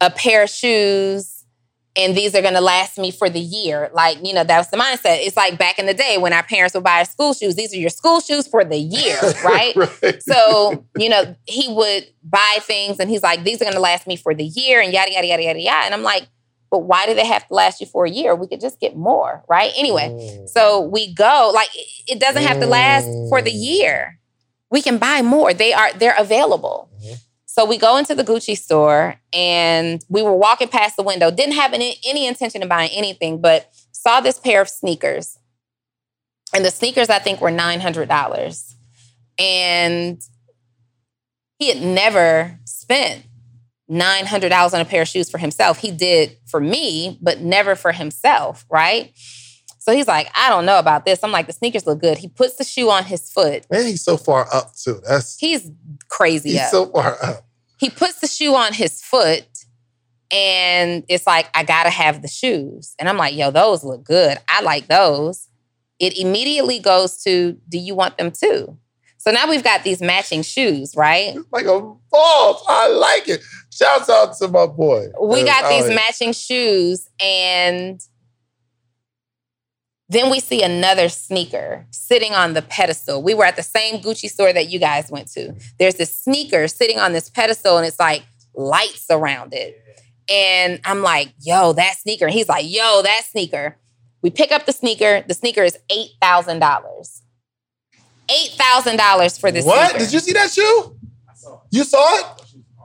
a 0.00 0.10
pair 0.10 0.42
of 0.42 0.50
shoes. 0.50 1.39
And 1.96 2.16
these 2.16 2.34
are 2.36 2.42
gonna 2.42 2.60
last 2.60 2.98
me 2.98 3.10
for 3.10 3.28
the 3.28 3.40
year. 3.40 3.90
Like, 3.92 4.18
you 4.24 4.32
know, 4.32 4.44
that 4.44 4.58
was 4.58 4.68
the 4.68 4.76
mindset. 4.76 5.26
It's 5.26 5.36
like 5.36 5.58
back 5.58 5.78
in 5.78 5.86
the 5.86 5.94
day 5.94 6.18
when 6.18 6.32
our 6.32 6.42
parents 6.44 6.74
would 6.74 6.84
buy 6.84 7.00
us 7.00 7.10
school 7.10 7.34
shoes. 7.34 7.56
These 7.56 7.74
are 7.74 7.78
your 7.78 7.90
school 7.90 8.20
shoes 8.20 8.46
for 8.46 8.64
the 8.64 8.76
year, 8.78 9.18
right? 9.44 9.74
right. 9.74 10.22
So, 10.22 10.84
you 10.96 11.08
know, 11.08 11.34
he 11.46 11.66
would 11.72 12.06
buy 12.22 12.58
things 12.62 13.00
and 13.00 13.10
he's 13.10 13.22
like, 13.24 13.42
these 13.42 13.60
are 13.60 13.64
going 13.64 13.74
to 13.74 13.80
last 13.80 14.06
me 14.06 14.14
for 14.16 14.34
the 14.34 14.44
year 14.44 14.80
and 14.80 14.92
yada, 14.92 15.12
yada, 15.12 15.26
yada, 15.26 15.42
yada, 15.42 15.60
yada. 15.60 15.84
And 15.86 15.94
I'm 15.94 16.02
like, 16.04 16.28
but 16.70 16.84
why 16.84 17.06
do 17.06 17.14
they 17.14 17.26
have 17.26 17.46
to 17.48 17.54
last 17.54 17.80
you 17.80 17.86
for 17.88 18.04
a 18.04 18.10
year? 18.10 18.36
We 18.36 18.46
could 18.46 18.60
just 18.60 18.78
get 18.78 18.96
more, 18.96 19.42
right? 19.48 19.72
Anyway, 19.76 20.08
Mm. 20.10 20.48
so 20.48 20.80
we 20.82 21.12
go, 21.12 21.50
like, 21.52 21.68
it- 22.06 22.20
doesn't 22.20 22.44
have 22.44 22.60
to 22.60 22.66
last 22.66 23.06
for 23.28 23.42
the 23.42 23.50
year. 23.50 24.20
We 24.70 24.80
can 24.80 24.98
buy 24.98 25.22
more. 25.22 25.52
They 25.52 25.72
are, 25.72 25.92
they're 25.94 26.14
available. 26.16 26.88
Mhm. 27.04 27.18
So 27.52 27.64
we 27.64 27.78
go 27.78 27.96
into 27.96 28.14
the 28.14 28.22
Gucci 28.22 28.56
store 28.56 29.16
and 29.32 30.04
we 30.08 30.22
were 30.22 30.36
walking 30.36 30.68
past 30.68 30.96
the 30.96 31.02
window, 31.02 31.32
didn't 31.32 31.54
have 31.54 31.72
any, 31.72 31.96
any 32.06 32.28
intention 32.28 32.62
of 32.62 32.68
buying 32.68 32.90
anything, 32.92 33.40
but 33.40 33.68
saw 33.90 34.20
this 34.20 34.38
pair 34.38 34.62
of 34.62 34.68
sneakers. 34.68 35.36
And 36.54 36.64
the 36.64 36.70
sneakers, 36.70 37.10
I 37.10 37.18
think, 37.18 37.40
were 37.40 37.50
$900. 37.50 38.74
And 39.40 40.22
he 41.58 41.68
had 41.68 41.82
never 41.82 42.56
spent 42.66 43.24
$900 43.90 44.72
on 44.72 44.80
a 44.80 44.84
pair 44.84 45.02
of 45.02 45.08
shoes 45.08 45.28
for 45.28 45.38
himself. 45.38 45.78
He 45.78 45.90
did 45.90 46.36
for 46.46 46.60
me, 46.60 47.18
but 47.20 47.40
never 47.40 47.74
for 47.74 47.90
himself, 47.90 48.64
right? 48.70 49.12
So 49.80 49.96
he's 49.96 50.06
like, 50.06 50.28
I 50.36 50.50
don't 50.50 50.66
know 50.66 50.78
about 50.78 51.06
this. 51.06 51.24
I'm 51.24 51.32
like, 51.32 51.46
the 51.46 51.54
sneakers 51.54 51.86
look 51.86 52.00
good. 52.00 52.18
He 52.18 52.28
puts 52.28 52.56
the 52.56 52.64
shoe 52.64 52.90
on 52.90 53.04
his 53.04 53.30
foot. 53.30 53.64
Man, 53.70 53.86
he's 53.86 54.04
so 54.04 54.18
far 54.18 54.46
up 54.52 54.74
too. 54.74 55.00
That's 55.08 55.38
He's 55.38 55.70
crazy. 56.08 56.50
he's 56.50 56.60
up. 56.60 56.70
so 56.70 56.86
far 56.86 57.16
up. 57.22 57.46
he 57.78 57.88
puts 57.88 58.20
the 58.20 58.26
shoe 58.26 58.54
on 58.54 58.74
his 58.74 59.02
foot 59.02 59.46
and 60.30 61.02
it's 61.08 61.26
like, 61.26 61.48
I 61.54 61.64
gotta 61.64 61.88
have 61.90 62.20
the 62.20 62.28
shoes. 62.28 62.94
And 62.98 63.08
I'm 63.08 63.16
like, 63.16 63.34
yo, 63.34 63.50
those 63.50 63.82
look 63.82 64.04
good. 64.04 64.38
I 64.48 64.60
like 64.60 64.86
those. 64.86 65.48
It 65.98 66.16
immediately 66.18 66.78
goes 66.78 67.22
to, 67.24 67.56
do 67.68 67.78
you 67.78 67.94
want 67.94 68.18
them 68.18 68.30
too? 68.30 68.76
So 69.16 69.30
now 69.30 69.48
we've 69.48 69.64
got 69.64 69.82
these 69.82 70.00
matching 70.00 70.42
shoes, 70.42 70.94
right? 70.94 71.36
Like 71.52 71.66
a 71.66 71.80
boss. 72.10 72.64
I 72.68 72.88
like 72.88 73.28
it. 73.28 73.42
Shouts 73.70 74.10
out 74.10 74.36
to 74.38 74.48
my 74.48 74.66
boy. 74.66 75.06
we 75.22 75.42
got 75.42 75.64
oh, 75.64 75.68
these 75.68 75.88
yeah. 75.88 75.94
matching 75.94 76.32
shoes 76.32 77.08
and 77.18 78.00
then 80.10 80.28
we 80.28 80.40
see 80.40 80.62
another 80.62 81.08
sneaker 81.08 81.86
sitting 81.90 82.32
on 82.34 82.52
the 82.54 82.62
pedestal. 82.62 83.22
We 83.22 83.32
were 83.32 83.44
at 83.44 83.54
the 83.56 83.62
same 83.62 84.02
Gucci 84.02 84.28
store 84.28 84.52
that 84.52 84.68
you 84.68 84.78
guys 84.80 85.10
went 85.10 85.30
to. 85.32 85.54
There's 85.78 85.94
this 85.94 86.14
sneaker 86.16 86.66
sitting 86.68 86.98
on 86.98 87.12
this 87.12 87.30
pedestal 87.30 87.78
and 87.78 87.86
it's 87.86 87.98
like 88.00 88.24
lights 88.54 89.06
around 89.08 89.54
it. 89.54 89.80
And 90.28 90.80
I'm 90.84 91.02
like, 91.02 91.32
yo, 91.40 91.72
that 91.74 91.94
sneaker. 91.98 92.26
And 92.26 92.34
he's 92.34 92.48
like, 92.48 92.64
yo, 92.68 93.02
that 93.02 93.22
sneaker. 93.30 93.76
We 94.22 94.30
pick 94.30 94.50
up 94.52 94.66
the 94.66 94.72
sneaker. 94.72 95.24
The 95.26 95.34
sneaker 95.34 95.62
is 95.62 95.78
$8,000. 95.90 97.20
$8,000 98.28 99.40
for 99.40 99.50
this 99.50 99.64
What? 99.64 99.90
sneaker. 99.90 100.04
Did 100.04 100.12
you 100.12 100.20
see 100.20 100.32
that 100.32 100.50
shoe? 100.50 100.96
You 101.70 101.84
saw 101.84 102.18
it? 102.18 102.26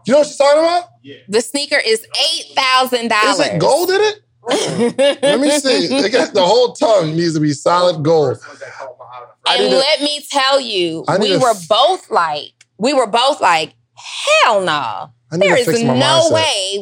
You 0.06 0.14
know 0.14 0.20
what 0.20 0.28
she's 0.28 0.38
talking 0.38 0.60
about? 0.60 0.90
Yeah. 1.04 1.18
the 1.28 1.42
sneaker 1.42 1.78
is 1.84 2.06
$8,000. 2.56 3.32
Is 3.32 3.40
it 3.40 3.60
gold 3.60 3.90
in 3.90 4.02
it? 4.02 4.22
Let 4.50 5.40
me 5.40 5.50
see. 5.52 5.96
I 5.98 6.08
guess 6.10 6.30
the 6.32 6.46
whole 6.46 6.74
tongue 6.74 7.16
needs 7.16 7.34
to 7.36 7.40
be 7.40 7.54
solid 7.54 8.04
gold. 8.04 8.38
And 9.48 9.72
let 9.74 10.02
me 10.02 10.26
tell 10.32 10.60
you, 10.60 11.06
we 11.20 11.38
were 11.38 11.50
f- 11.52 11.68
both 11.68 12.10
like, 12.10 12.52
we 12.78 12.94
were 12.94 13.08
both 13.08 13.42
like, 13.42 13.74
hell 13.96 14.62
no. 14.62 15.12
Need 15.32 15.42
There 15.42 15.58
is 15.58 15.84
no 15.84 15.94
mindset. 15.94 16.32
way 16.32 16.78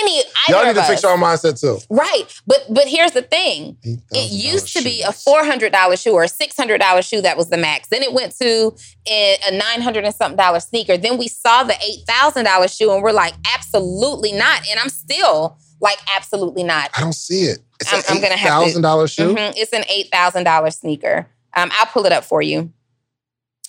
any 0.00 0.22
Y'all 0.48 0.64
need 0.64 0.74
to 0.76 0.82
fix 0.84 1.02
your 1.02 1.16
mindset 1.16 1.60
too. 1.60 1.78
right, 1.90 2.24
but 2.46 2.64
but 2.70 2.86
here's 2.86 3.12
the 3.12 3.22
thing: 3.22 3.78
it 3.82 4.30
used 4.30 4.76
to 4.76 4.84
be 4.84 5.02
a 5.02 5.12
four 5.12 5.44
hundred 5.44 5.72
dollar 5.72 5.96
shoe 5.96 6.12
or 6.12 6.22
a 6.22 6.28
six 6.28 6.56
hundred 6.56 6.78
dollar 6.78 7.02
shoe 7.02 7.20
that 7.22 7.36
was 7.36 7.48
the 7.50 7.56
max. 7.56 7.88
Then 7.88 8.02
it 8.02 8.12
went 8.12 8.36
to 8.36 8.76
a 9.08 9.36
a 9.48 9.50
nine 9.56 9.80
hundred 9.80 10.04
and 10.04 10.14
something 10.14 10.36
dollar 10.36 10.60
sneaker. 10.60 10.98
Then 10.98 11.18
we 11.18 11.26
saw 11.26 11.64
the 11.64 11.74
eight 11.82 12.04
thousand 12.06 12.44
dollar 12.44 12.68
shoe, 12.68 12.92
and 12.92 13.02
we're 13.02 13.12
like, 13.12 13.34
absolutely 13.56 14.32
not. 14.32 14.60
And 14.70 14.78
I'm 14.78 14.90
still 14.90 15.58
like, 15.80 15.98
absolutely 16.16 16.62
not. 16.64 16.90
I 16.96 17.00
don't 17.00 17.12
see 17.14 17.42
it. 17.42 17.58
It's 17.80 17.92
I'm- 17.92 18.00
an 18.08 18.16
I'm 18.16 18.20
gonna 18.22 18.36
have 18.36 18.60
to- 18.60 18.66
thousand 18.66 18.82
dollar 18.82 19.08
shoe. 19.08 19.34
Mhm, 19.34 19.54
It's 19.56 19.72
an 19.72 19.84
eight 19.88 20.08
thousand 20.12 20.44
dollar 20.44 20.70
sneaker. 20.70 21.26
Um, 21.56 21.70
I'll 21.78 21.86
pull 21.86 22.06
it 22.06 22.12
up 22.12 22.24
for 22.24 22.42
you. 22.42 22.72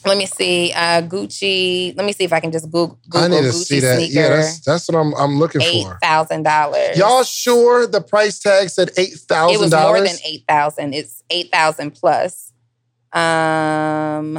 Let 0.04 0.18
me 0.18 0.26
see. 0.26 0.72
Uh, 0.74 1.04
Gucci. 1.04 1.96
Let 1.96 2.06
me 2.08 2.12
see 2.14 2.24
if 2.24 2.34
I 2.34 2.40
can 2.40 2.52
just 2.52 2.66
Google, 2.66 2.98
Google 3.08 3.22
I 3.22 3.28
need 3.28 3.42
to 3.44 3.50
Gucci 3.50 3.66
see 3.66 3.80
that. 3.82 3.98
sneaker. 3.98 4.14
Yeah, 4.20 4.30
that's 4.30 4.60
that's 4.62 4.88
what 4.90 4.98
I'm 4.98 5.14
I'm 5.14 5.38
looking 5.40 5.62
eight 5.62 5.84
for. 5.84 6.00
thousand 6.02 6.42
dollars. 6.44 6.98
Y'all 6.98 7.24
sure 7.24 7.86
the 7.86 8.02
price 8.02 8.40
tag 8.40 8.70
said 8.70 8.90
eight 8.98 9.14
It 9.30 9.60
was 9.60 9.72
more 9.72 10.00
than 10.02 10.16
eight 10.26 10.44
thousand. 10.48 10.94
It's 10.96 11.24
eight 11.30 11.52
thousand 11.52 11.92
plus. 11.92 12.52
Um, 13.14 14.38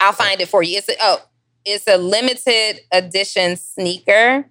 I'll 0.00 0.12
find 0.12 0.40
it 0.40 0.48
for 0.48 0.62
you. 0.62 0.78
It's 0.78 0.88
a, 0.88 0.94
oh, 1.00 1.18
it's 1.64 1.86
a 1.86 1.96
limited 1.96 2.80
edition 2.90 3.56
sneaker. 3.56 4.46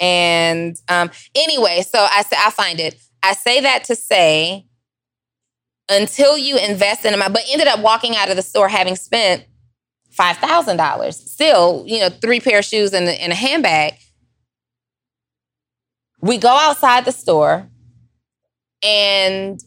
And 0.00 0.76
um, 0.88 1.10
anyway, 1.34 1.82
so 1.82 1.98
I 2.10 2.22
say 2.22 2.36
I'll 2.38 2.50
find 2.50 2.80
it. 2.80 2.98
I 3.22 3.34
say 3.34 3.60
that 3.60 3.84
to 3.84 3.94
say, 3.94 4.66
until 5.90 6.38
you 6.38 6.56
invest 6.56 7.04
in 7.04 7.18
them, 7.18 7.32
but 7.32 7.42
ended 7.50 7.66
up 7.66 7.80
walking 7.80 8.16
out 8.16 8.30
of 8.30 8.36
the 8.36 8.42
store 8.42 8.68
having 8.68 8.96
spent 8.96 9.44
five 10.10 10.36
thousand 10.38 10.76
dollars. 10.76 11.16
Still, 11.16 11.84
you 11.86 11.98
know, 11.98 12.08
three 12.08 12.40
pair 12.40 12.60
of 12.60 12.64
shoes 12.64 12.92
and, 12.92 13.08
and 13.08 13.32
a 13.32 13.36
handbag. 13.36 13.94
We 16.22 16.38
go 16.38 16.48
outside 16.48 17.04
the 17.04 17.12
store, 17.12 17.68
and 18.84 19.62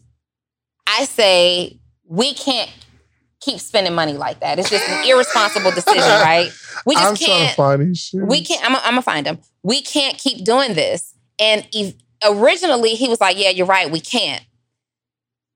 I 0.86 1.04
say 1.04 1.78
we 2.06 2.34
can't 2.34 2.70
keep 3.44 3.60
spending 3.60 3.94
money 3.94 4.14
like 4.14 4.40
that. 4.40 4.58
It's 4.58 4.70
just 4.70 4.88
an 4.88 5.08
irresponsible 5.08 5.70
decision, 5.70 6.00
right? 6.02 6.50
We 6.86 6.94
just 6.96 7.06
I'm 7.06 7.16
can't 7.16 7.50
to 7.50 7.56
find 7.56 7.82
these 7.82 7.98
shoes. 8.00 8.24
we 8.26 8.44
can't 8.44 8.62
I'm, 8.64 8.72
gonna 8.74 9.00
find 9.00 9.26
him 9.26 9.38
we 9.62 9.80
can't 9.80 10.18
keep 10.18 10.44
doing 10.44 10.74
this 10.74 11.14
and 11.38 11.66
ev- 11.74 11.94
originally 12.24 12.90
he 12.90 13.08
was 13.08 13.20
like 13.20 13.38
yeah 13.38 13.50
you're 13.50 13.64
right 13.64 13.90
we 13.90 14.00
can't 14.00 14.42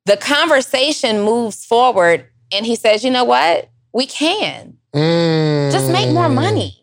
the 0.07 0.17
conversation 0.17 1.21
moves 1.23 1.65
forward 1.67 2.25
and 2.53 2.65
he 2.65 2.77
says 2.77 3.05
you 3.05 3.11
know 3.11 3.25
what 3.25 3.69
we 3.93 4.07
can 4.07 4.79
just 4.95 5.91
make 5.91 6.09
more 6.11 6.29
Mm. 6.29 6.35
money 6.35 6.78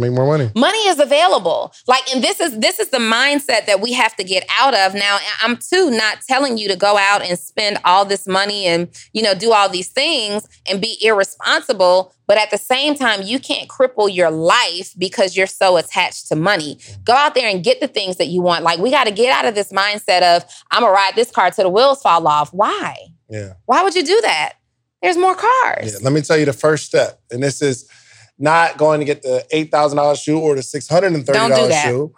Make 0.00 0.12
more 0.12 0.26
money. 0.26 0.50
money 0.56 0.78
is 0.88 0.98
available. 0.98 1.72
Like 1.86 2.02
and 2.12 2.24
this 2.24 2.40
is 2.40 2.58
this 2.58 2.80
is 2.80 2.88
the 2.88 2.98
mindset 2.98 3.66
that 3.66 3.80
we 3.80 3.92
have 3.92 4.16
to 4.16 4.24
get 4.24 4.44
out 4.58 4.74
of. 4.74 4.94
Now 4.94 5.18
i'm 5.40 5.56
too 5.56 5.90
not 5.90 6.22
telling 6.26 6.58
you 6.58 6.68
to 6.68 6.76
go 6.76 6.96
out 6.96 7.22
and 7.22 7.38
spend 7.38 7.78
all 7.84 8.04
this 8.04 8.26
money 8.26 8.66
and 8.66 8.88
you 9.12 9.22
know 9.22 9.34
do 9.34 9.52
all 9.52 9.68
these 9.68 9.88
things 9.88 10.48
and 10.68 10.80
be 10.80 10.96
irresponsible 11.02 12.14
but 12.26 12.38
at 12.38 12.50
the 12.50 12.58
same 12.58 12.94
time 12.94 13.22
you 13.22 13.38
can't 13.38 13.68
cripple 13.68 14.12
your 14.12 14.30
life 14.30 14.94
because 14.96 15.36
you're 15.36 15.46
so 15.46 15.76
attached 15.76 16.28
to 16.28 16.36
money. 16.36 16.78
Go 17.04 17.12
out 17.12 17.34
there 17.34 17.48
and 17.48 17.64
get 17.64 17.80
the 17.80 17.88
things 17.88 18.16
that 18.16 18.28
you 18.28 18.40
want. 18.40 18.64
Like 18.64 18.78
we 18.78 18.90
got 18.90 19.04
to 19.04 19.12
get 19.12 19.32
out 19.32 19.46
of 19.46 19.54
this 19.54 19.72
mindset 19.72 20.22
of 20.22 20.44
i'm 20.70 20.82
gonna 20.82 20.92
ride 20.92 21.12
this 21.16 21.30
car 21.30 21.50
till 21.50 21.64
the 21.64 21.70
wheels 21.70 22.02
fall 22.02 22.26
off. 22.26 22.52
Why? 22.52 22.96
Yeah. 23.28 23.54
why 23.66 23.82
would 23.82 23.94
you 23.94 24.02
do 24.02 24.20
that? 24.22 24.54
There's 25.02 25.16
more 25.16 25.34
cars. 25.34 25.92
Yeah. 25.92 25.98
Let 26.02 26.12
me 26.12 26.20
tell 26.20 26.36
you 26.36 26.44
the 26.44 26.52
first 26.52 26.86
step, 26.86 27.20
and 27.30 27.42
this 27.42 27.62
is 27.62 27.88
not 28.40 28.78
going 28.78 29.00
to 29.00 29.04
get 29.06 29.22
the 29.22 29.46
eight 29.50 29.70
thousand 29.70 29.96
dollars 29.96 30.20
shoe 30.20 30.38
or 30.38 30.54
the 30.54 30.62
six 30.62 30.88
hundred 30.88 31.12
and 31.12 31.26
thirty 31.26 31.38
Don't 31.38 31.50
do 31.50 31.54
dollars 31.56 31.68
that. 31.68 31.84
shoe. 31.84 32.14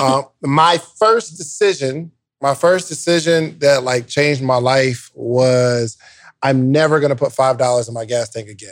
Um, 0.00 0.24
my 0.42 0.78
first 0.98 1.36
decision, 1.36 2.12
my 2.40 2.54
first 2.54 2.88
decision 2.88 3.58
that 3.58 3.82
like 3.82 4.06
changed 4.06 4.42
my 4.42 4.56
life 4.56 5.10
was 5.14 5.98
I'm 6.42 6.70
never 6.70 7.00
going 7.00 7.10
to 7.10 7.16
put 7.16 7.32
five 7.32 7.58
dollars 7.58 7.88
in 7.88 7.94
my 7.94 8.04
gas 8.04 8.30
tank 8.30 8.48
again. 8.48 8.70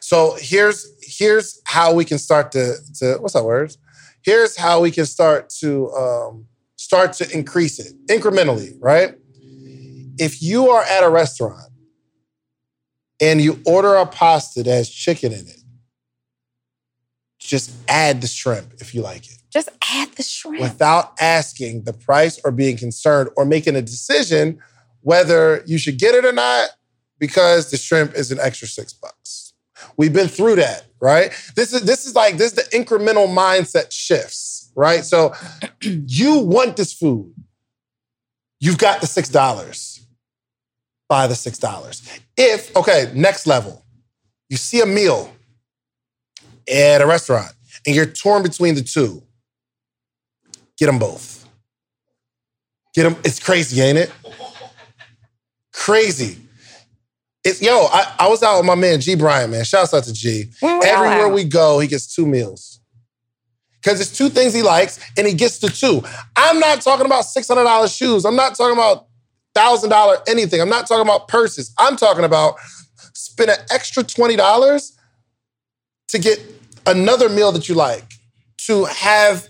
So 0.00 0.36
here's 0.38 0.86
here's 1.02 1.60
how 1.64 1.94
we 1.94 2.04
can 2.04 2.18
start 2.18 2.52
to 2.52 2.74
to 3.00 3.16
what's 3.20 3.34
that 3.34 3.44
word? 3.44 3.76
Here's 4.22 4.56
how 4.56 4.80
we 4.80 4.90
can 4.90 5.04
start 5.06 5.50
to 5.60 5.90
um, 5.92 6.46
start 6.76 7.12
to 7.14 7.30
increase 7.36 7.78
it 7.78 7.94
incrementally, 8.06 8.76
right? 8.80 9.14
If 10.18 10.40
you 10.40 10.70
are 10.70 10.82
at 10.82 11.02
a 11.02 11.10
restaurant 11.10 11.70
and 13.20 13.40
you 13.40 13.60
order 13.66 13.96
a 13.96 14.06
pasta 14.06 14.62
that 14.62 14.70
has 14.70 14.88
chicken 14.88 15.32
in 15.32 15.46
it, 15.46 15.60
just 17.46 17.72
add 17.88 18.20
the 18.20 18.26
shrimp 18.26 18.72
if 18.80 18.94
you 18.94 19.02
like 19.02 19.26
it 19.26 19.38
just 19.52 19.68
add 19.92 20.10
the 20.12 20.22
shrimp 20.22 20.60
without 20.60 21.12
asking 21.20 21.84
the 21.84 21.92
price 21.92 22.40
or 22.44 22.50
being 22.50 22.76
concerned 22.76 23.30
or 23.36 23.44
making 23.44 23.76
a 23.76 23.82
decision 23.82 24.58
whether 25.02 25.62
you 25.66 25.78
should 25.78 25.98
get 25.98 26.14
it 26.14 26.24
or 26.24 26.32
not 26.32 26.70
because 27.18 27.70
the 27.70 27.76
shrimp 27.76 28.14
is 28.14 28.32
an 28.32 28.38
extra 28.40 28.66
six 28.66 28.92
bucks. 28.92 29.52
We've 29.96 30.12
been 30.12 30.28
through 30.28 30.56
that, 30.56 30.86
right? 31.00 31.30
This 31.54 31.72
is 31.72 31.82
this 31.82 32.06
is 32.06 32.14
like 32.14 32.36
this 32.36 32.52
is 32.52 32.56
the 32.56 32.76
incremental 32.76 33.28
mindset 33.28 33.92
shifts, 33.92 34.72
right? 34.74 35.04
So 35.04 35.34
you 35.82 36.38
want 36.38 36.76
this 36.76 36.92
food. 36.92 37.34
You've 38.60 38.78
got 38.78 39.00
the 39.00 39.06
six 39.06 39.28
dollars. 39.28 40.06
Buy 41.08 41.26
the 41.26 41.34
six 41.34 41.58
dollars. 41.58 42.02
If, 42.36 42.74
okay, 42.74 43.12
next 43.14 43.46
level, 43.46 43.84
you 44.48 44.56
see 44.56 44.80
a 44.80 44.86
meal 44.86 45.33
at 46.72 47.00
a 47.00 47.06
restaurant 47.06 47.52
and 47.86 47.94
you're 47.94 48.06
torn 48.06 48.42
between 48.42 48.74
the 48.74 48.82
two 48.82 49.22
Get 50.76 50.86
them 50.86 50.98
both. 50.98 51.46
Get 52.94 53.04
them. 53.04 53.16
It's 53.24 53.38
crazy, 53.38 53.80
ain't 53.80 53.98
it? 53.98 54.12
Crazy. 55.72 56.38
It's 57.44 57.60
yo. 57.60 57.86
I, 57.90 58.14
I 58.20 58.28
was 58.28 58.42
out 58.42 58.58
with 58.58 58.66
my 58.66 58.74
man 58.74 59.00
G 59.00 59.14
Brian. 59.14 59.50
Man, 59.50 59.64
shouts 59.64 59.94
out 59.94 60.04
to 60.04 60.12
G. 60.12 60.50
Everywhere 60.62 61.26
out. 61.26 61.34
we 61.34 61.44
go, 61.44 61.78
he 61.78 61.88
gets 61.88 62.14
two 62.14 62.26
meals 62.26 62.80
because 63.82 64.00
it's 64.00 64.16
two 64.16 64.28
things 64.28 64.54
he 64.54 64.62
likes, 64.62 64.98
and 65.16 65.26
he 65.26 65.34
gets 65.34 65.58
the 65.58 65.68
two. 65.68 66.02
I'm 66.36 66.58
not 66.58 66.80
talking 66.80 67.06
about 67.06 67.22
six 67.22 67.48
hundred 67.48 67.64
dollars 67.64 67.94
shoes. 67.94 68.24
I'm 68.24 68.36
not 68.36 68.56
talking 68.56 68.76
about 68.76 69.06
thousand 69.54 69.90
dollar 69.90 70.18
anything. 70.26 70.60
I'm 70.60 70.68
not 70.68 70.86
talking 70.88 71.02
about 71.02 71.28
purses. 71.28 71.72
I'm 71.78 71.96
talking 71.96 72.24
about 72.24 72.56
spend 73.12 73.50
an 73.50 73.58
extra 73.70 74.02
twenty 74.02 74.34
dollars 74.36 74.93
to 76.08 76.18
get 76.18 76.40
another 76.86 77.28
meal 77.28 77.52
that 77.52 77.68
you 77.68 77.74
like, 77.74 78.04
to 78.66 78.84
have 78.86 79.48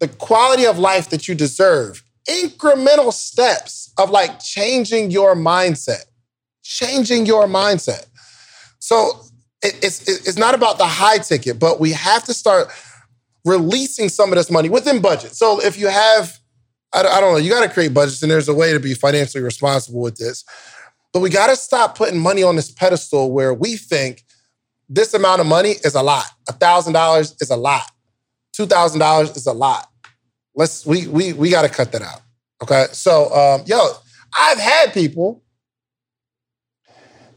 the 0.00 0.08
quality 0.08 0.66
of 0.66 0.78
life 0.78 1.10
that 1.10 1.28
you 1.28 1.34
deserve. 1.34 2.02
Incremental 2.28 3.12
steps 3.12 3.92
of 3.98 4.10
like 4.10 4.40
changing 4.40 5.10
your 5.10 5.34
mindset, 5.34 6.04
changing 6.62 7.26
your 7.26 7.46
mindset. 7.46 8.06
So 8.78 9.24
it- 9.62 9.76
it's 9.82 10.08
it's 10.08 10.36
not 10.36 10.54
about 10.54 10.78
the 10.78 10.86
high 10.86 11.18
ticket, 11.18 11.58
but 11.58 11.78
we 11.80 11.92
have 11.92 12.24
to 12.24 12.34
start 12.34 12.68
releasing 13.44 14.08
some 14.08 14.30
of 14.32 14.36
this 14.36 14.50
money 14.50 14.68
within 14.68 15.00
budget. 15.00 15.34
So 15.36 15.60
if 15.60 15.78
you 15.78 15.88
have, 15.88 16.38
I 16.92 17.02
don't 17.02 17.32
know, 17.32 17.36
you 17.38 17.50
got 17.50 17.62
to 17.62 17.68
create 17.68 17.94
budgets, 17.94 18.22
and 18.22 18.30
there's 18.30 18.48
a 18.48 18.54
way 18.54 18.72
to 18.72 18.80
be 18.80 18.94
financially 18.94 19.42
responsible 19.42 20.00
with 20.00 20.16
this. 20.16 20.44
But 21.12 21.20
we 21.20 21.30
got 21.30 21.48
to 21.48 21.56
stop 21.56 21.96
putting 21.96 22.18
money 22.18 22.42
on 22.42 22.56
this 22.56 22.70
pedestal 22.70 23.32
where 23.32 23.52
we 23.52 23.76
think 23.76 24.24
this 24.94 25.14
amount 25.14 25.40
of 25.40 25.46
money 25.46 25.70
is 25.70 25.94
a 25.94 26.02
lot. 26.02 26.26
A 26.48 26.52
thousand 26.52 26.92
dollars 26.92 27.34
is 27.40 27.50
a 27.50 27.56
lot. 27.56 27.90
Two 28.52 28.66
thousand 28.66 29.00
dollars 29.00 29.34
is 29.36 29.46
a 29.46 29.52
lot. 29.52 29.88
Let's 30.54 30.84
we 30.84 31.06
we 31.06 31.32
we 31.32 31.50
got 31.50 31.62
to 31.62 31.68
cut 31.68 31.92
that 31.92 32.02
out. 32.02 32.20
Okay, 32.62 32.86
so 32.92 33.34
um, 33.34 33.62
yo, 33.66 33.80
I've 34.38 34.58
had 34.58 34.92
people 34.92 35.42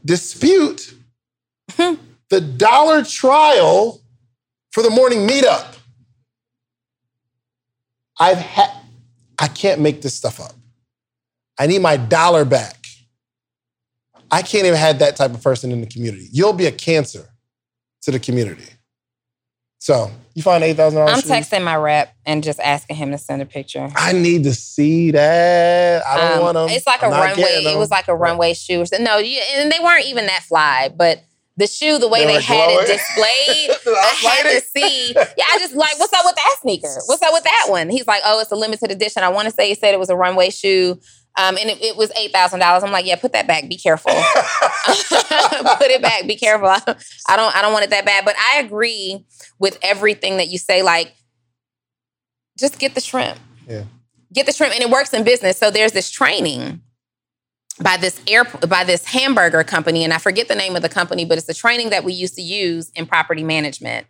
dispute 0.03 0.93
the 1.77 2.41
dollar 2.57 3.03
trial 3.03 4.01
for 4.71 4.83
the 4.83 4.89
morning 4.89 5.25
meetup. 5.25 5.77
I've 8.19 8.37
had 8.37 8.71
I 9.39 9.47
can't 9.47 9.79
make 9.79 10.01
this 10.01 10.13
stuff 10.13 10.41
up. 10.41 10.53
I 11.57 11.67
need 11.67 11.81
my 11.81 11.95
dollar 11.95 12.43
back. 12.43 12.85
I 14.29 14.41
can't 14.41 14.65
even 14.65 14.77
have 14.77 14.99
that 14.99 15.15
type 15.15 15.33
of 15.33 15.41
person 15.41 15.71
in 15.71 15.79
the 15.79 15.87
community. 15.87 16.27
You'll 16.33 16.51
be 16.51 16.65
a 16.65 16.71
cancer 16.71 17.29
to 18.05 18.11
the 18.11 18.19
community. 18.19 18.65
So 19.79 20.09
you 20.33 20.41
find 20.41 20.63
eight 20.63 20.77
thousand 20.77 20.99
dollars. 20.99 21.21
I'm 21.23 21.27
dollars. 21.29 21.47
texting 21.47 21.63
my 21.63 21.75
rep 21.75 22.11
and 22.25 22.43
just 22.43 22.59
asking 22.59 22.95
him 22.95 23.11
to 23.11 23.17
send 23.19 23.41
a 23.41 23.45
picture. 23.45 23.87
I 23.95 24.13
need 24.13 24.43
to 24.45 24.53
see 24.53 25.11
that. 25.11 26.03
I 26.05 26.17
don't 26.17 26.37
Um, 26.37 26.41
want 26.43 26.53
them. 26.55 26.69
It's 26.69 26.87
like 26.87 27.03
a 27.03 27.09
runway. 27.09 27.43
It 27.65 27.77
was 27.77 27.91
like 27.91 28.07
a 28.07 28.15
runway 28.15 28.53
shoe. 28.55 28.83
No, 28.99 29.17
you, 29.17 29.39
and 29.57 29.71
they 29.71 29.77
weren't 29.79 30.05
even 30.05 30.25
that 30.25 30.41
fly, 30.43 30.89
but 30.95 31.21
the 31.57 31.67
shoe, 31.67 31.99
the 31.99 32.07
way 32.07 32.25
They 32.25 32.33
they, 32.35 32.41
had 32.41 32.67
glowing. 32.69 32.85
it 32.85 32.87
displayed, 32.87 33.77
I 33.95 34.13
I 34.27 34.35
had 34.35 34.59
to 34.59 34.61
see. 34.75 35.13
Yeah, 35.13 35.45
I 35.53 35.59
just 35.59 35.75
like, 35.75 35.99
what's 35.99 36.13
up 36.13 36.25
with 36.25 36.35
that 36.35 36.55
sneaker? 36.61 36.89
What's 37.05 37.21
up 37.21 37.31
with 37.33 37.43
that 37.43 37.67
one? 37.69 37.89
He's 37.89 38.07
like, 38.07 38.21
oh, 38.25 38.39
it's 38.39 38.51
a 38.51 38.55
limited 38.55 38.91
edition. 38.91 39.23
I 39.23 39.29
want 39.29 39.47
to 39.47 39.53
say 39.53 39.69
he 39.69 39.75
said 39.75 39.93
it 39.93 39.99
was 39.99 40.09
a 40.09 40.15
runway 40.17 40.49
shoe. 40.49 40.99
Um, 41.37 41.57
and 41.57 41.69
it, 41.69 41.81
it 41.81 41.97
was 41.97 42.11
eight 42.17 42.31
thousand 42.31 42.59
dollars. 42.59 42.83
I'm 42.83 42.91
like, 42.91 43.05
yeah, 43.05 43.17
put 43.17 43.33
that 43.33 43.47
back. 43.47 43.67
Be 43.67 43.77
careful. 43.77 44.11
put 44.13 45.91
it 45.91 46.01
back. 46.01 46.25
Be 46.27 46.37
careful. 46.37 46.69
I 46.69 47.35
don't. 47.35 47.55
I 47.55 47.61
don't 47.61 47.73
want 47.73 47.83
it 47.83 47.89
that 47.89 48.05
bad. 48.05 48.23
But 48.23 48.35
I 48.37 48.59
agree 48.59 49.25
with 49.59 49.77
everything 49.81 50.37
that 50.37 50.47
you 50.47 50.57
say. 50.57 50.81
Like, 50.81 51.13
just 52.57 52.79
get 52.79 52.95
the 52.95 53.01
shrimp. 53.01 53.37
Yeah. 53.67 53.83
Get 54.33 54.45
the 54.45 54.53
shrimp, 54.53 54.73
and 54.73 54.81
it 54.81 54.89
works 54.89 55.13
in 55.13 55.23
business. 55.23 55.57
So 55.57 55.71
there's 55.71 55.91
this 55.91 56.09
training 56.09 56.81
by 57.81 57.97
this 57.97 58.21
air 58.27 58.45
by 58.67 58.83
this 58.85 59.05
hamburger 59.05 59.63
company, 59.63 60.03
and 60.03 60.13
I 60.13 60.17
forget 60.17 60.47
the 60.47 60.55
name 60.55 60.75
of 60.75 60.81
the 60.81 60.89
company, 60.89 61.25
but 61.25 61.37
it's 61.37 61.47
the 61.47 61.53
training 61.53 61.89
that 61.89 62.03
we 62.03 62.13
used 62.13 62.35
to 62.35 62.41
use 62.41 62.91
in 62.95 63.05
property 63.05 63.43
management. 63.43 64.07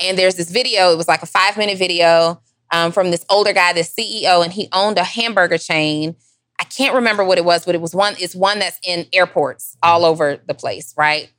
And 0.00 0.18
there's 0.18 0.34
this 0.34 0.50
video. 0.50 0.92
It 0.92 0.96
was 0.96 1.06
like 1.06 1.22
a 1.22 1.26
five 1.26 1.56
minute 1.56 1.78
video 1.78 2.40
um, 2.72 2.90
from 2.90 3.10
this 3.10 3.24
older 3.30 3.52
guy, 3.52 3.72
this 3.72 3.94
CEO, 3.94 4.42
and 4.42 4.52
he 4.52 4.68
owned 4.72 4.98
a 4.98 5.04
hamburger 5.04 5.58
chain. 5.58 6.16
I 6.60 6.64
can't 6.64 6.94
remember 6.94 7.24
what 7.24 7.38
it 7.38 7.44
was, 7.44 7.64
but 7.64 7.74
it 7.74 7.80
was 7.80 7.94
one. 7.94 8.14
It's 8.18 8.34
one 8.34 8.58
that's 8.58 8.78
in 8.86 9.06
airports 9.12 9.76
all 9.82 10.04
over 10.04 10.40
the 10.46 10.54
place, 10.54 10.94
right? 10.96 11.30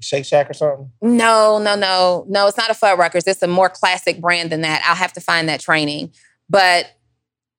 Shake 0.00 0.24
Shack 0.24 0.50
or 0.50 0.54
something? 0.54 0.90
No, 1.00 1.58
no, 1.58 1.74
no, 1.74 2.26
no. 2.28 2.46
It's 2.46 2.58
not 2.58 2.70
a 2.70 2.74
Fuddruckers. 2.74 3.26
It's 3.26 3.42
a 3.42 3.46
more 3.46 3.68
classic 3.68 4.20
brand 4.20 4.50
than 4.50 4.60
that. 4.62 4.82
I'll 4.84 4.96
have 4.96 5.12
to 5.14 5.20
find 5.20 5.48
that 5.48 5.60
training. 5.60 6.12
But 6.50 6.90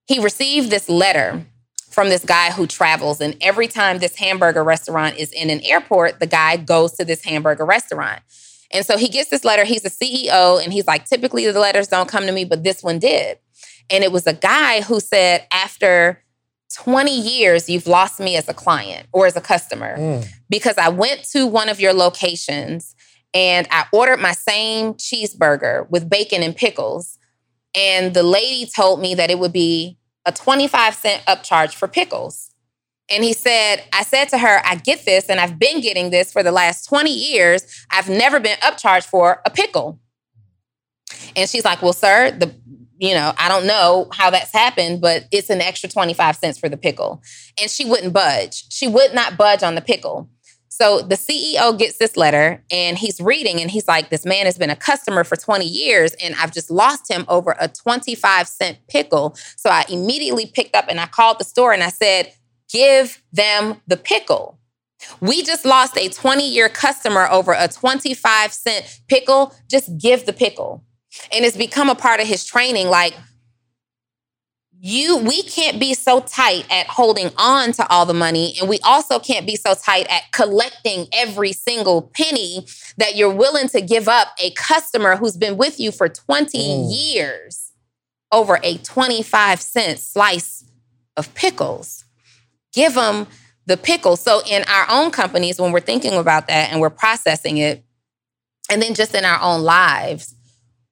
he 0.05 0.19
received 0.19 0.69
this 0.69 0.87
letter 0.87 1.45
from 1.89 2.09
this 2.09 2.23
guy 2.23 2.51
who 2.51 2.67
travels, 2.67 3.19
and 3.21 3.35
every 3.41 3.67
time 3.67 3.97
this 3.97 4.15
hamburger 4.17 4.63
restaurant 4.63 5.17
is 5.17 5.31
in 5.31 5.49
an 5.49 5.61
airport, 5.61 6.19
the 6.19 6.27
guy 6.27 6.57
goes 6.57 6.93
to 6.93 7.05
this 7.05 7.23
hamburger 7.23 7.65
restaurant. 7.65 8.21
And 8.71 8.85
so 8.85 8.97
he 8.97 9.07
gets 9.07 9.29
this 9.29 9.43
letter. 9.43 9.63
He's 9.63 9.83
a 9.83 9.89
CEO, 9.89 10.63
and 10.63 10.71
he's 10.71 10.85
like, 10.85 11.05
typically 11.05 11.49
the 11.49 11.59
letters 11.59 11.87
don't 11.87 12.07
come 12.07 12.25
to 12.27 12.31
me, 12.31 12.45
but 12.45 12.63
this 12.63 12.83
one 12.83 12.99
did. 12.99 13.39
And 13.89 14.03
it 14.03 14.11
was 14.11 14.27
a 14.27 14.33
guy 14.33 14.81
who 14.81 14.99
said, 14.99 15.47
after 15.51 16.21
20 16.83 17.11
years, 17.19 17.67
you've 17.69 17.87
lost 17.87 18.19
me 18.19 18.35
as 18.37 18.47
a 18.47 18.53
client 18.53 19.07
or 19.11 19.25
as 19.25 19.35
a 19.35 19.41
customer 19.41 19.97
Mm. 19.97 20.27
because 20.49 20.77
I 20.77 20.89
went 20.89 21.23
to 21.31 21.47
one 21.47 21.69
of 21.69 21.79
your 21.79 21.91
locations 21.93 22.95
and 23.33 23.67
I 23.71 23.85
ordered 23.91 24.19
my 24.19 24.33
same 24.33 24.93
cheeseburger 24.93 25.89
with 25.89 26.07
bacon 26.09 26.43
and 26.43 26.55
pickles. 26.55 27.17
And 27.75 28.13
the 28.13 28.21
lady 28.23 28.69
told 28.73 29.01
me 29.01 29.15
that 29.15 29.31
it 29.31 29.39
would 29.39 29.51
be 29.53 29.97
a 30.25 30.31
25 30.31 30.93
cent 30.95 31.25
upcharge 31.25 31.73
for 31.73 31.87
pickles. 31.87 32.51
And 33.09 33.23
he 33.23 33.33
said, 33.33 33.83
I 33.91 34.03
said 34.03 34.25
to 34.29 34.37
her, 34.37 34.61
I 34.65 34.75
get 34.75 35.05
this, 35.05 35.29
and 35.29 35.39
I've 35.39 35.57
been 35.57 35.81
getting 35.81 36.09
this 36.11 36.31
for 36.31 36.43
the 36.43 36.51
last 36.51 36.85
20 36.85 37.09
years. 37.09 37.63
I've 37.89 38.09
never 38.09 38.39
been 38.39 38.57
upcharged 38.59 39.05
for 39.05 39.41
a 39.45 39.49
pickle. 39.49 39.99
And 41.35 41.49
she's 41.49 41.63
like, 41.65 41.81
Well, 41.81 41.93
sir, 41.93 42.31
the 42.31 42.53
you 42.99 43.13
know, 43.13 43.33
I 43.37 43.47
don't 43.49 43.67
know 43.67 44.07
how 44.11 44.29
that's 44.29 44.51
happened, 44.51 45.01
but 45.01 45.25
it's 45.31 45.49
an 45.49 45.61
extra 45.61 45.89
25 45.89 46.35
cents 46.35 46.57
for 46.57 46.69
the 46.69 46.77
pickle. 46.77 47.21
And 47.61 47.69
she 47.69 47.85
wouldn't 47.85 48.13
budge. 48.13 48.65
She 48.69 48.87
would 48.87 49.13
not 49.13 49.37
budge 49.37 49.63
on 49.63 49.75
the 49.75 49.81
pickle. 49.81 50.29
So 50.69 51.01
the 51.01 51.15
CEO 51.15 51.77
gets 51.77 51.97
this 51.97 52.15
letter 52.15 52.63
and 52.71 52.99
he's 52.99 53.19
reading 53.19 53.59
and 53.61 53.71
he's 53.71 53.87
like, 53.87 54.09
This 54.09 54.25
man 54.25 54.45
has 54.45 54.59
been 54.59 54.69
a 54.69 54.75
customer 54.75 55.23
for 55.23 55.35
20 55.35 55.65
years 55.65 56.13
and 56.21 56.35
I've 56.35 56.53
just 56.53 56.69
lost 56.69 57.09
him 57.09 57.25
over 57.27 57.55
a 57.59 57.67
25 57.67 58.47
cent 58.47 58.77
pickle. 58.87 59.35
So 59.55 59.71
I 59.71 59.85
immediately 59.89 60.45
picked 60.45 60.75
up 60.75 60.85
and 60.87 60.99
I 60.99 61.07
called 61.07 61.39
the 61.39 61.45
store 61.45 61.73
and 61.73 61.81
I 61.81 61.89
said, 61.89 62.31
Give 62.69 63.21
them 63.33 63.81
the 63.87 63.97
pickle. 63.97 64.59
We 65.19 65.41
just 65.41 65.65
lost 65.65 65.97
a 65.97 66.09
20 66.09 66.47
year 66.47 66.69
customer 66.69 67.27
over 67.31 67.55
a 67.57 67.67
25 67.67 68.53
cent 68.53 69.01
pickle. 69.07 69.55
Just 69.69 69.97
give 69.97 70.25
the 70.27 70.33
pickle. 70.33 70.83
And 71.31 71.45
it's 71.45 71.57
become 71.57 71.89
a 71.89 71.95
part 71.95 72.19
of 72.19 72.27
his 72.27 72.45
training. 72.45 72.87
Like, 72.87 73.13
you 74.79 75.17
we 75.17 75.41
can't 75.43 75.79
be 75.79 75.93
so 75.93 76.19
tight 76.19 76.65
at 76.69 76.85
holding 76.87 77.31
on 77.37 77.71
to 77.71 77.87
all 77.89 78.05
the 78.05 78.13
money 78.13 78.53
and 78.59 78.69
we 78.69 78.79
also 78.83 79.17
can't 79.17 79.47
be 79.47 79.55
so 79.55 79.73
tight 79.73 80.05
at 80.07 80.21
collecting 80.31 81.07
every 81.13 81.51
single 81.51 82.11
penny 82.13 82.65
that 82.97 83.15
you're 83.15 83.33
willing 83.33 83.67
to 83.67 83.81
give 83.81 84.07
up 84.07 84.27
a 84.39 84.51
customer 84.51 85.15
who's 85.15 85.35
been 85.35 85.57
with 85.57 85.79
you 85.79 85.91
for 85.91 86.07
20 86.07 86.57
Mm. 86.57 86.87
years 86.91 87.71
over 88.31 88.59
a 88.61 88.77
25 88.77 89.61
cent 89.61 89.99
slice 89.99 90.63
of 91.15 91.33
pickles 91.33 92.05
give 92.71 92.93
them 92.93 93.25
the 93.65 93.77
pickle 93.77 94.15
so 94.15 94.41
in 94.47 94.63
our 94.65 94.85
own 94.89 95.09
companies 95.09 95.59
when 95.59 95.71
we're 95.71 95.79
thinking 95.79 96.13
about 96.13 96.47
that 96.47 96.71
and 96.71 96.79
we're 96.79 96.91
processing 96.91 97.57
it 97.57 97.83
and 98.69 98.79
then 98.79 98.93
just 98.93 99.15
in 99.15 99.25
our 99.25 99.41
own 99.41 99.63
lives 99.63 100.35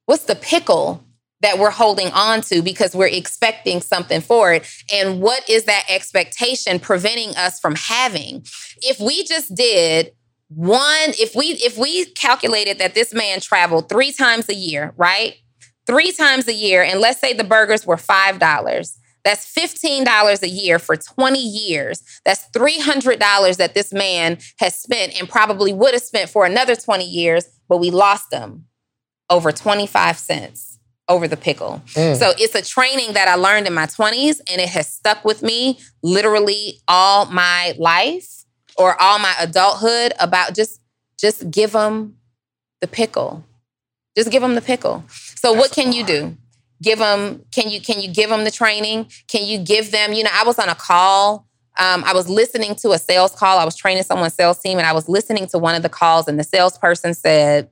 what's 0.06 0.24
the 0.24 0.34
pickle 0.34 1.04
that 1.42 1.58
we're 1.58 1.70
holding 1.70 2.08
on 2.12 2.40
to 2.40 2.62
because 2.62 2.96
we're 2.96 3.06
expecting 3.06 3.80
something 3.80 4.20
for 4.20 4.54
it? 4.54 4.66
And 4.92 5.20
what 5.20 5.48
is 5.48 5.64
that 5.64 5.84
expectation 5.88 6.80
preventing 6.80 7.36
us 7.36 7.60
from 7.60 7.74
having? 7.74 8.44
If 8.78 8.98
we 8.98 9.24
just 9.24 9.54
did 9.54 10.12
one 10.48 11.10
if 11.18 11.34
we 11.34 11.46
if 11.54 11.76
we 11.76 12.06
calculated 12.12 12.78
that 12.78 12.94
this 12.94 13.12
man 13.12 13.40
traveled 13.40 13.88
three 13.88 14.12
times 14.12 14.48
a 14.48 14.54
year 14.54 14.94
right? 14.96 15.34
Three 15.86 16.12
times 16.12 16.46
a 16.48 16.54
year 16.54 16.82
and 16.82 17.00
let's 17.00 17.20
say 17.20 17.32
the 17.32 17.44
burgers 17.44 17.84
were 17.84 17.96
five 17.96 18.38
dollars. 18.38 18.98
That's 19.24 19.52
$15 19.52 20.42
a 20.44 20.48
year 20.48 20.78
for 20.78 20.96
20 20.96 21.40
years. 21.40 22.00
That's 22.24 22.48
$300 22.50 23.56
that 23.56 23.74
this 23.74 23.92
man 23.92 24.38
has 24.60 24.78
spent 24.78 25.18
and 25.18 25.28
probably 25.28 25.72
would 25.72 25.94
have 25.94 26.02
spent 26.04 26.30
for 26.30 26.46
another 26.46 26.76
20 26.76 27.04
years, 27.04 27.48
but 27.68 27.78
we 27.78 27.90
lost 27.90 28.30
them 28.30 28.66
over 29.30 29.52
25 29.52 30.18
cents 30.18 30.78
over 31.08 31.28
the 31.28 31.36
pickle. 31.36 31.82
Mm. 31.94 32.16
So 32.16 32.32
it's 32.36 32.54
a 32.54 32.62
training 32.62 33.14
that 33.14 33.28
I 33.28 33.34
learned 33.34 33.66
in 33.66 33.74
my 33.74 33.86
20s 33.86 34.40
and 34.50 34.60
it 34.60 34.68
has 34.68 34.88
stuck 34.88 35.24
with 35.24 35.42
me 35.42 35.78
literally 36.02 36.80
all 36.88 37.26
my 37.26 37.74
life 37.78 38.44
or 38.76 39.00
all 39.00 39.18
my 39.18 39.34
adulthood 39.40 40.12
about 40.18 40.54
just 40.54 40.80
just 41.18 41.50
give 41.50 41.72
them 41.72 42.16
the 42.80 42.86
pickle. 42.86 43.44
Just 44.16 44.30
give 44.30 44.42
them 44.42 44.54
the 44.54 44.60
pickle. 44.60 45.04
So 45.08 45.52
what 45.52 45.72
can 45.72 45.92
you 45.92 46.04
do? 46.04 46.36
Give 46.82 46.98
them 46.98 47.44
can 47.52 47.70
you 47.70 47.80
can 47.80 48.00
you 48.00 48.12
give 48.12 48.28
them 48.28 48.44
the 48.44 48.50
training? 48.50 49.10
Can 49.28 49.46
you 49.46 49.58
give 49.58 49.92
them, 49.92 50.12
you 50.12 50.24
know, 50.24 50.30
I 50.32 50.44
was 50.44 50.58
on 50.58 50.68
a 50.68 50.74
call 50.74 51.46
um, 51.78 52.04
I 52.04 52.14
was 52.14 52.28
listening 52.28 52.74
to 52.76 52.92
a 52.92 52.98
sales 52.98 53.34
call. 53.34 53.58
I 53.58 53.64
was 53.64 53.76
training 53.76 54.02
someone's 54.04 54.34
sales 54.34 54.58
team, 54.58 54.78
and 54.78 54.86
I 54.86 54.92
was 54.92 55.08
listening 55.08 55.46
to 55.48 55.58
one 55.58 55.74
of 55.74 55.82
the 55.82 55.88
calls, 55.88 56.26
and 56.26 56.38
the 56.38 56.44
salesperson 56.44 57.12
said, 57.12 57.68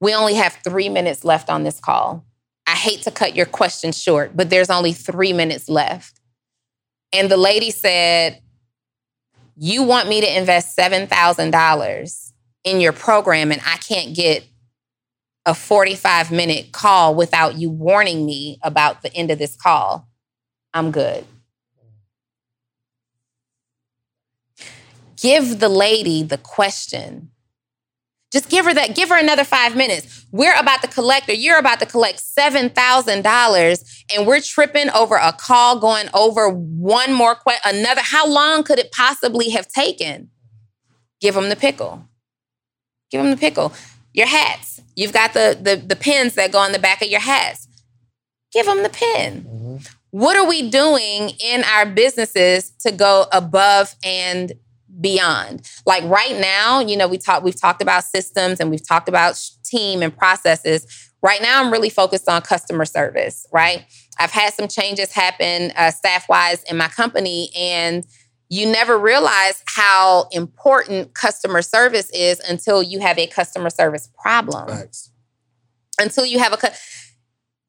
we 0.00 0.14
only 0.14 0.34
have 0.34 0.58
three 0.64 0.88
minutes 0.88 1.24
left 1.24 1.50
on 1.50 1.64
this 1.64 1.80
call. 1.80 2.24
I 2.66 2.72
hate 2.72 3.02
to 3.02 3.10
cut 3.10 3.34
your 3.34 3.46
question 3.46 3.92
short, 3.92 4.36
but 4.36 4.50
there's 4.50 4.70
only 4.70 4.92
three 4.92 5.32
minutes 5.32 5.68
left. 5.68 6.20
And 7.12 7.30
the 7.30 7.36
lady 7.36 7.70
said, 7.70 8.40
You 9.56 9.82
want 9.82 10.08
me 10.08 10.20
to 10.20 10.38
invest 10.38 10.76
$7,000 10.76 12.32
in 12.64 12.80
your 12.80 12.92
program, 12.92 13.50
and 13.50 13.62
I 13.64 13.78
can't 13.78 14.14
get 14.14 14.46
a 15.46 15.54
45 15.54 16.30
minute 16.30 16.72
call 16.72 17.14
without 17.14 17.56
you 17.56 17.70
warning 17.70 18.26
me 18.26 18.58
about 18.62 19.00
the 19.02 19.12
end 19.14 19.30
of 19.30 19.38
this 19.38 19.56
call. 19.56 20.06
I'm 20.74 20.90
good. 20.90 21.24
Give 25.16 25.58
the 25.58 25.70
lady 25.70 26.22
the 26.22 26.38
question 26.38 27.30
just 28.30 28.50
give 28.50 28.66
her 28.66 28.74
that, 28.74 28.94
give 28.94 29.08
her 29.08 29.18
another 29.18 29.44
five 29.44 29.74
minutes. 29.74 30.26
We're 30.32 30.58
about 30.58 30.82
to 30.82 30.88
collect, 30.88 31.28
or 31.28 31.32
you're 31.32 31.58
about 31.58 31.80
to 31.80 31.86
collect 31.86 32.18
$7,000, 32.18 34.04
and 34.14 34.26
we're 34.26 34.40
tripping 34.40 34.90
over 34.90 35.16
a 35.16 35.32
call 35.32 35.80
going 35.80 36.08
over 36.12 36.48
one 36.50 37.12
more 37.12 37.34
question, 37.34 37.78
another. 37.78 38.02
How 38.04 38.28
long 38.28 38.64
could 38.64 38.78
it 38.78 38.92
possibly 38.92 39.50
have 39.50 39.68
taken? 39.68 40.30
Give 41.20 41.34
them 41.34 41.48
the 41.48 41.56
pickle. 41.56 42.06
Give 43.10 43.22
them 43.22 43.30
the 43.30 43.36
pickle. 43.36 43.72
Your 44.12 44.26
hats. 44.26 44.80
You've 44.94 45.12
got 45.12 45.32
the, 45.32 45.58
the, 45.60 45.76
the 45.76 45.96
pins 45.96 46.34
that 46.34 46.52
go 46.52 46.58
on 46.58 46.72
the 46.72 46.78
back 46.78 47.00
of 47.00 47.08
your 47.08 47.20
hats. 47.20 47.66
Give 48.52 48.66
them 48.66 48.82
the 48.82 48.90
pin. 48.90 49.42
Mm-hmm. 49.42 49.76
What 50.10 50.36
are 50.36 50.46
we 50.46 50.68
doing 50.70 51.30
in 51.42 51.64
our 51.64 51.86
businesses 51.86 52.70
to 52.80 52.92
go 52.92 53.26
above 53.32 53.94
and 54.02 54.52
beyond. 55.00 55.68
Like 55.86 56.04
right 56.04 56.38
now, 56.38 56.80
you 56.80 56.96
know, 56.96 57.08
we 57.08 57.18
talk 57.18 57.42
we've 57.42 57.60
talked 57.60 57.82
about 57.82 58.04
systems 58.04 58.60
and 58.60 58.70
we've 58.70 58.86
talked 58.86 59.08
about 59.08 59.40
team 59.64 60.02
and 60.02 60.16
processes. 60.16 60.86
Right 61.22 61.42
now, 61.42 61.62
I'm 61.62 61.72
really 61.72 61.90
focused 61.90 62.28
on 62.28 62.42
customer 62.42 62.84
service, 62.84 63.46
right? 63.52 63.84
I've 64.18 64.30
had 64.30 64.54
some 64.54 64.68
changes 64.68 65.12
happen 65.12 65.72
uh, 65.76 65.90
staff 65.90 66.28
wise 66.28 66.62
in 66.64 66.76
my 66.76 66.88
company, 66.88 67.50
and 67.56 68.04
you 68.48 68.66
never 68.66 68.98
realize 68.98 69.62
how 69.66 70.28
important 70.32 71.14
customer 71.14 71.62
service 71.62 72.10
is 72.10 72.40
until 72.40 72.82
you 72.82 73.00
have 73.00 73.18
a 73.18 73.26
customer 73.26 73.70
service 73.70 74.08
problem. 74.20 74.68
Facts. 74.68 75.10
Until 76.00 76.24
you 76.24 76.38
have 76.38 76.52
a. 76.52 76.72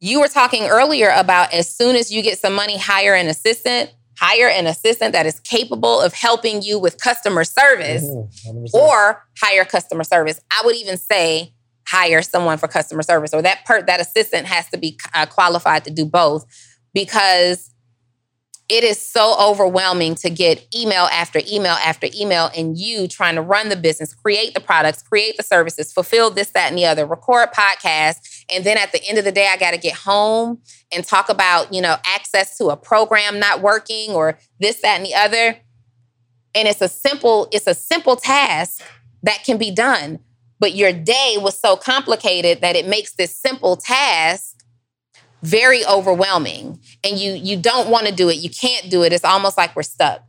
You 0.02 0.22
were 0.22 0.30
talking 0.30 0.64
earlier 0.64 1.12
about 1.14 1.54
as 1.54 1.74
soon 1.76 1.96
as 1.98 2.12
you 2.12 2.22
get 2.22 2.40
some 2.40 2.54
money, 2.54 2.78
hire 2.78 3.16
an 3.16 3.28
assistant. 3.28 3.92
Hire 4.20 4.50
an 4.50 4.68
assistant 4.68 5.14
that 5.14 5.26
is 5.26 5.40
capable 5.40 6.02
of 6.02 6.14
helping 6.14 6.62
you 6.62 6.78
with 6.78 7.02
customer 7.02 7.44
service 7.44 8.04
Mhm, 8.04 8.74
or 8.74 9.26
hire 9.42 9.66
customer 9.66 10.04
service. 10.04 10.42
I 10.52 10.62
would 10.66 10.76
even 10.76 10.98
say 10.98 11.54
hire 11.88 12.22
someone 12.22 12.58
for 12.58 12.68
customer 12.68 13.02
service, 13.02 13.34
or 13.34 13.42
that 13.42 13.66
per 13.66 13.82
that 13.84 14.00
assistant 14.00 14.46
has 14.48 14.68
to 14.70 14.78
be 14.78 14.98
uh, 15.14 15.26
qualified 15.26 15.86
to 15.86 15.92
do 15.92 16.06
both 16.06 16.46
because 16.94 17.72
it 18.68 18.84
is 18.84 19.02
so 19.02 19.36
overwhelming 19.40 20.14
to 20.14 20.30
get 20.30 20.68
email 20.76 21.06
after 21.12 21.42
email 21.52 21.74
after 21.74 22.08
email, 22.16 22.52
and 22.56 22.78
you 22.78 23.08
trying 23.08 23.36
to 23.36 23.42
run 23.42 23.70
the 23.70 23.76
business, 23.76 24.14
create 24.14 24.54
the 24.54 24.60
products, 24.60 25.02
create 25.02 25.38
the 25.38 25.44
services, 25.44 25.92
fulfill 25.92 26.30
this, 26.30 26.50
that, 26.50 26.70
and 26.70 26.78
the 26.78 26.86
other, 26.86 27.06
record 27.06 27.50
podcasts, 27.52 28.39
And 28.54 28.64
then 28.64 28.78
at 28.78 28.92
the 28.92 29.04
end 29.08 29.18
of 29.18 29.26
the 29.26 29.32
day, 29.32 29.48
I 29.52 29.58
got 29.58 29.72
to 29.72 29.78
get 29.78 29.94
home 29.94 30.62
and 30.92 31.06
talk 31.06 31.30
about, 31.30 31.74
you 31.74 31.82
know, 31.82 31.98
access 32.06 32.58
to 32.58 32.68
a 32.68 32.78
program 32.78 33.40
not 33.40 33.62
working 33.62 34.12
or 34.12 34.40
this, 34.60 34.82
that, 34.82 34.98
and 34.98 35.06
the 35.06 35.16
other. 35.16 35.58
And 36.56 36.68
it's 36.68 36.82
a 36.82 36.90
simple, 36.90 37.48
it's 37.52 37.68
a 37.68 37.74
simple 37.74 38.16
task 38.16 38.82
that 39.24 39.44
can 39.44 39.58
be 39.58 39.72
done. 39.72 40.20
But 40.60 40.76
your 40.76 40.92
day 40.92 41.38
was 41.40 41.58
so 41.58 41.78
complicated 41.78 42.62
that 42.62 42.76
it 42.76 42.88
makes 42.88 43.14
this 43.14 43.34
simple 43.38 43.78
task 43.78 44.56
very 45.42 45.86
overwhelming. 45.86 46.80
And 47.04 47.18
you 47.18 47.32
you 47.34 47.56
don't 47.56 47.90
want 47.90 48.08
to 48.08 48.14
do 48.14 48.28
it. 48.28 48.38
You 48.38 48.50
can't 48.50 48.90
do 48.90 49.04
it. 49.04 49.14
It's 49.14 49.24
almost 49.24 49.58
like 49.58 49.74
we're 49.76 49.84
stuck 49.84 50.22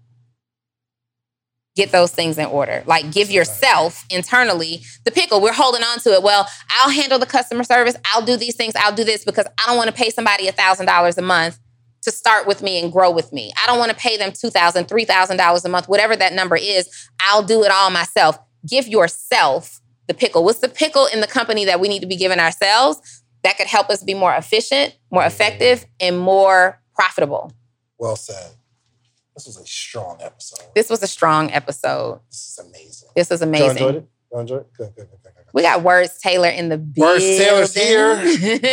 get 1.80 1.92
those 1.92 2.10
things 2.10 2.36
in 2.36 2.46
order. 2.46 2.82
Like 2.86 3.10
give 3.10 3.30
yourself 3.30 4.04
internally 4.10 4.82
the 5.04 5.10
pickle. 5.10 5.40
We're 5.40 5.52
holding 5.52 5.82
on 5.82 5.98
to 6.00 6.10
it. 6.10 6.22
Well, 6.22 6.46
I'll 6.68 6.90
handle 6.90 7.18
the 7.18 7.26
customer 7.26 7.64
service. 7.64 7.96
I'll 8.12 8.24
do 8.24 8.36
these 8.36 8.54
things. 8.54 8.74
I'll 8.76 8.94
do 8.94 9.04
this 9.04 9.24
because 9.24 9.46
I 9.58 9.66
don't 9.66 9.78
want 9.78 9.88
to 9.88 9.96
pay 9.96 10.10
somebody 10.10 10.46
a 10.46 10.52
thousand 10.52 10.86
dollars 10.86 11.16
a 11.16 11.22
month 11.22 11.58
to 12.02 12.10
start 12.10 12.46
with 12.46 12.62
me 12.62 12.80
and 12.82 12.92
grow 12.92 13.10
with 13.10 13.32
me. 13.32 13.52
I 13.62 13.66
don't 13.66 13.78
want 13.78 13.90
to 13.90 13.96
pay 13.96 14.16
them 14.16 14.30
$2,000, 14.30 14.86
$3,000 14.86 15.64
a 15.64 15.68
month, 15.68 15.88
whatever 15.88 16.16
that 16.16 16.32
number 16.32 16.56
is. 16.56 16.88
I'll 17.20 17.42
do 17.42 17.62
it 17.62 17.70
all 17.70 17.90
myself. 17.90 18.38
Give 18.66 18.86
yourself 18.86 19.80
the 20.06 20.14
pickle. 20.14 20.44
What's 20.44 20.60
the 20.60 20.68
pickle 20.68 21.06
in 21.06 21.20
the 21.20 21.26
company 21.26 21.64
that 21.66 21.80
we 21.80 21.88
need 21.88 22.00
to 22.00 22.06
be 22.06 22.16
giving 22.16 22.40
ourselves 22.40 23.22
that 23.42 23.56
could 23.56 23.66
help 23.66 23.90
us 23.90 24.02
be 24.02 24.14
more 24.14 24.34
efficient, 24.34 24.96
more 25.10 25.24
effective, 25.24 25.84
and 25.98 26.18
more 26.18 26.80
profitable? 26.94 27.52
Well 27.98 28.16
said. 28.16 28.52
This 29.34 29.46
was 29.46 29.56
a 29.58 29.66
strong 29.66 30.18
episode. 30.20 30.66
This 30.74 30.90
was 30.90 31.02
a 31.02 31.06
strong 31.06 31.50
episode. 31.52 32.20
This 32.30 32.58
is 32.58 32.66
amazing. 32.66 33.08
This 33.14 33.30
was 33.30 33.40
Y'all 33.40 33.48
amazing. 33.48 33.70
enjoyed 33.70 33.94
it? 33.96 34.08
Y'all 34.30 34.40
enjoyed 34.40 34.60
it? 34.60 34.72
Good, 34.76 34.94
good, 34.96 35.08
good, 35.10 35.18
good, 35.22 35.32
good. 35.34 35.44
We 35.52 35.62
got 35.62 35.82
Words 35.82 36.18
Taylor 36.18 36.48
in 36.48 36.68
the 36.68 36.78
building. 36.78 37.12
Words 37.12 37.38
Taylor's 37.38 37.74
here. 37.74 38.16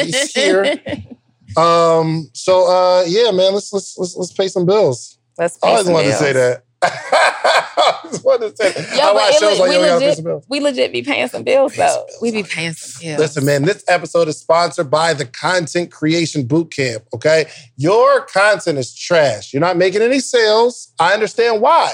He's 0.03 0.34
here. 0.34 0.81
Um, 1.55 2.29
so 2.34 2.67
uh 2.69 3.03
yeah, 3.07 3.31
man, 3.31 3.53
let's 3.53 3.71
let's 3.73 3.97
let's 3.97 4.15
let's 4.15 4.34
pay 4.34 4.47
some 4.47 4.65
bills. 4.65 5.17
Let's 5.39 5.57
I 5.63 5.69
always 5.69 5.85
some 5.85 5.93
wanted 5.93 6.09
to 6.09 6.13
say 6.15 6.34
that. 6.34 6.65
I 6.83 8.01
always 8.03 8.23
wanted 8.23 8.55
to 8.55 8.71
say. 8.71 8.97
Yo, 8.97 9.03
I 9.03 9.05
but 9.07 9.15
watch 9.15 9.33
it 9.33 9.39
shows 9.39 9.59
like 9.59 9.69
we, 9.69 9.75
yo, 9.75 9.81
we 9.81 9.87
gotta 9.87 9.99
pay 9.99 10.09
legit, 10.09 10.25
bills. 10.25 10.45
we 10.49 10.59
legit 10.59 10.91
be 10.91 11.01
paying 11.01 11.27
some 11.27 11.43
bills 11.43 11.71
Pay 11.73 11.77
some 11.77 11.87
though. 11.87 12.05
bills, 12.05 12.17
we 12.21 12.31
be 12.31 12.43
paying 12.43 12.73
some 12.73 13.01
bills. 13.01 13.19
Listen, 13.19 13.45
man, 13.45 13.63
this 13.63 13.83
episode 13.87 14.27
is 14.27 14.37
sponsored 14.37 14.89
by 14.91 15.13
the 15.13 15.25
Content 15.25 15.91
Creation 15.91 16.47
Bootcamp. 16.47 17.03
Okay. 17.13 17.45
Your 17.77 18.21
content 18.25 18.77
is 18.77 18.93
trash. 18.93 19.53
You're 19.53 19.61
not 19.61 19.77
making 19.77 20.01
any 20.01 20.19
sales. 20.19 20.93
I 20.99 21.13
understand 21.13 21.61
why. 21.61 21.93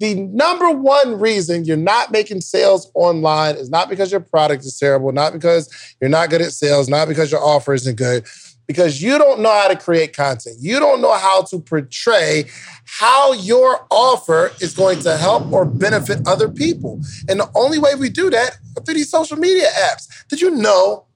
The 0.00 0.14
number 0.14 0.70
one 0.70 1.20
reason 1.20 1.64
you're 1.64 1.76
not 1.76 2.10
making 2.10 2.40
sales 2.40 2.90
online 2.94 3.54
is 3.54 3.70
not 3.70 3.88
because 3.88 4.10
your 4.10 4.20
product 4.20 4.64
is 4.64 4.76
terrible, 4.76 5.12
not 5.12 5.32
because 5.32 5.70
you're 6.00 6.10
not 6.10 6.30
good 6.30 6.42
at 6.42 6.50
sales, 6.52 6.88
not 6.88 7.06
because 7.06 7.30
your 7.30 7.40
offer 7.40 7.72
isn't 7.74 7.96
good, 7.96 8.26
because 8.66 9.02
you 9.02 9.18
don't 9.18 9.40
know 9.40 9.52
how 9.52 9.68
to 9.68 9.76
create 9.76 10.16
content. 10.16 10.56
You 10.60 10.78
don't 10.78 11.00
know 11.00 11.16
how 11.16 11.42
to 11.42 11.58
portray 11.58 12.44
how 12.86 13.32
your 13.34 13.86
offer 13.90 14.52
is 14.60 14.74
going 14.74 15.00
to 15.00 15.16
help 15.16 15.50
or 15.52 15.64
benefit 15.64 16.26
other 16.26 16.48
people. 16.48 17.00
And 17.28 17.40
the 17.40 17.50
only 17.54 17.78
way 17.78 17.94
we 17.94 18.08
do 18.08 18.30
that 18.30 18.56
through 18.84 18.94
these 18.94 19.10
social 19.10 19.36
media 19.36 19.68
apps. 19.78 20.06
Did 20.28 20.40
you 20.40 20.50
know 20.50 21.06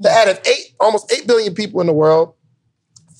that 0.00 0.28
out 0.28 0.36
of 0.36 0.46
eight, 0.46 0.74
almost 0.80 1.12
8 1.12 1.26
billion 1.26 1.54
people 1.54 1.80
in 1.80 1.86
the 1.86 1.92
world, 1.92 2.34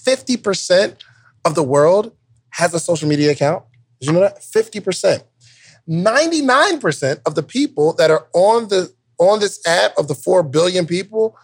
50% 0.05 0.97
of 1.45 1.55
the 1.55 1.63
world 1.63 2.13
has 2.51 2.75
a 2.75 2.81
social 2.81 3.09
media 3.09 3.31
account? 3.33 3.65
Did 4.01 4.09
you 4.09 4.13
know 4.13 4.21
that? 4.21 4.41
50%. 4.41 5.23
99% 5.89 7.21
of 7.27 7.35
the 7.35 7.43
people 7.43 7.93
that 7.95 8.11
are 8.11 8.29
on 8.35 8.69
the 8.69 8.93
on 9.19 9.39
this 9.39 9.65
app 9.67 9.97
of 9.97 10.09
the 10.09 10.15
4 10.15 10.43
billion 10.43 10.87
people 10.87 11.37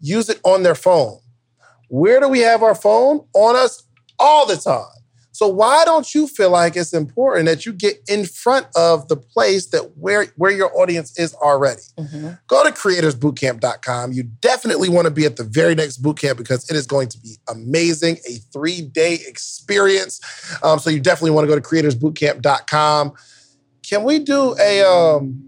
use 0.00 0.28
it 0.28 0.40
on 0.44 0.62
their 0.62 0.74
phone. 0.74 1.18
Where 1.88 2.20
do 2.20 2.28
we 2.28 2.40
have 2.40 2.62
our 2.62 2.74
phone? 2.74 3.26
On 3.34 3.56
us 3.56 3.82
all 4.18 4.46
the 4.46 4.56
time. 4.56 4.84
So 5.32 5.48
why 5.48 5.84
don't 5.84 6.14
you 6.14 6.28
feel 6.28 6.48
like 6.48 6.76
it's 6.76 6.94
important 6.94 7.44
that 7.44 7.66
you 7.66 7.74
get 7.74 7.98
in 8.08 8.24
front 8.24 8.68
of 8.74 9.06
the 9.08 9.18
place 9.18 9.66
that 9.66 9.98
where 9.98 10.28
where 10.36 10.50
your 10.50 10.74
audience 10.80 11.18
is 11.18 11.34
already? 11.34 11.82
Mhm. 11.98 12.38
Go 12.46 12.64
to 12.64 12.70
creatorsbootcamp.com. 12.70 14.12
You 14.14 14.22
definitely 14.22 14.88
want 14.88 15.04
to 15.04 15.10
be 15.10 15.26
at 15.26 15.36
the 15.36 15.44
very 15.44 15.74
next 15.74 16.02
bootcamp 16.02 16.38
because 16.38 16.70
it 16.70 16.74
is 16.74 16.86
going 16.86 17.08
to 17.10 17.18
be 17.20 17.36
amazing, 17.50 18.16
a 18.26 18.38
three-day 18.50 19.20
experience. 19.26 20.22
Um, 20.62 20.78
so 20.78 20.88
you 20.88 21.00
definitely 21.00 21.32
want 21.32 21.46
to 21.46 21.54
go 21.54 21.60
to 21.60 21.60
creatorsbootcamp.com. 21.60 23.12
Can 23.82 24.04
we 24.04 24.20
do 24.20 24.56
a 24.58 24.82
um, 24.90 25.38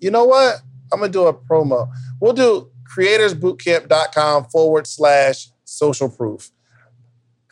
you 0.00 0.10
know 0.10 0.24
what? 0.24 0.60
I'm 0.92 0.98
gonna 0.98 1.12
do 1.12 1.26
a 1.26 1.32
promo. 1.32 1.88
We'll 2.20 2.32
do 2.32 2.68
creatorsbootcamp.com 2.96 4.46
forward 4.46 4.86
slash 4.88 5.50
social 5.76 6.08
proof. 6.08 6.50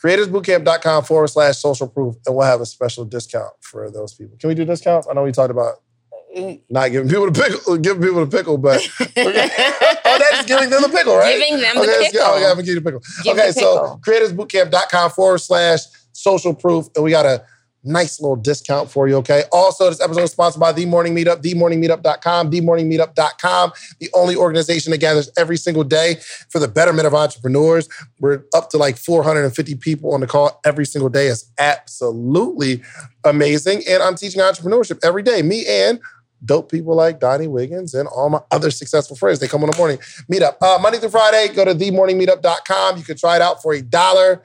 Creatorsbootcamp.com 0.03 1.05
forward 1.05 1.29
slash 1.29 1.57
social 1.57 1.89
proof, 1.89 2.17
and 2.27 2.35
we'll 2.35 2.47
have 2.47 2.61
a 2.61 2.67
special 2.67 3.05
discount 3.05 3.53
for 3.61 3.91
those 3.91 4.13
people. 4.15 4.37
Can 4.39 4.49
we 4.49 4.55
do 4.55 4.65
discounts? 4.65 5.07
I 5.09 5.15
know 5.15 5.23
we 5.23 5.33
talked 5.33 5.51
about 5.51 5.77
not 6.69 6.91
giving 6.91 7.09
people 7.09 7.31
the 7.31 7.41
pickle, 7.41 7.77
giving 7.79 8.03
people 8.03 8.27
the 8.27 8.37
pickle, 8.37 8.59
but 8.59 8.81
oh, 9.17 10.19
that's 10.19 10.47
giving 10.47 10.69
them 10.69 10.83
the 10.83 10.89
pickle, 10.89 11.17
right? 11.17 11.39
Giving 11.39 11.61
them 11.61 11.77
the 11.77 11.83
okay, 11.83 12.03
get- 12.03 12.13
pickle. 12.13 12.27
Oh, 12.27 12.39
yeah, 12.39 12.51
I'm 12.51 12.57
gonna 12.57 12.67
you 12.67 12.75
the 12.75 12.81
pickle. 12.83 13.03
Give 13.23 13.37
okay, 13.37 13.47
the 13.49 13.53
so 13.53 13.99
pickle. 14.03 14.47
creatorsbootcamp.com 14.47 15.11
forward 15.13 15.39
slash 15.39 15.81
social 16.13 16.55
proof, 16.55 16.87
and 16.95 17.05
we 17.05 17.11
got 17.11 17.25
a 17.25 17.45
nice 17.85 18.21
little 18.21 18.37
discount 18.37 18.91
for 18.91 19.07
you, 19.09 19.17
okay? 19.17 19.45
Also, 19.53 19.89
this 19.89 20.01
episode 20.01 20.23
is 20.23 20.33
sponsored 20.33 20.61
by 20.61 20.73
The 20.73 20.87
Morning 20.87 21.15
Meetup, 21.15 21.43
themorningmeetup.com, 21.43 22.51
themorningmeetup.com, 22.51 23.73
the 24.01 24.11
only 24.15 24.37
organization 24.37 24.91
that 24.91 24.99
gathers 24.99 25.31
every 25.37 25.57
single 25.57 25.85
day 25.85 26.17
for 26.49 26.59
the 26.59 26.69
betterment 26.69 27.07
of 27.07 27.15
entrepreneurs. 27.15 27.89
We're 28.21 28.45
up 28.55 28.71
to 28.71 28.79
like 28.79 28.97
450 28.97 29.75
people 29.77 30.15
on 30.15 30.21
the 30.21 30.27
call 30.27 30.61
every 30.65 30.87
single 30.87 31.09
day. 31.09 31.27
It's 31.27 31.51
absolutely 31.59 32.83
amazing. 33.25 33.83
And 33.89 34.03
I'm 34.03 34.15
teaching 34.15 34.41
entrepreneurship 34.41 34.99
every 35.05 35.23
day. 35.23 35.43
Me 35.43 35.65
and 35.67 36.01
dope 36.45 36.71
people 36.71 36.95
like 36.95 37.21
Donnie 37.21 37.47
Wiggins 37.47 37.95
and 37.95 38.09
all 38.09 38.29
my 38.29 38.41
other 38.51 38.71
successful 38.71 39.17
friends. 39.17 39.41
They 39.41 39.49
come 39.49 39.63
on 39.63 39.71
the 39.71 39.77
morning 39.77 39.99
meetup. 40.31 40.57
Uh, 40.61 40.79
Monday 40.81 40.99
through 40.99 41.11
Friday, 41.11 41.53
go 41.55 41.65
to 41.65 41.75
themorningmeetup.com. 41.75 42.99
You 42.99 43.05
can 43.05 43.17
try 43.17 43.37
it 43.37 43.43
out 43.43 43.63
for 43.63 43.73
a 43.73 43.83
dollar. 43.83 44.43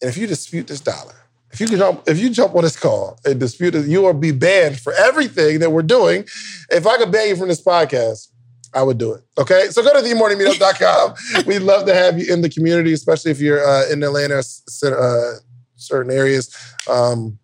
And 0.00 0.10
if 0.10 0.16
you 0.16 0.26
dispute 0.26 0.66
this 0.66 0.80
dollar, 0.80 1.14
if 1.52 1.60
you 1.60 1.68
jump, 1.68 2.02
if 2.06 2.18
you 2.18 2.30
jump 2.30 2.54
on 2.54 2.62
this 2.62 2.78
call 2.78 3.18
and 3.24 3.38
dispute 3.38 3.74
it, 3.74 3.86
you 3.86 4.02
will 4.02 4.14
be 4.14 4.32
banned 4.32 4.80
for 4.80 4.92
everything 4.94 5.60
that 5.60 5.70
we're 5.70 5.82
doing. 5.82 6.24
If 6.70 6.86
I 6.86 6.96
could 6.96 7.12
ban 7.12 7.28
you 7.28 7.36
from 7.36 7.48
this 7.48 7.62
podcast, 7.62 8.28
I 8.74 8.82
would 8.82 8.98
do 8.98 9.12
it. 9.12 9.22
Okay. 9.38 9.68
So 9.68 9.82
go 9.82 9.92
to 9.92 10.00
themorningmeetup.com. 10.00 11.44
We'd 11.46 11.60
love 11.60 11.86
to 11.86 11.94
have 11.94 12.18
you 12.18 12.32
in 12.32 12.40
the 12.40 12.48
community, 12.48 12.92
especially 12.92 13.30
if 13.30 13.40
you're 13.40 13.62
uh, 13.64 13.90
in 13.90 14.02
Atlanta, 14.02 14.38
uh, 14.38 15.32
certain 15.76 16.10
areas. 16.10 16.56
Um, 16.88 17.38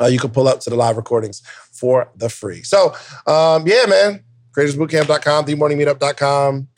uh, 0.00 0.06
you 0.06 0.18
can 0.18 0.30
pull 0.30 0.48
up 0.48 0.60
to 0.60 0.70
the 0.70 0.76
live 0.76 0.96
recordings 0.96 1.42
for 1.72 2.10
the 2.16 2.28
free. 2.28 2.62
So, 2.62 2.94
um, 3.26 3.66
yeah, 3.66 3.84
man. 3.86 4.24
CreatorsBootcamp.com, 4.56 5.46
themorningmeetup.com, 5.46 6.68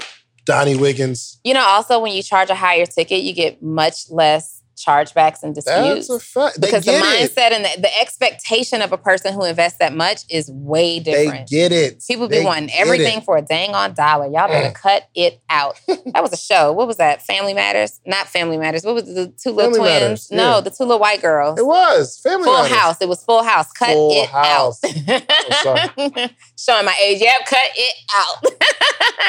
Donnie 0.47 0.77
Wiggins. 0.77 1.39
You 1.45 1.53
know, 1.53 1.65
also 1.65 2.01
when 2.01 2.13
you 2.13 2.23
charge 2.23 2.49
a 2.49 2.55
higher 2.55 2.87
ticket, 2.87 3.23
you 3.23 3.35
get 3.35 3.63
much 3.63 4.11
less 4.11 4.56
chargebacks 4.77 5.43
and 5.43 5.55
disputes. 5.55 6.09
That's 6.09 6.11
a 6.11 6.21
fact. 6.21 6.61
They 6.61 6.67
because 6.69 6.85
the 6.85 6.93
get 6.93 7.05
it. 7.23 7.31
mindset 7.33 7.53
and 7.53 7.65
the, 7.65 7.81
the 7.83 8.01
expectation 8.01 8.83
of 8.83 8.93
a 8.93 8.99
person 8.99 9.33
who 9.33 9.45
invests 9.45 9.79
that 9.79 9.95
much 9.95 10.23
is 10.31 10.51
way 10.51 11.01
different. 11.01 11.49
They 11.49 11.57
get 11.57 11.73
it. 11.73 12.05
People 12.07 12.29
be 12.29 12.39
They 12.39 12.45
wanting 12.45 12.71
everything 12.75 13.19
it. 13.19 13.25
for 13.25 13.37
a 13.37 13.43
dang 13.43 13.75
on 13.75 13.95
dollar. 13.95 14.27
Y'all 14.27 14.49
better 14.49 14.73
cut 14.75 15.09
it 15.15 15.41
out. 15.51 15.81
That 16.13 16.23
was 16.23 16.33
a 16.33 16.37
show. 16.37 16.73
What 16.73 16.87
was 16.87 16.97
that? 16.99 17.23
Family 17.27 17.53
Matters? 17.53 18.01
Not 18.07 18.29
Family 18.29 18.57
Matters. 18.57 18.85
What 18.85 18.95
was 18.95 19.05
the 19.05 19.27
two 19.43 19.51
little 19.51 19.73
Family 19.73 19.79
twins? 19.81 20.01
Matters, 20.01 20.31
No, 20.31 20.55
yeah. 20.57 20.61
the 20.61 20.71
two 20.71 20.85
little 20.85 20.99
white 21.01 21.21
girls. 21.21 21.59
It 21.59 21.67
was 21.67 22.19
Family 22.21 22.45
Matters. 22.47 22.55
Full 22.55 22.63
Matters. 22.63 22.79
House. 22.79 22.97
It 23.01 23.09
was 23.09 23.25
Full 23.25 23.43
House. 23.43 23.73
Cut 23.73 23.89
Full 23.89 24.11
it 24.13 24.29
House. 24.29 24.81
out. 24.85 26.31
Showing 26.59 26.85
my 26.87 26.95
age. 27.05 27.21
Yep, 27.21 27.35
cut 27.47 27.59
it 27.77 27.95
out. 28.15 28.45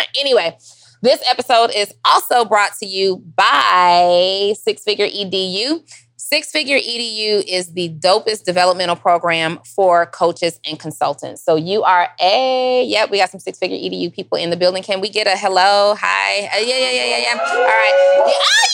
anyway, 0.20 0.56
this 1.02 1.24
episode 1.30 1.72
is 1.76 1.94
also 2.06 2.46
brought 2.46 2.74
to 2.80 2.86
you 2.86 3.18
by 3.36 4.54
Six 4.62 4.84
Figure 4.84 5.08
EDU. 5.08 5.82
Six 6.16 6.52
Figure 6.52 6.78
EDU 6.78 7.44
is 7.48 7.74
the 7.74 7.90
dopest 7.90 8.44
developmental 8.44 8.96
program 8.96 9.60
for 9.64 10.08
coaches 10.08 10.60
and 10.66 10.80
consultants. 10.80 11.44
So 11.44 11.56
you 11.56 11.84
are 11.84 12.10
a, 12.22 12.84
yep, 12.86 13.10
we 13.12 13.20
got 13.20 13.30
some 13.30 13.40
Six 13.40 13.58
Figure 13.60 13.78
EDU 13.78 14.14
people 14.14 14.38
in 14.38 14.50
the 14.50 14.58
building. 14.58 14.84
Can 14.84 15.00
we 15.00 15.10
get 15.10 15.28
a 15.28 15.38
hello? 15.38 15.96
Hi. 15.98 16.48
Uh, 16.48 16.60
yeah, 16.60 16.78
yeah, 16.78 16.92
yeah, 16.92 17.06
yeah, 17.06 17.18
yeah. 17.18 17.40
All 17.40 17.64
right. 17.64 18.24
Yeah, 18.28 18.34
oh, 18.34 18.68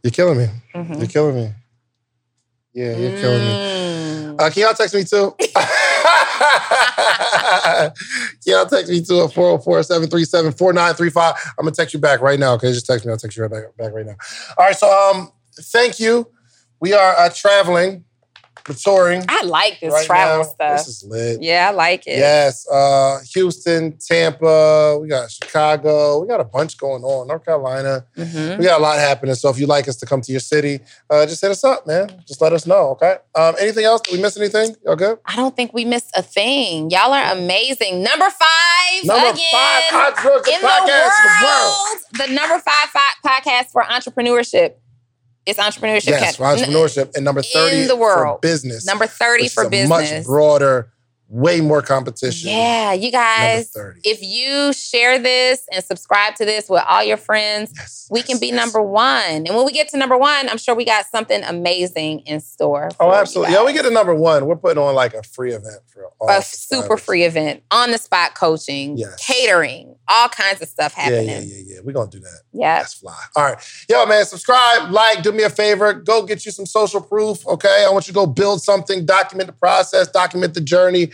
You're 0.03 0.11
killing 0.11 0.39
me. 0.39 0.49
Mhm. 0.75 0.99
You're 0.99 1.07
killing 1.09 1.35
me. 1.37 1.53
Yeah, 2.79 2.97
you're 2.97 3.19
killing 3.19 3.41
me. 3.41 3.51
Mm. 3.51 4.41
Uh, 4.41 4.51
can 4.51 4.63
y'all 4.63 4.73
text 4.73 4.95
me 4.95 5.03
too? 5.03 5.35
can 5.41 5.51
y'all 8.47 8.67
text 8.67 8.89
me 8.89 9.03
too 9.03 9.23
at 9.23 9.33
404 9.33 9.83
737 9.83 10.53
4935? 10.53 11.35
I'm 11.59 11.67
to 11.67 11.73
text 11.73 11.93
you 11.93 11.99
back 11.99 12.21
right 12.21 12.39
now. 12.39 12.53
Okay, 12.53 12.71
just 12.71 12.87
text 12.87 13.05
me. 13.05 13.11
I'll 13.11 13.19
text 13.19 13.37
you 13.37 13.43
right 13.43 13.51
back, 13.51 13.77
back 13.77 13.93
right 13.93 14.07
now. 14.07 14.15
All 14.57 14.67
right, 14.67 14.77
so 14.77 14.87
um, 14.87 15.33
thank 15.61 15.99
you. 15.99 16.31
We 16.79 16.93
are 16.93 17.17
uh, 17.17 17.31
traveling, 17.35 18.05
touring. 18.75 19.25
I 19.29 19.43
like 19.45 19.81
this 19.81 19.93
right 19.93 20.07
travel 20.07 20.45
now. 20.45 20.51
stuff. 20.51 20.79
This 20.87 20.89
is 20.89 21.05
lit. 21.05 21.43
yeah, 21.43 21.69
I 21.71 21.75
like 21.75 22.07
it. 22.07 22.19
Yes, 22.19 22.67
uh, 22.71 23.19
Houston, 23.35 23.97
Tampa, 23.99 24.99
we 25.01 25.09
got 25.09 25.31
Chicago, 25.31 26.21
we 26.21 26.29
got 26.29 26.41
a 26.41 26.45
bunch 26.45 26.77
going 26.79 27.03
on, 27.03 27.27
North 27.29 27.45
Carolina. 27.45 28.05
Mhm. 28.17 28.59
We 28.59 28.65
got 28.65 28.81
a 28.81 28.83
lot 28.83 28.99
happening. 28.99 29.35
So 29.35 29.49
if 29.51 29.59
you'd 29.59 29.69
like 29.69 29.89
us 29.89 29.97
to 29.97 30.07
come 30.07 30.21
to 30.23 30.33
your 30.33 30.41
city, 30.41 30.81
uh, 31.11 31.27
just 31.27 31.41
hit 31.41 31.51
us 31.51 31.65
up, 31.65 31.87
man. 31.87 32.23
Just 32.27 32.41
let 32.41 32.53
us 32.53 32.67
know, 32.67 32.91
okay? 32.91 33.17
Um, 33.35 33.55
anything 33.61 33.85
else? 33.85 34.01
Did 34.03 34.15
we 34.17 34.23
miss 34.23 34.37
anything? 34.37 34.77
Y'all 34.85 34.97
good? 34.97 35.19
I 35.25 35.37
don't 35.37 35.55
think 35.57 35.73
we 35.73 35.85
missed 35.85 36.11
a 36.17 36.23
thing. 36.23 36.91
Y'all 36.91 37.13
are 37.13 37.33
amazing. 37.33 38.03
Number 38.03 38.27
five 38.31 39.05
Number 39.05 39.29
again 39.31 39.45
five 39.53 39.83
podcast 39.85 40.23
the 40.23 40.29
world. 41.45 41.75
world. 41.75 41.99
The 42.13 42.27
number 42.35 42.59
five, 42.59 42.89
five 42.93 43.15
podcast 43.25 43.71
for 43.73 43.83
entrepreneurship. 43.83 44.75
It's 45.49 45.59
entrepreneurship. 45.59 46.09
Yes, 46.09 46.37
for 46.37 46.43
entrepreneurship. 46.45 47.17
And 47.17 47.25
number 47.25 47.43
30 47.43 47.77
In 47.83 47.89
the 47.89 47.97
world. 47.97 48.37
for 48.37 48.39
business. 48.41 48.85
Number 48.87 49.07
30 49.07 49.45
which 49.45 49.53
for 49.53 49.69
business. 49.69 49.89
much 49.89 50.25
broader, 50.25 50.93
way 51.31 51.61
more 51.61 51.83
competition. 51.83 52.49
Yeah, 52.51 52.93
you 52.95 53.11
guys. 53.13 53.69
30. 53.71 54.01
If 54.05 54.23
you 54.23 54.73
share 54.73 55.19
this 55.19 55.63
and 55.71 55.85
subscribe 55.85 56.35
to 56.37 56.45
this 56.47 56.71
with 56.71 56.83
all 56.89 57.03
your 57.05 57.19
friends, 57.19 57.71
Yes, 57.77 58.09
we 58.11 58.23
can 58.23 58.39
be 58.39 58.47
yes. 58.47 58.57
number 58.57 58.83
one. 58.83 59.47
And 59.47 59.49
when 59.55 59.67
we 59.67 59.73
get 59.73 59.89
to 59.89 59.99
number 59.99 60.17
one, 60.17 60.49
I'm 60.49 60.57
sure 60.57 60.75
we 60.75 60.87
got 60.87 61.05
something 61.07 61.43
amazing 61.45 62.21
in 62.21 62.41
store. 62.41 62.89
Oh, 62.99 63.13
absolutely. 63.13 63.53
Yeah, 63.55 63.65
we 63.65 63.75
get 63.75 63.83
to 63.83 63.91
number 63.91 64.15
one. 64.15 64.47
We're 64.47 64.57
putting 64.57 64.83
on 64.83 64.95
like 64.95 65.13
a 65.13 65.23
free 65.23 65.53
event 65.53 65.81
for 65.87 66.07
all 66.19 66.31
a 66.31 66.41
super 66.43 66.97
free 66.97 67.25
event, 67.25 67.63
on 67.71 67.91
the 67.91 67.99
spot 67.99 68.35
coaching, 68.35 68.97
Yes. 68.97 69.15
catering, 69.27 69.97
all 70.09 70.29
kinds 70.29 70.61
of 70.63 70.69
stuff 70.69 70.95
Yeah, 70.97 71.03
happening. 71.05 71.27
yeah, 71.29 71.41
yeah, 71.41 71.63
yeah. 71.67 71.81
We're 71.85 71.93
gonna 71.93 72.11
do 72.11 72.21
that. 72.21 72.41
Yeah. 72.53 72.79
That's 72.79 72.95
fly. 72.95 73.17
All 73.37 73.45
right. 73.45 73.59
Yo, 73.89 74.05
man, 74.07 74.25
subscribe, 74.25 74.91
like, 74.91 75.23
do 75.23 75.33
me 75.33 75.43
a 75.45 75.51
favor. 75.51 75.93
Go 75.93 76.23
get 76.25 76.45
you 76.47 76.53
some 76.53 76.67
social 76.67 77.01
proof, 77.01 77.47
okay? 77.47 77.85
I 77.89 77.93
want 77.93 78.07
you 78.07 78.13
to 78.13 78.15
go 78.15 78.27
build 78.27 78.63
something, 78.63 79.05
document 79.07 79.47
the 79.47 79.53
process, 79.53 80.09
document 80.09 80.55
the 80.55 80.61
journey. 80.61 81.11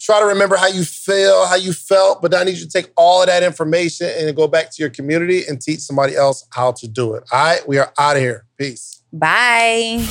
Try 0.00 0.20
to 0.20 0.26
remember 0.26 0.56
how 0.56 0.66
you 0.66 0.84
feel, 0.84 1.46
how 1.46 1.54
you 1.56 1.72
felt, 1.72 2.20
but 2.20 2.34
I 2.34 2.44
need 2.44 2.56
you 2.58 2.64
to 2.66 2.70
take 2.70 2.90
all 2.96 3.22
of 3.22 3.28
that 3.28 3.42
information 3.42 4.10
and 4.18 4.34
go 4.36 4.46
back 4.48 4.70
to 4.72 4.82
your 4.82 4.90
community 4.90 5.42
and 5.48 5.60
teach 5.60 5.80
somebody 5.80 6.14
else 6.16 6.46
how 6.50 6.72
to 6.72 6.88
do 6.88 7.14
it. 7.14 7.24
All 7.32 7.42
right, 7.44 7.66
we 7.66 7.78
are 7.78 7.92
out 7.98 8.16
of 8.16 8.22
here. 8.22 8.44
Peace. 8.58 9.00
Bye. 9.12 10.04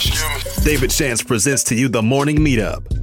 David 0.64 0.91
Shands 0.91 1.22
presents 1.22 1.64
to 1.66 1.76
you 1.76 1.90
the 1.90 2.02
morning 2.02 2.38
meetup. 2.38 3.02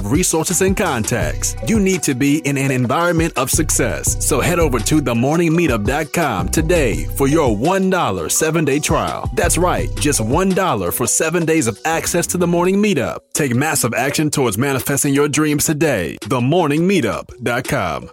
resources 0.05 0.61
and 0.61 0.75
contacts. 0.75 1.55
You 1.67 1.79
need 1.79 2.03
to 2.03 2.13
be 2.13 2.39
in 2.39 2.57
an 2.57 2.71
environment 2.71 3.33
of 3.37 3.49
success. 3.49 4.25
So 4.25 4.39
head 4.39 4.59
over 4.59 4.79
to 4.79 5.01
themorningmeetup.com 5.01 6.49
today 6.49 7.05
for 7.17 7.27
your 7.27 7.55
$1 7.55 8.31
seven-day 8.31 8.79
trial. 8.79 9.29
That's 9.35 9.57
right, 9.57 9.89
just 9.97 10.21
$1 10.21 10.93
for 10.93 11.07
seven 11.07 11.45
days 11.45 11.67
of 11.67 11.79
access 11.85 12.27
to 12.27 12.37
the 12.37 12.47
morning 12.47 12.81
meetup. 12.81 13.19
Take 13.33 13.55
massive 13.55 13.93
action 13.93 14.29
towards 14.29 14.57
manifesting 14.57 15.13
your 15.13 15.27
dreams 15.27 15.65
today. 15.65 16.17
Themorningmeetup.com. 16.21 18.09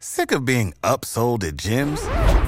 Sick 0.00 0.32
of 0.32 0.44
being 0.44 0.74
upsold 0.82 1.44
at 1.44 1.54
gyms? 1.56 2.47